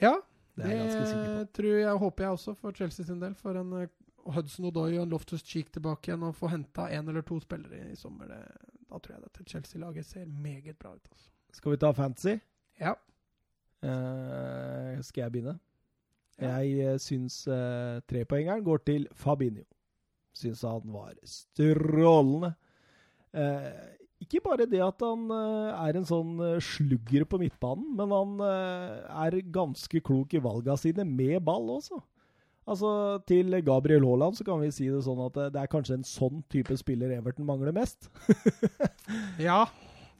Ja, 0.00 0.16
Det 0.56 0.68
på. 0.68 1.44
tror 1.56 1.78
jeg, 1.78 1.98
håper 2.02 2.24
jeg 2.24 2.32
også 2.32 2.54
for 2.58 2.72
Chelsea 2.76 3.06
sin 3.06 3.20
del. 3.20 3.34
For 3.38 3.56
en 3.56 3.72
eh, 3.80 3.88
Hudson 4.34 4.66
Odoi 4.68 4.96
og 4.98 5.06
en 5.06 5.12
Loftus 5.14 5.42
Cheek 5.46 5.70
tilbake 5.72 6.10
igjen 6.10 6.22
og 6.26 6.36
få 6.36 6.50
henta 6.52 6.88
én 6.90 7.08
eller 7.08 7.24
to 7.26 7.38
spillere 7.40 7.92
i 7.92 7.96
sommer, 7.96 8.28
det, 8.28 8.42
da 8.88 8.98
tror 8.98 9.16
jeg 9.16 9.24
dette 9.24 9.46
Chelsea-laget 9.48 10.06
ser 10.06 10.26
meget 10.26 10.78
bra 10.78 10.94
ut. 10.94 11.08
Altså. 11.10 11.30
Skal 11.52 11.72
vi 11.74 11.80
ta 11.82 11.92
fantasy? 11.92 12.36
Ja. 12.80 12.94
Eh, 13.82 15.00
skal 15.02 15.22
jeg 15.24 15.32
begynne? 15.32 15.58
Jeg 16.42 16.94
uh, 16.94 16.98
syns 16.98 17.42
uh, 17.46 18.00
trepoengeren 18.08 18.64
går 18.64 18.82
til 18.86 19.06
Fabinho. 19.12 19.62
Syns 20.36 20.62
han 20.66 20.86
var 20.94 21.16
strålende. 21.28 22.54
Eh, 23.32 23.98
ikke 24.22 24.42
bare 24.44 24.68
det 24.70 24.80
at 24.84 25.02
han 25.02 25.26
er 25.34 25.98
en 25.98 26.06
sånn 26.06 26.36
slugger 26.62 27.24
på 27.26 27.40
midtbanen, 27.42 27.88
men 27.98 28.12
han 28.14 28.36
er 28.46 29.40
ganske 29.50 29.98
klok 30.06 30.36
i 30.38 30.42
valga 30.44 30.76
sine 30.78 31.02
med 31.08 31.40
ball 31.42 31.66
også. 31.74 31.98
Altså, 32.62 33.18
Til 33.26 33.50
Gabriel 33.66 34.04
Haaland 34.06 34.38
så 34.38 34.44
kan 34.46 34.60
vi 34.62 34.70
si 34.70 34.86
det 34.86 35.02
sånn 35.02 35.24
at 35.24 35.38
det 35.54 35.58
er 35.58 35.70
kanskje 35.70 35.98
en 35.98 36.06
sånn 36.06 36.44
type 36.52 36.76
spiller 36.78 37.16
Everton 37.16 37.48
mangler 37.48 37.74
mest. 37.74 38.06
ja, 39.48 39.64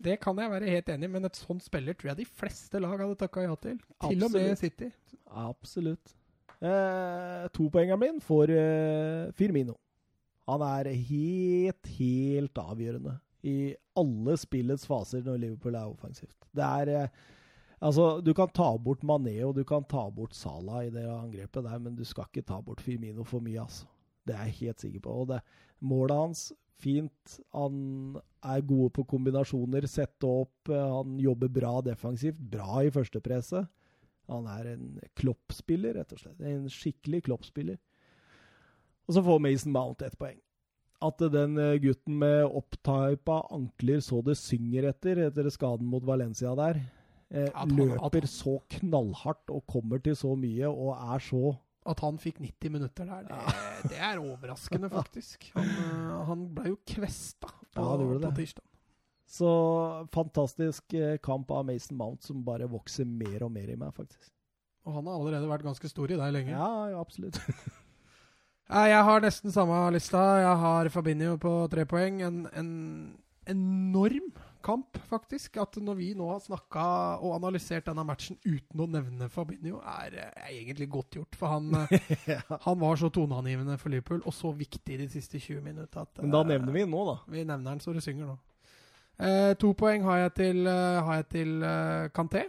det 0.02 0.18
kan 0.22 0.38
jeg 0.40 0.50
være 0.50 0.72
helt 0.74 0.90
enig 0.90 1.06
i, 1.06 1.12
men 1.14 1.28
et 1.28 1.38
sånt 1.38 1.62
spiller 1.62 1.94
tror 1.94 2.12
jeg 2.12 2.24
de 2.24 2.26
fleste 2.42 2.82
lag 2.82 2.98
hadde 2.98 3.18
takka 3.20 3.46
ja 3.46 3.54
til. 3.62 3.78
Til 4.08 4.26
og 4.26 4.34
med 4.34 4.58
City. 4.58 4.90
Absolutt. 5.30 6.16
Eh, 6.62 7.46
Topoengeren 7.54 8.02
min 8.02 8.20
får 8.22 8.52
eh, 8.54 9.30
Firmino. 9.38 9.78
Han 10.50 10.64
er 10.66 10.90
helt, 11.10 11.92
helt 11.98 12.58
avgjørende 12.58 13.18
i 13.46 13.74
alle 13.98 14.34
spillets 14.38 14.86
faser 14.86 15.22
når 15.26 15.40
Liverpool 15.42 15.76
er 15.78 15.90
offensivt. 15.90 16.36
Det 16.54 16.66
er 16.66 16.92
eh, 16.96 17.22
Altså, 17.82 18.20
Du 18.22 18.30
kan 18.34 18.50
ta 18.54 18.68
bort 18.78 19.02
Mané 19.02 19.40
og 19.42 19.56
du 19.56 19.64
kan 19.66 19.82
ta 19.90 20.04
bort 20.14 20.36
Salah 20.38 20.84
i 20.86 20.90
det 20.94 21.02
angrepet 21.02 21.64
der, 21.66 21.80
men 21.82 21.96
du 21.98 22.04
skal 22.06 22.28
ikke 22.30 22.46
ta 22.46 22.60
bort 22.62 22.80
Firmino 22.80 23.24
for 23.26 23.42
mye. 23.42 23.58
altså. 23.58 23.88
Det 24.24 24.36
er 24.36 24.44
jeg 24.46 24.58
helt 24.60 24.84
sikker 24.84 25.00
på. 25.02 25.10
Og 25.10 25.28
det, 25.32 25.40
Målet 25.82 26.14
hans, 26.14 26.52
fint. 26.78 27.38
Han 27.52 28.20
er 28.42 28.62
gode 28.62 28.92
på 28.94 29.04
kombinasjoner, 29.10 29.86
sette 29.90 30.30
opp. 30.30 30.70
Eh, 30.70 30.78
han 30.94 31.18
jobber 31.18 31.50
bra 31.50 31.80
defensivt. 31.82 32.38
Bra 32.38 32.84
i 32.86 32.92
førstepresset. 32.94 33.66
Han 34.30 34.46
er 34.46 34.76
en 34.76 34.86
kloppspiller, 35.18 35.98
rett 35.98 36.14
og 36.14 36.22
slett. 36.22 36.38
En 36.46 36.70
skikkelig 36.70 37.24
kloppspiller. 37.26 37.80
Og 39.08 39.16
så 39.16 39.22
får 39.24 39.42
Mason 39.42 39.74
Mount 39.74 40.04
ett 40.06 40.18
poeng. 40.18 40.38
At 41.02 41.22
den 41.34 41.58
eh, 41.58 41.78
gutten 41.82 42.18
med 42.20 42.44
opptypa 42.46 43.40
ankler 43.50 44.02
så 44.04 44.20
det 44.22 44.36
synger 44.38 44.86
etter, 44.92 45.24
etter 45.26 45.50
skaden 45.50 45.88
mot 45.90 46.04
Valencia 46.06 46.54
der, 46.58 46.78
eh, 47.34 47.48
han, 47.56 47.74
løper 47.74 48.28
så 48.30 48.60
knallhardt 48.78 49.50
og 49.50 49.66
kommer 49.70 50.02
til 50.04 50.14
så 50.18 50.36
mye 50.38 50.70
og 50.70 50.94
er 50.94 51.24
så 51.26 51.56
At 51.90 51.98
han 52.06 52.20
fikk 52.22 52.38
90 52.38 52.70
minutter 52.70 53.08
der, 53.10 53.24
det, 53.26 53.88
det 53.90 53.98
er 53.98 54.20
overraskende, 54.22 54.90
faktisk. 54.92 55.48
Han, 55.56 55.66
eh, 55.66 56.20
han 56.28 56.44
ble 56.54 56.76
jo 56.76 56.78
kvesta 56.86 57.50
på, 57.50 57.88
ja, 57.88 58.28
på 58.28 58.36
tirsdag. 58.38 58.68
Så 59.32 59.48
fantastisk 60.12 60.94
eh, 60.94 61.16
kamp 61.18 61.50
av 61.50 61.64
Mason 61.66 61.96
Mount 61.96 62.22
som 62.22 62.44
bare 62.44 62.68
vokser 62.68 63.08
mer 63.08 63.46
og 63.46 63.50
mer 63.54 63.70
i 63.72 63.78
meg, 63.80 63.90
faktisk. 63.96 64.28
Og 64.84 64.98
han 64.98 65.06
har 65.08 65.16
allerede 65.16 65.48
vært 65.48 65.64
ganske 65.64 65.88
stor 65.88 66.10
i 66.12 66.18
deg 66.20 66.34
lenge. 66.34 66.52
Ja, 66.52 66.90
ja 66.92 67.00
absolutt. 67.00 67.40
jeg 68.72 69.02
har 69.08 69.24
nesten 69.24 69.52
samme 69.52 69.80
lista. 69.94 70.22
Jeg 70.42 70.56
har 70.62 70.88
Fabinho 70.94 71.36
på 71.40 71.52
tre 71.72 71.84
poeng. 71.88 72.22
En, 72.24 72.46
en 72.56 72.72
enorm 73.46 74.32
kamp, 74.62 74.98
faktisk. 75.08 75.56
At 75.56 75.76
når 75.76 75.98
vi 75.98 76.12
nå 76.16 76.28
har 76.30 76.40
snakka 76.42 76.84
og 77.20 77.34
analysert 77.36 77.88
denne 77.88 78.04
matchen 78.06 78.38
uten 78.44 78.84
å 78.84 78.88
nevne 78.90 79.28
Fabinho, 79.32 79.80
er, 79.82 80.16
er 80.30 80.54
egentlig 80.54 80.88
godt 80.92 81.18
gjort. 81.18 81.38
For 81.38 81.56
han, 81.56 81.68
ja. 82.30 82.40
han, 82.48 82.80
var 82.80 83.00
så 83.00 83.10
toneangivende 83.12 83.76
for 83.80 83.92
Liverpool, 83.92 84.22
og 84.24 84.36
så 84.36 84.54
viktig 84.56 85.00
de 85.02 85.10
siste 85.10 85.40
20 85.42 85.62
minutta. 85.66 86.06
Men 86.22 86.34
da 86.34 86.42
nevner 86.54 86.72
vi 86.74 86.86
den 86.86 86.94
nå, 86.94 87.04
da. 87.10 87.18
Vi 87.28 87.44
nevner 87.44 87.74
den 87.74 87.84
så 87.84 87.94
det 87.96 88.04
synger 88.06 88.32
nå. 88.32 88.38
Eh, 89.22 89.52
to 89.60 89.74
poeng 89.78 90.06
har 90.06 90.24
jeg 90.24 90.34
til, 90.40 90.66
uh, 90.66 91.02
har 91.06 91.20
jeg 91.20 91.28
til 91.36 91.56
uh, 91.62 92.08
Kanté. 92.16 92.46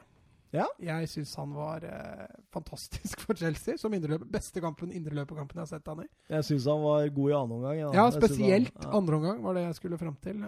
Ja. 0.53 0.67
Jeg 0.81 1.09
syns 1.09 1.33
han 1.39 1.53
var 1.57 1.85
eh, 1.87 2.27
fantastisk 2.53 3.23
for 3.25 3.37
Chelsea. 3.39 3.77
Som 3.81 3.95
indreløper. 3.97 4.29
Beste 4.35 4.61
kampen, 4.61 4.93
indreløperkampen 4.93 5.57
jeg 5.57 5.65
har 5.65 5.71
sett 5.71 5.89
han 5.89 6.03
i. 6.05 6.07
Jeg 6.35 6.47
syns 6.49 6.69
han 6.69 6.83
var 6.83 7.09
god 7.15 7.31
i 7.31 7.35
andre 7.39 7.57
omgang. 7.57 7.79
Ja, 7.79 7.89
ja 7.97 8.05
spesielt 8.13 8.71
han, 8.77 8.87
ja. 8.87 8.93
andre 9.01 9.19
omgang 9.19 9.43
var 9.43 9.57
det 9.57 9.65
jeg 9.65 9.79
skulle 9.81 9.99
fram 10.01 10.15
til. 10.23 10.45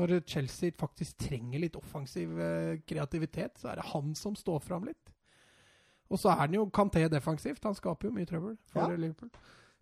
når 0.00 0.16
Chelsea 0.26 0.72
faktisk 0.80 1.18
trenger 1.26 1.60
litt 1.60 1.76
offensiv 1.76 2.32
kreativitet, 2.88 3.60
så 3.60 3.72
er 3.72 3.80
det 3.80 3.88
han 3.92 4.14
som 4.18 4.36
står 4.38 4.62
fram 4.64 4.88
litt. 4.88 5.14
Og 6.10 6.18
så 6.18 6.32
er 6.32 6.42
han 6.42 6.54
jo 6.56 6.66
Kanté 6.74 7.04
defensivt. 7.08 7.64
Han 7.64 7.76
skaper 7.78 8.08
jo 8.08 8.14
mye 8.16 8.28
trøbbel 8.28 8.56
for 8.72 8.90
ja. 8.90 8.98
Liverpool. 8.98 9.30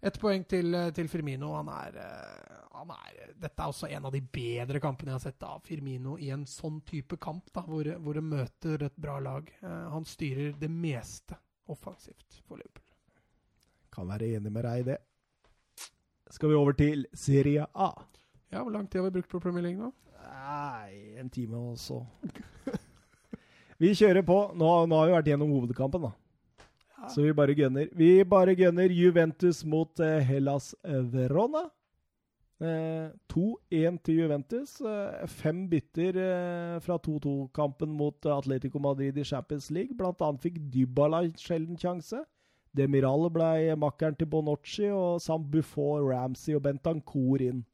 Ett 0.01 0.19
poeng 0.23 0.45
til, 0.47 0.77
til 0.95 1.09
Firmino. 1.11 1.51
Han 1.59 1.71
er, 1.75 1.97
han 2.75 2.93
er, 2.95 3.33
Dette 3.35 3.63
er 3.65 3.73
også 3.73 3.89
en 3.91 4.07
av 4.07 4.15
de 4.15 4.21
bedre 4.23 4.81
kampene 4.83 5.11
jeg 5.11 5.19
har 5.19 5.25
sett 5.25 5.47
av 5.47 5.65
Firmino 5.67 6.15
i 6.23 6.31
en 6.35 6.45
sånn 6.47 6.81
type 6.87 7.19
kamp, 7.23 7.51
da, 7.55 7.65
hvor, 7.67 7.89
hvor 8.05 8.19
det 8.19 8.25
møter 8.27 8.87
et 8.87 9.01
bra 9.01 9.19
lag. 9.23 9.51
Uh, 9.63 9.89
han 9.95 10.07
styrer 10.07 10.55
det 10.59 10.71
meste 10.71 11.39
offensivt 11.69 12.39
for 12.47 12.61
Liverpool. 12.61 12.85
Kan 13.95 14.11
være 14.13 14.31
enig 14.39 14.53
med 14.55 14.65
deg 14.69 14.85
i 14.85 14.89
det. 14.93 14.99
Skal 16.31 16.53
vi 16.53 16.61
over 16.61 16.77
til 16.79 17.07
Serie 17.17 17.67
A? 17.75 17.91
Ja, 18.53 18.63
Hvor 18.63 18.71
lang 18.71 18.87
tid 18.87 19.01
har 19.01 19.09
vi 19.09 19.19
brukt 19.19 19.31
på 19.33 19.41
Premier 19.41 19.65
League 19.65 19.81
nå? 19.81 19.91
Nei, 20.29 21.19
en 21.21 21.31
time 21.31 21.59
også. 21.73 21.99
vi 23.83 23.91
kjører 23.97 24.23
på. 24.23 24.39
Nå, 24.55 24.71
nå 24.87 25.01
har 25.01 25.09
vi 25.09 25.17
vært 25.17 25.31
gjennom 25.33 25.53
hovedkampen, 25.57 26.07
da. 26.07 26.13
Så 27.07 27.23
vi 27.23 27.33
bare 27.33 27.55
gunner. 27.55 27.89
Vi 27.95 28.25
bare 28.25 28.55
gunner 28.59 28.91
Juventus 28.91 29.65
mot 29.65 30.01
eh, 30.01 30.19
Hellas 30.27 30.75
Verona. 30.83 31.69
2-1 32.59 33.21
eh, 33.71 33.99
til 34.03 34.15
Juventus. 34.23 34.81
Eh, 34.81 35.27
fem 35.31 35.69
bytter 35.71 36.17
eh, 36.19 36.81
fra 36.83 36.99
2-2-kampen 36.99 37.93
mot 37.95 38.27
Atletico 38.27 38.79
Madrid 38.79 39.17
i 39.17 39.25
Champions 39.25 39.71
League. 39.71 39.95
Blant 39.97 40.21
annet 40.21 40.43
fikk 40.43 40.59
Dybala 40.73 41.23
sjelden 41.39 41.79
sjanse. 41.79 42.25
Demiral 42.77 43.31
ble 43.33 43.77
makkeren 43.81 44.17
til 44.19 44.29
Bonocci, 44.29 44.91
og 44.93 45.23
samt 45.23 45.49
Buffon, 45.51 46.03
Ramsey 46.05 46.55
og 46.55 46.63
Bentancour 46.67 47.43
inn. 47.43 47.65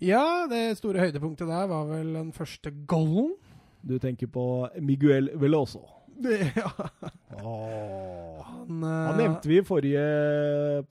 Ja, 0.00 0.46
det 0.50 0.78
store 0.78 1.06
høydepunktet 1.06 1.48
der 1.48 1.70
var 1.70 1.88
vel 1.88 2.14
den 2.16 2.32
første 2.32 2.72
goalen. 2.88 3.34
Du 3.82 3.98
tenker 3.98 4.28
på 4.28 4.68
Miguel 4.80 5.30
Veloso. 5.40 5.99
Ja. 6.56 6.70
Oh. 7.44 8.42
Han, 8.44 8.82
uh, 8.84 8.90
Han, 8.90 9.16
nevnte 9.16 9.48
vi 9.48 9.58
i 9.58 9.64
forrige 9.64 10.02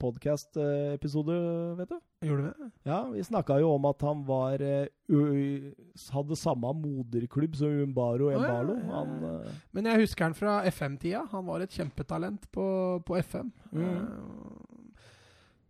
podkast-episode, 0.00 1.36
vet 1.78 1.92
du. 1.92 1.98
Gjorde 2.26 2.42
vi 2.42 2.48
det? 2.48 2.70
Ja, 2.88 3.04
Vi 3.12 3.24
snakka 3.24 3.58
jo 3.62 3.70
om 3.76 3.86
at 3.90 4.02
han 4.02 4.24
var 4.26 4.62
uh, 4.62 5.68
hadde 6.14 6.38
samme 6.38 6.72
moderklubb 6.80 7.56
som 7.56 7.82
Umbaro 7.84 8.32
Embalo. 8.34 8.74
Oh, 8.74 8.80
ja, 8.80 8.88
ja, 8.88 8.96
han, 8.96 9.24
uh, 9.24 9.60
Men 9.70 9.90
jeg 9.92 10.06
husker 10.06 10.26
han 10.26 10.34
fra 10.34 10.60
FM-tida. 10.70 11.26
Han 11.30 11.46
var 11.46 11.62
et 11.64 11.78
kjempetalent 11.78 12.50
på, 12.50 12.66
på 13.06 13.20
FM. 13.20 13.52
Mm. 13.70 14.02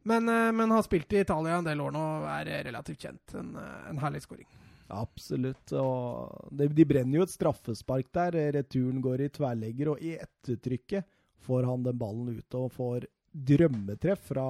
Men, 0.08 0.24
men, 0.56 0.70
har 0.72 0.82
spilt 0.82 1.12
i 1.12 1.20
Italia 1.20 1.58
en 1.60 1.66
del 1.66 1.80
år 1.84 1.92
nå 1.92 2.06
og 2.22 2.30
er 2.32 2.64
relativt 2.64 3.04
kjent. 3.04 3.36
En, 3.36 3.52
en 3.60 4.00
herlig 4.00 4.24
skåring. 4.24 4.48
Absolutt. 4.90 5.72
Og 5.78 6.50
de, 6.56 6.68
de, 6.74 6.86
brenner 6.88 7.20
jo 7.20 7.26
et 7.26 7.32
straffespark 7.32 8.10
der. 8.16 8.38
Returen 8.58 9.00
går 9.04 9.26
i 9.26 9.30
tverrlegger, 9.32 9.92
og 9.94 10.02
i 10.04 10.16
ettertrykket 10.18 11.06
får 11.40 11.68
han 11.68 11.86
den 11.86 12.00
ballen 12.00 12.34
ut 12.36 12.58
og 12.58 12.72
får 12.74 13.06
drømmetreff 13.30 14.26
fra 14.32 14.48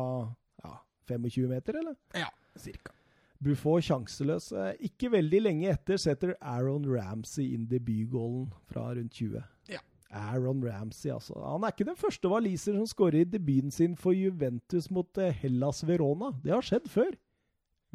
ja, 0.65 0.73
25 1.11 1.51
meter, 1.51 1.83
eller? 1.83 1.99
Ja, 2.17 2.31
cirka. 2.59 2.95
Buffon 3.41 3.81
sjanseløs. 3.85 4.51
Ikke 4.85 5.13
veldig 5.15 5.41
lenge 5.47 5.71
etter 5.73 6.01
setter 6.01 6.35
Aaron 6.41 6.85
Ramsey 6.89 7.55
inn 7.55 7.69
debutgålen 7.71 8.51
fra 8.69 8.91
rundt 8.97 9.17
20. 9.17 9.41
Ja. 9.73 9.81
Aaron 10.11 10.61
Ramsey, 10.67 11.13
altså. 11.15 11.39
Han 11.41 11.65
er 11.65 11.73
ikke 11.73 11.89
den 11.89 11.97
første 11.97 12.29
waliser 12.29 12.77
som 12.77 12.89
skårer 12.91 13.23
i 13.23 13.31
debuten 13.31 13.73
sin 13.73 13.97
for 13.97 14.17
Juventus 14.17 14.91
mot 14.93 15.21
eh, 15.23 15.33
Hellas 15.43 15.85
Verona. 15.87 16.35
Det 16.45 16.53
har 16.53 16.67
skjedd 16.67 16.91
før. 16.91 17.15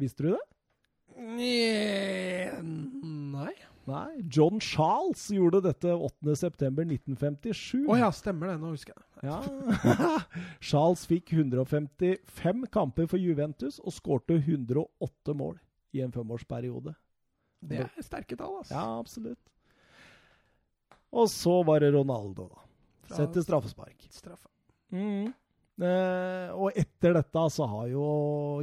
Visste 0.00 0.24
du 0.24 0.32
det? 0.32 0.42
Nei 1.16 2.50
Nei. 3.86 4.22
John 4.28 4.58
Charles 4.58 5.28
gjorde 5.30 5.60
dette 5.62 5.92
8.9.1957. 5.94 7.84
Å 7.86 7.92
oh 7.92 7.98
ja, 8.00 8.08
stemmer 8.14 8.50
det. 8.50 8.56
Nå 8.58 8.72
husker 8.72 8.96
jeg. 8.96 9.28
Ja. 9.28 9.38
Charles 10.68 11.04
fikk 11.06 11.30
155 11.36 12.66
kamper 12.74 13.06
for 13.10 13.22
Juventus 13.22 13.78
og 13.78 13.94
skårte 13.94 14.40
108 14.40 15.36
mål 15.38 15.54
i 15.94 16.02
en 16.02 16.10
femårsperiode. 16.14 16.96
Det 17.66 17.84
er 17.84 18.04
sterke 18.04 18.38
tall, 18.38 18.58
altså. 18.58 18.74
Ja, 18.74 18.98
absolutt. 18.98 19.52
Og 21.16 21.30
så 21.30 21.54
var 21.66 21.86
det 21.86 21.94
Ronaldo, 21.94 22.50
da. 22.50 22.66
Setter 23.14 23.46
straffespark. 23.46 24.08
Straffe. 24.10 24.50
Mm. 24.90 25.30
Uh, 25.76 26.48
og 26.56 26.78
etter 26.80 27.12
dette 27.18 27.40
så 27.52 27.66
har 27.68 27.90
jo 27.90 28.04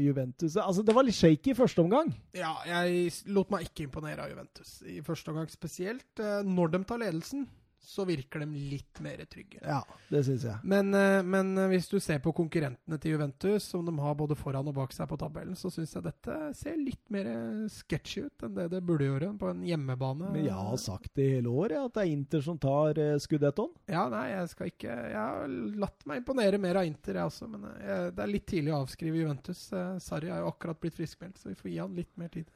Juventus 0.02 0.56
Altså, 0.58 0.82
det 0.82 0.96
var 0.98 1.06
litt 1.06 1.14
shaky 1.14 1.52
i 1.52 1.58
første 1.60 1.84
omgang. 1.84 2.10
Ja, 2.34 2.56
jeg 2.66 3.12
lot 3.30 3.52
meg 3.54 3.68
ikke 3.68 3.86
imponere 3.86 4.26
av 4.26 4.32
Juventus 4.32 4.80
i 4.90 4.98
første 5.06 5.30
omgang 5.30 5.52
spesielt. 5.54 6.10
Uh, 6.18 6.42
når 6.42 6.74
de 6.74 6.82
tar 6.90 7.04
ledelsen, 7.04 7.46
så 7.84 8.06
virker 8.06 8.40
de 8.40 8.60
litt 8.72 9.00
mer 9.04 9.22
trygge. 9.30 9.60
Ja, 9.62 9.82
det 10.10 10.24
synes 10.28 10.46
jeg. 10.48 10.56
Men, 10.64 10.94
eh, 10.96 11.20
men 11.24 11.52
eh, 11.58 11.70
hvis 11.74 11.90
du 11.92 11.98
ser 12.02 12.22
på 12.24 12.34
konkurrentene 12.36 13.00
til 13.02 13.16
Juventus, 13.16 13.68
som 13.68 13.86
de 13.86 13.94
har 14.00 14.16
både 14.20 14.38
foran 14.40 14.70
og 14.72 14.78
bak 14.78 14.96
seg 14.96 15.10
på 15.12 15.20
tabellen, 15.20 15.58
så 15.60 15.72
syns 15.74 15.96
jeg 15.96 16.06
dette 16.06 16.38
ser 16.58 16.80
litt 16.80 17.04
mer 17.14 17.30
eh, 17.30 17.66
sketchy 17.74 18.26
ut 18.28 18.48
enn 18.48 18.56
det 18.58 18.70
det 18.74 18.84
burde 18.88 19.10
gjøre 19.10 19.34
på 19.40 19.52
en 19.52 19.64
hjemmebane. 19.68 20.32
Men 20.34 20.48
jeg 20.48 20.58
har 20.58 20.82
sagt 20.82 21.14
det 21.20 21.30
hele 21.36 21.52
året, 21.52 21.78
at 21.82 21.98
det 21.98 22.06
er 22.06 22.14
Inter 22.14 22.46
som 22.46 22.60
tar 22.62 23.00
skudettoen. 23.22 23.74
Ja, 23.92 24.08
nei, 24.12 24.26
jeg 24.32 24.50
skal 24.54 24.72
ikke 24.72 24.94
Jeg 24.94 25.20
har 25.20 25.54
latt 25.84 26.08
meg 26.10 26.22
imponere 26.22 26.60
mer 26.62 26.82
av 26.82 26.88
Inter, 26.88 27.20
jeg 27.20 27.32
også. 27.32 27.50
Men 27.52 27.68
jeg, 27.84 28.14
det 28.16 28.26
er 28.26 28.34
litt 28.34 28.50
tidlig 28.50 28.74
å 28.74 28.82
avskrive 28.84 29.24
Juventus. 29.24 29.64
Sarri 30.04 30.32
er 30.32 30.44
jo 30.44 30.52
akkurat 30.52 30.80
blitt 30.80 30.98
friskmeldt, 30.98 31.42
så 31.42 31.52
vi 31.52 31.58
får 31.60 31.74
gi 31.74 31.82
han 31.82 31.98
litt 31.98 32.14
mer 32.20 32.32
tid. 32.34 32.52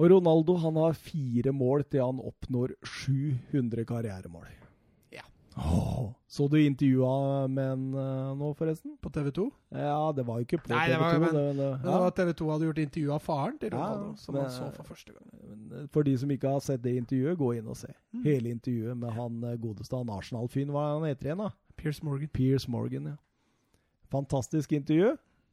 Og 0.00 0.08
Ronaldo 0.14 0.54
han 0.62 0.78
har 0.80 0.96
fire 0.96 1.52
mål 1.52 1.84
til 1.92 2.00
han 2.06 2.22
oppnår 2.24 2.72
700 2.88 3.84
karrieremål. 3.84 4.48
Oh, 5.56 6.12
så 6.26 6.48
du 6.48 6.62
intervjua 6.62 7.46
med 7.50 7.72
en 7.72 7.94
uh, 7.94 8.34
nå, 8.38 8.52
forresten? 8.54 8.94
På 9.02 9.10
TV 9.10 9.30
2? 9.34 9.50
Ja, 9.74 10.12
det 10.16 10.22
var 10.26 10.38
jo 10.38 10.42
ikke 10.46 10.58
på 10.62 10.70
Nei, 10.70 10.84
TV 10.86 10.94
2. 10.94 11.00
Det 11.00 11.02
var, 11.02 11.18
men, 11.24 11.32
det, 11.34 11.42
det, 11.58 11.70
ja. 11.70 11.76
det 11.86 11.94
var 12.04 12.10
TV 12.18 12.30
2 12.38 12.50
hadde 12.52 12.64
gjort 12.68 12.82
intervju 12.84 13.08
av 13.16 13.22
faren 13.24 13.56
til 13.58 13.70
Ronaldo, 13.74 14.06
ja, 14.12 14.16
som 14.22 14.32
han 14.38 14.52
så 14.54 14.66
for 14.76 14.84
første 14.92 15.12
gang. 15.16 15.26
Eh, 15.40 15.88
for 15.90 16.00
de 16.06 16.14
som 16.22 16.30
ikke 16.30 16.52
har 16.54 16.60
sett 16.64 16.82
det 16.84 16.92
intervjuet, 17.00 17.40
gå 17.40 17.48
inn 17.58 17.68
og 17.72 17.76
se. 17.80 17.90
Mm. 18.14 18.22
Hele 18.28 18.46
intervjuet 18.54 18.96
med 19.00 19.10
han 19.16 19.32
eh, 19.48 19.58
godeste 19.64 19.94
han 19.98 20.12
Arsenal-fyren. 20.14 20.70
Hva 20.76 20.82
han 20.92 21.08
heter 21.08 21.24
igjen, 21.32 21.42
da? 21.42 21.50
Pierce 21.80 22.02
Morgan. 22.06 22.30
Pierce 22.36 22.68
Morgan, 22.70 23.04
ja. 23.10 23.16
Fantastisk 24.14 24.68
intervju. 24.78 25.08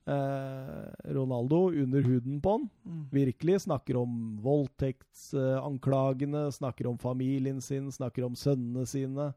Eh, 0.08 0.88
Ronaldo 1.18 1.60
under 1.72 2.02
huden 2.06 2.42
på 2.42 2.50
han. 2.52 2.70
Mm. 2.86 3.10
Virkelig. 3.12 3.62
Snakker 3.66 3.96
om 3.98 4.38
voldtektsanklagene, 4.46 6.52
snakker 6.54 6.88
om 6.88 6.98
familien 7.02 7.62
sin, 7.62 7.92
snakker 7.92 8.24
om 8.30 8.36
sønnene 8.38 8.86
sine 8.86 9.34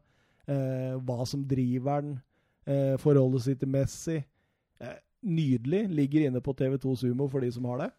eh, 0.51 0.99
hva 0.99 1.25
som 1.27 1.45
driver 1.47 2.03
den, 2.03 2.19
eh, 2.67 2.97
forholdet 3.01 3.47
sitt 3.47 3.61
til 3.63 3.71
Messi. 3.71 4.19
Eh, 4.81 4.99
nydelig. 5.23 5.87
Ligger 5.89 6.27
inne 6.27 6.43
på 6.43 6.53
TV2 6.57 6.95
Sumo 6.97 7.27
for 7.31 7.41
de 7.41 7.51
som 7.51 7.65
har 7.71 7.85
det. 7.85 7.91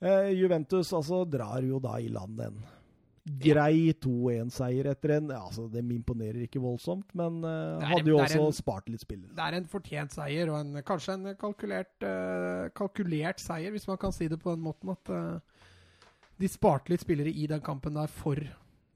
Eh, 0.00 0.32
Juventus 0.40 0.92
altså 0.96 1.24
drar 1.28 1.62
jo 1.66 1.80
da 1.82 1.98
i 2.00 2.08
land 2.08 2.40
en 2.40 2.60
grei 3.40 3.92
2-1-seier 4.00 4.88
etter 4.90 5.12
en 5.18 5.32
altså 5.36 5.66
De 5.70 5.82
imponerer 5.94 6.46
ikke 6.46 6.62
voldsomt, 6.62 7.12
men 7.18 7.42
uh, 7.44 7.82
hadde 7.84 8.10
jo 8.10 8.16
også 8.18 8.40
en, 8.46 8.56
spart 8.56 8.88
litt 8.90 9.04
spillere. 9.04 9.34
Det 9.36 9.44
er 9.44 9.58
en 9.58 9.68
fortjent 9.70 10.14
seier, 10.16 10.50
og 10.50 10.56
en, 10.62 10.80
kanskje 10.86 11.18
en 11.18 11.34
kalkulert, 11.40 11.92
uh, 12.00 12.70
kalkulert, 12.76 13.42
seier, 13.42 13.74
hvis 13.74 13.86
man 13.90 14.00
kan 14.00 14.14
si 14.16 14.30
det 14.30 14.40
på 14.40 14.54
den 14.54 14.64
måten. 14.64 14.94
At 14.96 15.12
uh, 15.12 15.68
de 16.40 16.50
sparte 16.50 16.92
litt 16.92 17.04
spillere 17.04 17.30
i 17.30 17.46
den 17.50 17.62
kampen 17.64 17.98
der 18.00 18.10
for 18.10 18.40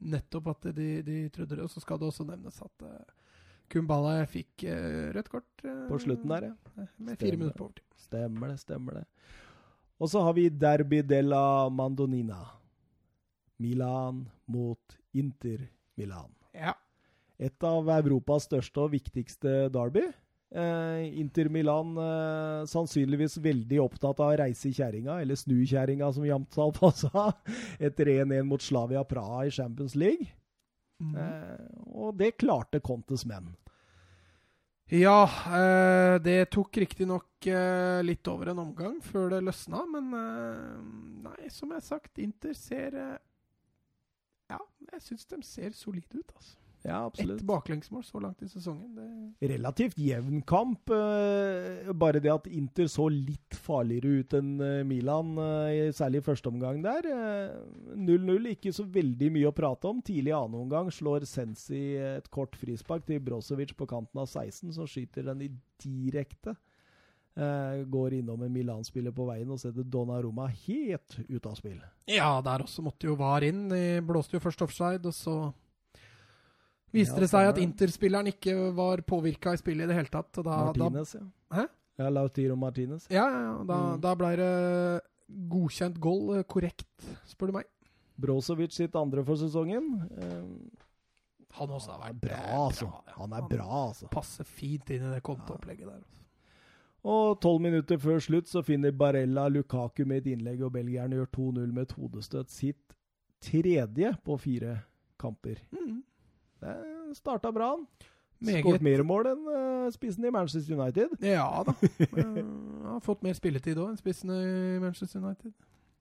nettopp 0.05 0.51
at 0.55 0.70
de, 0.76 0.89
de 1.06 1.18
trodde 1.32 1.56
det. 1.56 1.64
Og 1.64 1.72
så 1.72 1.82
skal 1.82 2.01
det 2.01 2.09
også 2.09 2.26
nevnes 2.28 2.60
at 2.64 2.85
uh, 2.86 3.31
Kumbala 3.72 4.24
fikk 4.31 4.66
uh, 4.68 5.10
rødt 5.16 5.31
kort 5.32 5.64
uh, 5.64 5.86
På 5.89 5.98
slutten 6.02 6.32
der, 6.32 6.51
ja. 6.51 6.86
Med 6.98 7.18
fire 7.20 7.39
minutter 7.39 7.59
på 7.59 7.68
overtid. 7.70 7.86
Stemmer 8.05 8.52
det, 8.52 8.59
stemmer 8.62 9.01
det. 9.01 9.06
Og 10.02 10.10
så 10.10 10.24
har 10.26 10.35
vi 10.36 10.48
Derby 10.51 11.01
della 11.06 11.68
Mandonina. 11.70 12.43
Milan 13.62 14.24
mot 14.51 14.97
Inter 15.14 15.68
Milan. 15.94 16.32
Ja. 16.52 16.74
Et 17.39 17.66
av 17.66 17.89
Europas 17.97 18.48
største 18.48 18.82
og 18.82 18.93
viktigste 18.94 19.68
derby. 19.74 20.05
Eh, 20.55 21.18
Inter 21.18 21.48
Milan 21.48 21.97
eh, 21.98 22.66
sannsynligvis 22.70 23.40
veldig 23.43 23.81
opptatt 23.82 24.20
av 24.22 24.28
å 24.31 24.36
reise 24.39 24.68
i 24.70 24.76
kjerringa, 24.76 25.16
eller 25.24 25.39
snu 25.39 25.56
kjerringa, 25.66 26.12
som 26.14 26.26
Jamtsal 26.28 26.70
sa, 27.02 27.24
etter 27.82 28.12
1-1 28.20 28.47
mot 28.47 28.62
Slavia 28.62 29.02
Praha 29.09 29.48
i 29.48 29.51
Champions 29.55 29.97
League. 29.98 30.31
Mm. 31.02 31.16
Eh, 31.18 31.66
og 31.90 32.14
det 32.20 32.36
klarte 32.39 32.78
Contes 32.85 33.26
menn. 33.26 33.51
Ja, 34.94 35.24
eh, 35.59 36.22
det 36.22 36.52
tok 36.55 36.76
riktignok 36.76 37.47
eh, 37.51 37.98
litt 38.05 38.28
over 38.31 38.52
en 38.52 38.60
omgang 38.68 38.98
før 39.02 39.32
det 39.32 39.43
løsna, 39.48 39.82
men 39.90 40.12
eh, 40.14 40.82
nei, 41.24 41.48
som 41.51 41.72
jeg 41.72 41.81
har 41.81 41.89
sagt, 41.89 42.20
Inter 42.22 42.55
ser 42.55 42.98
Ja, 44.52 44.60
jeg 44.93 45.02
syns 45.02 45.26
de 45.26 45.40
ser 45.43 45.74
solide 45.74 46.20
ut, 46.20 46.36
altså. 46.36 46.60
Ja, 46.86 47.05
absolutt. 47.06 47.40
Ett 47.40 47.47
baklengsmål 47.47 48.05
så 48.05 48.20
langt 48.20 48.43
i 48.43 48.48
sesongen. 48.48 48.94
Det... 48.94 49.47
Relativt 49.48 49.98
jevn 49.98 50.43
kamp. 50.43 50.90
Eh, 50.93 51.93
bare 51.97 52.20
det 52.20 52.28
at 52.28 52.48
Inter 52.52 52.90
så 52.93 53.06
litt 53.09 53.56
farligere 53.56 54.20
ut 54.20 54.36
enn 54.36 54.51
eh, 54.61 54.82
Milan, 54.85 55.31
eh, 55.40 55.89
særlig 55.97 56.20
i 56.20 56.27
første 56.27 56.52
omgang 56.52 56.82
der. 56.85 57.09
0-0, 57.97 58.51
ikke 58.52 58.74
så 58.77 58.85
veldig 58.85 59.32
mye 59.32 59.48
å 59.48 59.55
prate 59.56 59.89
om. 59.89 60.05
Tidlig 60.05 60.35
i 60.35 60.36
annen 60.36 60.61
omgang 60.61 60.93
slår 60.93 61.24
Sensi 61.28 61.97
et 61.97 62.28
kort 62.28 62.61
frispark 62.61 63.09
til 63.09 63.24
Brozovic 63.24 63.73
på 63.78 63.89
kanten 63.89 64.20
av 64.20 64.28
16, 64.28 64.77
som 64.77 64.85
skyter 64.85 65.32
den 65.32 65.40
i 65.48 65.51
direkte. 65.81 66.59
går 67.35 68.12
innom 68.20 68.43
en 68.44 68.52
Milan-spiller 68.52 69.11
på 69.11 69.24
veien 69.27 69.48
og 69.51 69.59
setter 69.59 69.82
Donnarumma 69.82 70.47
helt 70.69 71.16
ut 71.27 71.47
av 71.47 71.56
spill. 71.56 71.81
Ja, 72.06 72.40
der 72.44 72.62
også 72.62 72.85
måtte 72.85 73.09
jo 73.09 73.16
VAR 73.16 73.43
inn. 73.43 73.70
De 73.73 74.01
blåste 74.05 74.36
jo 74.36 74.44
først 74.44 74.62
offside, 74.69 75.02
og 75.02 75.16
så 75.16 75.39
Viste 76.95 77.25
det 77.25 77.31
seg 77.33 77.49
at 77.51 77.59
Inter-spilleren 77.62 78.31
ikke 78.31 78.55
var 78.77 79.03
påvirka 79.07 79.55
i 79.55 79.61
spillet 79.61 79.89
i 79.89 79.91
det 79.91 79.99
hele 79.99 80.12
tatt. 80.12 80.31
Da, 80.39 80.61
Martinez, 80.71 81.16
da, 81.16 81.25
ja. 81.25 81.59
Hæ? 81.59 81.66
Ja, 81.99 82.09
Lautiro 82.11 82.57
Martinez. 82.59 83.07
Ja, 83.11 83.27
ja, 83.31 83.43
ja. 83.49 83.59
Da, 83.66 83.81
mm. 83.81 84.01
da 84.03 84.15
ble 84.19 84.31
det 84.39 84.55
godkjent 85.51 86.01
goal 86.03 86.39
eh, 86.39 86.47
korrekt, 86.51 87.07
spør 87.31 87.51
du 87.51 87.59
meg. 87.59 87.69
Brozovic 88.21 88.75
sitt 88.75 88.97
andre 88.99 89.25
for 89.27 89.39
sesongen. 89.39 89.87
Um, 90.15 90.71
han 91.55 91.71
også 91.71 91.95
har 91.95 92.03
vært 92.09 92.21
bra, 92.23 92.41
altså. 92.65 92.89
Bra. 92.91 93.15
Han 93.21 93.35
er 93.35 93.47
bra, 93.51 93.69
altså. 93.89 94.11
Passer 94.11 94.47
fint 94.47 94.91
inn 94.95 95.07
i 95.07 95.12
det 95.15 95.23
kontoopplegget 95.27 95.87
der. 95.87 96.01
Altså. 96.03 96.11
Og 97.05 97.37
tolv 97.45 97.61
minutter 97.61 98.01
før 98.01 98.23
slutt 98.25 98.49
så 98.49 98.62
finner 98.65 98.95
Barella 98.97 99.45
Lukaku 99.53 100.07
med 100.09 100.23
et 100.23 100.33
innlegg, 100.35 100.62
og 100.65 100.73
belgierne 100.75 101.19
gjør 101.19 101.31
2-0 101.37 101.75
med 101.77 101.83
et 101.85 101.95
hodestøt. 101.99 102.51
Sitt 102.51 102.97
tredje 103.45 104.15
på 104.25 104.39
fire 104.41 104.79
kamper. 105.21 105.61
Mm. 105.75 106.01
Det 106.65 107.16
starta 107.19 107.53
bra, 107.55 107.74
han. 107.77 107.86
Skåret 108.45 108.82
mer 108.85 109.03
mål 109.07 109.28
enn 109.31 109.45
uh, 109.49 109.91
spissen 109.95 110.27
i 110.27 110.32
Manchester 110.35 110.77
United. 110.77 111.15
Ja 111.24 111.47
da. 111.65 111.74
uh, 111.78 112.41
har 112.95 113.05
fått 113.05 113.23
mer 113.24 113.36
spilletid 113.36 113.78
òg 113.78 113.93
enn 113.93 114.01
spissen 114.01 114.32
i 114.35 114.81
Manchester 114.82 115.23
United. 115.23 115.55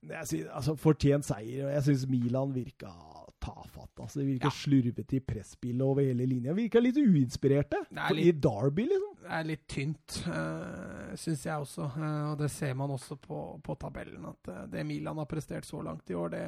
Synes, 0.03 0.49
altså, 0.52 0.76
fortjent 0.76 1.27
seier. 1.27 1.69
Jeg 1.72 1.85
syns 1.85 2.07
Milan 2.11 2.52
virka 2.56 2.91
tafatt. 3.44 3.91
Altså, 3.99 4.19
de 4.19 4.27
virka 4.34 4.49
ja. 4.49 4.56
slurvete 4.56 5.18
i 5.18 5.22
presspillet 5.23 5.85
over 5.85 6.03
hele 6.03 6.27
linja. 6.27 6.56
Virka 6.57 6.81
litt 6.84 6.99
uinspirerte. 6.99 7.84
Litt, 8.15 8.26
I 8.26 8.35
Derby, 8.44 8.88
liksom. 8.91 9.15
Det 9.23 9.31
er 9.38 9.48
litt 9.48 9.64
tynt, 9.72 10.19
uh, 10.27 11.14
syns 11.19 11.45
jeg 11.48 11.65
også. 11.65 11.88
Uh, 11.95 12.31
og 12.34 12.38
det 12.41 12.52
ser 12.52 12.76
man 12.80 12.91
også 12.95 13.18
på, 13.23 13.40
på 13.64 13.77
tabellen. 13.80 14.27
At 14.31 14.52
uh, 14.52 14.61
det 14.72 14.85
Milan 14.88 15.22
har 15.22 15.30
prestert 15.30 15.68
så 15.68 15.81
langt 15.85 16.11
i 16.11 16.18
år, 16.19 16.34
det, 16.35 16.45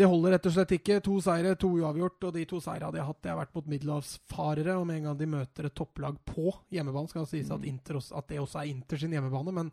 det 0.00 0.08
holder 0.08 0.32
rett 0.32 0.46
og 0.48 0.54
slett 0.54 0.74
ikke. 0.78 0.98
To 1.04 1.18
seire, 1.20 1.54
to 1.60 1.70
uavgjort. 1.76 2.28
Og 2.28 2.36
de 2.36 2.44
to 2.48 2.60
seirene 2.64 2.94
de 2.94 3.02
har 3.02 3.08
hatt, 3.10 3.20
det 3.20 3.32
har 3.32 3.40
vært 3.42 3.56
mot 3.58 3.66
middelhavsfarere. 3.68 4.76
Og 4.80 4.86
med 4.88 5.00
en 5.00 5.10
gang 5.10 5.18
de 5.20 5.28
møter 5.28 5.68
et 5.68 5.76
topplag 5.76 6.20
på 6.24 6.54
hjemmebane, 6.72 7.10
skal 7.10 7.26
det 7.26 7.32
sies 7.34 7.50
at, 7.52 7.66
Inter, 7.68 7.98
også, 8.00 8.14
at, 8.16 8.30
det 8.30 8.38
også 8.40 8.62
er 8.62 8.70
Inter 8.70 9.02
sin 9.02 9.16
hjemmebane. 9.16 9.54
Men, 9.58 9.72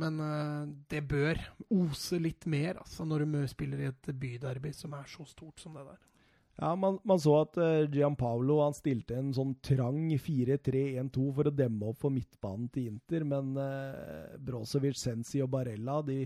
men 0.00 0.22
uh, 0.22 0.70
det 0.88 1.02
bør 1.10 1.42
ose 1.76 2.22
litt 2.22 2.48
mer 2.48 2.80
altså, 2.80 3.04
når 3.08 3.26
du 3.26 3.36
spiller 3.52 3.82
i 3.82 3.90
et 3.90 4.14
byderby 4.22 4.72
som 4.76 4.96
er 4.96 5.12
så 5.12 5.28
stort 5.28 5.60
som 5.60 5.76
det 5.76 5.84
der. 5.90 6.00
Ja, 6.62 6.74
man, 6.76 6.98
man 7.08 7.20
så 7.20 7.34
at 7.42 7.56
uh, 7.60 7.84
Gianpaolo 7.92 8.62
han 8.62 8.76
stilte 8.76 9.16
en 9.18 9.32
sånn 9.36 9.54
trang 9.64 10.06
4-3-1-2 10.20 11.26
for 11.36 11.48
å 11.48 11.52
demme 11.52 11.92
opp 11.92 12.00
for 12.00 12.12
midtbanen 12.12 12.72
til 12.72 12.94
Inter, 12.94 13.28
men 13.28 13.52
uh, 13.60 14.40
Brosevic, 14.40 14.96
Sensi 15.00 15.44
og 15.44 15.52
Barella 15.52 16.00
de 16.06 16.22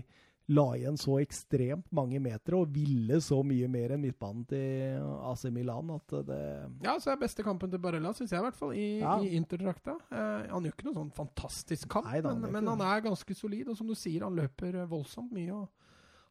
la 0.47 0.65
igjen 0.77 0.97
så 0.99 1.17
ekstremt 1.19 1.89
mange 1.95 2.19
meter 2.23 2.55
og 2.55 2.71
ville 2.71 3.19
så 3.23 3.41
mye 3.43 3.67
mer 3.71 3.93
enn 3.95 4.03
midtbanen 4.05 4.45
til 4.47 5.01
AC 5.27 5.43
Milan 5.51 5.91
at 5.97 6.13
det 6.29 6.43
Ja, 6.85 6.95
så 7.03 7.11
er 7.11 7.19
beste 7.19 7.43
kampen 7.43 7.71
til 7.71 7.81
Barella, 7.83 8.13
syns 8.15 8.31
jeg 8.31 8.39
i 8.39 8.45
hvert 8.45 8.59
fall, 8.59 8.71
i, 8.77 8.87
ja. 9.01 9.17
i 9.19 9.33
Interdrakta. 9.35 9.97
Eh, 10.07 10.47
han 10.53 10.67
gjør 10.67 10.77
ikke 10.77 10.87
noe 10.87 10.99
sånn 11.01 11.11
fantastisk 11.17 11.89
kamp, 11.91 12.07
Nei, 12.07 12.21
da, 12.23 12.31
men, 12.37 12.53
men 12.55 12.71
han 12.71 12.85
er 12.85 13.03
ganske 13.09 13.35
solid. 13.35 13.67
Og 13.73 13.79
som 13.79 13.89
du 13.89 13.95
sier, 13.97 14.23
han 14.23 14.37
løper 14.39 14.79
voldsomt 14.87 15.33
mye. 15.35 15.51
og 15.51 15.67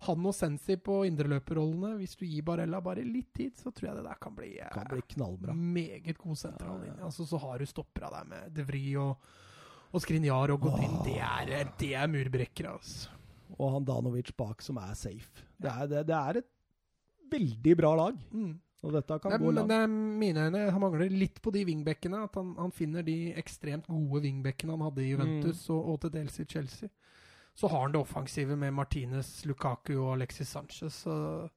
han 0.06 0.28
og 0.28 0.34
Sensi 0.36 0.76
på 0.80 0.98
indreløperrollene. 1.09 1.94
Hvis 2.01 2.16
du 2.20 2.26
gir 2.28 2.44
Barella 2.47 2.80
bare 2.84 3.05
litt 3.05 3.32
tid, 3.36 3.56
så 3.56 3.72
tror 3.72 3.90
jeg 3.90 3.98
det 3.98 4.06
der 4.06 4.20
kan 4.22 4.36
bli, 4.36 4.55
eh, 4.60 4.72
kan 4.72 4.88
bli 4.90 5.02
knallbra. 5.16 5.56
meget 5.56 6.16
god 6.20 6.40
sentrallinje. 6.40 7.02
Altså, 7.05 7.26
så 7.28 7.40
har 7.43 7.59
du 7.59 7.66
stoppera 7.68 8.12
der 8.18 8.24
med 8.32 8.56
De 8.56 8.64
Vry 8.64 8.86
og, 9.01 9.28
og 9.93 10.01
Skrinjar 10.05 10.52
og 10.56 10.60
Godin. 10.60 10.98
Det 11.05 11.18
er, 11.20 11.72
det 11.80 11.93
er 11.94 12.09
murbrekkere, 12.12 12.76
altså 12.76 13.15
og 13.57 13.73
han 13.73 13.89
Danovic 13.89 14.33
bak 14.37 14.62
som 14.65 14.78
er 14.83 14.95
safe. 14.99 15.47
Det 15.57 15.73
er, 15.73 15.91
det, 15.91 16.05
det 16.11 16.16
er 16.16 16.41
et 16.43 16.49
veldig 17.33 17.77
bra 17.78 17.93
lag. 17.99 18.19
Mm. 18.31 18.55
Og 18.87 18.93
dette 18.95 19.19
kan 19.23 19.33
det, 19.33 19.41
gå 19.41 19.53
langt. 19.57 19.73
Men 19.73 19.97
mine 20.20 20.47
øyne, 20.47 20.66
han 20.70 20.83
mangler 20.83 21.11
litt 21.11 21.41
på 21.43 21.51
de 21.55 21.65
wingbackene. 21.66 22.23
At 22.28 22.37
han, 22.39 22.53
han, 22.59 22.74
finner 22.74 23.07
de 23.07 23.33
ekstremt 23.39 23.89
gode 23.89 24.23
wingbackene 24.27 24.77
han 24.77 24.85
hadde 24.87 25.03
i 25.03 25.11
Juventus 25.11 25.65
mm. 25.65 25.73
og, 25.74 25.89
og, 25.93 25.99
til 26.05 26.15
dels 26.19 26.39
i 26.43 26.47
Chelsea. 26.53 26.93
Så 27.57 27.70
har 27.73 27.87
han 27.87 27.97
det 27.97 28.03
offensive 28.03 28.57
med 28.57 28.74
Martinez, 28.77 29.31
Lukaku 29.49 29.95
og 29.97 30.12
Alexis 30.19 30.53
Sanchez. 30.53 31.03
Så 31.07 31.49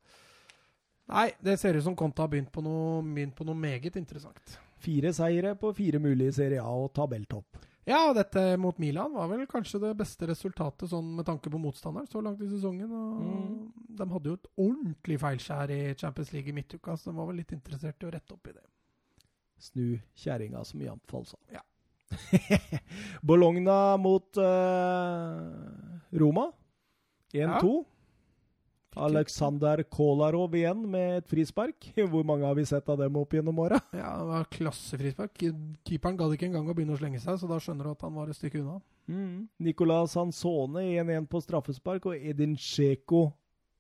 Nei, 1.10 1.32
det 1.42 1.58
ser 1.58 1.74
ut 1.74 1.84
som 1.84 1.96
Conte 1.98 2.22
har 2.22 2.30
begynt 2.30 2.52
på 2.54 2.62
noe, 2.62 3.02
begynt 3.02 3.34
på 3.36 3.46
noe 3.48 3.58
meget 3.58 3.96
interessant. 3.98 4.60
Fire 4.80 5.12
seire 5.14 5.56
på 5.60 5.72
fire 5.76 6.00
mulige 6.00 6.36
Serie 6.38 6.62
A 6.62 6.70
og 6.70 6.92
tabelltopp. 6.96 7.58
Ja, 7.90 8.14
dette 8.14 8.42
mot 8.62 8.78
Milan 8.78 9.16
var 9.18 9.32
vel 9.32 9.48
kanskje 9.50 9.80
det 9.82 9.96
beste 9.98 10.28
resultatet 10.30 10.92
sånn 10.92 11.08
med 11.18 11.26
tanke 11.26 11.50
på 11.50 11.62
motstanderen 11.62 12.10
så 12.10 12.22
langt 12.22 12.42
i 12.46 12.50
sesongen. 12.52 12.92
og 12.92 13.24
Mm. 13.24 13.72
De 14.00 14.10
hadde 14.12 14.30
jo 14.30 14.36
et 14.38 14.50
ordentlig 14.58 15.18
feilskjær 15.20 15.74
i 15.74 15.96
Champions 15.98 16.32
League 16.34 16.50
i 16.50 16.54
midtuka, 16.54 16.96
så 16.98 17.10
de 17.10 17.18
var 17.18 17.28
vel 17.32 17.42
litt 17.42 17.52
interessert 17.52 18.04
i 18.04 18.06
å 18.06 18.12
rette 18.14 18.34
opp 18.36 18.48
i 18.48 18.54
det. 18.54 18.66
Snu 19.60 20.00
kjerringa 20.16 20.64
som 20.66 20.82
iallfall 20.82 21.26
sa. 21.26 21.38
Ja. 21.52 21.64
Bologna 23.32 23.98
mot 23.98 24.38
uh, 24.38 26.00
Roma. 26.12 26.52
1-2. 27.34 27.74
Aleksander 29.06 29.84
Kolarov 29.92 30.56
igjen 30.58 30.84
med 30.92 31.22
et 31.22 31.32
frispark. 31.32 31.90
Hvor 32.12 32.28
mange 32.28 32.48
har 32.48 32.58
vi 32.58 32.68
sett 32.70 32.90
av 32.92 33.00
dem 33.02 33.18
opp 33.20 33.34
gjennom 33.36 33.60
åra? 33.64 33.82
Ja, 33.96 34.14
det 34.20 34.30
var 34.30 34.50
klassefrispark. 34.54 35.44
Keeperen 35.88 36.20
gadd 36.20 36.36
ikke 36.36 36.50
engang 36.50 36.70
å 36.70 36.78
begynne 36.78 36.98
å 36.98 37.02
slenge 37.02 37.22
seg, 37.24 37.40
så 37.42 37.50
da 37.50 37.60
skjønner 37.64 37.90
du 37.90 37.94
at 37.96 38.08
han 38.08 38.16
var 38.18 38.32
et 38.32 38.40
stykke 38.40 38.62
unna. 38.64 38.80
Mm. 39.10 39.48
Nicolas 39.66 40.14
Hansone 40.20 40.86
1-1 41.02 41.30
på 41.32 41.42
straffespark, 41.42 42.12
og 42.12 42.30
Edin 42.30 42.58
Sjeko 42.60 43.30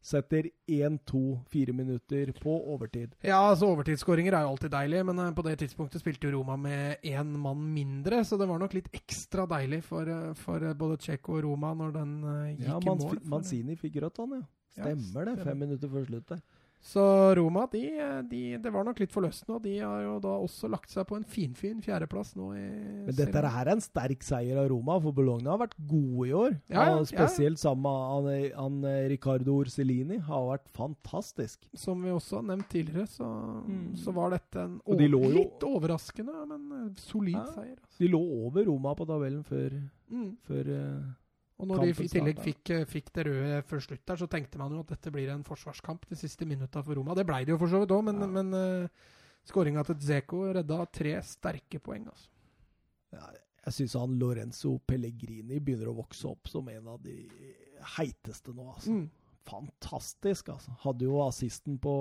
setter 0.02 0.48
1-2 0.68 1.40
fire 1.52 1.74
minutter 1.74 2.32
på 2.40 2.54
overtid. 2.74 3.16
Ja, 3.22 3.42
altså 3.50 3.68
overtidsskåringer 3.74 4.36
er 4.36 4.46
jo 4.46 4.54
alltid 4.54 4.72
deilig, 4.74 5.02
men 5.10 5.20
eh, 5.20 5.34
på 5.36 5.44
det 5.46 5.58
tidspunktet 5.60 6.02
spilte 6.02 6.30
jo 6.30 6.38
Roma 6.38 6.56
med 6.60 7.04
én 7.04 7.34
mann 7.44 7.66
mindre, 7.74 8.24
så 8.26 8.40
det 8.40 8.48
var 8.50 8.62
nok 8.62 8.78
litt 8.78 8.88
ekstra 8.96 9.46
deilig 9.50 9.82
for, 9.88 10.08
eh, 10.08 10.32
for 10.40 10.64
eh, 10.64 10.78
både 10.78 11.02
Tsjekko 11.04 11.36
og 11.38 11.44
Roma 11.50 11.74
når 11.76 11.94
den 11.98 12.16
gikk 12.56 12.70
Ja, 12.70 12.80
i 12.80 12.90
mål. 12.94 13.20
Ja, 13.20 13.28
Manzini 13.36 13.76
fikk 13.80 14.00
rødt, 14.06 14.24
han, 14.24 14.40
ja. 14.40 14.48
Ja, 14.80 14.96
Stemmer 14.96 15.26
det. 15.34 15.44
Fem 15.44 15.60
minutter 15.68 15.92
før 15.92 16.08
slutt 16.08 16.28
der. 16.34 16.42
Så 16.82 17.02
Roma, 17.36 17.66
de, 17.68 17.82
de, 18.32 18.56
det 18.64 18.72
var 18.72 18.86
nok 18.88 19.02
litt 19.02 19.12
forløsende, 19.12 19.58
og 19.58 19.64
de 19.66 19.74
har 19.84 20.00
jo 20.06 20.14
da 20.24 20.30
også 20.40 20.70
lagt 20.72 20.88
seg 20.94 21.04
på 21.10 21.18
en 21.18 21.26
finfin 21.28 21.82
fjerdeplass 21.84 22.38
nå 22.40 22.54
i 22.56 22.62
Men 22.64 23.10
dette 23.18 23.34
serien. 23.34 23.52
her 23.52 23.66
er 23.68 23.72
en 23.74 23.82
sterk 23.84 24.24
seier 24.24 24.62
av 24.62 24.70
Roma, 24.72 24.96
for 25.04 25.12
Bologna 25.12 25.52
har 25.58 25.60
vært 25.68 25.76
gode 25.92 26.30
i 26.30 26.32
år. 26.32 26.56
Ja, 26.72 26.86
ja, 26.88 26.94
og 27.02 27.10
spesielt 27.12 27.60
sammen 27.60 27.84
med 27.84 28.56
han, 28.56 28.80
han 28.80 29.10
Ricardo 29.12 29.58
Orselini 29.60 30.22
har 30.24 30.48
vært 30.54 30.72
fantastisk. 30.72 31.68
Som 31.76 32.02
vi 32.08 32.16
også 32.16 32.40
har 32.40 32.48
nevnt 32.56 32.70
tidligere, 32.72 33.08
så, 33.12 33.28
Mm. 33.28 33.98
så 34.00 34.14
var 34.16 34.30
dette 34.38 34.56
en 34.64 34.78
de 34.80 34.94
over, 34.94 35.04
jo- 35.10 35.36
litt 35.36 35.60
overraskende, 35.60 36.48
men 36.48 36.96
solid 36.96 37.36
Ja. 37.36 37.46
seier. 37.52 37.76
Altså. 37.76 37.98
De 38.00 38.08
lå 38.08 38.24
over 38.48 38.64
Roma 38.72 38.96
på 38.96 39.06
tabellen 39.06 39.44
før, 39.44 39.82
Mm. 40.10 40.38
før 40.48 40.66
eh, 40.70 41.04
Og 41.60 41.68
når 41.68 41.82
de 41.84 41.90
i 42.06 42.08
tillegg 42.08 42.40
fikk, 42.40 42.70
eh, 42.72 42.86
fikk 42.88 43.10
det 43.14 43.26
røde 43.28 43.62
før 43.68 43.82
slutt 43.84 44.06
der, 44.08 44.16
så 44.22 44.28
tenkte 44.32 44.58
man 44.62 44.72
jo 44.72 44.80
at 44.80 44.94
dette 44.94 45.12
blir 45.12 45.28
en 45.34 45.44
forsvarskamp 45.44 46.06
de 46.08 46.16
siste 46.16 46.46
minutta 46.48 46.82
for 46.86 46.96
Roma. 46.96 47.14
Det 47.18 47.26
blei 47.28 47.42
det 47.44 47.52
jo 47.52 47.58
for 47.60 47.68
så 47.68 47.82
vidt 47.82 47.92
òg, 47.92 48.04
men, 48.08 48.22
Ja. 48.24 48.28
men 48.28 48.54
uh, 48.54 48.88
skåringa 49.46 49.84
til 49.86 49.96
Dzeko 50.00 50.40
redda 50.56 50.80
tre 50.92 51.18
sterke 51.22 51.80
poeng. 51.84 52.08
altså. 52.08 52.30
ja, 53.12 53.26
Jeg 53.66 53.74
syns 53.74 53.94
han 54.00 54.18
Lorenzo 54.20 54.78
Pellegrini 54.88 55.60
begynner 55.60 55.92
å 55.92 55.98
vokse 56.00 56.30
opp 56.32 56.48
som 56.48 56.68
en 56.70 56.88
av 56.88 57.02
de 57.04 57.28
heiteste 57.98 58.54
nå, 58.56 58.74
altså. 58.74 58.92
Mm. 58.96 59.10
Fantastisk, 59.50 60.50
altså. 60.50 60.72
Hadde 60.86 61.04
jo 61.10 61.20
assisten 61.28 61.78
på 61.78 61.94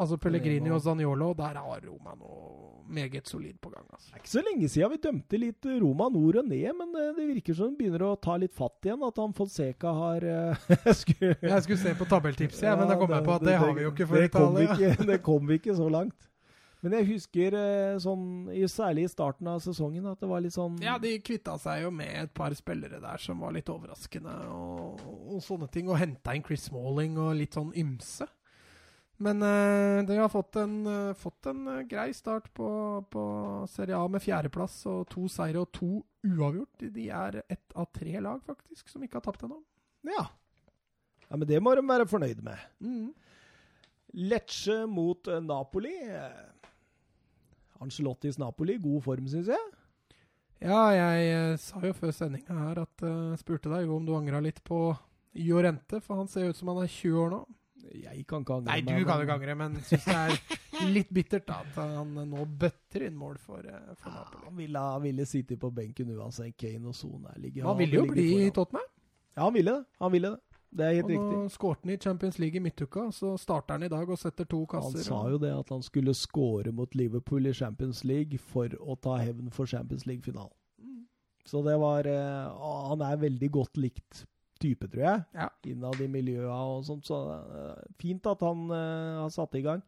Altså 0.00 0.16
Pellegrini 0.16 0.70
og 0.72 0.80
Zaniolo, 0.80 1.34
der 1.36 1.58
har 1.60 1.82
Roma 1.84 2.14
noe 2.16 2.68
meget 2.90 3.28
solid 3.28 3.58
på 3.62 3.68
gang. 3.70 3.84
altså. 3.92 4.08
Det 4.10 4.16
er 4.16 4.22
ikke 4.24 4.32
så 4.32 4.42
lenge 4.46 4.68
siden 4.72 4.90
vi 4.90 4.96
dømte 5.04 5.38
litt 5.38 5.66
Roma 5.82 6.08
nord 6.10 6.38
og 6.40 6.48
ned, 6.48 6.72
men 6.78 6.94
det, 6.96 7.04
det 7.18 7.26
virker 7.34 7.54
som 7.58 7.68
det 7.74 7.78
begynner 7.82 8.02
å 8.08 8.14
ta 8.18 8.34
litt 8.40 8.56
fatt 8.56 8.88
igjen. 8.88 9.04
At 9.06 9.20
han 9.22 9.36
Fonseca 9.36 9.92
har 9.94 10.26
jeg, 10.26 10.96
skulle- 11.02 11.36
Jeg 11.52 11.66
skulle 11.68 11.78
se 11.84 11.92
på 12.00 12.08
tabelltipset, 12.10 12.64
ja, 12.66 12.72
men 12.80 12.88
da 12.90 12.96
kom 12.98 13.12
jeg 13.14 13.28
på 13.28 13.36
at 13.36 13.44
det, 13.46 13.58
har 13.62 13.76
vi 13.76 13.84
jo 13.86 13.92
ikke 13.92 14.08
for 14.10 14.18
det 14.24 14.32
Italia. 14.32 14.74
Ikke, 14.74 15.06
det 15.12 15.20
kom 15.28 15.46
vi 15.52 15.60
ikke 15.60 15.76
så 15.78 15.86
langt. 15.92 16.26
Men 16.80 16.94
jeg 16.96 17.06
husker 17.10 17.54
eh, 17.60 17.96
sånn, 18.00 18.22
særlig 18.72 19.02
i 19.04 19.12
starten 19.12 19.50
av 19.52 19.58
sesongen, 19.60 20.06
at 20.08 20.16
det 20.24 20.28
var 20.30 20.40
litt 20.40 20.54
sånn 20.56 20.78
Ja, 20.80 20.94
de 20.98 21.10
kvitta 21.20 21.58
seg 21.60 21.82
jo 21.84 21.90
med 21.92 22.08
et 22.22 22.30
par 22.32 22.54
spillere 22.56 22.96
der 23.02 23.20
som 23.20 23.42
var 23.44 23.52
litt 23.52 23.68
overraskende, 23.68 24.32
og, 24.48 25.02
og 25.28 25.42
sånne 25.44 25.68
ting. 25.70 25.90
Og 25.92 26.00
henta 26.00 26.32
inn 26.34 26.42
Chris 26.46 26.64
Smalling 26.70 27.20
og 27.20 27.34
litt 27.36 27.52
sånn 27.58 27.74
ymse. 27.76 28.24
Men 29.20 29.42
uh, 29.44 30.00
de 30.08 30.16
har 30.16 30.30
fått 30.32 30.56
en, 30.56 30.76
uh, 30.88 31.16
fått 31.18 31.50
en 31.50 31.66
uh, 31.68 31.82
grei 31.88 32.08
start 32.16 32.48
på, 32.56 32.68
på 33.12 33.24
Serie 33.68 33.98
A 33.98 34.06
med 34.08 34.24
fjerdeplass 34.24 34.78
og 34.88 35.02
to 35.12 35.26
seire 35.28 35.60
og 35.60 35.68
to 35.76 35.98
uavgjort. 36.24 36.86
De 36.94 37.08
er 37.12 37.42
ett 37.44 37.74
av 37.76 37.90
tre 37.92 38.14
lag, 38.20 38.40
faktisk, 38.46 38.88
som 38.88 39.04
ikke 39.04 39.20
har 39.20 39.26
tapt 39.28 39.44
ennå. 39.44 39.60
Ja. 40.08 40.24
ja. 41.26 41.36
Men 41.36 41.48
det 41.48 41.60
må 41.60 41.74
de 41.76 41.84
være 41.84 42.08
fornøyd 42.08 42.40
med. 42.46 42.64
Mm. 42.80 43.10
Lecce 44.12 44.86
mot 44.90 45.28
eh, 45.28 45.42
Napoli. 45.42 45.94
Angelottis 47.80 48.38
Napoli, 48.38 48.76
god 48.82 49.04
form, 49.04 49.28
syns 49.30 49.50
jeg. 49.52 49.68
Ja, 50.60 50.80
jeg 50.92 51.28
eh, 51.32 51.54
sa 51.60 51.80
jo 51.86 51.94
før 51.96 52.12
sendinga 52.12 52.56
her 52.66 52.82
at 52.82 53.04
uh, 53.06 53.36
spurte 53.40 53.70
deg 53.72 53.86
jo 53.86 53.96
om 53.96 54.04
du 54.04 54.12
angra 54.12 54.42
litt 54.44 54.58
på 54.66 54.90
Jorente, 55.32 56.02
for 56.04 56.20
han 56.20 56.28
ser 56.28 56.50
ut 56.50 56.58
som 56.58 56.68
han 56.72 56.82
er 56.82 56.90
20 56.90 57.22
år 57.22 57.32
nå. 57.32 57.40
Jeg 57.94 58.26
kan 58.28 58.42
ikke 58.44 58.54
angre 58.60 58.70
Nei, 58.72 58.80
du 58.86 58.92
meg, 58.92 59.06
kan 59.08 59.18
jo 59.20 59.26
ikke 59.26 59.36
angre, 59.38 59.54
men 59.60 59.74
syns 59.86 60.04
det 60.04 60.16
er 60.16 60.90
litt 60.94 61.10
bittert 61.14 61.46
da, 61.48 61.60
at 61.64 61.78
han 61.80 62.12
nå 62.30 62.44
bøtter 62.60 63.06
inn 63.08 63.16
mål 63.18 63.38
for, 63.42 63.58
eh, 63.64 63.94
for 64.00 64.10
Ja, 64.10 64.20
Napoli. 64.24 64.44
han 64.44 64.56
ville, 64.56 64.84
ville 65.06 65.26
sitte 65.26 65.56
på 65.60 65.70
benken 65.74 66.12
uansett 66.16 66.56
Kane 66.60 66.86
og 66.88 66.94
Sone 66.94 67.32
ligger. 67.38 67.64
Han 67.66 67.78
ville 67.78 68.00
jo 68.02 68.06
bli 68.10 68.28
i. 68.46 68.50
Tottenham. 68.50 68.86
Ja, 69.36 69.42
han 69.46 69.54
ville 69.54 69.70
det. 69.78 69.84
Han 70.00 70.12
ville 70.12 70.30
det. 70.36 70.40
Det 70.70 70.84
er 70.86 70.92
helt 71.00 71.04
Og 71.06 71.10
nå 71.10 71.22
riktig. 71.42 71.52
skårte 71.56 71.82
han 71.82 71.90
i 71.90 71.98
Champions 71.98 72.36
League 72.38 72.56
i 72.56 72.62
midtuka, 72.62 73.08
så 73.12 73.32
starter 73.42 73.74
han 73.74 73.82
i 73.82 73.88
dag 73.90 74.08
og 74.08 74.18
setter 74.18 74.44
to 74.46 74.60
kasser. 74.70 75.00
Han 75.02 75.04
sa 75.08 75.22
jo 75.32 75.38
det 75.42 75.50
at 75.50 75.68
han 75.74 75.82
skulle 75.82 76.14
skåre 76.14 76.70
mot 76.72 76.94
Liverpool 76.94 77.46
i 77.50 77.52
Champions 77.52 78.04
League 78.04 78.38
for 78.38 78.68
å 78.78 78.94
ta 79.02 79.16
hevn 79.18 79.50
for 79.50 79.66
Champions 79.66 80.06
League-finalen. 80.06 80.54
Mm. 80.78 81.00
Så 81.44 81.64
det 81.66 81.74
var 81.82 82.06
eh, 82.06 82.52
Han 82.88 83.02
er 83.02 83.16
veldig 83.16 83.50
godt 83.50 83.76
likt 83.82 84.24
type, 84.60 84.88
tror 84.92 85.04
jeg. 85.04 85.24
Ja. 85.36 85.48
Innad 85.70 86.00
i 86.02 86.08
miljøa 86.10 86.58
og 86.74 86.84
sånt. 86.86 87.08
Så 87.08 87.18
eh, 87.32 87.82
fint 88.00 88.26
at 88.30 88.44
han 88.44 88.66
uh, 88.70 89.24
har 89.24 89.32
satt 89.34 89.56
i 89.58 89.64
gang. 89.64 89.82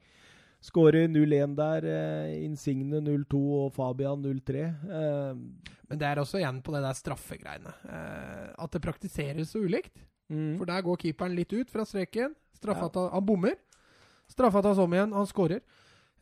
Skårer 0.63 1.09
0-1 1.11 1.57
der. 1.59 1.87
Uh, 1.87 2.33
Insigne 2.47 3.03
0-2 3.05 3.43
og 3.59 3.69
Fabian 3.77 4.25
0-3. 4.25 4.65
Uh, 4.87 5.77
Men 5.91 6.01
det 6.01 6.09
er 6.09 6.23
også 6.23 6.41
igjen 6.41 6.63
på 6.65 6.75
det 6.77 6.83
der 6.87 6.99
straffegreiene. 6.99 7.77
At 8.57 8.73
det 8.73 8.83
praktiseres 8.85 9.53
så 9.53 9.63
ulikt. 9.63 9.95
mm. 10.33 10.57
For 10.61 10.69
der 10.71 10.85
går 10.87 11.01
keeperen 11.05 11.37
litt 11.37 11.53
ut 11.53 11.71
fra 11.71 11.85
streken. 11.85 12.35
Straffa 12.57 12.89
ta, 12.95 13.09
han 13.13 13.27
bommer. 13.27 13.59
Straffa 14.31 14.63
tas 14.65 14.79
om 14.81 14.93
igjen, 14.95 15.13
han 15.13 15.27
skårer. 15.29 15.61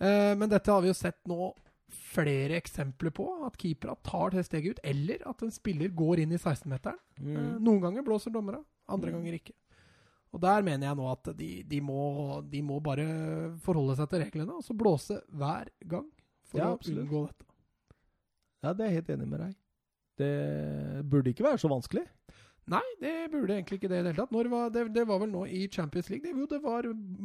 Men 0.00 0.48
dette 0.48 0.72
har 0.72 0.80
vi 0.80 0.88
jo 0.88 0.96
sett 0.96 1.18
nå 1.28 1.52
flere 1.92 2.56
eksempler 2.60 3.10
på. 3.14 3.26
At 3.46 3.56
keepera 3.60 3.94
tar 4.06 4.30
det 4.30 4.44
steget 4.46 4.70
ut. 4.76 4.80
Eller 4.84 5.22
at 5.28 5.42
en 5.42 5.50
spiller 5.50 5.88
går 5.94 6.20
inn 6.24 6.32
i 6.32 6.38
16-meteren. 6.38 6.98
Eh, 7.18 7.24
Mm. 7.24 7.58
noen 7.64 7.80
ganger 7.80 8.02
blåser 8.06 8.32
dommerne, 8.32 8.64
andre 8.88 9.10
Mm. 9.10 9.18
ganger 9.18 9.32
ikke. 9.40 9.52
Og 10.32 10.40
der 10.40 10.62
mener 10.62 10.86
jeg 10.86 10.96
nå 10.96 11.10
at 11.10 11.36
de, 11.36 11.62
de, 11.64 11.80
må, 11.80 12.40
de 12.48 12.62
må 12.62 12.80
bare 12.80 13.56
forholde 13.58 13.96
seg 13.96 14.08
til 14.08 14.20
reglene 14.22 14.52
og 14.54 14.62
så 14.62 14.76
blåse 14.76 15.20
hver 15.34 15.68
gang 15.88 16.06
for 16.44 16.58
Ja, 16.58 16.66
å 16.70 16.78
absolutt. 16.78 17.08
unngå 17.08 17.26
dette. 17.26 17.44
Ja, 18.62 18.72
det 18.72 18.80
er 18.86 18.90
jeg 18.92 19.02
helt 19.04 19.18
enig 19.18 19.28
med 19.28 19.40
deg. 19.40 19.54
Det 20.20 21.10
burde 21.10 21.30
ikke 21.32 21.44
være 21.48 21.58
så 21.58 21.68
vanskelig. 21.68 22.06
Nei, 22.70 22.82
det 23.00 23.30
burde 23.32 23.56
egentlig 23.56 23.80
ikke 23.80 23.88
det 23.88 23.98
i 23.98 24.02
det 24.04 24.14
hele 24.14 24.26
tatt. 24.26 24.30
Var, 24.50 24.70
det, 24.70 24.92
det 24.94 25.06
var 25.08 25.18
vel 25.18 25.30
nå 25.32 25.44
i 25.48 25.66
Champions 25.66 26.08
League. 26.10 26.22
Det, 26.22 26.38
jo, 26.38 26.46
det 26.46 26.62
var 26.62 26.82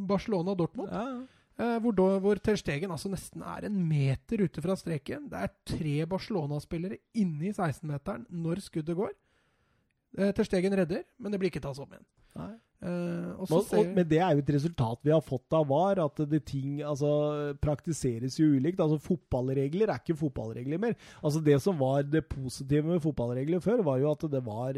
Barcelona-Dortmund. 0.07 0.89
Ja. 0.89 1.27
Eh, 1.55 1.77
hvor, 1.79 2.19
hvor 2.19 2.39
Ter 2.43 2.57
Stegen 2.59 2.91
altså 2.91 3.07
nesten 3.11 3.43
er 3.47 3.67
en 3.67 3.77
meter 3.87 4.43
ute 4.43 4.63
fra 4.63 4.75
streken. 4.75 5.29
Det 5.31 5.39
er 5.39 5.53
tre 5.71 5.95
Barcelona-spillere 6.11 6.99
inni 7.15 7.53
16-meteren 7.55 8.25
når 8.29 8.63
skuddet 8.65 8.97
går. 8.97 9.13
Eh, 10.17 10.33
Ter 10.35 10.47
Stegen 10.47 10.75
redder, 10.75 11.05
men 11.17 11.31
det 11.31 11.39
blir 11.39 11.53
ikke 11.53 11.63
tatt 11.63 11.79
opp 11.79 11.95
igjen. 11.95 12.07
Nei. 12.35 12.53
Eh, 12.85 13.29
og 13.39 13.47
så 13.47 13.79
Og, 13.79 13.87
men 13.95 14.05
det 14.05 14.19
er 14.21 14.35
jo 14.35 14.41
et 14.43 14.49
resultat 14.53 14.99
vi 15.01 15.09
har 15.09 15.21
fått 15.23 15.53
av 15.57 15.63
VAR, 15.71 15.97
at 16.03 16.19
det 16.29 16.41
ting 16.45 16.81
altså, 16.85 17.55
praktiseres 17.63 18.35
jo 18.37 18.49
ulikt. 18.59 18.77
Altså 18.83 18.99
Fotballregler 19.01 19.89
er 19.89 20.01
ikke 20.03 20.17
fotballregler 20.19 20.77
mer. 20.83 20.93
Altså 21.23 21.41
Det 21.41 21.55
som 21.63 21.79
var 21.79 22.03
det 22.03 22.21
positive 22.29 22.83
med 22.85 23.01
fotballregler 23.01 23.63
før, 23.63 23.81
var 23.87 23.97
jo 24.03 24.11
at 24.11 24.27
det 24.29 24.43
var 24.45 24.77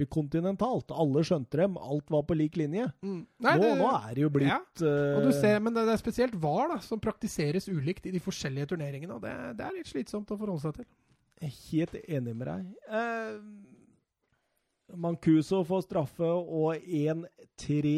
interkontinentalt. 0.00 0.90
Alle 0.96 1.22
skjønte 1.26 1.60
dem. 1.60 1.76
Alt 1.78 2.10
var 2.10 2.24
på 2.26 2.34
lik 2.38 2.56
linje. 2.58 2.88
mm. 3.04 3.20
Nei, 3.44 3.54
nå, 3.56 3.62
det- 3.62 3.78
nå 3.78 3.92
er 3.92 4.14
det 4.14 4.22
jo 4.24 4.30
blitt 4.30 4.48
Ja, 4.48 4.58
eh, 4.80 5.16
Og 5.18 5.22
du 5.28 5.32
ser, 5.32 5.60
Men 5.60 5.74
det 5.74 5.86
er 5.88 5.96
spesielt 5.96 6.34
VAR 6.34 6.68
da, 6.74 6.78
som 6.80 6.98
praktiseres 6.98 7.68
ulikt 7.68 8.06
i 8.06 8.10
de 8.10 8.18
forskjellige 8.20 8.66
turneringene. 8.72 9.14
og 9.14 9.20
Det, 9.22 9.56
det 9.58 9.66
er 9.66 9.72
litt 9.76 9.86
slitsomt 9.86 10.26
å 10.30 10.38
forholde 10.38 10.60
seg 10.62 10.74
til. 10.74 10.86
Helt 11.44 11.94
enig 12.08 12.34
med 12.34 12.46
deg. 12.48 12.66
Eh, 12.88 13.38
Mancuso 15.00 15.62
får 15.66 15.84
straffe 15.86 16.26
og 16.26 16.76
1-3 16.84 17.92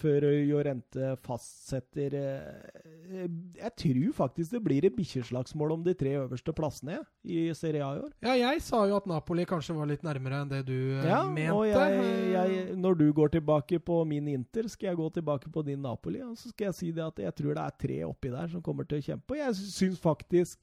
før 0.00 0.26
Jorente 0.46 1.12
fastsetter 1.24 2.16
eh, 2.18 3.28
jeg 3.58 3.72
tror 3.82 4.12
faktisk 4.16 4.54
det 4.54 4.60
blir 4.64 4.86
et 4.88 4.94
bikkjeslagsmål 4.96 5.74
om 5.76 5.82
de 5.84 5.92
tre 5.98 6.14
øverste 6.20 6.54
plassene 6.56 7.00
i 7.24 7.44
Serie 7.56 7.82
A 7.84 7.90
i 7.98 8.02
år. 8.06 8.12
Ja, 8.24 8.34
jeg 8.38 8.62
sa 8.64 8.82
jo 8.88 8.96
at 8.96 9.08
Napoli 9.10 9.44
kanskje 9.48 9.76
var 9.76 9.90
litt 9.90 10.04
nærmere 10.06 10.42
enn 10.42 10.52
det 10.52 10.62
du 10.70 10.74
eh, 10.96 11.06
Ja, 11.10 11.22
mente. 11.28 11.52
og 11.56 11.66
jeg, 11.68 12.02
jeg, 12.32 12.76
når 12.80 12.98
du 13.02 13.06
går 13.16 13.34
tilbake 13.36 13.80
på 13.84 14.00
min 14.08 14.30
Inter, 14.32 14.68
skal 14.72 14.92
jeg 14.92 15.00
gå 15.02 15.08
tilbake 15.18 15.52
på 15.52 15.64
din 15.66 15.82
Napoli. 15.84 16.22
Og 16.24 16.36
så 16.40 16.52
skal 16.52 16.70
jeg 16.70 16.78
si 16.78 16.92
det 16.94 17.04
at 17.04 17.24
jeg 17.26 17.36
tror 17.38 17.56
det 17.58 17.64
er 17.66 17.78
tre 17.86 17.98
oppi 18.08 18.32
der 18.32 18.48
som 18.52 18.64
kommer 18.64 18.88
til 18.88 19.02
å 19.02 19.06
kjempe. 19.10 19.36
Og 19.36 19.42
jeg 19.42 19.58
syns 19.76 20.00
faktisk 20.02 20.62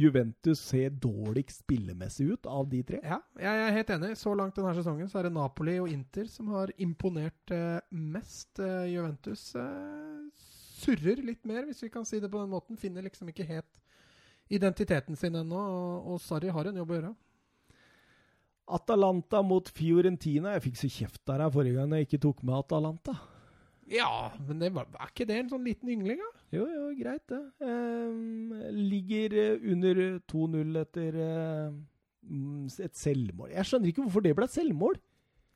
Juventus 0.00 0.62
ser 0.64 0.94
dårligst 1.02 1.62
spillemessig 1.64 2.30
ut 2.32 2.48
av 2.48 2.68
de 2.70 2.80
tre. 2.86 3.00
Ja, 3.04 3.20
jeg 3.40 3.64
er 3.66 3.74
helt 3.76 3.92
enig. 3.96 4.14
Så 4.18 4.32
langt 4.38 4.56
denne 4.56 4.72
sesongen 4.76 5.10
så 5.10 5.20
er 5.20 5.28
det 5.28 5.34
Napoli 5.36 5.76
og 5.82 5.90
Inter 5.92 6.28
som 6.30 6.48
har 6.54 6.72
imponert 6.80 7.54
eh, 7.54 7.78
mest. 7.92 8.54
Eh, 8.62 8.88
Juventus 8.94 9.50
eh, 9.60 10.46
surrer 10.80 11.20
litt 11.26 11.44
mer, 11.48 11.66
hvis 11.68 11.84
vi 11.84 11.92
kan 11.92 12.06
si 12.08 12.20
det 12.22 12.30
på 12.32 12.40
den 12.40 12.52
måten. 12.52 12.80
Finner 12.80 13.04
liksom 13.04 13.28
ikke 13.32 13.48
helt 13.48 13.82
identiteten 14.50 15.18
sin 15.18 15.36
ennå, 15.38 15.58
og, 15.58 16.14
og 16.14 16.22
Sarri 16.24 16.50
har 16.50 16.70
en 16.70 16.80
jobb 16.80 16.94
å 16.94 16.98
gjøre. 16.98 17.12
Atalanta 18.70 19.42
mot 19.42 19.68
Fiorentina. 19.74 20.54
Jeg 20.56 20.68
fikk 20.68 20.80
så 20.80 20.90
kjeft 20.90 21.22
der 21.28 21.44
her 21.44 21.52
forrige 21.54 21.78
gang 21.78 21.94
jeg 21.98 22.08
ikke 22.08 22.22
tok 22.26 22.42
med 22.46 22.56
Atalanta. 22.58 23.16
Ja, 23.90 24.30
men 24.46 24.62
det 24.62 24.70
var, 24.74 24.86
er 24.94 25.10
ikke 25.10 25.26
det 25.26 25.40
en 25.40 25.50
sånn 25.50 25.66
liten 25.66 25.90
yngling, 25.90 26.20
da? 26.22 26.39
Jo, 26.50 26.64
jo, 26.66 26.86
greit 26.98 27.22
det. 27.30 27.40
Eh, 27.62 28.70
ligger 28.74 29.36
eh, 29.38 29.68
under 29.72 30.00
2-0 30.30 30.80
etter 30.80 31.20
eh, 31.22 31.76
et 32.86 32.98
selvmål. 32.98 33.52
Jeg 33.54 33.68
skjønner 33.68 33.92
ikke 33.92 34.02
hvorfor 34.02 34.24
det 34.24 34.34
ble 34.38 34.48
et 34.48 34.56
selvmål. 34.56 34.98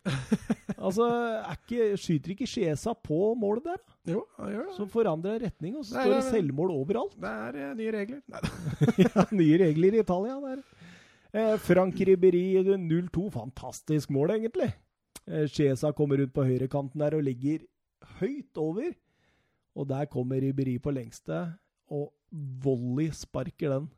altså, 0.86 1.06
er 1.40 1.56
ikke, 1.56 1.84
skyter 2.00 2.34
ikke 2.34 2.48
Chiesa 2.48 2.92
på 2.94 3.18
målet 3.40 3.66
der? 3.70 3.80
da? 3.80 4.12
Jo, 4.12 4.24
han 4.38 4.52
gjør 4.52 4.66
det. 4.68 4.76
Så 4.76 4.86
forandrer 4.92 5.44
retning, 5.46 5.76
og 5.80 5.86
så 5.88 5.96
Nei, 5.96 6.06
står 6.06 6.14
det 6.14 6.24
selvmål 6.30 6.74
overalt. 6.76 7.14
Det 7.20 7.34
er 7.48 7.60
eh, 7.62 7.76
nye 7.80 7.94
regler. 7.98 8.48
Ja, 9.04 9.26
nye 9.32 9.60
regler 9.64 9.96
i 9.96 10.02
Italia 10.04 10.40
der. 10.44 10.64
Eh, 11.34 11.54
Frank 11.64 12.02
Ribberi 12.06 12.44
0-2. 12.62 13.28
Fantastisk 13.34 14.12
mål, 14.14 14.36
egentlig. 14.38 14.70
Eh, 15.26 15.46
Chiesa 15.50 15.90
kommer 15.96 16.20
rundt 16.20 16.34
på 16.36 16.44
høyrekanten 16.46 17.02
der 17.02 17.16
og 17.18 17.24
ligger 17.26 17.64
høyt 18.20 18.60
over. 18.60 18.92
Og 19.74 19.88
der 19.90 20.06
kommer 20.10 20.40
Ribberi 20.42 20.78
på 20.78 20.92
lengste, 20.94 21.40
og 21.90 22.12
volley 22.64 23.10
sparker 23.14 23.74
den 23.74 23.88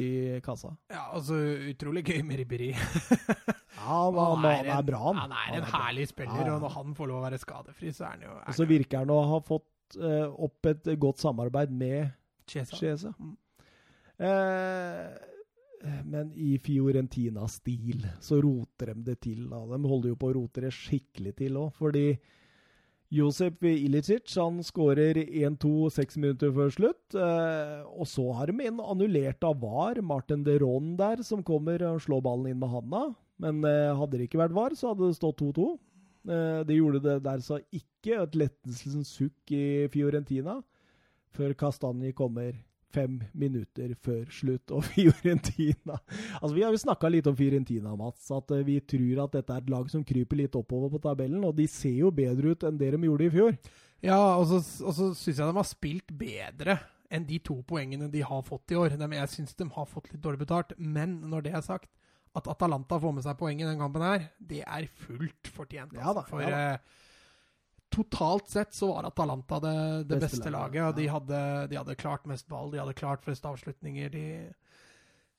i 0.00 0.40
kassa. 0.44 0.72
Ja, 0.90 1.10
altså, 1.12 1.36
utrolig 1.68 2.04
gøy 2.08 2.22
med 2.24 2.42
Ribberi. 2.42 2.72
Ja, 3.82 3.96
han, 3.98 4.14
han, 4.14 4.44
han 4.44 4.68
er 4.70 4.82
bra, 4.86 4.98
han. 5.08 5.16
Han 5.18 5.32
er 5.34 5.56
en 5.56 5.64
er 5.64 5.70
herlig 5.72 6.04
spiller, 6.06 6.44
Ja, 6.46 6.52
og 6.54 6.60
når 6.62 6.74
han 6.76 6.92
får 6.94 7.08
lov 7.10 7.18
å 7.18 7.22
være 7.24 7.38
skadefri, 7.42 7.90
så 7.90 8.04
er 8.06 8.12
han 8.12 8.20
jo 8.22 8.34
er 8.36 8.44
Og 8.52 8.54
så 8.54 8.66
virker 8.68 9.00
han 9.02 9.10
å 9.10 9.16
ha 9.26 9.38
fått 9.42 9.96
uh, 9.98 10.28
opp 10.46 10.68
et 10.70 10.90
godt 11.02 11.18
samarbeid 11.24 11.72
med 11.74 12.12
Chiesa. 12.46 12.78
Chiesa. 12.78 13.10
Mm. 13.18 13.32
Eh, 14.22 15.08
men 16.04 16.30
i 16.38 16.58
Fiorentina-stil 16.62 18.06
så 18.22 18.38
roter 18.44 18.92
de 18.92 19.06
det 19.10 19.18
til. 19.24 19.48
Da. 19.50 19.64
De 19.72 19.80
holder 19.88 20.12
jo 20.12 20.18
på 20.20 20.30
å 20.30 20.36
rote 20.36 20.62
det 20.66 20.72
skikkelig 20.76 21.34
til 21.40 21.58
òg, 21.58 21.72
fordi 21.78 22.06
Josep 23.12 23.66
Ilicic 23.68 24.32
han 24.40 24.62
skårer 24.64 25.18
1-2 25.20 25.90
seks 25.92 26.16
minutter 26.16 26.52
før 26.56 26.70
slutt. 26.72 27.12
Eh, 27.12 27.82
og 27.92 28.08
så 28.08 28.24
har 28.38 28.48
de 28.48 28.64
en 28.64 28.80
annullert 28.80 29.44
av 29.44 29.58
VAR, 29.60 30.00
Martin 30.00 30.44
de 30.46 30.56
Ron 30.62 30.94
der, 30.96 31.20
som 31.26 31.44
kommer 31.44 31.84
og 31.90 32.00
slår 32.00 32.24
ballen 32.24 32.48
inn 32.54 32.62
med 32.62 32.72
handa. 32.72 33.02
Men 33.42 33.60
eh, 33.68 33.92
hadde 33.98 34.16
det 34.16 34.30
ikke 34.30 34.40
vært 34.40 34.56
VAR, 34.56 34.76
så 34.78 34.94
hadde 34.94 35.10
det 35.10 35.18
stått 35.18 35.44
2-2. 35.44 35.68
Eh, 36.32 36.60
det 36.68 36.78
gjorde 36.78 37.02
det 37.04 37.18
der 37.26 37.44
så 37.44 37.60
ikke 37.68 38.16
et 38.22 38.38
lettelsens 38.38 39.12
sukk 39.18 39.52
i 39.52 39.90
Fiorentina, 39.92 40.62
før 41.36 41.52
Kastanji 41.58 42.14
kommer 42.16 42.56
fem 42.92 43.18
minutter 43.32 43.94
før 44.04 44.26
slutt. 44.32 44.72
Og 44.74 44.84
Fiorentina 44.86 45.98
Altså, 46.40 46.52
Vi 46.54 46.64
har 46.64 46.74
jo 46.74 46.82
snakka 46.82 47.10
litt 47.12 47.28
om 47.30 47.36
Fiorentina, 47.38 47.94
Mats. 47.98 48.30
At 48.34 48.52
eh, 48.54 48.64
vi 48.66 48.78
tror 48.80 49.24
at 49.26 49.38
dette 49.38 49.56
er 49.56 49.64
et 49.64 49.72
lag 49.72 49.90
som 49.92 50.04
kryper 50.06 50.42
litt 50.44 50.58
oppover 50.58 50.92
på 50.94 51.02
tabellen. 51.06 51.44
Og 51.48 51.56
de 51.58 51.68
ser 51.70 51.96
jo 52.04 52.12
bedre 52.14 52.54
ut 52.54 52.66
enn 52.68 52.80
det 52.80 52.92
de 52.94 53.02
gjorde 53.08 53.28
i 53.28 53.34
fjor. 53.36 53.56
Ja, 54.02 54.20
og 54.36 54.48
så, 54.50 54.58
og 54.82 54.96
så 54.96 55.12
syns 55.14 55.38
jeg 55.38 55.46
de 55.46 55.58
har 55.60 55.68
spilt 55.68 56.14
bedre 56.18 56.78
enn 57.12 57.26
de 57.28 57.38
to 57.44 57.58
poengene 57.68 58.08
de 58.10 58.22
har 58.24 58.44
fått 58.46 58.72
i 58.72 58.78
år. 58.78 58.96
Jeg 58.96 59.32
syns 59.34 59.56
de 59.58 59.68
har 59.74 59.88
fått 59.88 60.08
litt 60.12 60.22
dårlig 60.24 60.42
betalt. 60.46 60.72
Men 60.78 61.20
når 61.30 61.46
det 61.46 61.56
er 61.58 61.64
sagt, 61.66 61.90
at 62.32 62.48
Atalanta 62.48 62.96
får 63.00 63.12
med 63.12 63.24
seg 63.26 63.36
poeng 63.38 63.60
i 63.60 63.66
den 63.68 63.80
kampen 63.80 64.04
her, 64.06 64.28
det 64.40 64.62
er 64.64 64.88
fullt 65.04 65.50
fortjent. 65.52 65.92
Ja 65.98 66.14
da, 66.16 66.24
altså. 66.24 66.30
For 66.32 66.46
eh, 66.48 67.00
totalt 67.92 68.48
sett 68.50 68.74
så 68.74 68.88
var 68.92 69.06
Atalanta 69.08 69.60
det, 69.62 69.76
det 70.08 70.18
Beste 70.18 70.38
beste, 70.38 70.52
laget. 70.54 70.82
Og 70.88 70.96
de 70.98 71.08
hadde, 71.12 71.42
de 71.70 71.78
hadde 71.78 71.98
klart 72.00 72.26
mest 72.30 72.48
ball, 72.50 72.72
de 72.72 72.80
hadde 72.80 72.96
klart 72.98 73.24
flest 73.24 73.46
avslutninger. 73.48 74.10
De, 74.12 74.24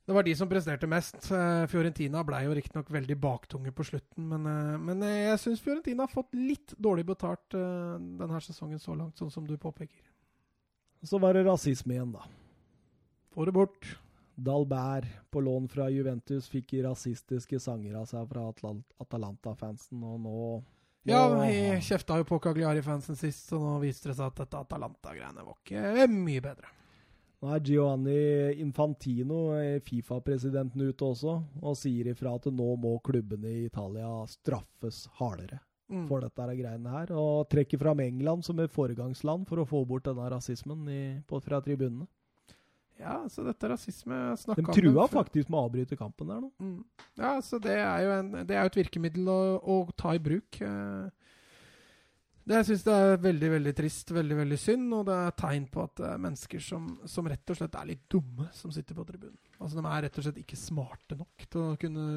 det 0.05 0.15
var 0.17 0.25
de 0.27 0.35
som 0.35 0.49
presterte 0.51 0.87
mest. 0.89 1.17
Eh, 1.31 1.63
Fiorentina 1.71 2.23
ble 2.27 2.41
jo 2.43 2.55
riktignok 2.57 2.91
veldig 2.91 3.17
baktunge 3.23 3.71
på 3.75 3.85
slutten, 3.87 4.27
men, 4.33 4.47
eh, 4.51 4.77
men 4.89 5.03
eh, 5.07 5.19
jeg 5.29 5.41
syns 5.45 5.63
Fiorentina 5.63 6.03
har 6.03 6.11
fått 6.11 6.35
litt 6.35 6.75
dårlig 6.75 7.05
betalt 7.07 7.55
denne 7.55 8.41
sesongen 8.43 8.81
så 8.83 8.97
langt, 8.99 9.17
sånn 9.19 9.31
som 9.31 9.47
du 9.47 9.55
påpeker. 9.57 10.09
Så 11.03 11.19
var 11.19 11.35
det 11.35 11.45
rasisme 11.47 11.95
igjen, 11.95 12.13
da. 12.15 12.23
Få 13.33 13.47
det 13.47 13.55
bort. 13.55 13.87
Dalbert 14.35 15.07
på 15.31 15.41
lån 15.45 15.67
fra 15.69 15.89
Juventus 15.93 16.47
fikk 16.49 16.73
rasistiske 16.83 17.59
sanger 17.61 17.99
av 17.99 18.07
seg 18.09 18.25
fra 18.31 18.47
Atalanta-fansen, 18.49 19.99
og 20.03 20.23
nå 20.23 20.37
Ja, 21.05 21.25
vi 21.35 21.81
kjefta 21.83 22.15
jo 22.21 22.23
på 22.27 22.39
Cagliari-fansen 22.39 23.17
sist, 23.19 23.49
så 23.49 23.59
nå 23.59 23.73
viste 23.81 24.09
det 24.09 24.15
seg 24.15 24.29
at 24.29 24.37
dette 24.39 24.61
Atalanta-greiene 24.63 25.43
var 25.43 25.57
ikke 25.59 26.07
mye 26.13 26.43
bedre. 26.45 26.69
Nå 27.43 27.49
er 27.51 27.59
Giovanni 27.67 28.19
Infantino, 28.63 29.51
eh, 29.59 29.81
Fifa-presidenten, 29.83 30.79
ute 30.87 31.03
også 31.09 31.33
og 31.61 31.75
sier 31.75 32.07
ifra 32.13 32.37
at 32.39 32.47
nå 32.47 32.69
må 32.79 32.93
klubbene 33.03 33.51
i 33.51 33.65
Italia 33.67 34.23
straffes 34.31 35.05
hardere 35.19 35.59
Mm. 35.91 36.07
for 36.07 36.21
dette 36.23 36.39
her 36.41 36.55
greiene 36.55 36.89
her. 36.89 37.09
Og 37.11 37.49
trekker 37.51 37.77
fram 37.77 37.99
England 37.99 38.45
som 38.47 38.57
et 38.63 38.71
foregangsland 38.71 39.43
for 39.45 39.57
å 39.61 39.67
få 39.67 39.85
bort 39.85 40.05
denne 40.07 40.29
rasismen 40.31 40.87
i, 40.89 41.01
på, 41.27 41.41
fra 41.43 41.59
tribunene. 41.61 42.07
Ja, 43.01 43.23
så 43.29 43.43
dette 43.43 43.67
rasisme 43.71 44.17
De 44.55 44.63
trua 44.69 45.07
faktisk 45.11 45.49
med 45.49 45.57
å 45.59 45.63
avbryte 45.67 45.97
kampen 45.99 46.29
der 46.29 46.43
nå. 46.43 46.51
Mm. 46.61 46.77
Ja, 47.19 47.33
så 47.41 47.59
det 47.61 47.73
er 47.79 48.03
jo, 48.05 48.11
en, 48.19 48.31
det 48.47 48.55
er 48.55 48.69
et 48.69 48.77
virkemiddel 48.79 49.27
å, 49.33 49.39
å 49.59 49.77
ta 49.97 50.13
i 50.15 50.21
bruk. 50.23 50.61
eh. 50.61 51.09
Det 52.43 52.57
jeg 52.57 52.67
syns 52.67 52.81
det 52.83 52.93
er 52.99 53.21
veldig 53.23 53.49
veldig 53.53 53.71
trist, 53.77 54.09
veldig 54.11 54.35
veldig 54.41 54.57
synd, 54.59 54.89
og 54.97 55.05
det 55.07 55.15
er 55.15 55.35
tegn 55.39 55.67
på 55.71 55.85
at 55.85 55.93
det 56.01 56.07
er 56.09 56.23
mennesker 56.25 56.63
som, 56.63 56.89
som 57.07 57.29
rett 57.31 57.53
og 57.53 57.55
slett 57.55 57.77
er 57.79 57.87
litt 57.87 58.01
dumme, 58.11 58.49
som 58.51 58.73
sitter 58.75 58.97
på 58.97 59.05
tribunen. 59.07 59.37
Altså 59.63 59.79
De 59.79 59.83
er 59.87 60.03
rett 60.03 60.17
og 60.19 60.25
slett 60.25 60.41
ikke 60.41 60.59
smarte 60.59 61.15
nok 61.21 61.45
til 61.47 61.61
å 61.63 61.77
kunne 61.79 62.07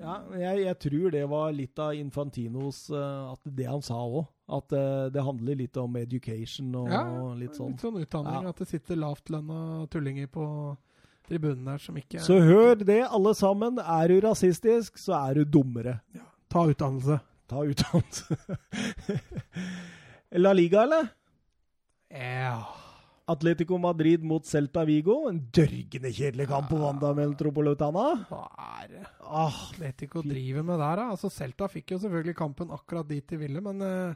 Ja, 0.00 0.16
jeg, 0.34 0.64
jeg 0.64 0.78
tror 0.82 1.14
det 1.14 1.22
var 1.30 1.54
litt 1.54 1.78
av 1.78 1.94
Infantinos 1.94 2.88
eh, 2.90 3.30
at 3.36 3.46
Det 3.46 3.68
han 3.70 3.86
sa 3.86 4.00
òg. 4.02 4.26
At 4.48 4.70
uh, 4.72 5.08
det 5.10 5.22
handler 5.26 5.56
litt 5.58 5.76
om 5.82 5.96
education 5.98 6.68
og, 6.78 6.88
Ja, 6.92 7.02
litt 7.34 7.56
sånn. 7.58 7.72
Litt 7.74 7.82
sånn 7.82 7.96
utdanning. 7.98 8.44
Ja. 8.46 8.52
At 8.54 8.60
det 8.62 8.68
sitter 8.70 8.96
lavtlønna 9.00 9.88
tullinger 9.90 10.28
på 10.30 10.44
tribunen 11.26 11.64
der 11.66 11.78
som 11.82 11.96
ikke 11.98 12.20
Så 12.22 12.36
hør 12.46 12.76
det, 12.78 13.00
alle 13.10 13.32
sammen. 13.34 13.80
Er 13.82 14.08
du 14.12 14.20
rasistisk, 14.22 14.98
så 15.02 15.16
er 15.18 15.40
du 15.40 15.44
dummere. 15.58 15.96
ja, 16.14 16.22
Ta 16.48 16.62
utdannelse. 16.70 17.18
Ta 17.50 17.64
utdannelse. 17.66 18.36
La 20.46 20.52
Liga, 20.52 20.82
eller? 20.86 21.08
Ja. 22.10 22.66
Atletico 23.26 23.78
Madrid 23.78 24.22
mot 24.22 24.46
Celta 24.46 24.84
Vigo. 24.86 25.24
En 25.28 25.40
dørgende 25.50 26.12
kjedelig 26.14 26.46
kamp 26.50 26.68
på 26.70 26.78
Wanda 26.78 27.10
Metropolitana. 27.18 28.04
Hva 28.30 28.44
er 28.82 28.92
det 28.92 29.02
Ah, 29.26 29.50
Atletico 29.72 30.22
driver 30.22 30.62
med 30.62 30.78
der, 30.78 31.00
da? 31.02 31.08
Altså, 31.16 31.30
Celta 31.34 31.66
fikk 31.70 31.90
jo 31.96 31.98
selvfølgelig 32.04 32.36
kampen 32.38 32.70
akkurat 32.70 33.08
dit 33.10 33.26
de 33.26 33.40
ville, 33.40 33.58
men 33.60 33.82
eh, 33.82 34.14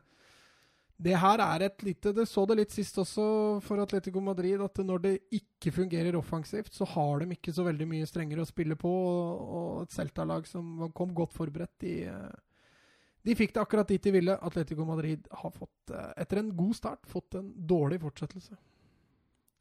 det 1.00 1.16
her 1.16 1.40
er 1.40 1.64
et 1.64 1.82
lite 1.86 2.12
Det 2.12 2.26
så 2.28 2.42
det 2.48 2.58
litt 2.58 2.74
sist 2.74 2.98
også 3.00 3.24
for 3.64 3.80
Atletico 3.80 4.20
Madrid, 4.20 4.60
at 4.60 4.82
når 4.84 5.02
det 5.06 5.14
ikke 5.32 5.72
fungerer 5.72 6.18
offensivt, 6.18 6.74
så 6.76 6.84
har 6.92 7.22
de 7.22 7.36
ikke 7.36 7.54
så 7.56 7.64
veldig 7.64 7.88
mye 7.88 8.08
strengere 8.08 8.44
å 8.44 8.48
spille 8.48 8.76
på, 8.76 8.90
og, 8.90 9.82
et 9.86 9.96
Celta-lag 9.96 10.48
som 10.48 10.90
kom 10.96 11.14
godt 11.16 11.36
forberedt, 11.36 11.78
de 11.80 11.96
eh, 12.10 12.38
de 13.20 13.36
fikk 13.36 13.52
det 13.52 13.60
akkurat 13.60 13.88
dit 13.88 14.02
de 14.02 14.12
ville. 14.14 14.36
Atletico 14.48 14.84
Madrid 14.88 15.26
har 15.42 15.52
fått, 15.52 15.92
eh, 15.92 16.12
etter 16.22 16.40
en 16.40 16.54
god 16.56 16.76
start, 16.76 17.06
fått 17.06 17.36
en 17.36 17.52
dårlig 17.52 18.00
fortsettelse. 18.00 18.56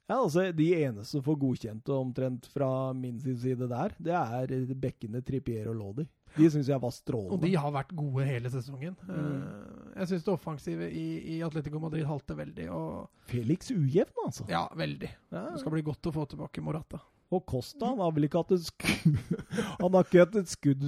Ja, 0.10 0.16
altså, 0.18 0.48
De 0.58 0.68
eneste 0.82 1.12
som 1.16 1.24
får 1.26 1.38
godkjent 1.44 1.92
omtrent 1.94 2.48
fra 2.54 2.70
min 2.98 3.20
side 3.22 3.68
der, 3.70 3.94
det 4.02 4.16
er 4.16 4.74
bekkene 4.74 5.22
Trippier 5.26 5.70
og 5.70 5.78
Lodi. 5.78 6.08
De 6.36 6.46
syns 6.54 6.68
jeg 6.70 6.82
var 6.82 6.92
strålende. 6.94 7.34
Og 7.34 7.42
de 7.42 7.56
har 7.58 7.72
vært 7.74 7.94
gode 7.98 8.26
hele 8.28 8.50
sesongen. 8.54 8.94
Mm. 9.08 9.14
Eh, 9.16 10.02
Jeg 10.02 10.12
syns 10.12 10.26
det 10.28 10.34
offensive 10.34 10.90
i, 10.94 11.06
i 11.36 11.40
Atletico 11.46 11.80
Madrid 11.82 12.06
halter 12.06 12.38
veldig. 12.38 12.68
Og 12.74 13.08
Felix 13.32 13.72
ujevn, 13.74 14.14
altså. 14.26 14.46
ja, 14.50 14.68
veldig. 14.78 15.10
Ja. 15.34 15.48
Det 15.54 15.64
skal 15.64 15.74
bli 15.74 15.82
godt 15.88 16.10
å 16.12 16.14
få 16.14 16.26
tilbake 16.30 16.62
Morata. 16.66 17.02
Og 17.34 17.44
Costa 17.50 17.92
han 17.92 18.00
har 18.02 18.14
vel 18.16 18.26
ikke 18.26 18.42
hatt 18.42 18.56
et 18.56 18.64
skudd 18.66 19.18
Han 19.84 19.94
har 19.94 20.08
ikke 20.08 20.24
hatt 20.24 20.38
et 20.40 20.50
skudd 20.50 20.86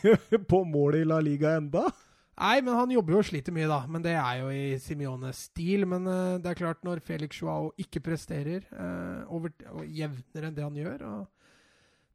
på 0.52 0.60
målet 0.64 1.02
i 1.02 1.08
La 1.08 1.18
Liga 1.24 1.50
enda? 1.58 1.82
Nei, 2.32 2.62
men 2.64 2.74
han 2.74 2.92
jobber 2.94 3.12
jo 3.12 3.20
og 3.20 3.26
sliter 3.28 3.52
mye, 3.54 3.68
da. 3.68 3.82
Men 3.92 4.04
det 4.04 4.14
er 4.16 4.38
jo 4.40 4.48
i 4.54 4.78
Simiones 4.80 5.44
stil. 5.50 5.84
Men 5.88 6.08
uh, 6.08 6.40
det 6.40 6.52
er 6.52 6.58
klart, 6.62 6.80
når 6.86 7.02
Felix 7.04 7.42
Joao 7.42 7.70
ikke 7.80 8.02
presterer 8.08 8.64
uh, 8.72 9.28
over, 9.32 9.52
og 9.74 9.84
jevnere 9.84 10.48
enn 10.48 10.56
det 10.56 10.64
han 10.64 10.78
gjør 10.78 11.04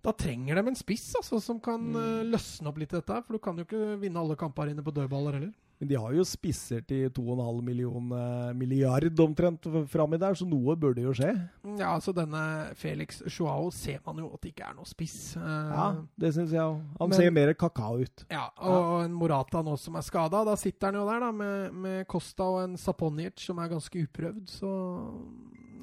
Da 0.05 0.13
trenger 0.17 0.57
de 0.57 0.71
en 0.71 0.79
spiss 0.79 1.11
altså, 1.19 1.41
som 1.43 1.61
kan 1.61 1.85
uh, 1.93 2.25
løsne 2.25 2.71
opp 2.71 2.81
litt 2.81 2.97
dette. 2.97 3.21
For 3.27 3.37
du 3.37 3.43
kan 3.43 3.61
jo 3.61 3.67
ikke 3.67 3.99
vinne 4.01 4.23
alle 4.23 4.39
kamper 4.39 4.73
inne 4.73 4.85
på 4.85 4.95
dødballer 4.95 5.37
heller. 5.37 5.53
Men 5.77 5.89
de 5.91 5.97
har 6.01 6.13
jo 6.15 6.23
spisser 6.25 6.81
til 6.89 7.11
2,5 7.13 7.59
million 7.61 8.13
eh, 8.17 8.53
milliard 8.57 9.19
omtrent 9.21 9.67
framme 9.91 10.17
der, 10.17 10.33
så 10.37 10.47
noe 10.49 10.73
burde 10.79 11.03
jo 11.05 11.13
skje. 11.13 11.29
Ja, 11.77 11.91
altså 11.91 12.13
denne 12.17 12.41
Felix 12.79 13.21
Joao 13.29 13.69
ser 13.73 13.99
man 14.05 14.23
jo 14.23 14.31
at 14.33 14.41
det 14.41 14.55
ikke 14.55 14.71
er 14.71 14.77
noe 14.77 14.89
spiss. 14.89 15.35
Uh, 15.37 15.45
ja, 15.45 15.85
det 16.17 16.33
syns 16.33 16.55
jeg 16.55 16.63
òg. 16.63 16.81
Han 16.97 17.13
men, 17.13 17.19
ser 17.21 17.35
mer 17.35 17.53
kakao 17.53 18.01
ut. 18.01 18.25
Ja, 18.33 18.47
og 18.57 18.79
ja. 18.79 19.03
en 19.05 19.19
Morata 19.19 19.61
nå 19.65 19.77
som 19.77 19.99
er 19.99 20.07
skada. 20.07 20.41
Da 20.47 20.57
sitter 20.57 20.89
han 20.89 20.97
jo 20.97 21.05
der 21.11 21.21
da 21.27 21.31
med, 21.43 21.77
med 21.85 22.01
Costa 22.09 22.49
og 22.55 22.63
en 22.63 22.73
Saponic 22.81 23.45
som 23.45 23.61
er 23.61 23.69
ganske 23.75 24.07
uprøvd. 24.07 24.43
Så 24.49 24.73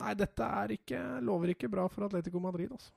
nei, 0.00 0.18
dette 0.18 0.50
ikke, 0.74 1.06
lover 1.22 1.54
ikke 1.54 1.70
bra 1.70 1.86
for 1.92 2.08
Atletico 2.08 2.42
Madrid, 2.42 2.74
altså. 2.74 2.90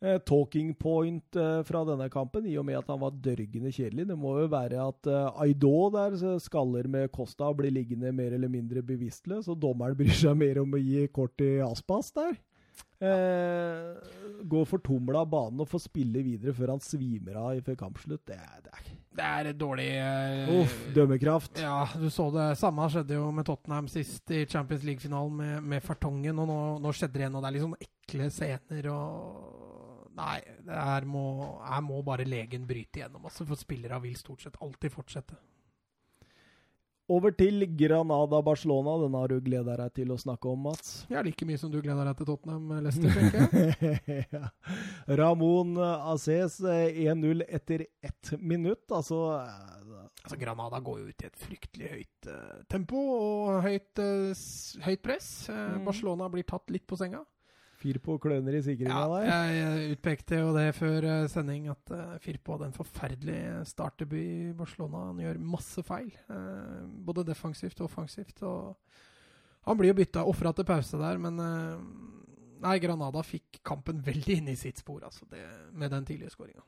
Eh, 0.00 0.18
talking 0.22 0.74
point 0.78 1.36
eh, 1.36 1.62
fra 1.66 1.80
denne 1.82 2.06
kampen, 2.12 2.44
i 2.46 2.54
og 2.60 2.68
med 2.68 2.78
at 2.78 2.90
han 2.92 3.00
var 3.02 3.16
dørgende 3.18 3.72
kjedelig. 3.74 4.04
Det 4.06 4.16
må 4.18 4.36
jo 4.38 4.50
være 4.52 4.78
at 4.78 5.08
eh, 5.10 5.40
Aido 5.42 5.88
der 5.90 6.14
skaller 6.38 6.86
med 6.86 7.10
Costa 7.10 7.48
og 7.50 7.58
blir 7.58 7.74
liggende 7.74 8.12
mer 8.14 8.36
eller 8.36 8.52
mindre 8.52 8.84
bevisstløs, 8.86 9.50
og 9.50 9.58
dommeren 9.58 9.98
bryr 9.98 10.14
seg 10.14 10.38
mer 10.44 10.62
om 10.62 10.76
å 10.76 10.82
gi 10.82 11.08
kort 11.10 11.34
til 11.42 11.64
Aspas 11.66 12.12
der. 12.14 12.38
Eh, 13.02 13.96
gå 14.42 14.64
fortumla 14.66 15.20
av 15.22 15.28
banen 15.30 15.62
og 15.62 15.68
få 15.70 15.78
spille 15.82 16.22
videre 16.22 16.54
før 16.54 16.76
han 16.76 16.82
svimer 16.82 17.36
av 17.38 17.60
før 17.66 17.78
kampslutt. 17.78 18.22
Det 18.26 18.38
er, 18.38 18.56
det 18.64 18.74
er, 18.74 18.88
det 19.18 19.28
er 19.28 19.58
dårlig 19.58 19.86
eh, 19.98 20.50
Uff, 20.60 20.76
dømmekraft. 20.94 21.58
Ja, 21.62 21.84
du 21.98 22.06
så 22.10 22.28
det. 22.34 22.52
Samme 22.62 22.86
skjedde 22.90 23.18
jo 23.18 23.32
med 23.34 23.46
Tottenham 23.50 23.90
sist 23.90 24.30
i 24.30 24.44
Champions 24.46 24.86
League-finalen 24.86 25.38
med, 25.42 25.70
med 25.74 25.82
Fartongen, 25.82 26.38
og 26.38 26.50
nå, 26.50 26.60
nå, 26.86 26.94
skjedde 26.94 27.18
det 27.18 27.26
igjen. 27.26 27.38
Og 27.38 27.42
det 27.42 27.50
er 27.50 27.58
liksom 27.58 27.78
ekle 27.82 28.30
scener 28.34 28.90
og 28.94 29.67
Nei, 30.18 30.40
det 30.66 30.80
her 30.88 31.06
må, 31.06 31.24
her 31.62 31.84
må 31.86 32.00
bare 32.06 32.26
legen 32.26 32.66
bryte 32.66 33.00
igjennom. 33.00 33.28
Altså, 33.28 33.46
for 33.46 33.60
spillere 33.60 34.00
vil 34.02 34.18
stort 34.18 34.42
sett 34.42 34.58
alltid 34.64 34.94
fortsette. 34.94 35.38
Over 37.08 37.32
til 37.32 37.64
Granada-Barcelona. 37.72 38.98
Den 39.00 39.14
har 39.16 39.30
du 39.32 39.38
gleda 39.40 39.78
deg 39.80 39.94
til 39.96 40.10
å 40.12 40.18
snakke 40.20 40.50
om, 40.50 40.66
Mats? 40.66 41.06
Ja, 41.08 41.22
like 41.24 41.46
mye 41.48 41.60
som 41.60 41.70
du 41.72 41.78
gleder 41.80 42.04
deg 42.04 42.18
til 42.18 42.28
Tottenham-Lester, 42.28 43.14
tenker 43.16 43.46
jeg. 43.48 44.26
ja. 44.34 44.50
Ramón 45.16 45.78
Aces 45.80 46.58
1-0 46.60 47.46
etter 47.48 47.86
ett 48.04 48.34
minutt. 48.42 48.84
Altså, 48.92 49.22
altså 50.20 50.36
Granada 50.36 50.82
går 50.84 51.00
jo 51.00 51.08
ut 51.08 51.24
i 51.24 51.30
et 51.30 51.40
fryktelig 51.46 51.94
høyt 51.94 52.28
uh, 52.28 52.60
tempo 52.68 53.00
og 53.16 53.64
høyt, 53.64 54.04
uh, 54.04 54.44
høyt 54.84 55.04
press. 55.08 55.30
Uh, 55.48 55.78
mm. 55.78 55.88
Barcelona 55.88 56.28
blir 56.34 56.44
tatt 56.50 56.68
litt 56.76 56.84
på 56.84 57.00
senga. 57.00 57.24
Firpo 57.78 58.16
kløner 58.18 58.56
i 58.58 58.62
sikringa 58.64 58.94
ja, 58.94 59.08
der. 59.12 59.52
Jeg 59.54 59.92
utpekte 59.94 60.40
jo 60.40 60.50
det 60.56 60.66
før 60.76 61.06
uh, 61.06 61.28
sending, 61.30 61.68
at 61.70 61.92
uh, 61.94 62.16
Firpo 62.22 62.56
hadde 62.56 62.70
en 62.72 62.76
forferdelig 62.76 63.38
startdebut 63.70 64.18
i 64.18 64.54
Barcelona. 64.58 65.04
Han 65.12 65.22
gjør 65.22 65.38
masse 65.54 65.84
feil, 65.86 66.10
uh, 66.30 66.82
både 67.06 67.26
defensivt 67.28 67.78
og 67.82 67.90
offensivt. 67.90 68.42
Og 68.48 69.68
han 69.68 69.78
blir 69.78 69.92
jo 69.92 69.98
bytta, 70.00 70.26
ofra 70.26 70.54
til 70.56 70.66
pause 70.66 70.98
der, 70.98 71.20
men 71.22 71.38
nei, 72.62 72.78
Granada 72.82 73.22
fikk 73.26 73.60
kampen 73.66 74.00
veldig 74.02 74.40
inn 74.40 74.50
i 74.50 74.58
sitt 74.58 74.80
spor, 74.80 75.02
altså, 75.06 75.28
det, 75.30 75.44
med 75.76 75.92
den 75.92 76.06
tidlige 76.08 76.32
skåringa. 76.32 76.64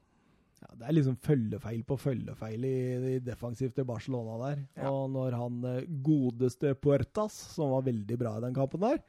Ja, 0.60 0.74
det 0.76 0.84
er 0.84 0.94
liksom 0.98 1.16
følgefeil 1.24 1.80
på 1.88 1.96
følgefeil 1.96 2.66
i, 2.68 2.80
i 3.14 3.20
defensivt 3.24 3.78
til 3.78 3.86
Barcelona 3.88 4.36
der. 4.42 4.60
Ja. 4.76 4.90
Og 4.92 5.08
når 5.14 5.38
han 5.40 5.62
godeste 6.04 6.74
Puertas, 6.76 7.38
som 7.56 7.72
var 7.72 7.86
veldig 7.88 8.18
bra 8.20 8.34
i 8.36 8.44
den 8.44 8.58
kampen 8.58 8.84
der, 8.84 9.00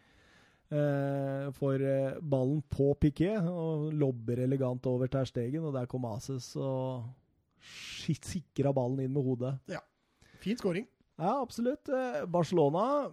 eh, 0.72 1.50
får 1.58 1.84
eh, 1.86 2.20
ballen 2.22 2.62
på 2.72 2.92
Piquet 3.02 3.48
og 3.48 3.90
lobber 3.94 4.44
elegant 4.46 4.86
over 4.90 5.12
Terstegen, 5.12 5.66
og 5.68 5.76
der 5.76 5.90
kom 5.92 6.08
Ases 6.10 6.54
og 6.60 7.10
sikra 8.02 8.74
ballen 8.74 9.04
inn 9.04 9.14
med 9.14 9.26
hodet. 9.26 9.54
Ja. 9.72 9.82
Fin 10.42 10.58
skåring. 10.58 10.88
Ja, 11.22 11.36
absolutt. 11.38 11.90
Eh, 11.92 12.24
Barcelona 12.26 13.12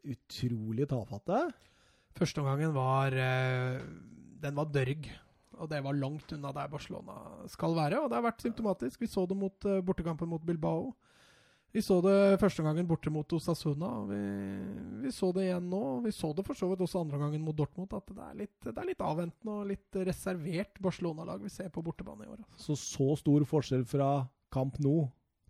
utrolig 0.00 0.88
tafatte. 0.90 1.46
Førsteomgangen 2.16 2.72
var 2.74 3.14
Den 3.14 4.56
var 4.56 4.68
dørg. 4.72 5.06
Og 5.60 5.68
det 5.68 5.82
var 5.84 5.96
langt 5.96 6.32
unna 6.32 6.52
der 6.56 6.68
Barcelona 6.72 7.46
skal 7.52 7.74
være. 7.76 8.00
Og 8.00 8.08
det 8.08 8.16
har 8.16 8.24
vært 8.24 8.44
symptomatisk. 8.44 9.00
Vi 9.00 9.08
så 9.12 9.26
det 9.28 9.36
mot 9.36 9.66
bortekampen 9.84 10.28
mot 10.28 10.44
Bilbao. 10.44 10.94
Vi 11.70 11.82
så 11.86 12.00
det 12.02 12.40
første 12.42 12.64
gangen 12.66 12.88
borte 12.88 13.12
mot 13.14 13.32
Osasuna. 13.36 13.90
Vi, 14.08 14.18
vi, 15.04 15.12
så 15.14 15.30
det 15.36 15.46
igjen 15.46 15.68
nå. 15.70 15.82
Vi 16.02 16.12
så 16.14 16.32
det 16.34 16.44
for 16.48 16.58
så 16.58 16.72
vidt 16.72 16.82
også 16.82 17.04
andre 17.04 17.20
gangen 17.20 17.44
mot 17.46 17.56
Dortmund. 17.56 17.92
At 17.94 18.10
det 18.10 18.26
er 18.26 18.36
litt, 18.42 18.56
det 18.66 18.74
er 18.74 18.90
litt 18.90 19.04
avventende 19.06 19.54
og 19.54 19.70
litt 19.70 20.00
reservert 20.10 20.82
Barcelona-lag 20.82 21.42
vi 21.44 21.52
ser 21.52 21.70
på 21.70 21.84
bortebane 21.86 22.26
i 22.26 22.30
år. 22.32 22.42
Altså. 22.42 22.74
Så 22.74 22.78
så 22.80 23.14
stor 23.22 23.46
forskjell 23.46 23.86
fra 23.86 24.10
kamp 24.50 24.82
nå 24.82 25.04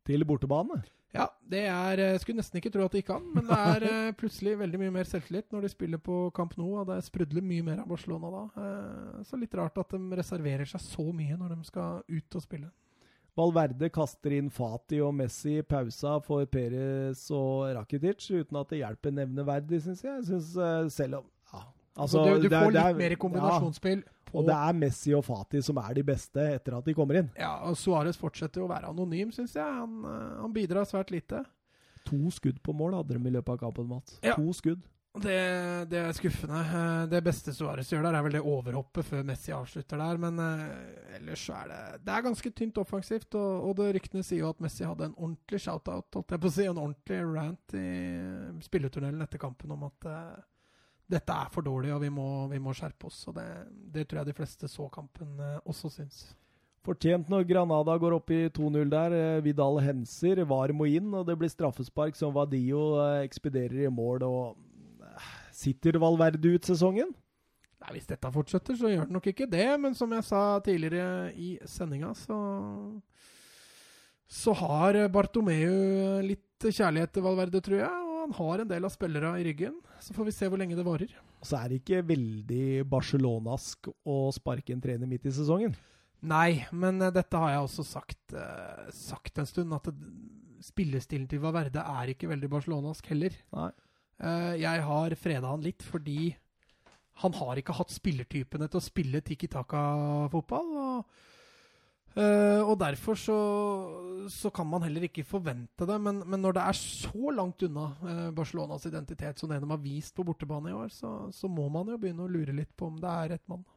til 0.05 0.27
bortebane? 0.29 0.83
Ja, 1.11 1.27
det 1.43 1.65
er 1.67 1.99
Jeg 1.99 2.15
eh, 2.15 2.21
skulle 2.23 2.39
nesten 2.39 2.61
ikke 2.61 2.71
tro 2.71 2.85
at 2.85 2.93
det 2.95 3.01
gikk 3.03 3.15
an, 3.17 3.25
men 3.35 3.49
det 3.49 3.57
er 3.59 3.87
eh, 3.91 4.13
plutselig 4.19 4.55
veldig 4.61 4.79
mye 4.85 4.93
mer 4.95 5.09
selvtillit 5.09 5.49
når 5.51 5.67
de 5.67 5.73
spiller 5.73 6.03
på 6.03 6.19
Camp 6.37 6.55
Nou, 6.61 6.77
og 6.79 6.87
det 6.91 7.01
sprudler 7.07 7.43
mye 7.43 7.65
mer 7.67 7.81
av 7.83 7.91
Barcelona 7.91 8.31
da. 8.31 8.45
Eh, 8.63 9.25
så 9.27 9.41
litt 9.41 9.57
rart 9.59 9.81
at 9.83 9.97
de 9.97 10.21
reserverer 10.21 10.71
seg 10.71 10.85
så 10.85 11.09
mye 11.11 11.39
når 11.41 11.57
de 11.57 11.67
skal 11.67 12.05
ut 12.07 12.39
og 12.39 12.45
spille. 12.45 12.71
Valverde 13.39 13.91
kaster 13.95 14.35
inn 14.37 14.51
Fati 14.53 15.01
og 15.05 15.13
Messi 15.17 15.59
i 15.61 15.67
pausa 15.67 16.17
for 16.25 16.47
Perez 16.51 17.23
og 17.35 17.71
Rakitic, 17.77 18.27
uten 18.33 18.59
at 18.61 18.73
det 18.73 18.81
hjelper 18.83 19.15
nevneverdig, 19.21 19.83
syns 19.85 20.03
jeg. 20.05 20.25
Synes, 20.27 20.51
uh, 20.59 20.89
selv 20.93 21.21
om 21.21 21.29
ja, 21.53 21.63
altså, 21.95 22.25
du, 22.27 22.47
du 22.47 22.49
får 22.51 22.67
er, 22.67 22.75
litt 22.75 22.83
er, 22.83 22.99
mer 22.99 23.17
kombinasjonsspill. 23.23 24.03
Ja, 24.03 24.17
og 24.31 24.47
det 24.47 24.57
er 24.57 24.77
Messi 24.79 25.15
og 25.17 25.25
Fati 25.27 25.63
som 25.67 25.79
er 25.83 25.95
de 25.99 26.05
beste 26.07 26.45
etter 26.57 26.77
at 26.79 26.87
de 26.87 26.95
kommer 26.95 27.19
inn. 27.23 27.31
Ja, 27.39 27.57
og 27.67 27.79
Suárez 27.79 28.19
fortsetter 28.19 28.63
å 28.63 28.69
være 28.71 28.91
anonym, 28.93 29.33
syns 29.35 29.57
jeg. 29.59 29.67
Han, 29.67 30.03
uh, 30.07 30.43
han, 30.43 30.55
bidrar 30.55 30.89
svært 30.91 31.11
lite. 31.15 31.45
To 32.07 32.31
skudd 32.35 32.59
på 32.65 32.75
mål 32.75 32.99
hadde 32.99 33.19
de 33.19 33.31
i 33.31 33.35
løpet 33.39 33.57
av 33.57 33.63
kampen, 33.67 33.91
Mats. 33.91 34.19
Ja. 34.27 34.39
To 34.39 34.55
skudd. 34.57 34.83
Det, 35.11 35.39
det, 35.91 35.99
er 35.99 36.13
skuffende. 36.15 36.61
Eh, 36.63 37.05
det 37.11 37.19
beste 37.27 37.51
Suárez 37.51 37.89
gjør 37.91 38.05
der, 38.07 38.15
er 38.15 38.23
vel 38.23 38.37
det 38.37 38.43
overhoppet 38.47 39.09
før 39.09 39.25
Messi 39.27 39.51
avslutter 39.51 39.99
der. 39.99 40.21
Men 40.23 40.39
uh, 40.39 41.17
ellers 41.17 41.43
så 41.49 41.57
er 41.59 41.73
det 41.73 41.81
Det 42.07 42.15
er 42.15 42.27
ganske 42.29 42.53
tynt 42.55 42.79
offensivt. 42.79 43.35
Og, 43.35 43.67
og 43.67 43.75
det 43.81 43.89
ryktene 43.97 44.23
sier 44.23 44.45
jo 44.45 44.53
at 44.55 44.63
Messi 44.63 44.87
hadde 44.87 45.09
en 45.11 45.17
ordentlig 45.19 45.61
shoutout, 45.65 46.07
holdt 46.15 46.37
jeg 46.37 46.45
på 46.45 46.53
å 46.53 46.55
si, 46.55 46.69
en 46.71 46.79
ordentlig 46.79 47.19
rant 47.27 47.75
i 47.75 47.91
spilletunnelen 48.63 49.27
etter 49.27 49.43
kampen 49.43 49.75
om 49.75 49.89
at 49.91 50.07
uh, 50.07 50.39
dette 51.11 51.41
er 51.43 51.51
for 51.51 51.67
dårlig, 51.67 51.91
og 51.91 52.05
vi 52.07 52.13
må, 52.15 52.29
vi 52.55 52.63
må 52.63 52.77
skjerpe 52.77 53.11
oss. 53.11 53.25
Og 53.27 53.35
det, 53.41 53.49
det, 53.91 54.07
tror 54.07 54.23
jeg 54.23 54.31
de 54.31 54.39
fleste 54.39 54.71
så 54.71 54.87
kampen 54.95 55.35
uh, 55.43 55.59
også 55.67 55.91
syns. 55.91 56.23
Fortjent 56.87 57.27
når 57.29 57.51
Granada 57.51 57.99
går 58.01 58.15
opp 58.15 58.31
i 58.33 58.45
2-0 58.47 58.89
der. 58.95 59.13
Vidal 59.45 59.83
henser, 59.85 60.47
VAR 60.49 60.71
må 60.73 60.87
inn, 60.89 61.11
og 61.13 61.27
det 61.27 61.35
blir 61.37 61.51
straffespark 61.51 62.15
som 62.17 62.33
Vadio 62.33 62.95
ekspederer 63.27 63.91
i 63.91 63.93
mål. 63.93 64.25
og 64.25 64.70
Sitter 65.61 65.99
Valverde 66.01 66.55
ut 66.57 66.69
sesongen? 66.69 67.13
Nei, 67.81 67.95
Hvis 67.97 68.09
dette 68.09 68.33
fortsetter, 68.33 68.77
så 68.77 68.91
gjør 68.93 69.09
det 69.09 69.17
nok 69.17 69.31
ikke 69.33 69.49
det. 69.51 69.69
Men 69.81 69.97
som 69.97 70.13
jeg 70.13 70.27
sa 70.29 70.43
tidligere 70.65 71.33
i 71.33 71.55
sendinga, 71.69 72.13
så 72.15 72.39
Så 74.31 74.53
har 74.55 74.95
Bartomeu 75.11 76.21
litt 76.23 76.63
kjærlighet 76.63 77.11
til 77.17 77.25
Valverde, 77.25 77.61
tror 77.61 77.81
jeg. 77.81 77.91
Og 78.07 78.21
han 78.21 78.35
har 78.37 78.61
en 78.61 78.69
del 78.69 78.85
av 78.87 78.93
spillere 78.95 79.33
i 79.41 79.47
ryggen. 79.49 79.81
Så 79.99 80.15
får 80.15 80.29
vi 80.29 80.35
se 80.37 80.47
hvor 80.47 80.61
lenge 80.61 80.77
det 80.79 80.87
varer. 80.87 81.11
Og 81.41 81.49
så 81.49 81.57
er 81.59 81.69
det 81.69 81.81
ikke 81.81 82.05
veldig 82.07 82.85
barcelonask 82.87 83.89
å 84.07 84.31
sparke 84.37 84.75
en 84.77 84.83
trener 84.85 85.09
midt 85.09 85.27
i 85.27 85.33
sesongen. 85.35 85.75
Nei, 86.21 86.67
men 86.71 87.01
uh, 87.01 87.09
dette 87.11 87.41
har 87.41 87.55
jeg 87.55 87.65
også 87.65 87.87
sagt, 87.89 88.21
uh, 88.37 88.87
sagt 88.93 89.41
en 89.41 89.49
stund. 89.49 89.73
At 89.75 89.89
spillestilen 90.63 91.27
til 91.27 91.41
Valverde 91.43 91.83
er 91.83 92.13
ikke 92.13 92.29
veldig 92.31 92.53
barcelonask 92.53 93.09
heller. 93.11 93.35
Nei. 93.57 93.73
Eh, 94.21 94.55
jeg 94.61 94.85
har 94.85 95.17
freda 95.17 95.49
han 95.49 95.65
litt 95.65 95.85
fordi 95.87 96.35
han 97.21 97.35
har 97.37 97.59
ikke 97.61 97.77
hatt 97.77 97.93
spillertypene 97.93 98.69
til 98.71 98.81
å 98.81 98.85
spille 98.85 99.21
Tiki 99.25 99.49
Taka-fotball. 99.53 100.71
Og, 100.81 101.19
uh, 102.17 102.63
og, 102.65 102.73
derfor 102.81 103.19
så, 103.21 103.37
så, 104.33 104.49
kan 104.57 104.65
man 104.71 104.87
heller 104.87 105.05
ikke 105.05 105.27
forvente 105.29 105.85
det. 105.89 105.99
Men, 106.01 106.23
men 106.25 106.41
når 106.41 106.57
det 106.57 106.65
er 106.65 106.79
så 106.79 107.35
langt 107.37 107.67
unna 107.67 107.91
uh, 108.01 108.31
Barcelonas 108.33 108.89
identitet 108.89 109.37
som 109.37 109.53
det 109.53 109.61
de 109.61 109.69
har 109.69 109.85
vist 109.85 110.17
på 110.17 110.25
bortebane 110.25 110.73
i 110.73 110.79
år, 110.79 110.89
så, 110.97 111.13
så, 111.37 111.51
må 111.53 111.69
man 111.69 111.93
jo 111.93 112.01
begynne 112.01 112.25
å 112.25 112.33
lure 112.33 112.57
litt 112.57 112.73
på 112.73 112.89
om 112.89 112.97
det 113.03 113.13
er 113.13 113.35
rett 113.35 113.47
mann. 113.53 113.69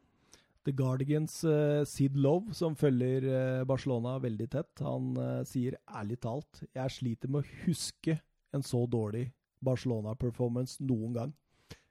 The 0.64 0.72
Guardians 0.80 1.42
uh, 1.44 1.84
Sid 1.84 2.16
Love, 2.16 2.56
som 2.56 2.80
følger 2.80 3.28
Barcelona 3.68 4.16
veldig 4.24 4.52
tett, 4.56 4.88
han 4.88 5.20
sier 5.52 5.82
ærlig 5.92 6.22
talt 6.24 6.64
jeg 6.72 6.96
sliter 6.96 7.28
med 7.28 7.44
å 7.44 7.64
huske 7.68 8.22
en 8.56 8.64
så 8.64 8.86
dårlig 8.88 9.34
Barcelona-performance 9.66 10.84
noen 10.84 11.18
gang. 11.18 11.34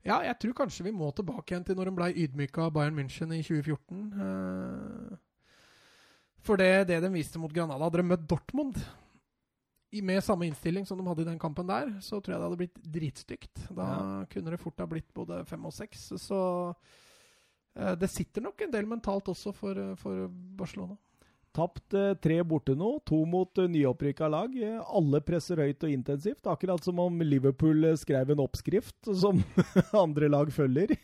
Ja, 0.02 0.18
jeg 0.26 0.34
tror 0.42 0.56
kanskje 0.64 0.88
vi 0.88 0.94
må 0.94 1.10
tilbake 1.14 1.52
igjen 1.52 1.66
til 1.66 1.78
når 1.78 1.90
de 1.90 1.98
ble 1.98 2.08
ydmyka 2.24 2.66
av 2.66 2.72
Bayern 2.74 2.96
München 2.98 3.34
i 3.36 3.42
2014. 3.46 4.00
Eh, 4.24 5.20
for 6.42 6.58
det, 6.58 6.88
det 6.90 6.98
de 7.04 7.12
viste 7.14 7.38
mot 7.38 7.52
Granada 7.54 7.86
Hadde 7.86 8.02
de 8.02 8.08
møtt 8.08 8.26
Dortmund 8.26 8.80
med 10.00 10.24
samme 10.24 10.46
innstilling 10.48 10.86
som 10.88 10.98
de 10.98 11.04
hadde 11.06 11.22
i 11.26 11.28
den 11.28 11.38
kampen 11.38 11.68
der, 11.68 11.90
så 12.00 12.16
tror 12.20 12.32
jeg 12.32 12.40
det 12.40 12.46
hadde 12.48 12.60
blitt 12.62 12.78
dritstygt. 12.94 13.64
Da 13.76 14.24
kunne 14.32 14.54
det 14.54 14.60
fort 14.62 14.80
ha 14.80 14.86
blitt 14.88 15.10
både 15.14 15.42
fem 15.44 15.66
og 15.68 15.74
seks. 15.76 16.06
Så 16.22 16.38
eh, 17.76 17.92
det 18.00 18.08
sitter 18.10 18.46
nok 18.46 18.64
en 18.64 18.72
del 18.72 18.88
mentalt 18.88 19.28
også 19.28 19.52
for, 19.52 19.76
eh, 19.76 19.94
for 20.00 20.30
Barcelona. 20.30 20.96
Tapt 21.52 21.94
eh, 21.98 22.14
tre 22.24 22.38
borte 22.48 22.72
nå, 22.78 22.94
to 23.04 23.18
mot 23.28 23.58
uh, 23.60 23.66
nyopprykka 23.68 24.28
lag. 24.32 24.54
Eh, 24.56 24.78
alle 24.96 25.20
presser 25.24 25.60
høyt 25.60 25.84
og 25.84 25.92
intensivt. 25.92 26.46
Akkurat 26.48 26.80
som 26.84 27.00
om 27.02 27.20
Liverpool 27.20 27.84
eh, 27.90 27.98
skrev 28.00 28.32
en 28.32 28.40
oppskrift 28.44 29.10
som 29.22 29.42
andre 29.92 30.30
lag 30.32 30.52
følger. 30.54 30.96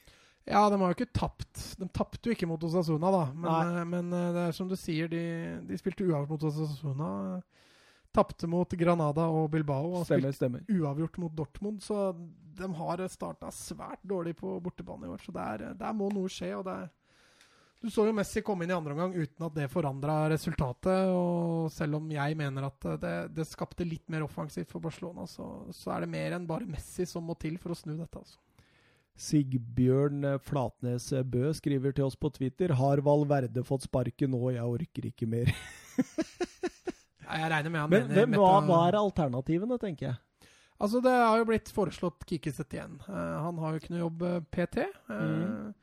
Ja, 0.49 0.70
de 0.73 0.79
har 0.81 0.93
jo 0.93 0.97
ikke 0.97 1.12
tapt. 1.12 1.61
De 1.77 1.87
tapte 1.93 2.31
jo 2.31 2.33
ikke 2.33 2.49
mot 2.49 2.62
Osasuna, 2.65 3.11
da. 3.12 3.25
Men, 3.37 3.73
eh, 3.77 3.85
men 3.93 4.12
eh, 4.16 4.29
det 4.33 4.45
er 4.47 4.57
som 4.57 4.70
du 4.70 4.77
sier, 4.81 5.11
de, 5.12 5.23
de 5.69 5.81
spilte 5.81 6.07
uavgjort 6.07 6.33
mot 6.33 6.47
Osasuna. 6.49 7.11
Tapte 8.16 8.49
mot 8.49 8.73
Granada 8.81 9.27
og 9.29 9.51
Bilbao. 9.53 9.99
Og 10.01 10.07
Stemmer, 10.09 10.33
stemmer. 10.33 10.65
spilte 10.65 10.81
uavgjort 10.81 11.20
mot 11.20 11.35
Dortmund. 11.37 11.83
Så 11.85 12.15
de 12.59 12.70
har 12.81 13.05
starta 13.12 13.53
svært 13.53 14.01
dårlig 14.09 14.39
på 14.41 14.57
bortebane 14.65 15.05
i 15.07 15.12
år. 15.12 15.20
Så 15.27 15.35
der, 15.37 15.69
der 15.77 15.93
må 16.01 16.09
noe 16.15 16.33
skje. 16.33 16.55
og 16.57 16.65
det 16.65 16.79
er 16.87 16.89
du 17.81 17.91
så 17.95 18.09
jo 18.09 18.15
Messi 18.17 18.43
komme 18.43 18.65
inn 18.67 18.73
i 18.73 18.77
andre 18.77 18.95
omgang 18.97 19.15
uten 19.15 19.47
at 19.47 19.55
det 19.55 19.69
forandra 19.71 20.17
resultatet. 20.33 21.13
og 21.15 21.71
Selv 21.73 22.01
om 22.01 22.11
jeg 22.11 22.37
mener 22.39 22.67
at 22.67 22.89
det, 23.03 23.15
det 23.37 23.47
skapte 23.47 23.87
litt 23.87 24.09
mer 24.11 24.27
offensivt 24.27 24.73
for 24.73 24.83
Barcelona, 24.83 25.29
så, 25.31 25.47
så 25.75 25.95
er 25.95 26.05
det 26.05 26.13
mer 26.17 26.35
enn 26.37 26.49
bare 26.49 26.67
Messi 26.67 27.07
som 27.07 27.27
må 27.29 27.39
til 27.39 27.59
for 27.63 27.75
å 27.75 27.79
snu 27.79 27.95
dette. 27.95 28.19
altså. 28.19 28.41
Sigbjørn 29.19 30.25
eh, 30.25 30.39
Flatnes 30.47 31.09
eh, 31.13 31.25
Bø 31.27 31.51
skriver 31.57 31.95
til 31.95 32.07
oss 32.07 32.15
på 32.15 32.31
Twitter 32.31 32.71
Har 32.79 33.01
Valverde 33.03 33.65
fått 33.67 33.89
sparken 33.89 34.31
nå? 34.31 34.45
Jeg 34.55 34.63
orker 34.63 35.09
ikke 35.11 35.27
mer. 35.31 35.51
Jeg 37.29 37.51
regner 37.51 37.73
med 37.73 37.81
han 37.83 37.91
Men 37.91 38.07
mener 38.07 38.31
Men 38.31 38.41
hva, 38.41 38.53
hva 38.65 38.79
er 38.87 38.97
alternativene, 38.97 39.77
tenker 39.83 40.07
jeg? 40.13 40.49
Altså, 40.79 41.01
det 41.03 41.11
har 41.11 41.35
jo 41.41 41.49
blitt 41.49 41.69
foreslått 41.75 42.23
Kikiset 42.31 42.73
igjen. 42.77 42.95
Uh, 43.09 43.43
han 43.43 43.59
har 43.59 43.75
jo 43.75 43.81
ikke 43.83 43.93
noe 43.93 44.05
jobb 44.05 44.25
uh, 44.25 44.39
PT. 44.55 44.87
Uh, 45.11 45.19
Mm. 45.19 45.75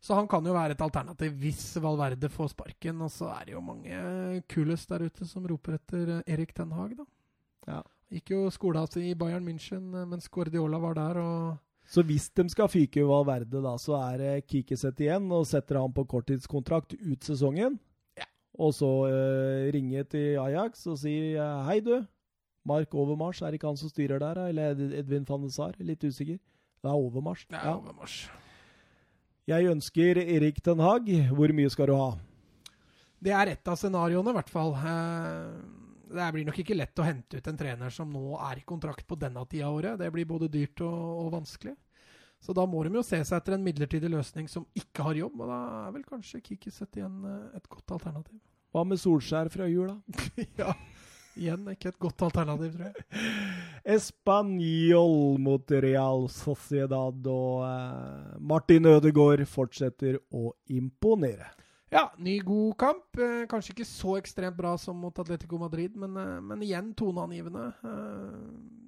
Så 0.00 0.14
han 0.16 0.26
kan 0.32 0.44
jo 0.48 0.54
være 0.56 0.72
et 0.72 0.80
alternativ 0.80 1.34
hvis 1.42 1.76
Valverde 1.84 2.28
får 2.32 2.54
sparken. 2.54 3.02
Og 3.04 3.10
så 3.12 3.28
er 3.34 3.44
det 3.50 3.52
jo 3.52 3.60
mange 3.60 4.42
kulest 4.48 4.88
der 4.88 5.04
ute 5.10 5.26
som 5.28 5.44
roper 5.46 5.76
etter 5.76 6.14
eh, 6.18 6.22
Erik 6.34 6.54
Den 6.56 6.72
Haag, 6.72 6.94
da. 6.96 7.04
Ja. 7.68 7.82
Gikk 8.10 8.32
jo 8.32 8.46
skola 8.50 8.86
si 8.90 9.10
i 9.10 9.14
Bayern 9.14 9.44
München 9.46 9.92
eh, 9.94 10.06
mens 10.08 10.28
Guardiola 10.32 10.78
var 10.82 10.94
der, 10.96 11.20
og 11.20 11.58
Så 11.90 12.02
hvis 12.06 12.30
de 12.34 12.48
skal 12.48 12.68
fyke 12.70 13.04
Valverde, 13.06 13.60
da, 13.62 13.74
så 13.78 13.96
er 13.98 14.18
det 14.22 14.46
Kikiset 14.48 14.98
igjen, 15.04 15.28
og 15.34 15.44
setter 15.46 15.80
han 15.82 15.92
på 15.92 16.04
korttidskontrakt 16.08 16.94
ut 16.96 17.24
sesongen. 17.26 17.76
Ja. 18.16 18.24
Og 18.58 18.72
så 18.74 18.86
uh, 19.10 19.68
ringe 19.74 20.04
til 20.08 20.36
Ajax 20.38 20.86
og 20.86 20.98
si 21.02 21.34
eh, 21.34 21.62
hei, 21.68 21.80
du. 21.84 21.96
Mark 22.64 22.92
Overmars, 22.94 23.40
er 23.42 23.50
det 23.50 23.58
ikke 23.60 23.70
han 23.72 23.76
som 23.80 23.88
styrer 23.90 24.20
der, 24.20 24.38
eller 24.50 24.74
Ed- 24.76 24.94
Edvin 25.00 25.24
van 25.28 25.42
de 25.42 25.50
Sar? 25.50 25.74
Litt 25.80 26.04
usikker. 26.04 26.38
Det 26.80 26.88
er 26.88 26.94
Overmars. 26.96 27.44
det 27.50 27.58
er 27.58 27.66
Ja. 27.68 27.76
overmars. 27.76 28.28
Jeg 29.48 29.70
ønsker 29.70 30.20
Erik 30.20 30.60
Den 30.64 30.82
Haag. 30.84 31.08
Hvor 31.34 31.52
mye 31.56 31.70
skal 31.72 31.90
du 31.90 31.94
ha? 31.96 32.10
Det 33.20 33.32
er 33.36 33.52
ett 33.52 33.68
av 33.68 33.76
scenarioene, 33.76 34.32
i 34.32 34.36
hvert 34.38 34.50
fall. 34.52 34.74
Eh, 34.74 35.60
Det 36.10 36.32
blir 36.34 36.44
nok 36.48 36.56
ikke 36.58 36.74
lett 36.74 36.98
å 36.98 37.04
hente 37.06 37.38
ut 37.38 37.46
en 37.46 37.56
trener 37.58 37.90
som 37.94 38.10
nå 38.10 38.34
er 38.50 38.58
i 38.58 38.64
kontrakt 38.66 39.06
på 39.06 39.14
denne 39.18 39.44
tida 39.46 39.68
av 39.68 39.76
året. 39.78 39.98
Det 40.00 40.08
blir 40.10 40.26
både 40.26 40.48
dyrt 40.50 40.80
og, 40.82 41.26
og 41.26 41.28
vanskelig. 41.36 41.76
Så 42.40 42.54
da 42.56 42.64
må 42.66 42.80
de 42.82 42.90
jo 42.96 43.02
se 43.04 43.20
seg 43.22 43.36
etter 43.36 43.54
en 43.54 43.62
midlertidig 43.62 44.08
løsning 44.10 44.48
som 44.48 44.64
ikke 44.74 45.04
har 45.04 45.14
jobb, 45.20 45.36
og 45.44 45.50
da 45.52 45.58
er 45.84 45.92
vel 45.94 46.06
kanskje 46.08 46.40
Kikiset 46.42 46.96
igjen 46.98 47.20
eh, 47.28 47.56
et 47.60 47.68
godt 47.68 47.92
alternativ. 47.98 48.40
Hva 48.72 48.82
med 48.86 48.98
Solskjær 49.02 49.50
fra 49.52 49.66
jul, 49.68 49.90
da? 49.92 50.24
ja, 50.62 50.74
igjen 51.38 51.68
ikke 51.72 51.90
et 51.92 52.00
godt 52.02 52.24
alternativ, 52.26 52.74
tror 52.74 52.90
jeg. 52.90 53.30
Español 53.96 55.38
mot 55.42 55.72
Real 55.84 56.26
Sociedad, 56.32 57.26
og 57.30 57.64
eh, 57.66 58.36
Martin 58.52 58.88
Ødegaard 58.90 59.44
fortsetter 59.50 60.20
å 60.30 60.50
imponere. 60.72 61.50
Ja, 61.90 62.06
ny 62.22 62.36
god 62.46 62.76
kamp. 62.78 63.18
Eh, 63.18 63.46
kanskje 63.50 63.74
ikke 63.74 63.88
så 63.88 64.16
ekstremt 64.20 64.58
bra 64.58 64.76
som 64.78 64.98
mot 65.02 65.16
Atletico 65.22 65.58
Madrid, 65.58 65.96
men, 65.98 66.16
eh, 66.16 66.36
men 66.40 66.66
igjen 66.66 66.92
toneangivende. 66.98 67.70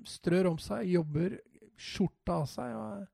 Strør 0.09 0.52
om 0.52 0.60
seg, 0.62 0.86
jobber 0.97 1.40
skjorta 1.78 2.43
av 2.43 2.47
seg. 2.51 2.77
Og, 2.78 3.09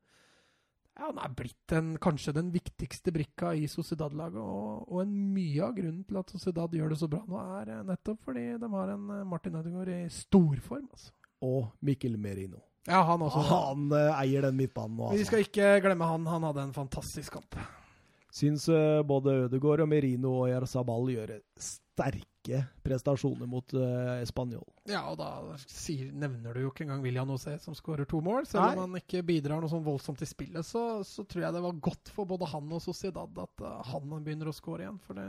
ja, 0.98 1.06
han 1.06 1.18
er 1.22 1.34
blitt 1.38 1.74
en, 1.76 1.92
kanskje 2.02 2.34
den 2.34 2.48
viktigste 2.50 3.12
brikka 3.14 3.52
i 3.54 3.68
Sociedad-laget. 3.70 4.40
Og, 4.42 4.88
og 4.90 5.02
en 5.04 5.12
mye 5.34 5.62
av 5.62 5.76
grunnen 5.76 6.02
til 6.08 6.18
at 6.18 6.32
Sociedad 6.34 6.74
gjør 6.74 6.92
det 6.92 6.98
så 6.98 7.08
bra 7.10 7.22
nå, 7.22 7.42
er 7.60 7.74
eh, 7.76 7.84
nettopp 7.86 8.24
fordi 8.26 8.46
de 8.58 8.70
har 8.74 8.94
en 8.94 9.12
eh, 9.14 9.26
Martin 9.28 9.60
Ødegaard 9.60 9.92
i 9.94 10.00
storform. 10.12 10.88
Altså. 10.90 11.14
Og 11.46 11.68
Mikkel 11.86 12.18
Merino. 12.18 12.64
Ja, 12.88 13.02
han 13.04 13.22
også. 13.22 13.42
Han 13.50 13.90
uh, 13.92 14.16
eier 14.16 14.46
den 14.48 14.56
midtbanen 14.56 14.96
nå, 14.96 15.10
Vi 15.12 15.20
altså. 15.20 15.28
skal 15.28 15.44
ikke 15.44 15.72
glemme 15.84 16.08
han. 16.08 16.24
Han 16.26 16.46
hadde 16.48 16.64
en 16.66 16.74
fantastisk 16.76 17.36
kamp. 17.36 17.58
Syns 18.32 18.64
uh, 18.72 19.04
både 19.06 19.44
Ødegaard 19.44 19.84
og 19.84 19.90
Merino 19.92 20.32
og 20.40 20.48
Jarzabal 20.48 21.12
gjør 21.12 21.34
sterke 21.60 22.37
prestasjoner 22.84 23.48
mot 23.50 23.74
uh, 23.76 24.18
Spanjol. 24.28 24.64
Ja, 24.88 25.04
og 25.10 25.18
da 25.20 25.56
sier, 25.66 26.08
nevner 26.16 26.56
du 26.56 26.64
jo 26.64 26.72
ikke 26.72 26.86
engang 26.86 27.02
William 27.04 27.30
José 27.34 27.58
som 27.62 27.76
skårer 27.76 28.08
to 28.08 28.22
mål. 28.24 28.46
Selv 28.48 28.64
Nei. 28.64 28.72
om 28.74 28.84
han 28.86 29.02
ikke 29.02 29.24
bidrar 29.28 29.62
noe 29.62 29.70
sånn 29.72 29.84
voldsomt 29.86 30.22
i 30.24 30.28
spillet, 30.28 30.66
så, 30.66 31.02
så 31.06 31.26
tror 31.28 31.44
jeg 31.44 31.56
det 31.56 31.64
var 31.64 31.82
godt 31.88 32.12
for 32.14 32.28
både 32.30 32.48
han 32.52 32.72
og 32.74 32.82
Sociedad 32.84 33.42
at 33.44 33.64
uh, 33.64 33.78
han 33.92 34.16
begynner 34.16 34.50
å 34.50 34.56
skåre 34.56 34.86
igjen. 34.86 35.00
For 35.04 35.18
det 35.18 35.28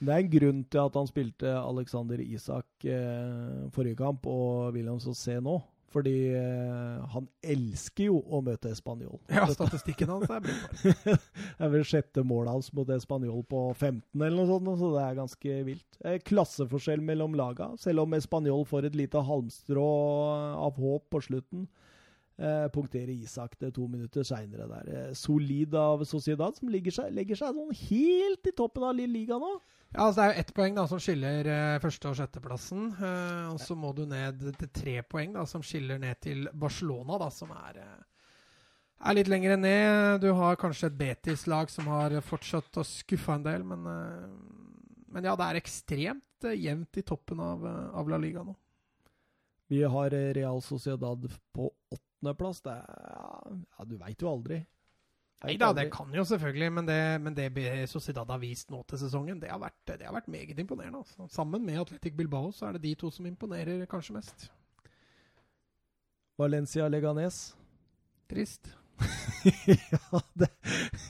Det 0.00 0.10
er 0.10 0.24
en 0.24 0.32
grunn 0.32 0.64
til 0.72 0.82
at 0.82 0.98
han 0.98 1.10
spilte 1.10 1.52
Alexander 1.54 2.20
Isak 2.24 2.84
eh, 2.88 3.68
forrige 3.72 4.00
kamp 4.00 4.26
og 4.26 4.74
William 4.74 4.98
José 4.98 5.38
nå. 5.40 5.60
Fordi 5.94 6.14
eh, 6.34 7.02
han 7.14 7.28
elsker 7.54 8.08
jo 8.08 8.18
å 8.26 8.40
møte 8.42 8.72
Español. 8.74 9.20
Ja, 9.30 9.46
statistikken 9.52 10.10
hans 10.10 10.26
er 10.26 10.42
brukbar. 10.42 11.20
Det 11.54 11.68
er 11.68 11.70
vel 11.70 11.86
sjette 11.86 12.24
målet 12.26 12.50
hans 12.56 12.72
mot 12.74 12.90
Español 12.90 13.44
på 13.46 13.60
15 13.76 14.02
eller 14.18 14.34
noe 14.34 14.48
sånt, 14.48 14.72
så 14.80 14.90
det 14.96 15.04
er 15.04 15.18
ganske 15.20 15.58
vilt. 15.68 15.98
Eh, 16.02 16.18
Klasseforskjell 16.26 17.04
mellom 17.04 17.36
laga, 17.38 17.70
selv 17.80 18.02
om 18.04 18.18
Español 18.18 18.66
får 18.66 18.90
et 18.90 18.98
lite 18.98 19.22
halmstrå 19.22 19.86
av 20.58 20.82
håp 20.82 21.06
på 21.14 21.22
slutten. 21.28 21.68
Eh, 22.34 22.68
punkterer 22.74 23.12
Isak 23.14 23.52
det 23.60 23.68
to 23.76 23.84
minutter 23.86 24.24
seinere 24.26 24.66
der. 24.66 24.88
Eh, 24.90 25.12
solid 25.14 25.74
av 25.78 26.00
Sociedad, 26.02 26.56
som 26.56 26.66
seg, 26.66 27.12
legger 27.14 27.38
seg 27.38 27.54
sånn 27.54 27.76
helt 27.78 28.48
i 28.50 28.52
toppen 28.58 28.82
av 28.82 28.96
ligaen 28.98 29.38
nå. 29.38 29.52
Ja, 29.94 30.08
altså 30.08 30.16
Det 30.16 30.24
er 30.24 30.32
jo 30.32 30.40
ett 30.40 30.54
poeng 30.54 30.74
da 30.74 30.86
som 30.90 30.98
skiller 30.98 31.46
eh, 31.46 31.78
første- 31.78 32.10
og 32.10 32.16
sjetteplassen. 32.18 32.88
Eh, 32.98 33.52
og 33.52 33.60
så 33.62 33.76
må 33.78 33.92
du 33.94 34.02
ned 34.04 34.42
til 34.58 34.72
tre 34.74 34.96
poeng, 35.06 35.36
da 35.38 35.44
som 35.46 35.62
skiller 35.62 36.00
ned 36.02 36.18
til 36.26 36.48
Barcelona, 36.52 37.20
da 37.22 37.28
som 37.30 37.52
er 37.54 37.78
eh, 37.84 38.02
er 39.04 39.14
litt 39.14 39.30
lenger 39.30 39.54
ned. 39.56 40.20
Du 40.20 40.32
har 40.34 40.58
kanskje 40.58 40.90
et 40.90 40.98
Betis-lag 40.98 41.70
som 41.70 41.86
har 41.86 42.18
fortsatt 42.20 42.80
å 42.80 42.86
skuffe 42.88 43.30
en 43.30 43.46
del, 43.46 43.62
men, 43.62 43.84
men 45.12 45.26
ja, 45.28 45.36
det 45.36 45.46
er 45.46 45.60
ekstremt 45.60 46.46
jevnt 46.50 46.98
i 46.98 47.02
toppen 47.06 47.38
av, 47.38 47.62
av 47.94 48.08
La 48.08 48.18
Liga 48.18 48.42
nå. 48.42 48.56
Vi 49.68 49.82
har 49.82 50.10
Real 50.10 50.62
Sociedad 50.62 51.28
på 51.52 51.68
åttendeplass. 52.24 52.60
Det 52.64 52.72
er, 52.72 53.10
ja, 53.14 53.58
ja, 53.78 53.84
du 53.90 53.96
veit 54.00 54.22
jo 54.24 54.30
aldri. 54.32 54.62
Nei 55.44 55.58
da, 55.60 55.72
det 55.76 55.90
kan 55.92 56.08
jo 56.16 56.22
selvfølgelig, 56.24 56.70
men 56.72 56.86
det, 56.88 56.98
men 57.20 57.34
det 57.36 57.50
Sociedad 57.90 58.30
har 58.32 58.38
vist 58.40 58.70
nå 58.72 58.78
til 58.88 58.96
sesongen, 59.02 59.40
det 59.42 59.50
har 59.52 59.58
vært, 59.60 59.76
det 59.90 60.06
har 60.06 60.14
vært 60.16 60.30
meget 60.32 60.58
imponerende. 60.62 61.02
Altså. 61.04 61.26
Sammen 61.28 61.66
med 61.66 61.82
Atletic 61.82 62.14
Bilbao 62.16 62.48
så 62.54 62.70
er 62.70 62.78
det 62.78 62.86
de 62.86 62.94
to 63.02 63.10
som 63.12 63.26
imponerer 63.28 63.84
kanskje 63.90 64.16
mest. 64.16 64.46
Valencia 66.40 66.88
Leganes. 66.88 67.54
Trist. 68.30 68.72
ja, 69.68 70.20
det 70.38 70.48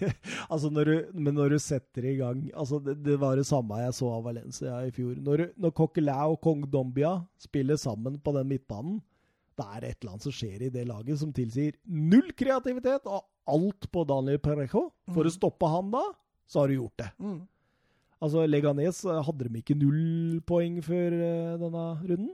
Altså, 0.50 0.70
når 0.72 0.84
du, 0.88 0.94
men 1.20 1.34
når 1.36 1.54
du 1.54 1.58
setter 1.60 2.06
i 2.08 2.14
gang 2.16 2.46
altså 2.56 2.78
det, 2.80 2.94
det 3.04 3.18
var 3.20 3.36
det 3.36 3.44
samme 3.46 3.76
jeg 3.82 3.94
så 3.94 4.08
av 4.16 4.24
Valencia 4.24 4.78
i 4.88 4.90
fjor. 4.96 5.14
Når, 5.20 5.36
du- 5.42 5.52
når 5.62 5.74
Coquelin 5.78 6.32
og 6.34 6.40
Kong 6.42 6.64
Dombia 6.72 7.14
spiller 7.38 7.76
sammen 7.80 8.18
på 8.24 8.32
den 8.38 8.48
midtbanen, 8.50 8.98
det 9.56 9.66
er 9.76 9.84
et 9.88 9.96
eller 10.00 10.12
annet 10.14 10.26
som 10.26 10.34
skjer 10.34 10.62
i 10.66 10.70
det 10.74 10.84
laget 10.88 11.18
som 11.20 11.32
tilsier 11.34 11.76
null 11.86 12.30
kreativitet 12.36 13.06
og 13.06 13.24
alt 13.50 13.86
på 13.92 14.04
Daniel 14.08 14.38
Perejo. 14.42 14.88
For 15.12 15.22
Mm. 15.24 15.30
å 15.30 15.34
stoppe 15.34 15.68
han 15.68 15.90
da, 15.92 16.02
så 16.48 16.60
har 16.62 16.68
du 16.68 16.74
gjort 16.78 16.96
det. 17.02 17.10
Mm. 17.20 17.42
Altså, 18.24 18.46
Leganes 18.48 19.04
eh, 19.04 19.22
hadde 19.26 19.48
de 19.50 19.60
ikke 19.60 19.76
null 19.76 20.40
poeng 20.48 20.78
før 20.82 21.12
uh, 21.12 21.58
denne 21.60 21.84
runden? 22.08 22.32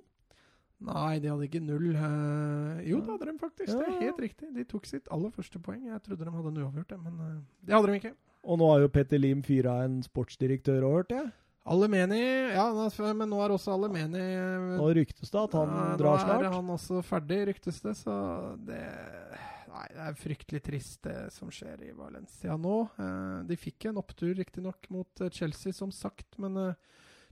Nei, 0.80 1.18
de 1.20 1.28
hadde 1.28 1.44
ikke 1.48 1.60
null. 1.60 1.90
Uh, 1.92 2.78
jo, 2.86 3.01
det 3.02 3.10
hadde 3.10 3.26
de 3.28 3.34
faktisk. 3.40 3.72
Det 3.74 3.88
er 3.88 3.98
helt 4.06 4.20
riktig. 4.22 4.48
De 4.55 4.64
tok 4.64 4.86
sitt 4.88 5.10
aller 5.12 5.32
første 5.34 5.59
poeng. 5.60 5.82
Jeg 5.90 6.01
trodde 6.06 6.24
de 6.24 6.30
hadde 6.32 6.52
en 6.55 6.60
uavgjort, 6.62 6.94
men 7.02 7.18
uh, 7.20 7.34
det 7.66 7.74
hadde 7.74 7.90
de 7.90 7.98
ikke. 8.01 8.14
Og 8.48 8.56
nå 8.62 8.70
har 8.70 8.80
jo 8.86 8.88
Petter 8.94 9.20
Lim 9.20 9.42
fyra 9.44 9.80
en 9.84 9.98
sportsdirektør 10.06 10.86
òg, 10.88 10.94
hørte 11.02 11.18
jeg. 11.18 11.32
Alemeni 11.69 12.20
Ja, 12.55 12.66
men 12.73 13.28
nå 13.28 13.41
er 13.45 13.53
også 13.55 13.74
Alemeni 13.77 14.20
eh, 14.20 14.66
Nå 14.81 14.89
ryktes 14.97 15.28
det 15.28 15.43
at 15.43 15.57
han 15.59 15.70
Nei, 15.74 15.87
drar 16.01 16.16
Nå 16.16 16.24
snart. 16.24 16.45
er 16.47 16.57
han 16.57 16.73
også 16.77 17.03
ferdig, 17.07 17.41
ryktes 17.51 17.82
det, 17.85 17.95
så 18.01 18.15
det 18.65 18.81
Nei, 19.70 19.85
det 19.95 20.07
er 20.09 20.16
fryktelig 20.19 20.62
trist, 20.66 20.99
det 21.05 21.28
som 21.31 21.53
skjer 21.55 21.85
i 21.87 21.93
Valencia 21.95 22.57
nå. 22.59 22.78
Eh, 22.99 23.37
de 23.47 23.59
fikk 23.61 23.87
en 23.87 24.01
opptur, 24.03 24.32
riktignok, 24.35 24.89
mot 24.91 25.23
eh, 25.23 25.31
Chelsea, 25.31 25.70
som 25.73 25.93
sagt, 25.95 26.35
men 26.43 26.59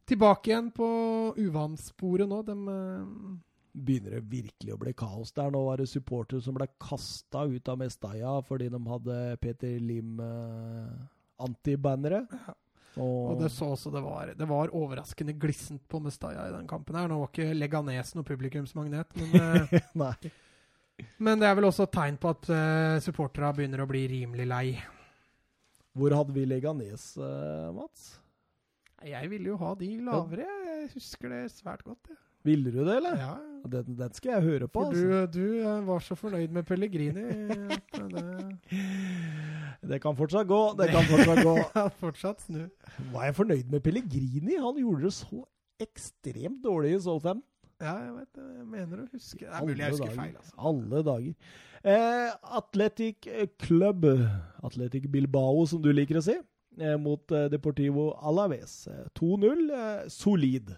tilbake 0.07 0.53
igjen 0.53 0.71
på 0.71 0.87
uvanesporet 1.35 2.31
nå. 2.31 2.39
De, 2.47 2.55
begynner 3.79 4.19
det 4.19 4.29
virkelig 4.31 4.75
å 4.75 4.81
bli 4.81 4.95
kaos 4.97 5.33
der. 5.37 5.51
Nå 5.53 5.63
var 5.67 5.81
det 5.81 5.89
supportere 5.91 6.43
som 6.45 6.57
ble 6.57 6.69
kasta 6.83 7.45
ut 7.49 7.69
av 7.71 7.81
Mestalla 7.81 8.39
fordi 8.47 8.71
de 8.73 8.81
hadde 8.89 9.19
Peter 9.43 9.79
Lim 9.83 10.19
eh, 10.25 10.97
antibannere. 11.45 12.25
Ja. 12.33 12.57
Og, 12.97 13.33
Og 13.33 13.41
det 13.43 13.51
så 13.55 13.69
også 13.75 13.93
det 13.95 14.03
var, 14.03 14.33
det 14.35 14.49
var 14.49 14.73
overraskende 14.75 15.35
glissent 15.39 15.85
på 15.89 16.01
Mestaya 16.03 16.49
i 16.49 16.55
den 16.55 16.69
kampen. 16.71 16.97
her. 16.99 17.09
Nå 17.11 17.21
var 17.21 17.31
ikke 17.31 17.55
Leganes 17.55 18.15
noe 18.17 18.27
publikumsmagnet, 18.27 19.13
men, 19.21 19.35
eh, 19.73 19.91
Nei. 19.99 20.33
men 21.23 21.43
det 21.43 21.51
er 21.51 21.59
vel 21.59 21.69
også 21.69 21.87
et 21.87 21.95
tegn 21.95 22.19
på 22.19 22.33
at 22.35 22.49
uh, 22.51 23.01
supporterne 23.05 23.53
begynner 23.55 23.85
å 23.85 23.91
bli 23.91 24.07
rimelig 24.11 24.49
lei. 24.51 24.65
Hvor 25.99 26.15
hadde 26.17 26.35
vi 26.35 26.47
Leganes, 26.49 27.13
uh, 27.21 27.69
Mats? 27.77 28.17
Jeg 29.07 29.31
ville 29.31 29.53
jo 29.53 29.59
ha 29.61 29.75
de 29.79 29.93
lavere. 30.03 30.47
Jeg 30.67 30.89
husker 30.97 31.31
det 31.31 31.45
svært 31.55 31.85
godt. 31.87 32.11
Ja. 32.11 32.19
Ville 32.47 32.71
du 32.71 32.85
det, 32.85 32.97
eller? 32.97 33.19
Ja, 33.19 33.35
Den, 33.69 33.97
den 33.99 34.15
skal 34.15 34.37
jeg 34.37 34.43
høre 34.47 34.69
på. 34.69 34.81
For 34.81 34.95
altså. 34.95 35.27
du, 35.27 35.39
du 35.39 35.59
eh, 35.61 35.81
var 35.89 36.05
så 36.07 36.17
fornøyd 36.17 36.55
med 36.55 36.67
Pellegrini 36.67 37.25
det 39.89 39.99
kan 40.05 40.17
fortsatt 40.19 40.47
gå. 40.51 40.61
Det 40.79 40.89
kan 40.93 41.07
fortsatt 41.09 41.43
gå. 41.45 41.55
kan 41.75 41.91
fortsatt 42.01 42.43
snu. 42.45 42.65
Var 43.15 43.29
jeg 43.29 43.37
fornøyd 43.39 43.71
med 43.73 43.83
Pellegrini? 43.87 44.59
Han 44.61 44.77
gjorde 44.81 45.09
det 45.09 45.15
så 45.17 45.45
ekstremt 45.83 46.61
dårlig 46.65 46.97
i 46.97 47.01
Southampton. 47.05 47.45
Ja, 47.79 47.93
jeg 48.03 48.15
vet 48.17 48.31
det. 48.35 48.45
Jeg 48.59 48.67
mener 48.67 49.01
å 49.05 49.09
huske 49.13 49.45
Det 49.45 49.51
er 49.55 49.67
mulig 49.69 49.79
jeg 49.85 49.93
husker 49.95 50.09
dager. 50.09 50.19
feil. 50.19 50.37
altså. 50.41 50.55
Alle 50.71 51.03
dager. 51.07 51.35
Eh, 51.87 52.33
Athletic 52.59 53.29
Club, 53.63 54.07
Athletic 54.67 55.07
Bilbao 55.13 55.63
som 55.71 55.83
du 55.85 55.93
liker 55.95 56.19
å 56.19 56.25
si, 56.27 56.35
eh, 56.83 56.97
mot 56.99 57.31
eh, 57.31 57.47
Deportivo 57.53 58.09
Alaves. 58.19 58.81
Eh, 58.91 59.05
2-0, 59.15 59.63
eh, 59.71 60.09
solid. 60.11 60.75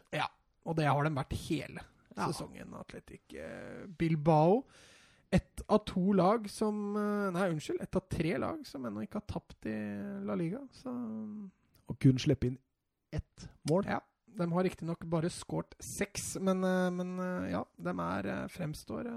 Og 0.69 0.77
det 0.77 0.85
har 0.91 1.03
de 1.09 1.15
vært 1.17 1.33
hele 1.49 1.81
Ja. 2.17 2.27
sesongen. 2.29 2.75
Atletic 2.77 3.33
eh, 3.33 3.87
Bilbao. 3.97 4.61
Ett 5.31 5.63
av 5.67 5.79
to 5.87 6.13
lag 6.13 6.51
som 6.51 6.97
eh, 6.97 7.31
Nei, 7.35 7.49
unnskyld. 7.55 7.81
Ett 7.81 7.97
av 7.97 8.07
tre 8.11 8.37
lag 8.39 8.67
som 8.67 8.87
ennå 8.87 9.05
ikke 9.07 9.21
har 9.21 9.27
tapt 9.31 9.67
i 9.71 9.77
La 10.27 10.35
Liga. 10.35 10.63
Så 10.75 10.91
Og 11.91 11.99
kun 12.03 12.19
slippe 12.19 12.51
inn 12.51 12.59
ett 13.15 13.49
mål. 13.71 13.87
ja. 13.87 14.01
De 14.31 14.47
har 14.47 14.63
riktignok 14.63 15.03
bare 15.11 15.27
skåret 15.35 15.75
seks, 15.83 16.37
men, 16.39 16.63
eh, 16.65 16.91
men 16.95 17.17
eh, 17.19 17.49
ja, 17.51 17.65
de 17.77 17.95
er, 17.99 18.29
fremstår 18.49 19.09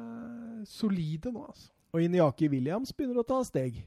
solide 0.66 1.30
nå, 1.32 1.44
altså. 1.52 1.70
Og 1.94 2.02
Inyaki 2.02 2.48
Williams 2.50 2.90
begynner 2.98 3.22
å 3.22 3.28
ta 3.30 3.38
steg. 3.46 3.78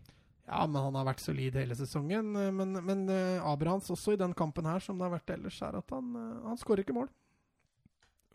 Ja, 0.47 0.61
men 0.71 0.79
han 0.79 0.95
har 0.95 1.09
vært 1.09 1.25
solid 1.25 1.59
hele 1.59 1.75
sesongen. 1.75 2.29
Men, 2.55 2.79
men 2.87 3.09
Abrahams 3.43 3.91
også 3.91 4.15
i 4.15 4.21
den 4.21 4.31
kampen 4.39 4.69
her, 4.71 4.79
som 4.79 4.95
det 4.95 5.09
har 5.09 5.17
vært 5.17 5.33
ellers, 5.35 5.59
er 5.67 5.75
at 5.81 5.91
han, 5.91 6.13
han 6.45 6.61
skårer 6.61 6.85
ikke 6.85 6.95
mål. 6.95 7.11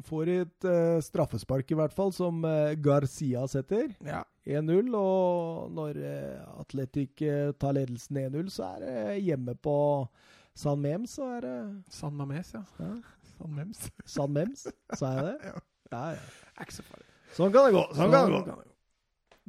Får 0.05 0.31
et 0.33 0.67
uh, 0.67 0.99
straffespark, 1.03 1.71
i 1.71 1.77
hvert 1.79 1.95
fall, 1.95 2.13
som 2.15 2.43
uh, 2.45 2.73
Garcia 2.81 3.45
setter. 3.51 3.91
Ja. 4.05 4.23
1-0, 4.47 4.89
og 4.97 5.71
når 5.77 5.99
uh, 6.01 6.61
Atletic 6.63 7.21
eh, 7.21 7.51
tar 7.61 7.75
ledelsen 7.77 8.17
1-0, 8.23 8.49
så 8.49 8.71
er 8.71 8.85
det 8.85 9.17
hjemme 9.21 9.53
på 9.61 9.75
San 10.57 10.81
Mems, 10.81 11.17
så 11.19 11.27
er 11.37 11.45
det 11.45 11.57
San 11.93 12.17
Mames, 12.17 12.53
ja. 12.55 12.63
ja, 12.81 12.95
San 13.35 13.53
Mems. 13.55 13.85
San 14.05 14.33
Mems, 14.33 14.65
sa 14.97 15.13
jeg 15.17 15.29
det? 15.29 15.37
Ja. 15.91 16.05
Ja. 16.15 16.65
Sånn 17.35 17.51
kan 17.51 17.65
det 17.67 17.73
gå. 17.75 17.81
Sånn 17.97 18.13
gå. 18.13 18.15
kan 18.15 18.29
det 18.31 18.53
gå. 18.55 18.70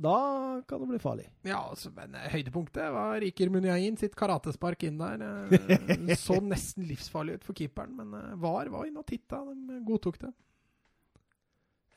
Da 0.02 0.62
kan 0.66 0.80
det 0.82 0.88
bli 0.90 0.98
farlig. 1.02 1.26
Ja, 1.46 1.60
altså, 1.70 1.92
men 1.94 2.14
eh, 2.18 2.28
høydepunktet 2.32 2.88
var 2.94 3.22
Iker 3.22 3.50
Munyain 3.54 3.96
sitt 4.00 4.14
karatespark 4.18 4.82
inn 4.88 4.98
der. 4.98 5.22
eh, 5.22 6.14
Så 6.18 6.40
nesten 6.52 6.86
livsfarlig 6.88 7.38
ut 7.38 7.44
for 7.46 7.58
keeperen, 7.58 7.92
men 8.00 8.14
eh, 8.18 8.32
VAR 8.42 8.70
var 8.72 8.88
inne 8.88 9.02
og 9.04 9.06
titta. 9.10 9.42
De 9.52 9.78
godtok 9.86 10.18
det. 10.24 10.32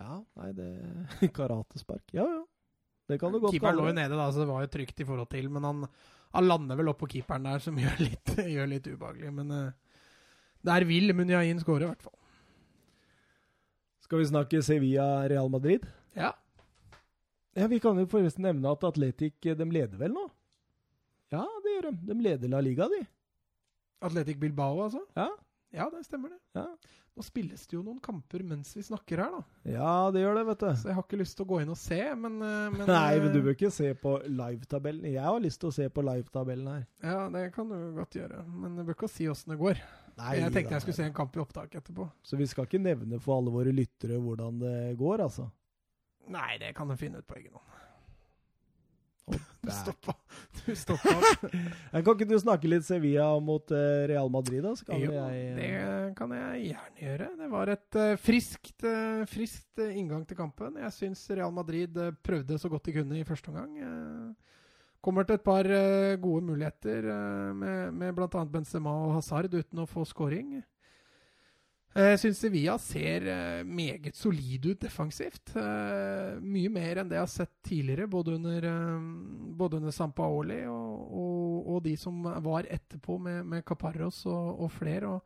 Ja, 0.02 0.19
nei, 0.41 0.49
det 0.57 0.69
Karatespark. 1.38 2.03
Ja, 2.14 2.27
ja. 2.27 2.44
Det 3.07 3.19
kan 3.22 3.32
du 3.32 3.38
godt 3.40 3.53
Keeperen 3.53 3.77
lå 3.77 3.88
jo 3.91 3.95
nede, 3.95 4.18
da, 4.18 4.30
så 4.34 4.41
det 4.41 4.49
var 4.49 4.64
jo 4.65 4.72
trygt 4.73 5.02
i 5.02 5.06
forhold 5.07 5.30
til. 5.30 5.49
Men 5.53 5.64
han, 5.68 5.84
han 6.34 6.48
lander 6.49 6.80
vel 6.80 6.90
opp 6.90 7.03
på 7.03 7.10
keeperen 7.15 7.45
der, 7.45 7.61
som 7.61 7.77
gjør 7.84 7.99
litt, 8.02 8.32
gjør 8.41 8.72
litt 8.72 8.88
ubehagelig. 8.90 9.34
Men 9.41 9.52
uh, 9.53 9.99
der 10.65 10.86
vil 10.90 11.14
Munyain 11.14 11.61
skåre, 11.61 11.86
i 11.86 11.91
hvert 11.91 12.02
fall. 12.06 12.18
Skal 14.06 14.22
vi 14.22 14.27
snakke 14.30 14.61
Sevilla-Real 14.65 15.49
Madrid? 15.53 15.86
Ja. 16.18 16.34
Ja, 17.56 17.68
Vi 17.72 17.80
kan 17.80 17.98
jo 17.99 18.07
forresten 18.11 18.44
nevne 18.44 18.72
at 18.76 18.84
Atletic 18.84 19.45
eh, 19.48 19.56
de 19.56 19.68
leder 19.72 19.98
vel 19.99 20.11
nå? 20.15 20.26
Ja, 21.32 21.45
det 21.64 21.72
gjør 21.77 21.90
de. 21.90 21.95
De 22.11 22.22
leder 22.22 22.52
La 22.52 22.61
Liga, 22.61 22.88
de. 22.91 23.02
Atletic 24.06 24.38
Bilbao, 24.38 24.84
altså? 24.84 25.02
Ja. 25.15 25.32
Ja, 25.76 25.90
det 25.91 26.06
stemmer 26.06 26.30
det. 26.30 26.40
Ja, 26.56 26.69
Nå 27.15 27.23
spilles 27.23 27.64
det 27.68 27.76
jo 27.77 27.82
noen 27.84 27.99
kamper 28.03 28.41
mens 28.44 28.73
vi 28.76 28.82
snakker 28.84 29.22
her, 29.23 29.34
da. 29.38 29.72
ja 29.72 29.91
det 30.11 30.19
gjør 30.19 30.36
det, 30.36 30.44
vet 30.49 30.64
du. 30.65 30.68
Så 30.82 30.90
jeg 30.90 30.95
har 30.98 31.06
ikke 31.06 31.19
lyst 31.19 31.38
til 31.40 31.45
å 31.45 31.49
gå 31.49 31.60
inn 31.64 31.72
og 31.72 31.80
se, 31.80 31.99
men, 32.19 32.38
eh, 32.44 32.65
men 32.76 32.91
Nei, 32.91 33.18
men 33.23 33.32
du 33.32 33.40
eh, 33.40 33.45
bør 33.48 33.56
ikke 33.56 33.72
se 33.76 33.91
på 33.99 34.14
livetabellen. 34.27 35.07
Jeg 35.14 35.23
har 35.23 35.44
lyst 35.44 35.61
til 35.64 35.72
å 35.72 35.76
se 35.76 35.88
på 35.91 36.03
livetabellen 36.03 36.72
her. 36.73 36.86
Ja, 37.07 37.19
det 37.32 37.45
kan 37.56 37.72
du 37.72 37.77
godt 37.95 38.19
gjøre. 38.19 38.44
Men 38.52 38.76
du 38.76 38.84
bør 38.84 38.98
ikke 38.98 39.11
si 39.11 39.27
åssen 39.32 39.56
det 39.56 39.60
går. 39.64 39.80
Nei, 40.19 40.34
jeg 40.41 40.56
tenkte 40.56 40.77
jeg 40.77 40.86
skulle 40.86 40.99
se 40.99 41.07
en 41.10 41.15
kamp 41.15 41.36
i 41.36 41.44
opptak 41.44 41.80
etterpå. 41.80 42.07
Så 42.23 42.40
vi 42.40 42.48
skal 42.52 42.68
ikke 42.68 42.84
nevne 42.84 43.19
for 43.23 43.40
alle 43.40 43.52
våre 43.56 43.76
lyttere 43.76 44.19
hvordan 44.19 44.60
det 44.64 44.76
går, 44.99 45.23
altså. 45.27 45.48
Nei, 46.31 46.57
det 46.61 46.73
kan 46.77 46.89
du 46.89 46.95
finne 46.99 47.22
ut 47.22 47.27
på 47.27 47.38
egen 47.39 47.53
hånd. 47.56 47.72
Du 49.65 49.72
stoppa. 49.73 50.14
Du 50.65 50.76
stoppa. 50.77 51.14
Kan 51.89 52.11
ikke 52.11 52.27
du 52.30 52.35
snakke 52.38 52.69
litt 52.69 52.85
Sevilla 52.85 53.31
mot 53.41 53.72
eh, 53.73 54.03
Real 54.11 54.30
Madrid, 54.30 54.61
da? 54.61 54.76
Så 54.77 54.85
kan 54.85 55.02
Jo, 55.02 55.10
jeg 55.15 55.39
eh, 55.41 55.56
det 55.57 55.69
kan 56.19 56.35
jeg 56.38 56.68
gjerne 56.68 57.02
gjøre. 57.02 57.30
Det 57.39 57.47
var 57.49 57.72
et 57.73 57.97
eh, 58.03 58.11
friskt, 58.22 58.85
friskt 59.31 59.81
eh, 59.81 59.95
inngang 59.97 60.22
til 60.30 60.38
kampen. 60.38 60.77
Jeg 60.84 60.93
syns 60.93 61.26
Real 61.34 61.53
Madrid 61.56 61.97
eh, 61.97 62.14
prøvde 62.22 62.60
så 62.61 62.69
godt 62.69 62.85
de 62.85 62.93
kunne 62.99 63.18
i 63.18 63.26
første 63.26 63.49
omgang. 63.49 63.73
Eh, 63.81 64.53
kommer 65.02 65.26
til 65.26 65.39
et 65.39 65.45
par 65.49 65.65
eh, 65.65 66.14
gode 66.22 66.45
muligheter 66.45 67.10
eh, 67.15 67.49
med, 67.57 67.97
med 67.97 68.14
bl.a. 68.18 68.45
Benzema 68.45 68.93
og 69.07 69.18
Hazard 69.18 69.53
uten 69.57 69.81
å 69.81 69.89
få 69.89 70.06
scoring. 70.06 70.60
Eh, 71.96 72.10
Jeg 72.12 72.20
syns 72.20 72.42
Sevilla 72.44 72.76
ser 72.82 73.24
eh, 73.32 73.64
meget 73.64 74.18
solid 74.20 74.66
ut 74.68 74.82
defensivt. 74.84 75.54
Eh, 75.56 76.36
Mye 76.44 76.72
mer 76.74 77.00
enn 77.00 77.10
det 77.12 77.16
jeg 77.16 77.24
har 77.24 77.32
sett 77.32 77.54
tidligere, 77.64 78.10
både 78.12 78.36
under, 78.36 78.68
både 79.56 79.80
under 79.80 79.96
Sampaoli 79.96 80.66
og, 80.68 81.12
og, 81.16 81.70
og 81.76 81.84
de 81.86 81.96
som 82.00 82.20
var 82.44 82.68
etterpå, 82.68 83.18
med, 83.18 83.46
med 83.48 83.64
Caparros 83.68 84.26
og, 84.28 84.66
og 84.66 84.72
flere. 84.76 85.20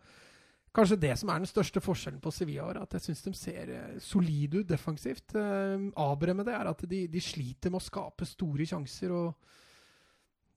Kanskje 0.75 0.99
det 1.01 1.15
som 1.17 1.31
er 1.33 1.41
den 1.41 1.49
største 1.49 1.81
forskjellen 1.81 2.21
på 2.21 2.31
Sevilla, 2.31 2.67
er 2.69 2.83
at 2.83 2.93
jeg 2.93 3.07
syns 3.07 3.23
de 3.25 3.33
ser 3.33 3.71
solide 4.05 4.61
ut 4.61 4.69
defensivt. 4.69 5.33
Eh, 5.33 5.89
det 5.89 6.53
er 6.53 6.69
at 6.69 6.85
de, 6.85 7.07
de 7.09 7.21
sliter 7.21 7.73
med 7.73 7.81
å 7.81 7.87
skape 7.87 8.29
store 8.29 8.69
sjanser. 8.69 9.09
og 9.09 9.33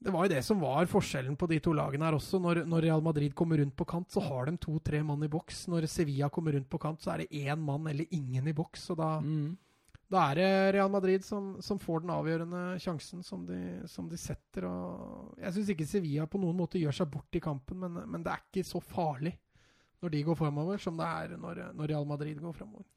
det 0.02 0.12
var 0.12 0.26
jo 0.26 0.32
det 0.34 0.42
som 0.44 0.60
var 0.62 0.88
forskjellen 0.90 1.36
på 1.38 1.46
de 1.50 1.58
to 1.62 1.72
lagene 1.76 2.06
her 2.06 2.16
også. 2.16 2.40
Når, 2.42 2.62
når 2.68 2.86
Real 2.86 3.02
Madrid 3.04 3.34
kommer 3.38 3.60
rundt 3.62 3.76
på 3.78 3.86
kant, 3.88 4.10
så 4.10 4.22
har 4.24 4.48
de 4.48 4.56
to-tre 4.60 5.02
mann 5.06 5.22
i 5.22 5.30
boks. 5.30 5.66
Når 5.70 5.86
Sevilla 5.90 6.30
kommer 6.32 6.56
rundt 6.56 6.70
på 6.70 6.80
kant, 6.82 7.02
så 7.02 7.14
er 7.14 7.22
det 7.22 7.44
én 7.44 7.60
mann 7.62 7.86
eller 7.90 8.08
ingen 8.10 8.48
i 8.50 8.56
boks. 8.56 8.88
Og 8.94 8.98
da, 8.98 9.10
mm. 9.22 9.52
da 10.12 10.24
er 10.30 10.40
det 10.40 10.50
Real 10.78 10.90
Madrid 10.92 11.26
som, 11.26 11.54
som 11.62 11.80
får 11.82 12.02
den 12.02 12.14
avgjørende 12.14 12.64
sjansen 12.82 13.22
som 13.26 13.46
de, 13.46 13.60
som 13.90 14.10
de 14.10 14.18
setter. 14.20 14.66
Og 14.66 15.38
jeg 15.42 15.56
syns 15.58 15.72
ikke 15.76 15.88
Sevilla 15.94 16.26
på 16.30 16.42
noen 16.42 16.58
måte 16.58 16.82
gjør 16.82 17.02
seg 17.02 17.12
bort 17.12 17.38
i 17.38 17.44
kampen, 17.44 17.80
men, 17.84 18.02
men 18.10 18.26
det 18.26 18.34
er 18.34 18.44
ikke 18.46 18.66
så 18.66 18.82
farlig 18.82 19.36
når 20.02 20.16
de 20.16 20.24
går 20.26 20.34
fremover, 20.34 20.82
som 20.82 20.98
det 20.98 21.06
er 21.06 21.38
når, 21.38 21.62
når 21.78 21.94
Real 21.94 22.08
Madrid 22.10 22.42
går 22.42 22.58
fremover. 22.58 22.88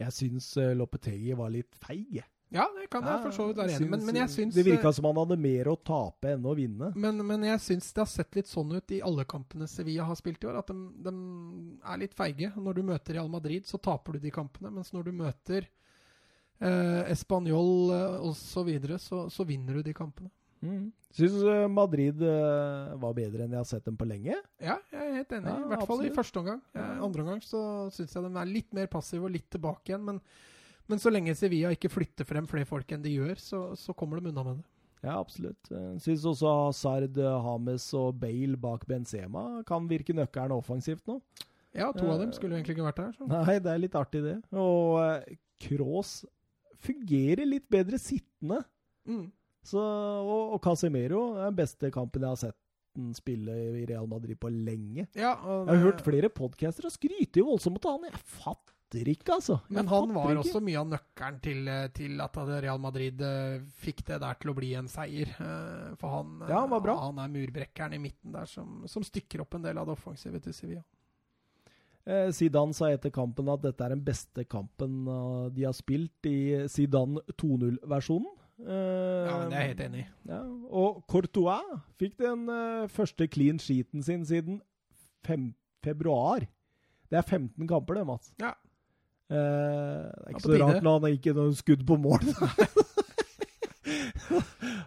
Jeg 0.00 0.16
syns 0.16 0.50
uh, 0.58 0.72
Lopetegi 0.74 1.34
var 1.38 1.52
litt 1.52 1.76
feig. 1.78 2.08
jeg. 2.18 2.26
Ja, 2.50 2.66
det 2.74 2.88
kan 2.90 3.06
jeg 3.06 3.22
for 3.22 3.34
så 3.34 3.44
vidt 3.46 3.60
være 3.60 3.76
enig 3.76 3.86
i, 3.86 3.90
men, 3.92 4.00
men 4.08 4.16
jeg 4.18 4.30
syns 4.32 4.56
Det 4.56 4.64
virka 4.66 4.90
som 4.94 5.06
han 5.06 5.20
hadde 5.20 5.36
mer 5.38 5.68
å 5.70 5.76
tape 5.86 6.32
enn 6.34 6.46
å 6.50 6.54
vinne. 6.58 6.88
Men, 6.98 7.22
men 7.26 7.46
jeg 7.46 7.62
syns 7.62 7.92
det 7.94 8.02
har 8.02 8.10
sett 8.10 8.38
litt 8.38 8.50
sånn 8.50 8.72
ut 8.74 8.94
i 8.96 8.98
alle 9.06 9.26
kampene 9.30 9.68
Sevilla 9.70 10.08
har 10.08 10.18
spilt 10.18 10.42
i 10.42 10.50
år. 10.50 10.58
At 10.58 10.72
de, 10.72 10.78
de 11.06 11.12
er 11.92 12.00
litt 12.02 12.16
feige. 12.18 12.50
Når 12.58 12.80
du 12.80 12.82
møter 12.90 13.20
Real 13.20 13.30
Madrid, 13.30 13.68
så 13.70 13.78
taper 13.78 14.18
du 14.18 14.26
de 14.26 14.34
kampene. 14.34 14.72
Mens 14.74 14.90
når 14.96 15.06
du 15.06 15.12
møter 15.20 15.68
eh, 16.58 17.02
Español 17.14 17.94
eh, 17.94 18.28
osv., 18.32 18.74
så, 18.90 18.98
så 18.98 19.22
så 19.30 19.46
vinner 19.46 19.78
du 19.78 19.86
de 19.86 19.94
kampene. 19.94 20.32
Mm. 20.60 20.90
Syns 21.16 21.40
uh, 21.42 21.66
Madrid 21.72 22.20
uh, 22.22 22.92
var 23.00 23.14
bedre 23.16 23.46
enn 23.46 23.54
jeg 23.54 23.62
har 23.62 23.68
sett 23.68 23.86
dem 23.86 23.96
på 23.98 24.06
lenge. 24.06 24.36
Ja, 24.62 24.76
jeg 24.92 25.00
er 25.00 25.16
helt 25.16 25.32
enig. 25.34 25.50
Ja, 25.50 25.56
I 25.56 25.70
hvert 25.72 25.88
fall 25.88 26.04
i 26.06 26.12
første 26.14 26.42
omgang. 26.42 26.60
Ja. 26.76 26.84
Eh, 26.84 27.02
andre 27.06 27.24
omgang 27.24 27.40
så 27.44 27.62
syns 27.94 28.14
jeg 28.14 28.26
de 28.26 28.30
er 28.42 28.50
litt 28.50 28.76
mer 28.76 28.90
passive 28.92 29.26
og 29.26 29.34
litt 29.34 29.48
tilbake 29.50 29.90
igjen. 29.90 30.04
Men, 30.06 30.20
men 30.90 31.00
så 31.02 31.12
lenge 31.12 31.36
Sevilla 31.38 31.70
ikke 31.74 31.90
flytter 31.92 32.26
frem 32.28 32.48
flere 32.50 32.68
folk 32.68 32.90
enn 32.92 33.04
de 33.04 33.14
gjør, 33.14 33.38
så, 33.40 33.62
så 33.78 33.94
kommer 33.96 34.20
de 34.20 34.32
unna 34.32 34.44
med 34.46 34.60
det. 34.60 34.66
Ja, 35.00 35.14
absolutt. 35.16 35.70
Jeg 35.72 36.00
Syns 36.04 36.26
også 36.28 36.50
Hazard, 36.66 37.16
Hames 37.46 37.86
og 37.96 38.18
Bale 38.20 38.58
bak 38.60 38.84
Benzema 38.88 39.62
kan 39.68 39.86
virke 39.88 40.12
nøkkelen 40.16 40.52
offensivt 40.58 41.06
nå. 41.08 41.20
Ja, 41.72 41.88
to 41.94 42.08
av 42.10 42.18
dem 42.20 42.32
Eh, 42.32 42.36
skulle 42.36 42.56
jo 42.56 42.60
egentlig 42.60 42.76
ikke 42.76 42.88
vært 42.88 43.00
der. 43.00 43.12
Så. 43.16 43.28
Nei, 43.30 43.58
det 43.62 43.72
er 43.72 43.80
litt 43.80 43.96
artig, 43.96 44.22
det. 44.26 44.36
Og 44.52 44.98
Cross 45.62 45.62
Kroos 45.64 46.14
fungerer 46.80 47.46
litt 47.46 47.68
bedre 47.70 48.00
sittende. 48.00 48.62
Mm. 49.08 49.28
Så, 49.64 49.80
og, 49.80 50.56
og 50.56 50.60
Casemiro 50.64 51.22
er 51.36 51.50
den 51.50 51.58
beste 51.60 51.90
kampen 51.94 52.24
jeg 52.24 52.34
har 52.34 52.42
sett 52.48 52.58
spille 53.14 53.54
i 53.80 53.84
Real 53.86 54.08
Madrid 54.10 54.38
på 54.40 54.50
lenge. 54.50 55.06
Ja, 55.14 55.36
og 55.38 55.68
Jeg 55.68 55.76
har 55.76 55.84
hørt 55.84 56.04
flere 56.04 56.28
podcaster 56.28 56.88
og 56.88 56.94
skryter 56.94 57.42
jo 57.42 57.50
voldsomt 57.52 57.84
av 57.86 57.98
han. 57.98 58.10
Jeg 58.10 58.22
fatter 58.40 58.74
fatter 58.90 59.08
ikke, 59.12 59.34
altså. 59.36 59.60
Jeg 59.68 59.76
Men 59.76 59.86
han 59.88 60.14
var 60.14 60.30
ikke. 60.30 60.40
også 60.42 60.60
mye 60.62 60.78
av 60.80 60.86
nøkkelen 60.90 61.40
til, 61.42 61.68
eh, 61.68 61.88
til 61.94 62.20
at 62.20 62.36
Real 62.62 62.78
Madrid 62.78 63.20
eh, 63.22 63.60
fikk 63.78 64.04
det 64.06 64.20
der 64.20 64.34
til 64.40 64.50
å 64.50 64.54
bli 64.56 64.74
en 64.74 64.88
seier. 64.88 65.28
Eh, 65.40 65.94
For 65.96 66.08
han, 66.10 66.40
Ja, 66.48 66.60
han 66.60 66.70
var 66.70 66.80
bra. 66.80 66.96
han 66.98 67.18
er 67.18 67.28
murbrekkeren 67.28 67.94
i 67.94 67.98
midten 67.98 68.32
der 68.32 68.46
som, 68.46 68.84
som 68.86 69.02
stykker 69.02 69.40
opp 69.42 69.54
en 69.54 69.62
del 69.62 69.78
av 69.78 69.86
det 69.86 69.92
offensive 69.96 70.40
til 70.42 70.52
Sevilla. 70.52 70.82
Eh, 72.06 72.30
Zidane 72.32 72.74
sa 72.74 72.86
etter 72.90 73.10
kampen 73.12 73.48
at 73.52 73.62
dette 73.62 73.80
er 73.84 73.90
den 73.90 74.02
beste 74.04 74.44
kampen 74.48 75.04
de 75.54 75.64
har 75.64 75.72
spilt 75.76 76.24
i 76.26 76.66
Zidane 76.68 77.20
2-0-versjonen. 77.36 78.26
Eh, 78.60 79.26
Ja, 79.26 79.38
men 79.38 79.50
det 79.50 79.56
er 79.56 79.60
jeg 79.60 79.76
helt 79.76 79.84
enig 79.86 80.00
i. 80.00 80.08
Ja, 80.28 80.40
og 80.70 81.04
Courtois 81.06 81.80
fikk 81.98 82.16
den 82.18 82.46
første 82.88 83.28
clean 83.30 83.58
sheeten 83.58 84.02
sin 84.02 84.24
siden 84.24 84.60
fem, 85.24 85.54
februar. 85.84 86.40
Det 87.10 87.18
er 87.18 87.22
15 87.22 87.66
kamper, 87.68 87.94
det, 87.94 88.06
Mats. 88.06 88.32
Ja. 88.40 88.54
Eh, 89.30 89.36
det 90.10 90.26
er 90.26 90.34
ikke 90.34 90.42
så 90.48 90.58
rart 90.58 90.82
når 90.82 90.96
han 91.04 91.12
ikke 91.16 91.34
noe 91.38 91.54
skudd 91.54 91.86
på 91.86 91.98
mål. 92.02 92.24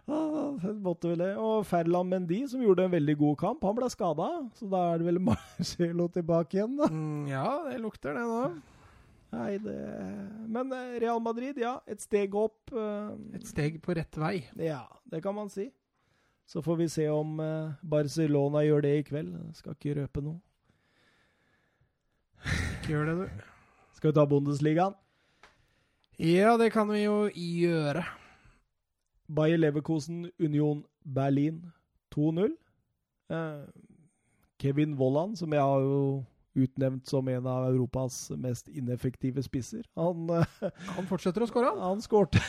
Ah, 0.07 0.53
måtte 0.84 1.10
vel 1.10 1.22
det. 1.24 1.32
Og 1.40 1.64
Ferland 1.68 2.11
Mendy, 2.11 2.41
som 2.48 2.61
gjorde 2.64 2.86
en 2.86 2.91
veldig 2.94 3.15
god 3.20 3.38
kamp, 3.40 3.64
han 3.65 3.76
ble 3.78 3.88
skada. 3.91 4.28
Så 4.60 4.68
da 4.72 4.82
er 4.94 5.02
det 5.02 5.07
vel 5.07 5.20
Marcelo 5.30 6.07
tilbake 6.14 6.60
igjen, 6.60 6.76
da. 6.80 6.88
Mm, 6.91 7.26
ja, 7.32 7.45
det 7.70 7.80
lukter 7.84 8.15
det 8.18 8.24
nå. 8.28 8.41
Nei, 9.34 9.53
det 9.64 9.76
Men 10.53 10.72
eh, 10.78 10.91
Real 11.02 11.22
Madrid, 11.24 11.57
ja. 11.60 11.78
Et 11.90 11.99
steg 12.03 12.36
opp. 12.38 12.72
eh, 12.76 13.14
Et 13.40 13.48
steg 13.49 13.80
på 13.84 13.95
rett 13.98 14.20
vei. 14.22 14.36
Ja, 14.61 14.84
det 15.10 15.24
kan 15.26 15.36
man 15.36 15.49
si. 15.52 15.70
Så 16.48 16.61
får 16.64 16.78
vi 16.84 16.90
se 16.91 17.07
om 17.10 17.40
eh, 17.41 17.74
Barcelona 17.82 18.61
gjør 18.68 18.86
det 18.86 18.94
i 18.99 19.07
kveld. 19.07 19.34
Jeg 19.49 19.60
skal 19.64 19.78
ikke 19.80 19.98
røpe 20.03 20.24
noe. 20.28 20.40
Ikke 22.44 22.94
gjør 22.94 23.10
det, 23.10 23.18
du. 23.24 23.49
Skal 24.03 24.11
vi 24.11 24.15
ta 24.15 24.25
Bundesligaen? 24.27 24.93
Ja, 26.17 26.57
det 26.57 26.73
kan 26.73 26.89
vi 26.91 27.05
jo 27.05 27.30
gjøre. 27.31 28.01
Bayer 29.31 29.57
Leverkosen, 29.57 30.25
Union 30.43 30.81
Berlin 31.07 31.61
2-0. 32.11 32.51
Eh, 33.31 33.63
Kevin 34.59 34.97
Vollan, 34.99 35.38
som 35.39 35.55
jeg 35.55 35.63
har 35.63 35.88
jo 35.88 36.25
utnevnt 36.53 37.07
som 37.07 37.27
en 37.31 37.47
av 37.47 37.69
Europas 37.69 38.17
mest 38.35 38.67
ineffektive 38.67 39.39
spisser. 39.47 39.88
Han, 39.95 40.27
eh, 40.35 40.69
Han 40.97 41.07
fortsetter 41.07 41.47
å 41.47 41.47
skåre, 41.47 41.71
han. 41.71 41.80
han 41.80 42.03
skårte 42.03 42.43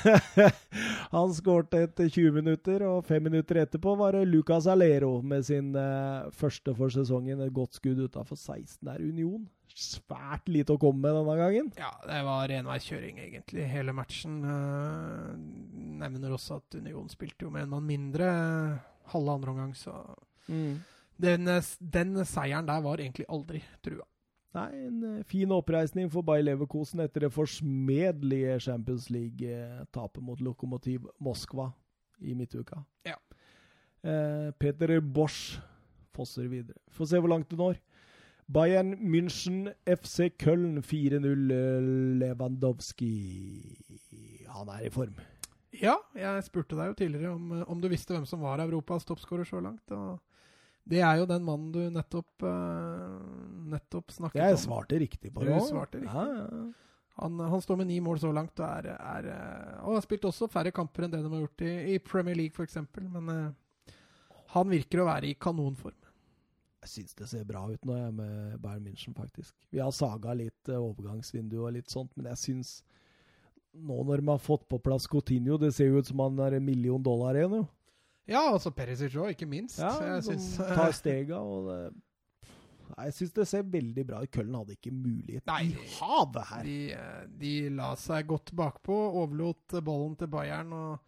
Han 1.15 1.39
skårte 1.39 1.85
etter 1.87 2.11
20 2.11 2.35
minutter, 2.35 2.83
og 2.83 3.07
fem 3.07 3.23
minutter 3.31 3.63
etterpå 3.63 3.95
var 4.03 4.19
det 4.19 4.27
Lucas 4.27 4.67
Alero 4.67 5.21
med 5.23 5.47
sin 5.47 5.71
eh, 5.79 6.31
første 6.35 6.75
for 6.75 6.91
sesongen. 6.91 7.47
Et 7.47 7.55
godt 7.55 7.79
skudd 7.79 8.03
utafor 8.09 8.35
16 8.35 8.83
der. 8.91 8.99
Union. 8.99 9.47
Svært 9.75 10.47
lite 10.49 10.77
å 10.77 10.79
komme 10.79 11.03
med 11.03 11.17
denne 11.19 11.35
gangen. 11.41 11.71
Ja, 11.79 11.91
det 12.07 12.21
var 12.27 12.47
renveiskjøring, 12.51 13.19
egentlig, 13.25 13.67
hele 13.67 13.95
matchen. 13.97 14.37
Eh, 14.47 15.33
nevner 16.05 16.37
også 16.37 16.61
at 16.61 16.77
Union 16.79 17.11
spilte 17.11 17.49
jo 17.49 17.51
med 17.55 17.67
en 17.67 17.73
mann 17.75 17.89
mindre 17.89 18.29
eh, 18.31 18.85
halve 19.11 19.35
andre 19.35 19.55
omgang, 19.55 19.75
så 19.75 19.97
den, 20.47 21.49
eh, 21.49 21.71
den 21.81 22.25
seieren 22.25 22.71
der 22.71 22.85
var 22.85 23.03
egentlig 23.03 23.27
aldri 23.29 23.65
trua. 23.83 24.07
Nei, 24.55 24.69
en 24.87 25.25
fin 25.27 25.51
oppreisning 25.51 26.07
for 26.13 26.23
Bayer 26.23 26.45
Leverkosen 26.47 27.03
etter 27.03 27.27
det 27.27 27.33
forsmedelige 27.35 28.61
Champions 28.69 29.09
League-tapet 29.11 30.23
mot 30.23 30.39
Lokomotiv 30.39 31.09
Moskva 31.19 31.73
i 32.23 32.37
midtuka. 32.39 32.85
Ja. 33.09 33.17
Eh, 34.05 34.53
Peter 34.61 35.01
Bosch 35.01 35.59
fosser 36.15 36.47
videre. 36.47 36.79
Får 36.95 37.11
se 37.11 37.19
hvor 37.19 37.35
langt 37.35 37.51
det 37.51 37.59
når. 37.59 37.81
Bayern 38.47 38.97
München, 39.01 39.73
FC 39.89 40.31
Köln 40.39 40.83
4-0. 40.83 41.51
eh, 41.51 41.81
Lewandowski 42.21 43.13
Han 44.53 44.69
er 44.69 44.87
i 44.87 44.91
form. 44.93 45.15
Ja, 45.75 45.97
jeg 46.15 46.45
spurte 46.47 46.77
deg 46.79 46.93
jo 46.93 46.95
tidligere 47.01 47.33
om, 47.35 47.49
eh, 47.57 47.65
om 47.71 47.81
du 47.81 47.89
visste 47.89 48.15
hvem 48.15 48.27
som 48.29 48.41
var 48.45 48.61
Europas 48.63 49.05
toppskårer 49.09 49.45
så 49.49 49.61
langt. 49.65 49.91
og 49.91 50.21
det 50.87 51.01
er 51.01 51.17
jo 51.17 51.25
den 51.27 51.43
mannen 51.43 51.73
du 51.73 51.81
nettopp, 51.91 52.43
eh, 52.45 53.19
nettopp 53.73 54.13
snakket 54.13 54.43
Jeg 54.43 54.53
om. 54.53 54.61
svarte 54.61 54.99
riktig 55.01 55.33
på 55.33 55.41
det. 55.41 55.55
Du 55.57 55.65
svarte 55.67 55.99
riktig. 56.03 56.13
Ja, 56.13 56.25
ja. 56.45 56.73
Han, 57.17 57.39
han 57.39 57.61
står 57.63 57.77
med 57.79 57.87
ni 57.87 58.01
mål 58.01 58.19
så 58.19 58.33
langt 58.35 58.59
og, 58.61 58.67
er, 58.67 58.89
er, 58.99 59.29
og 59.87 59.95
har 59.95 60.03
spilt 60.03 60.25
også 60.27 60.49
færre 60.51 60.73
kamper 60.75 61.05
enn 61.07 61.13
det 61.13 61.23
de 61.23 61.31
har 61.31 61.45
gjort 61.47 61.63
i, 61.63 61.95
i 61.95 61.99
Premier 62.03 62.35
League 62.35 62.51
f.eks. 62.53 62.77
Men 62.99 63.55
han 64.51 64.69
virker 64.69 65.01
å 65.01 65.07
være 65.07 65.31
i 65.31 65.37
kanonform. 65.39 65.95
Jeg 66.85 66.91
syns 66.93 67.17
det 67.17 67.29
ser 67.31 67.47
bra 67.49 67.63
ut 67.71 67.87
nå, 67.89 67.95
jeg, 67.97 68.13
med 68.19 68.59
Bayern 68.61 68.85
München, 68.85 69.15
faktisk. 69.17 69.55
Vi 69.73 69.81
har 69.81 69.93
saga 69.95 70.35
litt 70.37 70.69
eh, 70.69 70.77
overgangsvindu 70.81 71.57
og 71.63 71.73
litt 71.79 71.89
sånt, 71.93 72.13
men 72.19 72.29
jeg 72.35 72.43
syns 72.43 72.75
nå 73.75 74.03
når 74.07 74.21
de 74.21 74.29
har 74.29 74.43
fått 74.43 74.69
på 74.71 74.79
plass 74.85 75.09
Coutinho, 75.11 75.57
det 75.59 75.73
ser 75.75 75.89
jo 75.91 76.03
ut 76.03 76.11
som 76.11 76.21
han 76.23 76.39
er 76.45 76.59
en 76.59 76.67
million 76.67 77.03
dollar 77.03 77.35
igjen, 77.39 77.57
jo. 77.63 77.65
Ja, 78.31 78.47
altså 78.53 78.71
Perisic 78.73 79.17
òg, 79.21 79.33
ikke 79.35 79.49
minst. 79.49 79.81
Ja, 79.83 79.97
jeg 80.15 80.27
syns 80.29 80.53
tar 80.61 80.93
stega, 80.97 81.41
og 81.41 81.71
det 81.71 81.81
Nei, 82.85 83.07
Jeg 83.09 83.15
syns 83.17 83.33
det 83.35 83.47
ser 83.49 83.63
veldig 83.73 84.03
bra 84.07 84.19
ut. 84.23 84.31
Køllen 84.31 84.57
hadde 84.59 84.75
ikke 84.77 84.93
mulighet 84.93 85.47
Nei. 85.49 85.71
i 85.73 85.87
havet 85.97 86.51
her. 86.51 86.67
de, 86.67 86.79
eh, 86.93 87.23
de 87.41 87.53
la 87.75 87.95
seg 87.99 88.29
godt 88.29 88.53
bakpå, 88.57 88.95
overlot 89.23 89.79
ballen 89.81 90.17
til 90.21 90.29
Bayern. 90.31 90.73
og 90.73 91.01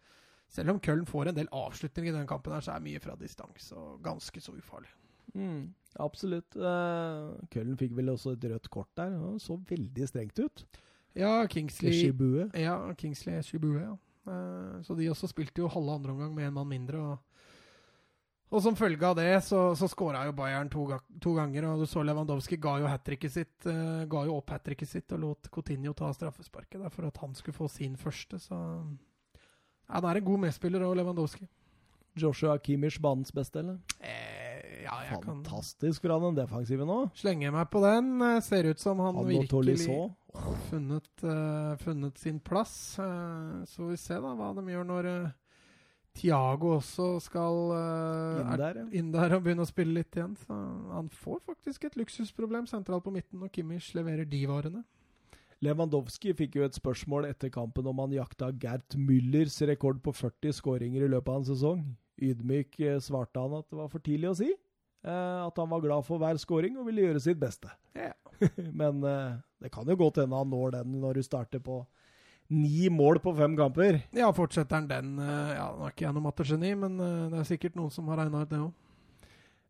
Selv 0.49 0.73
om 0.73 0.79
Køllen 0.83 1.05
får 1.07 1.29
en 1.29 1.37
del 1.37 1.51
avslutninger 1.53 2.13
i 2.13 2.17
den 2.17 2.27
kampen, 2.27 2.55
her, 2.55 2.65
så 2.65 2.75
er 2.75 2.83
mye 2.83 2.99
fra 3.03 3.15
distanse 3.19 3.77
og 3.77 4.01
ganske 4.03 4.41
så 4.41 4.55
ufarlig. 4.57 4.89
Mm, 5.33 5.73
absolutt. 5.99 6.55
Uh, 6.55 7.35
Køllen 7.53 7.77
fikk 7.79 7.95
vel 7.97 8.13
også 8.13 8.35
et 8.37 8.45
rødt 8.51 8.69
kort 8.73 8.91
der. 8.97 9.15
Og 9.19 9.41
så 9.43 9.57
veldig 9.69 10.07
strengt 10.07 10.39
ut. 10.39 10.65
Ja, 11.17 11.45
Kingsley 11.49 11.93
Shibue. 11.93 12.49
Ja, 12.53 12.77
Kingsley 12.93 13.41
Shibue, 13.41 13.79
ja. 13.81 13.95
Eh, 14.27 14.81
Så 14.83 14.95
de 14.95 15.09
også 15.09 15.29
spilte 15.31 15.63
jo 15.63 15.71
halve 15.71 15.95
andre 15.95 16.13
omgang 16.13 16.35
med 16.35 16.47
en 16.47 16.53
mann 16.53 16.69
mindre. 16.69 16.99
Og, 16.99 17.17
og 18.51 18.63
som 18.63 18.77
følge 18.79 19.03
av 19.07 19.17
det 19.17 19.43
så, 19.43 19.73
så 19.75 19.89
skåra 19.89 20.25
jo 20.27 20.35
Bayern 20.37 20.69
to, 20.69 20.85
to 21.23 21.33
ganger. 21.35 21.69
Og 21.71 21.81
du 21.81 21.89
så 21.89 22.03
Lewandowski 22.05 22.59
ga 22.61 22.77
jo, 22.83 22.91
sitt, 23.29 23.65
eh, 23.65 24.05
ga 24.05 24.25
jo 24.27 24.37
opp 24.37 24.53
hat 24.53 24.65
tricket 24.67 24.89
sitt 24.89 25.11
og 25.15 25.23
lot 25.23 25.49
Coutinho 25.51 25.93
ta 25.93 26.11
straffesparket 26.13 26.81
der 26.81 26.93
for 26.93 27.07
at 27.07 27.17
han 27.23 27.35
skulle 27.35 27.57
få 27.57 27.67
sin 27.71 27.97
første. 27.97 28.39
Så 28.39 28.55
ja, 29.89 30.01
det 30.01 30.09
er 30.09 30.21
en 30.21 30.29
god 30.29 30.43
medspiller 30.45 30.85
òg, 30.85 30.97
Lewandowski. 30.99 31.47
Joshua 32.17 32.57
Kimmich 32.57 32.97
banens 33.01 33.31
beste, 33.31 33.59
eller? 33.61 33.77
Eh, 34.01 34.46
ja, 34.87 35.19
Fantastisk 35.23 36.05
fra 36.05 36.17
den 36.23 36.37
defensiven 36.37 36.89
nå. 36.89 36.99
Slenger 37.17 37.53
meg 37.55 37.67
på 37.73 37.81
den. 37.83 38.13
Eh, 38.23 38.39
Ser 38.45 38.69
ut 38.71 38.79
som 38.81 39.01
han, 39.03 39.17
Han 39.19 39.27
virkelig 39.27 39.77
har 40.37 40.55
funnet, 40.69 41.09
uh, 41.23 41.75
funnet 41.81 42.17
sin 42.17 42.39
plass. 42.39 42.97
Uh, 42.99 43.65
så 43.65 43.83
får 43.83 43.91
vi 43.91 43.99
se 44.01 44.19
da 44.23 44.33
hva 44.37 44.51
de 44.57 44.65
gjør 44.71 44.87
når 44.87 45.09
uh, 45.09 45.29
Tiago 46.17 46.75
også 46.79 47.07
skal 47.21 47.57
Inn 47.77 48.51
er 48.55 48.61
der, 48.61 48.77
ja. 48.81 48.85
inn 48.97 49.09
der 49.13 49.35
og 49.37 49.43
begynne 49.45 49.65
å 49.65 49.69
spille 49.69 49.99
litt 49.99 50.17
igjen. 50.17 50.37
Så 50.41 50.57
han 50.93 51.09
får 51.13 51.41
faktisk 51.45 51.89
et 51.89 51.97
luksusproblem 51.99 52.69
sentralt 52.69 53.05
på 53.05 53.13
midten 53.13 53.41
når 53.43 53.53
Kimmich 53.53 53.91
leverer 53.97 54.25
de 54.29 54.45
varene. 54.49 54.85
Lewandowski 55.65 56.35
fikk 56.37 56.59
jo 56.59 56.65
et 56.67 56.77
spørsmål 56.77 57.31
etter 57.31 57.49
kampen 57.53 57.87
om 57.89 58.01
han 58.03 58.13
jakta 58.13 58.51
Gert 58.61 58.93
Müllers 58.97 59.57
rekord 59.65 60.03
på 60.05 60.13
40 60.13 60.53
skåringer 60.53 61.05
i 61.05 61.09
løpet 61.09 61.33
av 61.33 61.39
en 61.41 61.47
sesong. 61.49 61.83
Ydmyk 62.17 62.77
svarte 63.01 63.41
han 63.41 63.57
at 63.57 63.69
det 63.69 63.77
var 63.79 63.89
for 63.93 64.01
tidlig 64.05 64.29
å 64.31 64.37
si. 64.37 64.51
Eh, 65.07 65.41
at 65.47 65.59
han 65.61 65.69
var 65.71 65.83
glad 65.83 66.05
for 66.05 66.19
hver 66.19 66.39
scoring 66.41 66.77
og 66.79 66.87
ville 66.89 67.05
gjøre 67.05 67.21
sitt 67.23 67.39
beste. 67.39 67.71
Ja. 67.95 68.11
Men 68.81 68.99
eh, 69.07 69.37
det 69.63 69.71
kan 69.73 69.87
jo 69.87 69.95
godt 69.99 70.19
hende 70.21 70.35
han 70.35 70.51
når 70.51 70.79
den 70.79 70.97
når 71.01 71.19
du 71.19 71.25
starter 71.25 71.63
på 71.63 71.81
ni 72.51 72.87
mål 72.91 73.19
på 73.23 73.33
fem 73.35 73.55
kamper. 73.59 74.01
Ja, 74.15 74.31
fortsetter 74.35 74.79
han 74.79 74.89
den 74.91 75.15
eh, 75.23 75.53
Ja, 75.55 75.69
Nå 75.75 75.87
er 75.87 75.95
ikke 75.95 76.07
jeg 76.07 76.15
noe 76.15 76.27
mattegeni, 76.27 76.73
men 76.79 76.99
det 77.31 77.39
er 77.41 77.47
sikkert 77.47 77.79
noen 77.79 77.93
som 77.93 78.07
har 78.11 78.21
regna 78.23 78.43
ut 78.43 78.51
det 78.51 78.59
òg. 78.65 78.83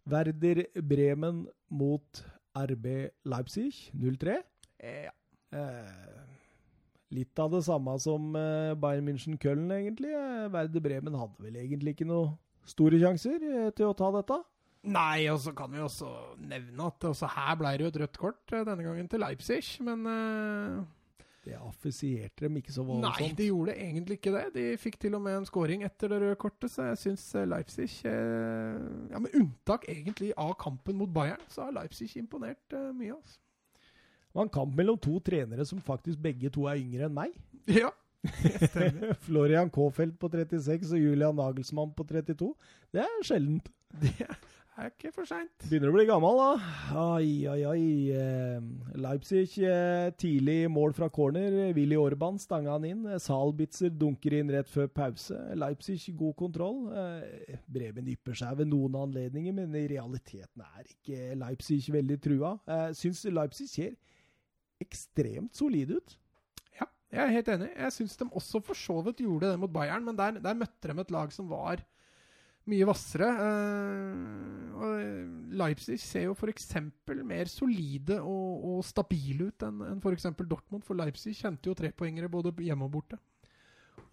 Werder 0.08 0.64
Bremen 0.88 1.46
mot 1.70 2.24
RB 2.58 2.86
Leipzig 3.28 3.92
0-3. 3.94 4.40
Ja. 4.82 5.14
Eh, 5.58 6.22
litt 7.14 7.40
av 7.40 7.52
det 7.54 7.64
samme 7.68 7.94
som 8.02 8.32
Bayern 8.34 9.06
München 9.06 9.38
Köln, 9.42 9.70
egentlig. 9.74 10.14
Verder 10.14 10.54
Werder 10.58 10.86
Bremen 10.86 11.18
hadde 11.20 11.44
vel 11.46 11.60
egentlig 11.60 11.96
ikke 11.96 12.10
noe 12.10 12.38
store 12.68 13.00
sjanser 13.02 13.44
til 13.76 13.90
å 13.90 13.98
ta 13.98 14.10
dette. 14.16 14.42
Nei, 14.88 15.28
og 15.32 15.40
så 15.44 15.52
kan 15.56 15.72
vi 15.74 15.82
også 15.84 16.10
nevne 16.48 16.86
at 16.88 17.08
også 17.10 17.28
her 17.34 17.58
ble 17.60 17.74
det 17.76 17.84
jo 17.84 17.90
et 17.92 18.00
rødt 18.04 18.20
kort, 18.22 18.44
eh, 18.54 18.64
denne 18.68 18.86
gangen 18.86 19.10
til 19.12 19.20
Leipzig. 19.20 19.64
Men 19.84 20.06
uh, 20.08 20.86
Det 21.44 21.58
affisierte 21.60 22.46
dem 22.46 22.60
ikke 22.60 22.76
så 22.76 22.86
Nei, 22.88 23.32
de 23.36 23.50
gjorde 23.50 23.76
egentlig 23.76 24.20
ikke 24.20 24.36
det. 24.36 24.46
De 24.56 24.66
fikk 24.80 25.00
til 25.04 25.18
og 25.18 25.24
med 25.26 25.42
en 25.42 25.50
scoring 25.50 25.84
etter 25.88 26.12
det 26.14 26.22
røde 26.24 26.40
kortet, 26.40 26.72
så 26.72 26.90
jeg 26.92 27.02
syns 27.04 27.28
Leipzig 27.48 27.90
uh, 28.08 28.80
Ja, 29.12 29.20
Med 29.20 29.36
unntak 29.36 29.90
egentlig 29.92 30.32
av 30.38 30.56
kampen 30.62 31.00
mot 31.00 31.12
Bayern, 31.12 31.44
så 31.52 31.68
har 31.68 31.76
Leipzig 31.82 32.14
imponert 32.18 32.78
uh, 32.78 32.90
mye. 32.96 33.20
Altså. 33.20 33.40
Det 34.28 34.40
var 34.40 34.48
en 34.48 34.58
kamp 34.60 34.76
mellom 34.78 35.00
to 35.02 35.20
trenere 35.20 35.66
som 35.66 35.82
faktisk 35.82 36.20
begge 36.22 36.52
to 36.54 36.68
er 36.70 36.80
yngre 36.80 37.10
enn 37.10 37.18
meg. 37.18 37.36
Ja. 37.82 37.92
Florian 39.28 39.70
Kofeld 39.70 40.18
på 40.20 40.30
36 40.32 40.94
og 40.96 41.00
Julian 41.00 41.36
Nagelsmann 41.36 41.92
på 41.96 42.04
32. 42.08 42.54
Det 42.96 43.04
er 43.04 43.26
sjeldent. 43.28 43.70
Det 44.02 44.14
er 44.24 44.36
ikke 44.86 45.10
for 45.16 45.26
seint. 45.26 45.66
Begynner 45.66 45.90
å 45.90 45.96
bli 45.96 46.04
gammel, 46.06 46.38
da. 46.38 46.72
Ai, 47.02 47.48
ai, 47.50 47.62
ai. 47.66 47.86
Eh, 48.14 48.68
Leipzig 49.02 49.56
eh, 49.66 50.12
tidlig 50.22 50.70
mål 50.70 50.94
fra 50.94 51.10
corner. 51.14 51.56
Willy 51.74 51.98
Orban 51.98 52.38
stanga 52.42 52.76
han 52.76 52.86
inn. 52.86 53.02
Salbitzer 53.24 53.90
dunker 53.90 54.38
inn 54.38 54.52
rett 54.54 54.70
før 54.70 54.92
pause. 54.94 55.40
Leipzig 55.58 56.14
god 56.20 56.38
kontroll. 56.38 56.84
Breven 57.66 58.14
ypper 58.14 58.38
seg 58.38 58.62
ved 58.62 58.70
noen 58.70 59.00
anledninger, 59.02 59.56
men 59.58 59.74
i 59.76 59.88
realiteten 59.90 60.62
er 60.62 60.86
ikke 60.86 61.34
Leipzig 61.42 61.82
veldig 61.98 62.22
trua. 62.22 62.54
Eh, 62.70 62.88
syns 62.98 63.26
Leipzig 63.34 63.70
ser 63.74 63.98
ekstremt 64.84 65.58
solide 65.58 65.98
ut. 65.98 66.18
Ja, 66.78 66.86
jeg 67.12 67.24
er 67.24 67.36
helt 67.40 67.54
enig. 67.58 67.74
Jeg 67.74 67.96
syns 67.98 68.18
de 68.20 68.30
også 68.30 68.62
for 68.62 68.78
så 68.78 69.02
vidt 69.10 69.26
gjorde 69.26 69.50
det 69.50 69.62
mot 69.62 69.74
Bayern, 69.74 70.06
men 70.06 70.18
der, 70.18 70.38
der 70.44 70.58
møtte 70.58 70.94
de 70.94 71.02
et 71.02 71.14
lag 71.14 71.34
som 71.34 71.50
var 71.50 71.82
mye 72.72 72.88
hvassere. 72.88 73.30
Uh, 73.38 74.78
og 74.78 75.54
Leipzig 75.58 75.98
ser 76.02 76.28
jo 76.28 76.36
f.eks. 76.38 76.70
mer 77.26 77.50
solide 77.50 78.20
og, 78.22 78.68
og 78.72 78.86
stabile 78.86 79.50
ut 79.50 79.66
enn 79.68 79.82
en 79.94 80.04
f.eks. 80.04 80.30
Dortmund. 80.44 80.86
For 80.86 81.00
Leipzig 81.00 81.36
kjente 81.40 81.72
jo 81.72 81.78
trepoengere 81.78 82.32
både 82.32 82.54
hjemme 82.64 82.88
og 82.90 82.94
borte. 83.00 83.20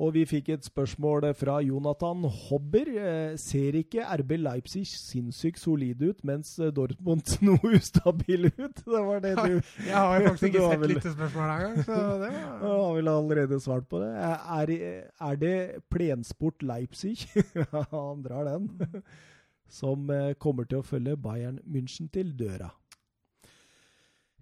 Og 0.03 0.11
vi 0.17 0.25
fikk 0.27 0.49
et 0.51 0.67
spørsmål 0.67 1.29
fra 1.39 1.61
Jonathan 1.63 2.25
Hobber. 2.27 2.89
Eh, 2.91 3.37
ser 3.39 3.77
ikke 3.79 4.07
RB 4.19 4.37
Leipzig 4.43 4.87
sinnssykt 4.91 5.61
solide 5.63 6.11
ut, 6.11 6.25
mens 6.27 6.57
Dortmund 6.75 7.37
noe 7.47 7.75
ustabil 7.79 8.49
ut? 8.51 8.83
Det 8.83 9.05
var 9.09 9.23
det 9.23 9.35
du 9.39 9.61
Jeg 9.91 9.95
har 9.95 10.21
jo 10.21 10.33
faktisk 10.33 10.49
ikke 10.51 10.65
sett 10.73 10.87
lyttespørsmål 10.95 11.53
engang, 11.55 11.77
så 11.87 12.01
det 12.25 12.33
var 12.33 12.59
Du 12.65 12.67
har 12.73 12.97
vel 12.99 13.13
allerede 13.15 13.61
svart 13.63 13.89
på 13.91 14.03
det. 14.03 14.11
Er, 14.19 14.75
er 15.31 15.41
det 15.41 15.57
Plensport 15.95 16.63
Leipzig? 16.63 17.17
Han 17.93 18.27
drar 18.27 18.51
den. 18.51 18.69
Som 19.71 20.11
eh, 20.11 20.35
kommer 20.39 20.67
til 20.69 20.83
å 20.83 20.87
følge 20.87 21.17
Bayern 21.19 21.63
München 21.71 22.11
til 22.13 22.35
døra. 22.39 22.73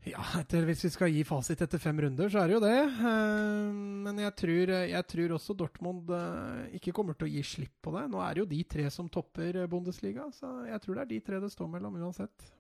Ja, 0.03 0.23
etter, 0.41 0.65
hvis 0.67 0.81
vi 0.83 0.89
skal 0.91 1.13
gi 1.15 1.21
fasit 1.23 1.61
etter 1.63 1.79
fem 1.79 2.01
runder, 2.03 2.27
så 2.31 2.41
er 2.43 2.51
det 2.51 2.57
jo 2.57 2.63
det. 2.65 2.79
Uh, 2.99 3.69
men 4.03 4.19
jeg 4.25 4.35
tror, 4.41 4.73
jeg 4.91 5.07
tror, 5.13 5.35
også 5.37 5.55
Dortmund 5.55 6.11
uh, 6.11 6.65
ikke 6.75 6.95
kommer 6.97 7.15
til 7.15 7.29
å 7.29 7.31
gi 7.31 7.43
slipp 7.47 7.77
på 7.87 7.93
det. 7.95 8.09
Nå 8.11 8.19
er 8.25 8.35
det 8.35 8.43
jo 8.43 8.49
de 8.51 8.59
tre 8.67 8.89
som 8.91 9.11
topper 9.13 9.61
Bundesliga, 9.71 10.27
så 10.35 10.65
jeg 10.67 10.83
tror 10.83 10.99
det 10.99 11.05
er 11.05 11.13
de 11.13 11.21
tre 11.23 11.39
det 11.45 11.53
står 11.55 11.71
mellom 11.71 12.01
uansett. 12.03 12.51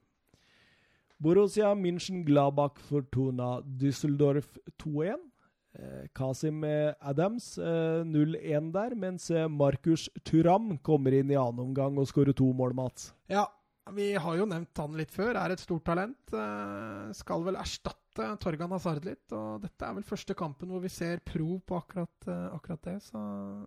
Borussia 1.23 1.73
München 1.79 2.23
Gladbach 2.27 2.79
Fortuna 2.87 3.57
Düsseldorf 3.63 4.55
2-1. 4.83 5.27
Eh, 5.73 6.05
Kasim 6.15 6.63
Adams 7.01 7.57
0-1 7.59 8.71
der, 8.75 8.95
mens 8.99 9.31
Markus 9.51 10.07
Turam 10.27 10.77
kommer 10.85 11.15
inn 11.17 11.31
i 11.31 11.39
annen 11.39 11.63
omgang 11.67 11.99
og 11.99 12.11
skårer 12.11 12.37
to 12.39 12.51
mål, 12.55 12.75
Mats. 12.77 13.11
Ja, 13.31 13.49
vi 13.91 14.13
har 14.15 14.37
jo 14.39 14.47
nevnt 14.47 14.79
han 14.79 14.97
litt 14.99 15.13
før. 15.15 15.37
Er 15.39 15.55
et 15.55 15.63
stort 15.63 15.85
talent. 15.89 16.35
Eh, 16.37 17.13
skal 17.19 17.47
vel 17.47 17.59
erstatte 17.59 18.29
Torgan 18.43 18.75
Hazard 18.77 19.07
litt. 19.09 19.25
Og 19.35 19.63
dette 19.65 19.87
er 19.87 19.97
vel 19.99 20.07
første 20.07 20.37
kampen 20.39 20.71
hvor 20.71 20.83
vi 20.85 20.93
ser 20.93 21.23
prov 21.27 21.59
på 21.67 21.81
akkurat, 21.81 22.29
eh, 22.29 22.51
akkurat 22.55 22.85
det. 22.87 22.99
Så 23.09 23.23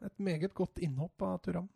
et 0.05 0.19
meget 0.19 0.55
godt 0.55 0.79
innhopp 0.85 1.25
av 1.27 1.41
Turam. 1.43 1.67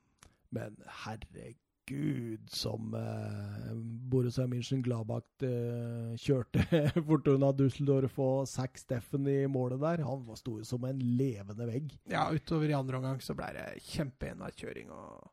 Men 0.55 0.79
herregud, 1.03 2.47
som 2.49 2.95
eh, 2.95 3.73
Borussia 4.09 4.47
München 4.49 4.81
Gladbach 4.85 5.43
eh, 5.45 6.15
kjørte 6.21 6.63
Fortuna 7.09 7.51
Dusseldorf 7.53 8.17
og 8.23 8.47
Zack 8.49 8.79
Steffen 8.79 9.27
i 9.27 9.41
målet 9.51 9.83
der. 9.83 10.05
Han 10.07 10.23
sto 10.23 10.39
stor 10.39 10.63
som 10.71 10.87
en 10.87 11.03
levende 11.19 11.67
vegg. 11.69 11.91
Ja, 12.09 12.29
utover 12.31 12.71
i 12.71 12.77
andre 12.77 13.01
omgang 13.01 13.19
så 13.25 13.35
ble 13.37 13.51
det 13.57 13.67
kjempeenveiskjøring. 13.91 14.95
og 14.95 15.27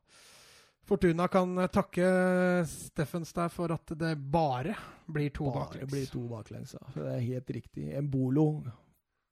Fortuna 0.87 1.27
kan 1.31 1.57
eh, 1.59 1.69
takke 1.73 2.09
Steffens 2.71 3.33
der 3.35 3.51
for 3.53 3.73
at 3.75 3.95
det 3.99 4.15
bare 4.31 4.75
blir 5.07 5.31
to 5.35 5.49
bare 5.49 5.65
baklengs. 5.65 5.91
blir 5.91 6.11
to 6.11 6.25
baklengs, 6.31 6.75
ja. 6.77 6.91
Det 6.95 7.07
er 7.15 7.25
helt 7.25 7.55
riktig. 7.59 7.87
Embolo 7.97 8.49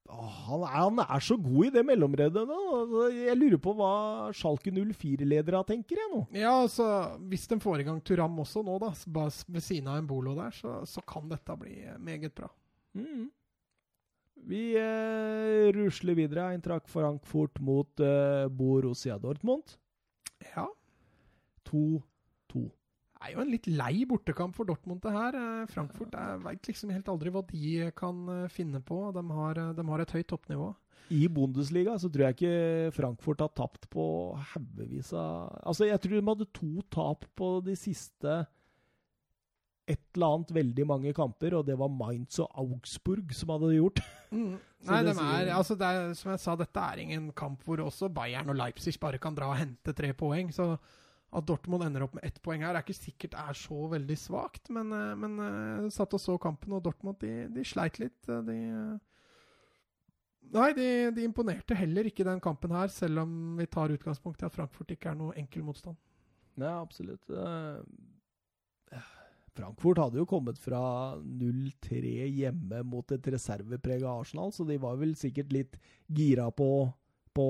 han, 0.05 0.61
er, 0.61 0.73
han, 0.75 0.99
er, 1.01 1.21
så 1.23 1.33
god 1.41 1.65
i 1.65 1.71
det 1.73 1.81
mellomreddet 1.87 2.45
nå. 2.45 2.57
Altså, 2.77 3.05
jeg 3.17 3.37
lurer 3.39 3.61
på 3.61 3.71
hva 3.73 3.93
Schalke 4.37 4.69
04-ledere 4.69 5.63
tenker 5.65 5.97
jeg 5.97 6.11
nå. 6.11 6.19
Ja, 6.37 6.51
altså, 6.61 6.85
Hvis 7.25 7.47
de 7.49 7.57
får 7.63 7.81
i 7.81 7.87
gang 7.87 8.03
Turam 8.05 8.37
også 8.43 8.61
nå, 8.65 8.77
da, 8.83 8.91
ved 8.93 9.65
siden 9.65 9.89
av 9.89 9.97
Embolo 10.03 10.35
der, 10.37 10.53
så, 10.53 10.77
så 10.85 11.01
kan 11.09 11.25
dette 11.31 11.57
bli 11.57 11.79
meget 11.97 12.35
bra. 12.37 12.51
Mm. 12.93 13.31
Vi 14.45 14.63
eh, 14.77 15.73
rusler 15.73 16.17
videre. 16.19 16.51
Eintracht 16.53 16.91
Frankfurt 16.91 17.57
mot 17.59 17.99
eh, 17.99 18.45
Borussia 18.53 19.17
Dortmund. 19.17 19.73
Ja. 20.53 20.67
2-2. 21.69 22.65
Det 23.15 23.31
er 23.31 23.33
jo 23.33 23.41
en 23.41 23.53
litt 23.53 23.67
lei 23.71 24.05
bortekamp 24.05 24.53
for 24.57 24.67
Dortmund, 24.69 24.99
det 25.01 25.13
her. 25.13 25.35
Eh, 25.39 25.67
Frankfurt 25.71 26.13
jeg 26.13 26.41
veit 26.43 26.67
liksom 26.69 26.91
helt 26.93 27.07
aldri 27.09 27.31
hva 27.33 27.41
de 27.49 27.91
kan 27.97 28.19
eh, 28.29 28.49
finne 28.53 28.81
på. 28.85 28.99
De 29.15 29.23
har, 29.33 29.61
eh, 29.61 29.71
de 29.77 29.85
har, 29.87 30.03
et 30.03 30.13
høyt 30.13 30.27
toppnivå. 30.29 30.67
I 31.15 31.23
Bundesliga 31.29 31.95
så 32.01 32.09
tror 32.09 32.27
jeg 32.27 32.35
ikke 32.35 32.91
Frankfurt 32.95 33.41
har 33.41 33.53
tapt 33.57 33.87
på 33.93 34.05
haugevis 34.53 35.11
av 35.13 35.53
Altså, 35.61 35.85
jeg 35.85 36.01
tror 36.01 36.15
de 36.15 36.27
hadde 36.31 36.47
to 36.57 36.85
tap 36.93 37.25
på 37.37 37.49
de 37.65 37.75
siste 37.77 38.37
et 39.85 40.01
eller 40.17 40.33
annet 40.33 40.53
veldig 40.57 40.85
mange 40.89 41.13
kamper, 41.13 41.53
og 41.59 41.65
det 41.67 41.75
var 41.77 41.91
Mainz 41.93 42.39
og 42.41 42.49
Augsburg 42.57 43.33
som 43.37 43.53
hadde 43.53 43.75
gjort. 43.75 44.01
Mm. 44.33 44.55
Nei, 44.89 45.01
de 45.05 45.13
er, 45.13 45.51
altså 45.53 45.77
det 45.77 45.89
er, 45.89 46.13
som 46.17 46.31
jeg 46.33 46.41
sa, 46.41 46.55
dette 46.57 46.85
er 46.93 47.01
ingen 47.01 47.29
kamp 47.37 47.61
hvor 47.65 47.83
også 47.85 48.09
Bayern 48.13 48.49
og 48.53 48.57
Leipzig 48.57 48.95
bare 49.01 49.21
kan 49.21 49.37
dra 49.37 49.51
og 49.53 49.59
hente 49.61 49.93
tre 49.97 50.11
poeng. 50.17 50.49
så 50.53 50.75
at 51.35 51.47
Dortmund 51.47 51.83
ender 51.83 52.05
opp 52.05 52.15
med 52.15 52.25
ett 52.27 52.37
poeng 52.43 52.63
her, 52.63 52.77
er 52.77 52.85
ikke 52.85 52.95
sikkert 52.95 53.35
er 53.39 53.57
så 53.57 53.89
veldig 53.91 54.17
svakt. 54.19 54.71
Men, 54.73 54.93
eh, 54.95 55.11
men 55.19 55.35
uh, 55.41 55.89
satt 55.93 56.15
og 56.15 56.21
så 56.21 56.37
kampen, 56.41 56.75
og 56.77 56.83
Dortmund 56.85 57.19
de, 57.23 57.33
de 57.51 57.67
sleit 57.67 57.99
litt. 58.01 58.17
Eh, 58.29 58.41
de, 58.47 58.57
nei, 60.55 60.71
de, 60.77 60.89
de, 61.15 61.27
imponerte 61.27 61.77
heller 61.77 62.07
ikke 62.09 62.27
den 62.27 62.41
kampen 62.43 62.75
her, 62.75 62.91
selv 62.93 63.25
om 63.25 63.59
vi 63.59 63.67
tar 63.67 63.93
utgangspunkt 63.95 64.43
i 64.43 64.49
at 64.49 64.55
Frankfurt 64.55 64.95
ikke 64.95 65.11
er 65.11 65.19
noe 65.19 65.35
enkel 65.39 65.65
motstand. 65.67 65.99
Nei, 66.61 66.71
absolutt. 66.71 67.27
Frankfurt 69.55 69.99
hadde 69.99 70.21
jo 70.21 70.27
kommet 70.27 70.59
fra 70.59 70.79
0-3 71.19 72.29
hjemme 72.31 72.79
mot 72.87 73.11
et 73.11 73.27
reserveprega 73.33 74.07
Arsenal, 74.07 74.53
så 74.55 74.63
de 74.67 74.77
var 74.79 74.95
vel 74.99 75.17
sikkert 75.19 75.51
litt 75.55 75.75
gira 76.07 76.47
på, 76.55 76.69
på 77.35 77.47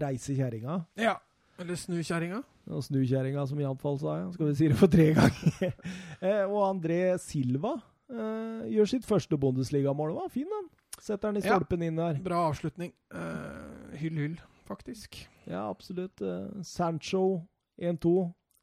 reise 0.00 0.36
kjerringa. 0.38 0.78
Ja, 1.00 1.18
eller 1.60 1.76
snukjerringa. 1.76 2.40
Og 2.70 2.84
snukjerringa, 2.86 3.44
som 3.50 3.60
iallfall 3.60 3.98
sa. 3.98 4.16
jeg. 4.20 4.32
Skal 4.36 4.50
vi 4.50 4.58
si 4.58 4.68
det 4.70 4.78
for 4.78 4.92
tre 4.92 5.08
ganger. 5.16 5.72
eh, 6.26 6.44
og 6.44 6.60
André 6.68 7.00
Silva 7.22 7.74
eh, 8.10 8.68
gjør 8.76 8.92
sitt 8.92 9.08
første 9.08 9.38
Bundesligamål. 9.40 10.14
Var 10.20 10.30
fin, 10.34 10.46
den. 10.50 10.68
Setter 11.00 11.30
den 11.30 11.40
i 11.40 11.44
stolpen 11.44 11.82
ja, 11.82 11.90
inn 11.90 12.00
der. 12.00 12.18
Bra 12.22 12.42
avslutning. 12.50 12.92
Uh, 13.14 13.94
hyll, 13.96 14.18
hyll, 14.20 14.36
faktisk. 14.68 15.16
Ja, 15.48 15.64
absolutt. 15.70 16.20
Uh, 16.20 16.60
Sancho 16.66 17.40
1-2 17.80 18.12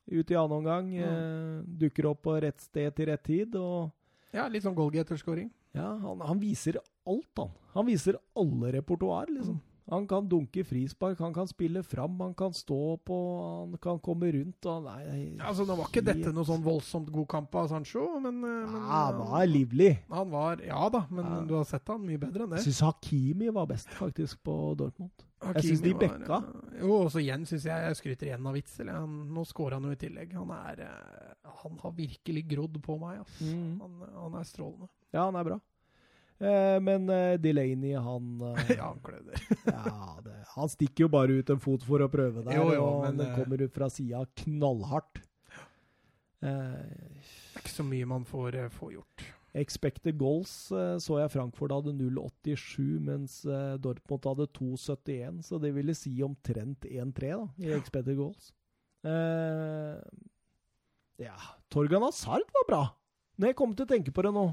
ut 0.08 0.32
i 0.32 0.38
annen 0.38 0.58
omgang. 0.60 0.92
Ja. 0.94 1.10
Uh, 1.10 1.64
dukker 1.82 2.12
opp 2.12 2.22
på 2.28 2.36
rett 2.44 2.62
sted 2.62 2.94
til 2.98 3.10
rett 3.10 3.26
tid. 3.26 3.58
Og 3.58 3.90
ja, 4.36 4.46
litt 4.52 4.68
sånn 4.68 4.78
goalgetter-skåring. 4.78 5.50
Ja, 5.78 5.90
han, 6.04 6.22
han, 6.26 6.40
viser 6.42 6.78
alt, 7.08 7.32
han. 7.40 7.50
Han 7.74 7.90
viser 7.90 8.20
alle 8.38 8.76
repertoar, 8.78 9.32
liksom. 9.34 9.58
Mm. 9.58 9.77
Han 9.90 10.04
kan 10.08 10.26
dunke 10.28 10.66
frispark, 10.68 11.20
han 11.24 11.34
kan 11.34 11.48
spille 11.48 11.80
fram, 11.84 12.20
han 12.20 12.34
kan 12.36 12.52
stå 12.54 12.98
på, 13.08 13.18
han 13.44 13.78
kan 13.80 14.02
komme 14.04 14.32
rundt. 14.36 14.66
Og 14.68 14.84
nei, 14.84 15.38
altså, 15.40 15.64
Nå 15.68 15.78
var 15.80 15.88
ikke 15.88 16.04
dette 16.10 16.34
noe 16.36 16.44
sånn 16.48 16.66
voldsomt 16.66 17.08
god 17.16 17.28
kamp 17.32 17.56
av 17.56 17.70
Sancho, 17.72 18.04
men, 18.20 18.42
eh, 18.44 18.58
men 18.68 18.82
ja, 18.82 19.06
Han 19.06 19.22
var 19.22 19.46
livlig. 19.48 19.94
Han 20.12 20.34
var, 20.34 20.64
Ja 20.66 20.90
da, 20.92 21.06
men 21.10 21.24
ja. 21.24 21.40
du 21.48 21.56
har 21.56 21.64
sett 21.70 21.88
han 21.88 22.04
mye 22.04 22.20
bedre 22.20 22.44
enn 22.44 22.52
det. 22.52 22.60
Jeg 22.60 22.74
syns 22.74 22.84
Hakimi 22.90 23.54
var 23.56 23.70
best, 23.72 23.88
faktisk, 23.96 24.42
på 24.44 24.58
Dortmund. 24.76 25.24
Hakimi 25.46 25.56
jeg 25.62 25.70
syns 25.70 25.86
de 25.86 25.96
bekka. 26.04 26.42
Var, 26.44 26.76
jo, 26.82 26.92
også 27.06 27.24
igjen 27.24 27.48
syns 27.48 27.70
jeg 27.70 27.88
jeg 27.88 28.02
skryter 28.02 28.32
igjen 28.32 28.52
av 28.52 28.60
Witzel. 28.60 28.92
Nå 29.38 29.48
skårer 29.48 29.78
han 29.78 29.88
jo 29.88 29.96
i 29.96 30.02
tillegg. 30.04 30.36
Han 30.36 30.52
er 30.58 30.84
eh, 30.84 31.56
Han 31.64 31.80
har 31.86 31.96
virkelig 31.96 32.44
grodd 32.52 32.76
på 32.84 33.00
meg, 33.00 33.24
altså. 33.24 33.48
Mm. 33.48 33.80
Han, 33.86 34.06
han 34.20 34.40
er 34.42 34.52
strålende. 34.52 34.92
Ja, 35.16 35.30
han 35.30 35.40
er 35.40 35.48
bra. 35.48 35.62
Eh, 36.40 36.80
men 36.80 37.10
eh, 37.10 37.40
Delaney, 37.40 37.96
han 37.96 38.42
eh, 38.42 38.72
Ja, 38.78 38.92
han 38.92 39.00
kløner. 39.02 39.42
ja, 39.66 40.18
det, 40.24 40.36
han 40.54 40.70
stikker 40.70 41.08
jo 41.08 41.14
bare 41.14 41.40
ut 41.40 41.50
en 41.50 41.62
fot 41.62 41.86
for 41.88 42.04
å 42.06 42.10
prøve 42.14 42.44
der, 42.46 42.60
jo, 42.60 42.68
jo, 42.76 42.84
og 42.84 43.08
men, 43.08 43.18
den 43.22 43.34
kommer 43.38 43.64
ut 43.64 43.74
fra 43.74 43.90
sida 43.94 44.22
knallhardt. 44.44 45.24
det 46.44 46.54
er 46.54 47.64
ikke 47.64 47.74
så 47.74 47.88
mye 47.88 48.10
man 48.10 48.28
får, 48.28 48.60
får 48.76 48.94
gjort. 49.00 49.26
Expected 49.58 50.20
goals 50.20 50.52
så 50.70 51.16
jeg 51.18 51.32
Frankfurt 51.34 51.72
hadde 51.74 51.96
0,87, 51.98 53.00
mens 53.02 53.40
Dortmund 53.82 54.28
hadde 54.30 54.46
2,71. 54.54 55.40
Så 55.48 55.58
det 55.64 55.72
ville 55.74 55.96
si 55.98 56.12
omtrent 56.22 56.86
1-3 56.86 57.32
da, 57.32 57.48
i 57.64 57.74
expected 57.74 58.20
goals. 58.20 58.52
Ja 61.18 61.40
Torgan 61.74 62.06
Hazard 62.06 62.46
var 62.54 62.70
bra, 62.70 62.84
når 63.42 63.50
jeg 63.50 63.58
kom 63.58 63.74
til 63.74 63.88
å 63.88 63.90
tenke 63.96 64.14
på 64.14 64.28
det 64.28 64.36
nå. 64.36 64.46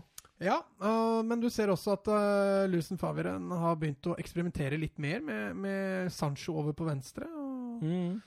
Ja, 0.44 0.58
uh, 0.84 1.22
men 1.24 1.40
du 1.40 1.48
ser 1.52 1.72
også 1.72 1.96
at 1.96 2.10
uh, 2.12 2.66
Lucen 2.68 3.00
Faveren 3.00 3.48
har 3.48 3.78
begynt 3.80 4.10
å 4.10 4.18
eksperimentere 4.20 4.78
litt 4.80 5.00
mer 5.00 5.24
med, 5.24 5.56
med 5.56 6.12
Sancho 6.12 6.58
over 6.60 6.76
på 6.76 6.86
venstre. 6.88 7.28
Mm. 7.80 8.20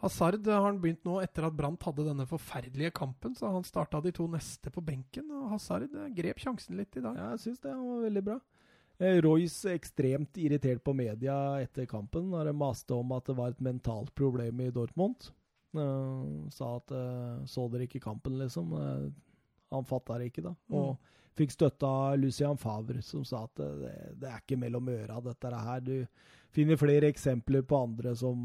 Hazard 0.00 0.46
har 0.48 0.64
han 0.64 0.78
begynt 0.80 1.04
nå 1.04 1.18
etter 1.20 1.44
at 1.44 1.56
Brandt 1.56 1.84
hadde 1.84 2.06
denne 2.06 2.24
forferdelige 2.28 2.92
kampen. 2.96 3.34
Så 3.36 3.50
han 3.52 3.66
starta 3.68 4.00
de 4.00 4.12
to 4.16 4.26
neste 4.32 4.72
på 4.72 4.82
benken, 4.84 5.28
og 5.36 5.50
Hazard 5.54 5.92
eh, 5.92 6.08
grep 6.16 6.40
sjansen 6.40 6.78
litt 6.80 6.96
i 6.96 7.04
dag. 7.04 7.18
Ja, 7.20 7.28
jeg 7.34 7.44
syns 7.44 7.60
det 7.64 7.74
var 7.76 8.06
veldig 8.06 8.22
bra. 8.30 8.38
Eh, 9.00 9.18
Royce 9.24 9.74
ekstremt 9.76 10.40
irritert 10.40 10.82
på 10.84 10.94
media 10.96 11.36
etter 11.60 11.88
kampen 11.88 12.30
når 12.32 12.48
de 12.50 12.56
maste 12.56 12.96
om 12.96 13.12
at 13.16 13.28
det 13.28 13.36
var 13.36 13.52
et 13.52 13.62
mentalt 13.64 14.14
problem 14.16 14.64
i 14.64 14.72
Dortmund. 14.72 15.30
Uh, 15.76 16.48
sa 16.50 16.72
at 16.80 16.90
uh, 16.90 17.44
så 17.46 17.68
dere 17.70 17.84
ikke 17.86 18.00
kampen, 18.02 18.40
liksom. 18.40 18.72
Uh, 18.74 19.04
han 19.72 19.84
fatta 19.84 20.18
det 20.18 20.30
ikke, 20.32 20.42
da. 20.42 20.54
Og 20.70 20.92
Mm. 20.96 21.06
fikk 21.36 21.50
støtte 21.54 21.86
av 21.86 22.18
Lucian 22.18 22.56
Favre, 22.58 23.00
som 23.02 23.24
sa 23.24 23.44
at 23.44 23.54
det, 23.54 23.92
det 24.20 24.28
er 24.28 24.40
ikke 24.42 24.58
mellom 24.58 24.88
øra, 24.88 25.20
dette 25.24 25.50
her. 25.54 25.80
Du 25.80 26.06
finner 26.50 26.76
flere 26.76 27.08
eksempler 27.12 27.62
på 27.62 27.82
andre 27.82 28.14
som 28.16 28.36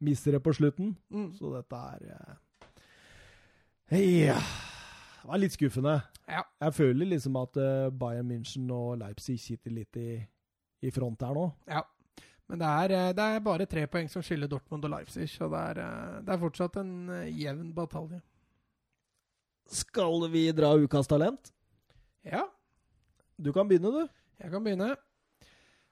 mister 0.00 0.32
det 0.32 0.42
på 0.42 0.52
slutten. 0.52 0.96
Mm. 1.10 1.32
Så 1.38 1.52
dette 1.54 1.76
er 1.94 2.36
eh, 3.90 4.26
Ja 4.28 4.34
Det 5.22 5.28
var 5.28 5.38
litt 5.42 5.52
skuffende. 5.56 5.96
Ja. 6.28 6.42
Jeg 6.62 6.74
føler 6.74 7.06
liksom 7.10 7.36
at 7.40 7.56
eh, 7.58 7.90
Bayern 7.90 8.28
München 8.30 8.68
og 8.74 8.98
Leipzig 9.00 9.38
sitter 9.42 9.70
litt 9.74 9.96
i, 9.98 10.20
i 10.82 10.90
front 10.94 11.22
her 11.22 11.34
nå. 11.34 11.48
Ja. 11.70 11.82
Men 12.48 12.60
det 12.62 12.66
er, 12.68 12.92
eh, 12.94 13.12
det 13.16 13.24
er 13.24 13.40
bare 13.42 13.66
tre 13.66 13.86
poeng 13.90 14.08
som 14.10 14.22
skiller 14.22 14.46
Dortmund 14.50 14.84
og 14.86 14.90
Leipzig, 14.92 15.26
så 15.32 15.48
det 15.50 15.62
er, 15.72 16.20
det 16.22 16.34
er 16.36 16.38
fortsatt 16.42 16.76
en 16.82 16.92
jevn 17.34 17.72
batalje. 17.74 18.20
Skal 19.66 20.28
vi 20.30 20.46
dra 20.54 20.74
Ukas 20.78 21.08
talent? 21.10 21.52
Ja, 22.26 22.46
Du 23.38 23.52
kan 23.52 23.68
begynne, 23.68 23.90
du. 23.92 24.08
jeg 24.40 24.50
kan 24.50 24.64
begynne. 24.64 24.96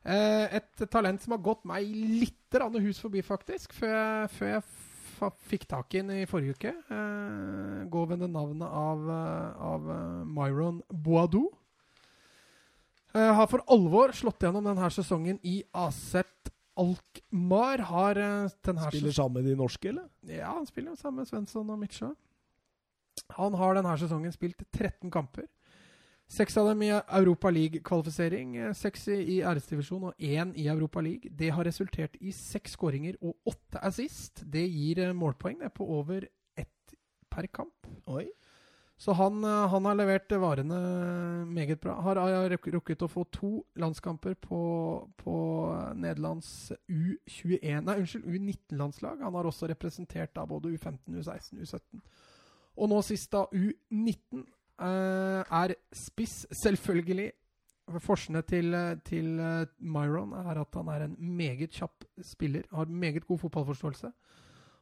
Eh, 0.05 0.57
et 0.57 0.85
talent 0.91 1.23
som 1.23 1.33
har 1.33 1.43
gått 1.45 1.65
meg 1.65 1.85
litt 1.89 2.57
hus 2.81 3.01
forbi, 3.01 3.21
faktisk, 3.23 3.73
før 3.73 3.93
jeg, 3.93 4.31
før 4.31 4.49
jeg 4.53 5.33
fikk 5.49 5.67
tak 5.69 5.95
i 5.95 6.03
den 6.03 6.11
i 6.23 6.27
forrige 6.27 6.55
uke. 6.55 6.73
Eh, 6.73 7.85
går 7.91 8.07
ved 8.09 8.21
det 8.21 8.31
navnet 8.31 8.69
av, 8.69 9.05
eh, 9.11 9.61
av 9.61 9.91
eh, 9.91 10.25
Myron 10.25 10.83
Boadou. 10.89 11.51
Eh, 13.15 13.33
har 13.35 13.47
for 13.47 13.65
alvor 13.69 14.13
slått 14.13 14.41
gjennom 14.43 14.65
denne 14.65 14.91
sesongen 14.91 15.39
i 15.43 15.63
Aset 15.75 16.51
Alkmaar. 16.77 17.79
Har 17.79 18.15
denne 18.15 18.89
Spiller 18.91 19.13
sammen 19.13 19.43
med 19.43 19.51
de 19.53 19.57
norske, 19.57 19.89
eller? 19.89 20.09
Ja, 20.27 20.53
han 20.55 20.67
spiller 20.67 20.97
sammen 20.97 21.23
med 21.23 21.29
Svensson 21.29 21.71
og 21.71 21.79
Mitcha. 21.79 22.15
Han 23.37 23.57
har 23.59 23.77
denne 23.77 23.97
sesongen 24.01 24.35
spilt 24.35 24.63
13 24.73 25.11
kamper. 25.15 25.49
Seks 26.31 26.57
av 26.57 26.71
dem 26.71 26.83
i 26.83 26.89
Europa 26.91 27.51
League-kvalifisering, 27.53 28.57
eh, 28.57 28.73
seks 28.73 29.09
i 29.13 29.43
æresdivisjon 29.45 30.09
og 30.09 30.15
én 30.19 30.55
i 30.57 30.69
Europa 30.69 31.01
League. 31.01 31.31
Det 31.31 31.51
har 31.53 31.65
resultert 31.65 32.17
i 32.21 32.33
seks 32.33 32.79
skåringer 32.79 33.19
og 33.21 33.37
åtte 33.47 33.83
assist. 33.85 34.43
Det 34.51 34.65
gir 34.65 35.03
eh, 35.05 35.13
målpoeng 35.13 35.61
det 35.61 35.75
på 35.75 35.85
over 35.85 36.27
ett 36.57 36.97
per 37.31 37.47
kamp. 37.47 37.87
Oi. 38.09 38.25
Så 38.97 39.13
han, 39.13 39.45
eh, 39.45 39.69
han 39.69 39.85
har 39.85 39.95
levert 39.95 40.33
varene 40.41 40.81
meget 41.47 41.81
bra. 41.81 42.01
Har, 42.01 42.17
har 42.17 42.49
rukket 42.49 43.03
å 43.03 43.11
få 43.11 43.25
to 43.31 43.53
landskamper 43.77 44.35
på, 44.35 44.61
på 45.21 45.37
Nederlands 45.95 46.73
U21 46.89 47.85
Nei, 47.85 47.99
unnskyld, 48.01 48.25
U19-landslag. 48.25 49.21
Han 49.21 49.35
har 49.35 49.45
også 49.45 49.69
representert 49.69 50.33
da 50.35 50.47
både 50.47 50.73
U15, 50.73 51.21
U16, 51.21 51.61
U17. 51.61 52.01
Og 52.75 52.91
nå 52.91 53.01
sist 53.07 53.31
da 53.35 53.45
U19 53.55 54.43
eh, 54.83 55.55
er 55.63 55.75
spiss, 55.95 56.45
selvfølgelig. 56.51 57.31
Forsene 58.01 58.41
til, 58.49 58.75
til 59.05 59.35
eh, 59.39 59.67
Myron 59.79 60.33
er 60.41 60.63
at 60.63 60.79
han 60.81 60.89
er 60.89 61.07
en 61.07 61.17
meget 61.37 61.75
kjapp 61.75 62.07
spiller. 62.25 62.67
Har 62.73 62.91
meget 62.91 63.27
god 63.27 63.39
fotballforståelse. 63.45 64.13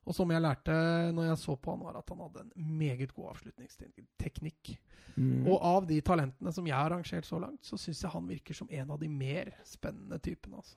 Og 0.03 0.17
som 0.17 0.31
jeg 0.35 0.43
lærte 0.43 0.75
når 1.15 1.29
jeg 1.29 1.39
så 1.39 1.55
på 1.55 1.77
han, 1.77 1.85
var 1.87 1.99
at 2.01 2.09
han 2.11 2.23
hadde 2.25 2.47
en 2.47 2.79
meget 2.79 3.13
god 3.15 3.35
avslutningsteknikk. 3.37 4.73
Mm. 5.15 5.47
Og 5.47 5.61
av 5.63 5.87
de 5.87 6.01
talentene 6.03 6.53
som 6.55 6.67
jeg 6.67 6.75
har 6.75 6.91
rangert 6.91 7.29
så 7.29 7.39
langt, 7.43 7.63
så 7.67 7.79
syns 7.79 8.03
jeg 8.03 8.11
han 8.11 8.27
virker 8.31 8.57
som 8.57 8.71
en 8.73 8.91
av 8.91 8.99
de 8.99 9.11
mer 9.11 9.53
spennende 9.69 10.19
typene. 10.19 10.59
altså. 10.59 10.77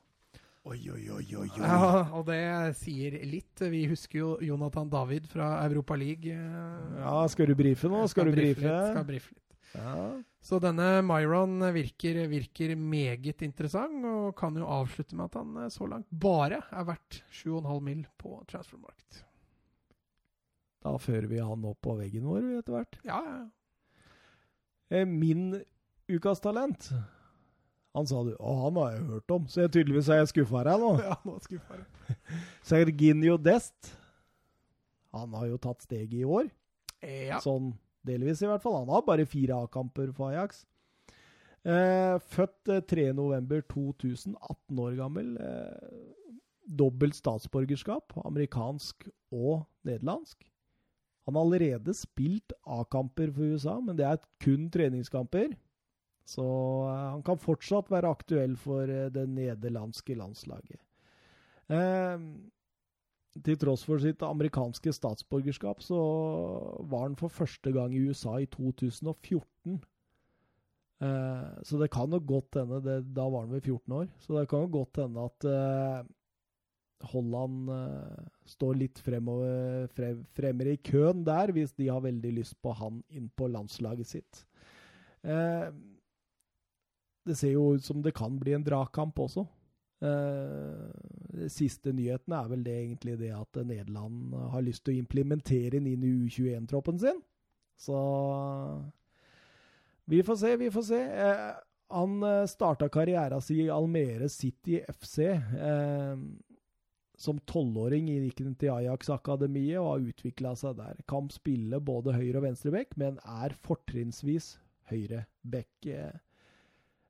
Oi, 0.65 0.79
oi, 0.89 1.01
oi, 1.13 1.25
oi, 1.37 1.45
oi. 1.45 1.49
Ja, 1.61 2.07
og 2.17 2.23
det 2.25 2.39
sier 2.79 3.19
litt. 3.29 3.61
Vi 3.69 3.83
husker 3.91 4.17
jo 4.17 4.29
Jonathan 4.41 4.89
David 4.89 5.27
fra 5.29 5.51
Europa 5.67 5.93
League. 5.99 6.31
eh, 6.33 6.95
Ja, 7.03 7.19
skal 7.29 7.51
du 7.51 7.55
brife 7.59 7.85
nå? 7.91 7.99
Skal, 8.09 8.31
du 8.31 8.33
brife? 8.33 8.63
litt, 8.65 8.87
skal 8.95 9.05
brife 9.05 9.35
litt. 9.35 9.41
Ja. 9.75 10.07
Så 10.45 10.57
denne 10.63 11.01
Myron 11.05 11.59
virker, 11.75 12.17
virker 12.31 12.73
meget 12.79 13.41
interessant, 13.45 14.01
og 14.09 14.33
kan 14.39 14.55
jo 14.57 14.65
avslutte 14.65 15.13
med 15.19 15.25
at 15.29 15.37
han 15.41 15.55
eh, 15.65 15.69
så 15.69 15.85
langt 15.91 16.09
bare 16.09 16.63
er 16.71 16.83
verdt 16.89 17.21
7,5 17.29 17.81
mill. 17.85 18.05
på 18.17 18.39
transfermarkt. 18.49 19.21
Da 20.85 20.97
fører 21.01 21.27
vi 21.29 21.39
han 21.45 21.63
opp 21.65 21.81
på 21.85 21.93
veggen 21.97 22.25
vår 22.25 22.41
etter 22.59 22.73
hvert. 22.73 22.97
Ja, 23.05 23.21
ja, 23.21 23.37
ja. 23.43 23.47
Eh, 24.97 25.05
Min 25.05 25.61
ukas 26.09 26.41
talent 26.41 26.91
Han 27.95 28.07
sa 28.09 28.21
du 28.27 28.33
Å, 28.35 28.53
han 28.65 28.79
har 28.81 28.91
jeg 28.95 29.05
hørt 29.09 29.33
om. 29.37 29.47
Så 29.51 29.63
jeg, 29.63 29.71
tydeligvis 29.77 30.09
er 30.11 30.21
jeg 30.21 30.31
skuffa 30.33 30.61
her 30.63 30.73
nå. 30.81 30.91
Ja, 31.07 31.15
nå 31.23 31.37
skuffa 31.43 31.79
jeg. 31.79 32.19
Serginio 32.69 33.39
Dest. 33.39 33.95
Han 35.15 35.35
har 35.39 35.47
jo 35.47 35.59
tatt 35.63 35.85
steget 35.85 36.19
i 36.19 36.25
år. 36.27 36.49
Ja. 37.05 37.39
Sånn 37.43 37.71
delvis, 38.05 38.41
i 38.43 38.49
hvert 38.49 38.63
fall. 38.63 38.81
Han 38.83 38.91
har 38.91 39.05
bare 39.07 39.27
fire 39.29 39.61
A-kamper 39.63 40.11
for 40.15 40.33
Ajax. 40.33 40.65
Eh, 41.65 42.17
født 42.35 42.69
eh, 42.69 42.83
3.11.2000, 42.91 44.35
18 44.37 44.81
år 44.83 44.97
gammel. 44.99 45.31
Eh, 45.41 46.35
dobbelt 46.65 47.17
statsborgerskap, 47.17 48.13
amerikansk 48.25 49.07
og 49.33 49.65
nederlandsk. 49.85 50.43
Han 51.25 51.37
har 51.37 51.47
allerede 51.47 51.93
spilt 51.97 52.53
A-kamper 52.69 53.31
for 53.33 53.55
USA, 53.55 53.79
men 53.81 53.97
det 53.97 54.05
er 54.05 54.21
kun 54.43 54.67
treningskamper. 54.73 55.55
Så 56.25 56.45
eh, 56.89 57.05
han 57.13 57.23
kan 57.25 57.41
fortsatt 57.41 57.91
være 57.93 58.11
aktuell 58.17 58.57
for 58.59 58.89
eh, 58.89 59.11
det 59.13 59.27
nederlandske 59.29 60.17
landslaget. 60.17 60.81
Eh, 61.69 62.27
til 63.45 63.57
tross 63.59 63.83
for 63.83 63.99
sitt 63.99 64.23
amerikanske 64.23 64.93
statsborgerskap, 64.95 65.83
så 65.83 65.99
var 66.87 67.09
han 67.09 67.17
for 67.19 67.33
første 67.33 67.73
gang 67.75 67.93
i 67.93 68.05
USA 68.07 68.37
i 68.39 68.47
2014. 68.49 69.79
Eh, 71.03 71.47
så 71.67 71.79
det 71.81 71.91
kan 71.91 72.13
jo 72.15 72.21
godt 72.23 72.55
hende 72.55 72.79
det, 72.79 72.99
Da 73.13 73.25
var 73.27 73.43
han 73.43 73.51
vel 73.51 73.61
14 73.61 73.97
år. 73.99 74.07
Så 74.23 74.37
det 74.37 74.47
kan 74.49 74.63
jo 74.65 74.77
godt 74.79 75.01
hende 75.03 75.25
at 75.27 75.47
eh, 75.51 76.13
Holland 77.11 77.69
eh, 77.75 78.27
står 78.47 78.79
litt 78.79 79.01
fremover, 79.03 79.89
fre, 79.93 80.13
fremere 80.37 80.77
i 80.77 80.81
køen 80.81 81.25
der, 81.27 81.51
hvis 81.51 81.75
de 81.75 81.89
har 81.91 82.05
veldig 82.05 82.31
lyst 82.37 82.55
på 82.63 82.73
han 82.79 83.03
inn 83.11 83.27
på 83.35 83.49
landslaget 83.51 84.07
sitt. 84.15 84.45
Eh, 85.25 85.67
det 87.25 87.37
ser 87.39 87.55
jo 87.55 87.73
ut 87.75 87.85
som 87.85 88.01
det 88.05 88.15
kan 88.17 88.37
bli 88.39 88.53
en 88.55 88.65
dragkamp 88.65 89.19
også. 89.19 89.45
Eh, 90.05 91.47
siste 91.49 91.93
nyheten 91.95 92.35
er 92.35 92.49
vel 92.51 92.65
det 92.65 92.75
egentlig 92.77 93.15
det 93.21 93.31
at 93.33 93.61
Nederland 93.65 94.35
har 94.53 94.65
lyst 94.65 94.85
til 94.85 94.95
å 94.95 95.01
implementere 95.01 95.77
den 95.77 95.87
inn 95.89 96.03
i 96.05 96.13
U21-troppen 96.25 96.99
sin. 97.01 97.21
Så 97.81 97.97
vi 100.05 100.21
får 100.23 100.41
se, 100.41 100.55
vi 100.61 100.71
får 100.71 100.85
se. 100.91 101.01
Eh, 101.01 101.53
han 101.95 102.17
eh, 102.23 102.45
starta 102.49 102.89
karrieren 102.89 103.41
sin 103.41 103.65
i 103.65 103.71
Almere 103.73 104.29
City 104.29 104.81
FC. 104.93 105.19
Eh, 105.29 106.17
som 107.17 107.39
tolvåring 107.47 108.09
gikk 108.11 108.41
han 108.43 108.55
til 108.59 108.73
Ajax-akademiet 108.73 109.79
og 109.79 109.89
har 109.93 110.07
utvikla 110.11 110.51
seg 110.59 110.77
der. 110.81 110.99
Kan 111.07 111.29
spille 111.31 111.79
både 111.79 112.15
høyre- 112.17 112.41
og 112.41 112.47
venstreback, 112.49 112.97
men 112.99 113.19
er 113.23 113.55
fortrinnsvis 113.65 114.55
høyreback. 114.91 115.71
Eh, 115.87 116.17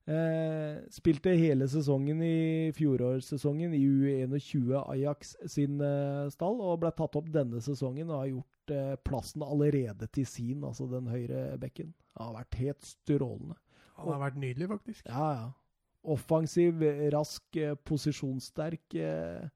Eh, 0.06 0.84
spilte 0.94 1.32
hele 1.34 1.66
sesongen 1.66 2.20
i 2.22 2.70
fjorårssesongen 2.78 3.72
i 3.74 3.80
U21 3.90 4.76
Ajax 4.84 5.32
sin 5.50 5.80
eh, 5.82 6.28
stall, 6.30 6.60
og 6.62 6.84
ble 6.84 6.92
tatt 6.94 7.16
opp 7.18 7.32
denne 7.34 7.58
sesongen 7.66 8.12
og 8.12 8.20
har 8.20 8.28
gjort 8.30 8.74
eh, 8.76 8.92
plassen 9.02 9.42
allerede 9.42 10.06
til 10.14 10.28
sin, 10.30 10.62
altså 10.68 10.86
den 10.92 11.10
høyre 11.10 11.56
bekken. 11.62 11.96
Han 12.20 12.30
Har 12.30 12.36
vært 12.44 12.58
helt 12.60 12.86
strålende. 12.86 13.58
Han 13.96 14.12
har 14.12 14.22
vært 14.28 14.38
nydelig, 14.44 14.68
faktisk. 14.70 15.08
Ja, 15.10 15.30
ja. 15.40 15.48
Offensiv, 16.14 16.84
rask, 17.16 17.58
eh, 17.58 17.74
posisjonssterk. 17.90 18.94
Eh, 18.94 19.48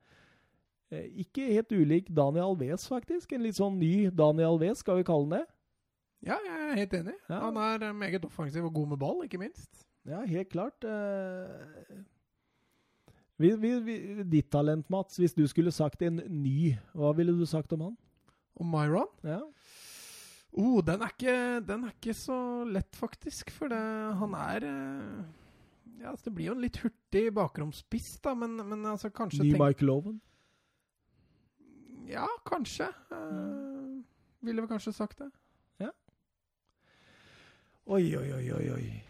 eh, 0.89 1.05
ikke 1.25 1.45
helt 1.51 1.75
ulik 1.77 2.09
Daniel 2.09 2.55
Alves, 2.55 2.87
faktisk. 2.89 3.35
En 3.37 3.45
litt 3.45 3.59
sånn 3.59 3.77
ny 3.77 4.09
Daniel 4.09 4.55
Alves, 4.55 4.81
skal 4.81 4.97
vi 4.97 5.05
kalle 5.05 5.27
han 5.27 5.37
det. 5.37 5.43
Ja, 6.25 6.39
jeg 6.41 6.57
er 6.57 6.81
helt 6.81 6.97
enig. 7.03 7.15
Ja. 7.29 7.43
Han 7.45 7.61
er 7.61 7.93
meget 7.93 8.25
offensiv 8.25 8.65
og 8.65 8.73
god 8.73 8.95
med 8.95 9.01
ball, 9.05 9.21
ikke 9.29 9.43
minst. 9.45 9.85
Ja, 10.09 10.23
helt 10.25 10.49
klart. 10.49 10.83
Eh, 10.83 11.97
vi, 13.37 13.55
vi, 13.55 13.79
vi, 13.79 14.23
ditt 14.23 14.49
talent, 14.51 14.89
Mats. 14.89 15.19
Hvis 15.21 15.35
du 15.37 15.45
skulle 15.47 15.71
sagt 15.71 16.01
en 16.01 16.17
ny, 16.27 16.73
hva 16.97 17.13
ville 17.17 17.35
du 17.37 17.45
sagt 17.47 17.73
om 17.77 17.89
han? 17.89 17.97
Om 18.59 18.71
Myron 18.73 19.11
Ja. 19.23 19.39
oh, 20.51 20.79
den, 20.83 21.03
er 21.05 21.13
ikke, 21.13 21.35
den 21.63 21.85
er 21.85 21.93
ikke 21.93 22.15
så 22.17 22.39
lett, 22.65 22.95
faktisk. 22.97 23.53
For 23.53 23.71
det, 23.71 23.81
han 24.19 24.33
er 24.33 24.65
eh, 24.67 25.19
Ja, 25.99 26.09
altså, 26.11 26.29
Det 26.29 26.33
blir 26.35 26.49
jo 26.49 26.55
en 26.57 26.65
litt 26.65 26.79
hurtig 26.81 27.27
bakromspiss, 27.35 28.17
da, 28.23 28.33
men, 28.33 28.57
men 28.65 28.85
altså 28.89 29.11
kanskje 29.13 29.43
Ny 29.43 29.51
Mike 29.53 29.63
Michael 29.63 29.93
Owen? 29.93 30.21
Ja, 32.09 32.25
kanskje. 32.49 32.87
Uh, 33.13 34.01
ville 34.41 34.63
vel 34.63 34.71
kanskje 34.71 34.95
sagt 34.97 35.19
det. 35.21 35.29
Ja. 35.83 35.91
Oi, 37.85 38.01
oi, 38.17 38.31
oi, 38.33 38.73
oi. 38.73 39.08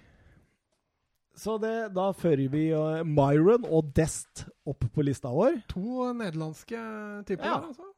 Så 1.39 1.55
det, 1.61 1.75
da 1.95 2.09
fører 2.17 2.49
vi 2.51 2.65
uh, 2.75 2.99
Myron 3.07 3.63
og 3.69 3.93
Dest 3.95 4.43
opp 4.67 4.83
på 4.91 5.05
lista 5.07 5.31
vår. 5.31 5.61
To 5.71 6.09
nederlandske 6.11 6.81
typer. 7.29 7.45
Ja. 7.47 7.55
Der, 7.55 7.69
altså. 7.71 7.89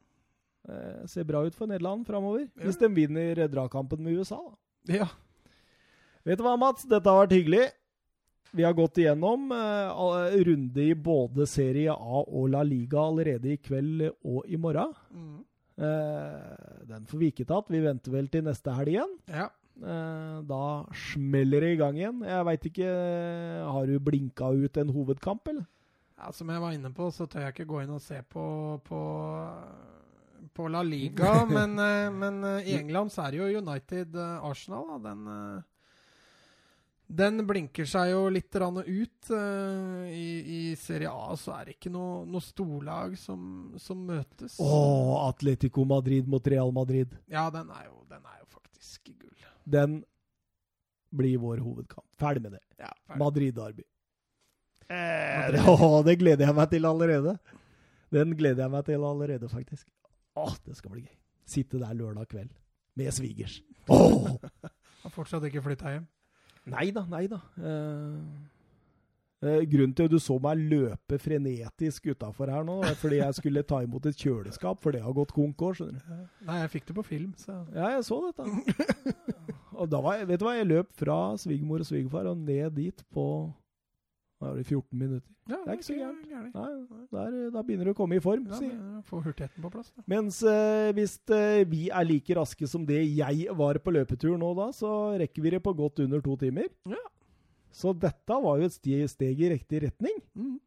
Eh, 0.69 1.05
ser 1.09 1.25
bra 1.25 1.41
ut 1.45 1.57
for 1.57 1.69
Nederland 1.69 2.05
framover. 2.05 2.45
Ja. 2.53 2.67
Hvis 2.67 2.77
de 2.77 2.89
vinner 2.93 3.47
dragkampen 3.49 4.03
med 4.03 4.19
USA. 4.19 4.37
Da. 4.85 4.97
Ja. 5.01 5.07
Vet 6.25 6.37
du 6.37 6.45
hva, 6.45 6.57
Mats? 6.59 6.85
Dette 6.85 7.09
har 7.09 7.23
vært 7.23 7.33
hyggelig. 7.39 7.63
Vi 8.51 8.65
har 8.67 8.75
gått 8.77 8.99
igjennom 8.99 9.47
eh, 9.55 10.41
runde 10.45 10.83
i 10.83 10.93
både 10.93 11.47
Serie 11.49 11.93
A 11.95 12.21
og 12.21 12.51
La 12.51 12.61
Liga 12.67 12.99
allerede 13.07 13.53
i 13.53 13.61
kveld 13.63 14.09
og 14.11 14.43
i 14.45 14.59
morgen. 14.59 14.93
Mm. 15.15 15.39
Eh, 15.81 16.85
den 16.91 17.07
får 17.09 17.23
vi 17.23 17.31
ikke 17.31 17.47
tatt. 17.49 17.71
Vi 17.71 17.81
venter 17.81 18.13
vel 18.13 18.29
til 18.29 18.45
neste 18.45 18.75
helg 18.77 18.97
igjen. 18.97 19.17
ja. 19.31 19.49
Eh, 19.81 20.41
da 20.45 20.63
smeller 20.93 21.63
det 21.65 21.71
i 21.73 21.77
gang 21.79 21.97
igjen. 21.97 22.19
Jeg 22.27 22.45
veit 22.45 22.65
ikke 22.69 22.89
Har 23.65 23.87
du 23.89 23.95
blinka 23.99 24.51
ut 24.53 24.77
en 24.77 24.93
hovedkamp, 24.93 25.47
eller? 25.47 25.65
Ja, 26.17 26.31
Som 26.31 26.49
jeg 26.53 26.61
var 26.61 26.75
inne 26.75 26.91
på, 26.93 27.09
så 27.09 27.25
tør 27.25 27.47
jeg 27.47 27.55
ikke 27.55 27.69
gå 27.71 27.81
inn 27.81 27.95
og 27.95 28.01
se 28.03 28.19
på, 28.29 28.43
på, 28.85 29.01
på 30.53 30.69
La 30.69 30.83
Liga. 30.85 31.33
men 31.55 31.73
eh, 31.81 32.11
men 32.13 32.43
eh, 32.43 32.69
i 32.69 32.77
England 32.77 33.13
så 33.13 33.25
er 33.25 33.31
det 33.33 33.41
jo 33.41 33.61
United-Arsenal. 33.63 34.85
da, 34.91 34.99
Den, 35.09 35.27
eh, 35.33 35.63
den 37.11 37.41
blinker 37.47 37.89
seg 37.89 38.11
jo 38.13 38.27
litt 38.29 38.53
ut. 38.55 39.31
eh, 39.33 40.05
i, 40.13 40.27
I 40.45 40.75
Serie 40.77 41.09
A 41.09 41.33
så 41.35 41.57
er 41.57 41.65
det 41.65 41.79
ikke 41.79 41.91
noe, 41.91 42.21
noe 42.29 42.45
storlag 42.45 43.17
som, 43.17 43.73
som 43.81 44.05
møtes. 44.05 44.59
Å, 44.61 45.25
Atletico 45.27 45.83
Madrid 45.89 46.29
mot 46.29 46.45
Real 46.47 46.71
Madrid. 46.71 47.17
Ja, 47.27 47.49
den 47.49 47.73
er, 47.73 47.89
jo, 47.89 48.05
den 48.07 48.21
er. 48.21 48.40
Den 49.63 50.01
blir 51.11 51.41
vår 51.41 51.61
hovedkamp. 51.63 52.07
Ferdig 52.19 52.43
med 52.45 52.55
det. 52.57 52.61
Ja. 52.79 52.91
Madrid-derby. 53.19 53.83
Eh, 54.91 55.51
det, 55.55 55.63
å, 55.67 56.01
det 56.07 56.17
gleder 56.19 56.47
jeg 56.47 56.55
meg 56.57 56.71
til 56.71 56.87
allerede. 56.87 57.35
Den 58.11 58.35
gleder 58.37 58.65
jeg 58.65 58.73
meg 58.73 58.87
til 58.87 59.05
allerede, 59.07 59.49
faktisk. 59.51 59.87
Å, 60.39 60.47
det 60.67 60.77
skal 60.79 60.95
bli 60.95 61.05
gøy. 61.05 61.17
Sitte 61.51 61.79
der 61.81 61.95
lørdag 61.97 62.29
kveld 62.31 62.51
med 62.99 63.11
svigers. 63.15 63.59
Åh! 63.91 64.33
Har 65.03 65.13
fortsatt 65.13 65.45
ikke 65.47 65.63
flytta 65.65 65.95
hjem. 65.95 66.07
Nei 66.71 66.89
da, 66.93 67.05
nei 67.09 67.25
da. 67.31 67.39
Eh, 67.57 67.67
eh, 67.67 68.59
grunnen 69.41 69.93
til 69.97 70.05
at 70.05 70.13
du 70.13 70.19
så 70.21 70.35
meg 70.41 70.59
løpe 70.69 71.17
frenetisk 71.21 72.11
utafor 72.11 72.51
her 72.53 72.65
nå, 72.67 72.75
er 72.85 72.97
fordi 72.99 73.21
jeg 73.23 73.37
skulle 73.39 73.63
ta 73.65 73.79
imot 73.81 74.05
et 74.05 74.19
kjøleskap, 74.21 74.81
for 74.83 74.93
det 74.93 75.01
har 75.01 75.15
gått 75.17 75.33
konkurs. 75.33 75.79
skjønner 75.81 75.97
du. 75.97 76.27
Nei, 76.45 76.59
jeg 76.61 76.73
fikk 76.75 76.91
det 76.91 76.97
på 76.99 77.05
film, 77.07 77.31
så 77.41 77.63
Ja, 77.73 77.95
jeg 77.95 78.05
så 78.05 78.19
dette. 78.27 79.15
og 79.81 79.89
da 79.89 80.03
var 80.03 80.19
jeg, 80.19 80.29
vet 80.29 80.43
du 80.43 80.45
hva, 80.45 80.53
jeg 80.59 80.69
løp 80.69 80.93
fra 80.93 81.17
svigermor 81.41 81.81
og 81.81 81.89
svigerfar 81.89 82.29
og 82.29 82.37
ned 82.37 82.77
dit 82.77 83.01
på 83.09 83.25
da 84.41 84.49
var 84.49 84.55
det, 84.57 84.65
14 84.65 84.97
minutter. 84.97 85.29
ja, 85.49 85.57
Det 85.61 85.69
er 85.69 85.75
ikke 85.77 85.85
så 85.85 85.93
gærent. 85.93 86.55
Nei, 87.13 87.25
da 87.53 87.61
begynner 87.61 87.85
du 87.85 87.91
å 87.91 87.97
komme 87.97 88.17
i 88.17 88.21
form. 88.23 88.47
Ja, 88.49 88.57
sier 88.57 89.03
Få 89.05 89.19
hurtigheten 89.21 89.61
på 89.61 89.69
plass. 89.69 89.91
Da. 89.93 90.01
Mens 90.09 90.39
eh, 90.49 90.89
hvis 90.97 91.13
eh, 91.29 91.61
vi 91.69 91.83
er 91.93 92.07
like 92.09 92.37
raske 92.39 92.65
som 92.69 92.87
det 92.89 93.03
jeg 93.05 93.53
var 93.53 93.77
på 93.85 93.93
løpetur 93.93 94.33
nå 94.41 94.49
da, 94.57 94.71
så 94.73 95.13
rekker 95.21 95.45
vi 95.45 95.53
det 95.53 95.61
på 95.61 95.75
godt 95.77 96.01
under 96.07 96.25
to 96.25 96.33
timer. 96.41 96.71
Ja. 96.89 96.97
Så 97.71 97.93
dette 97.97 98.37
var 98.43 98.59
jo 98.59 98.67
et 98.67 98.75
steg 99.11 99.41
i 99.41 99.51
riktig 99.53 99.83
retning. 99.85 100.17
Mm. 100.35 100.57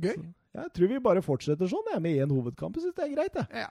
Gøy. 0.00 0.16
Så 0.50 0.64
jeg 0.64 0.72
tror 0.74 0.90
vi 0.90 1.02
bare 1.02 1.22
fortsetter 1.22 1.70
sånn, 1.70 1.92
jeg, 1.92 2.02
med 2.02 2.24
én 2.24 2.34
hovedkamp. 2.34 2.76
Jeg 2.76 2.88
synes 2.88 2.96
det 2.98 3.06
er 3.06 3.14
greit, 3.14 3.38
jeg. 3.38 3.66
Ja. 3.66 3.70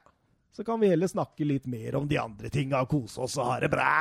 Så 0.55 0.65
kan 0.65 0.79
vi 0.81 0.89
heller 0.91 1.11
snakke 1.11 1.45
litt 1.45 1.67
mer 1.69 1.99
om 1.99 2.07
de 2.09 2.17
andre 2.19 2.49
tinga, 2.51 2.81
kose 2.89 3.21
oss 3.25 3.37
og 3.39 3.51
ha 3.51 3.59
det 3.63 3.69
bra. 3.71 3.91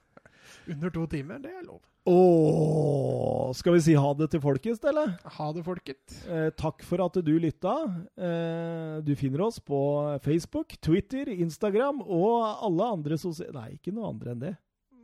Under 0.70 0.92
to 0.92 1.06
timer, 1.10 1.40
det 1.42 1.54
er 1.54 1.64
lov. 1.64 1.80
Ååå. 2.10 3.52
skal 3.54 3.74
vi 3.76 3.80
si 3.84 3.94
ha 3.94 4.12
det 4.16 4.30
til 4.32 4.40
folkens, 4.42 4.80
eller? 4.88 5.12
Ha 5.36 5.48
det, 5.52 5.64
folket. 5.66 6.14
Eh, 6.26 6.48
takk 6.56 6.82
for 6.86 7.02
at 7.04 7.18
du 7.24 7.32
lytta. 7.42 7.74
Eh, 8.16 8.96
du 9.04 9.12
finner 9.20 9.44
oss 9.46 9.60
på 9.60 9.80
Facebook, 10.24 10.78
Twitter, 10.80 11.28
Instagram 11.28 12.00
og 12.06 12.64
alle 12.66 12.88
andre 12.96 13.20
sosiale 13.20 13.52
Nei, 13.54 13.76
ikke 13.76 13.92
noe 13.94 14.10
andre 14.14 14.34
enn 14.34 14.42
det. 14.46 14.54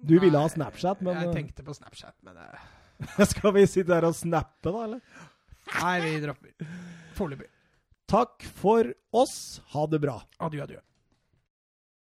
Du 0.06 0.16
ville 0.22 0.38
ha 0.38 0.48
Snapchat, 0.48 1.02
men 1.04 1.18
Jeg 1.20 1.30
eh, 1.30 1.36
tenkte 1.36 1.66
på 1.66 1.74
Snapchat, 1.76 2.16
men 2.24 2.38
eh, 2.40 2.66
Skal 3.32 3.54
vi 3.56 3.66
sitte 3.70 3.94
her 3.94 4.06
og 4.08 4.16
snappe, 4.16 4.70
da, 4.70 4.84
eller? 4.86 5.22
Nei, 5.76 5.94
vi 6.04 6.16
dropper. 6.22 6.72
Foreløpig. 7.16 7.48
Takk 8.06 8.44
for 8.60 8.92
oss. 9.18 9.60
Ha 9.74 9.86
det 9.90 10.00
bra. 10.04 10.20
Adjø, 10.46 10.62
adjø. 10.62 10.82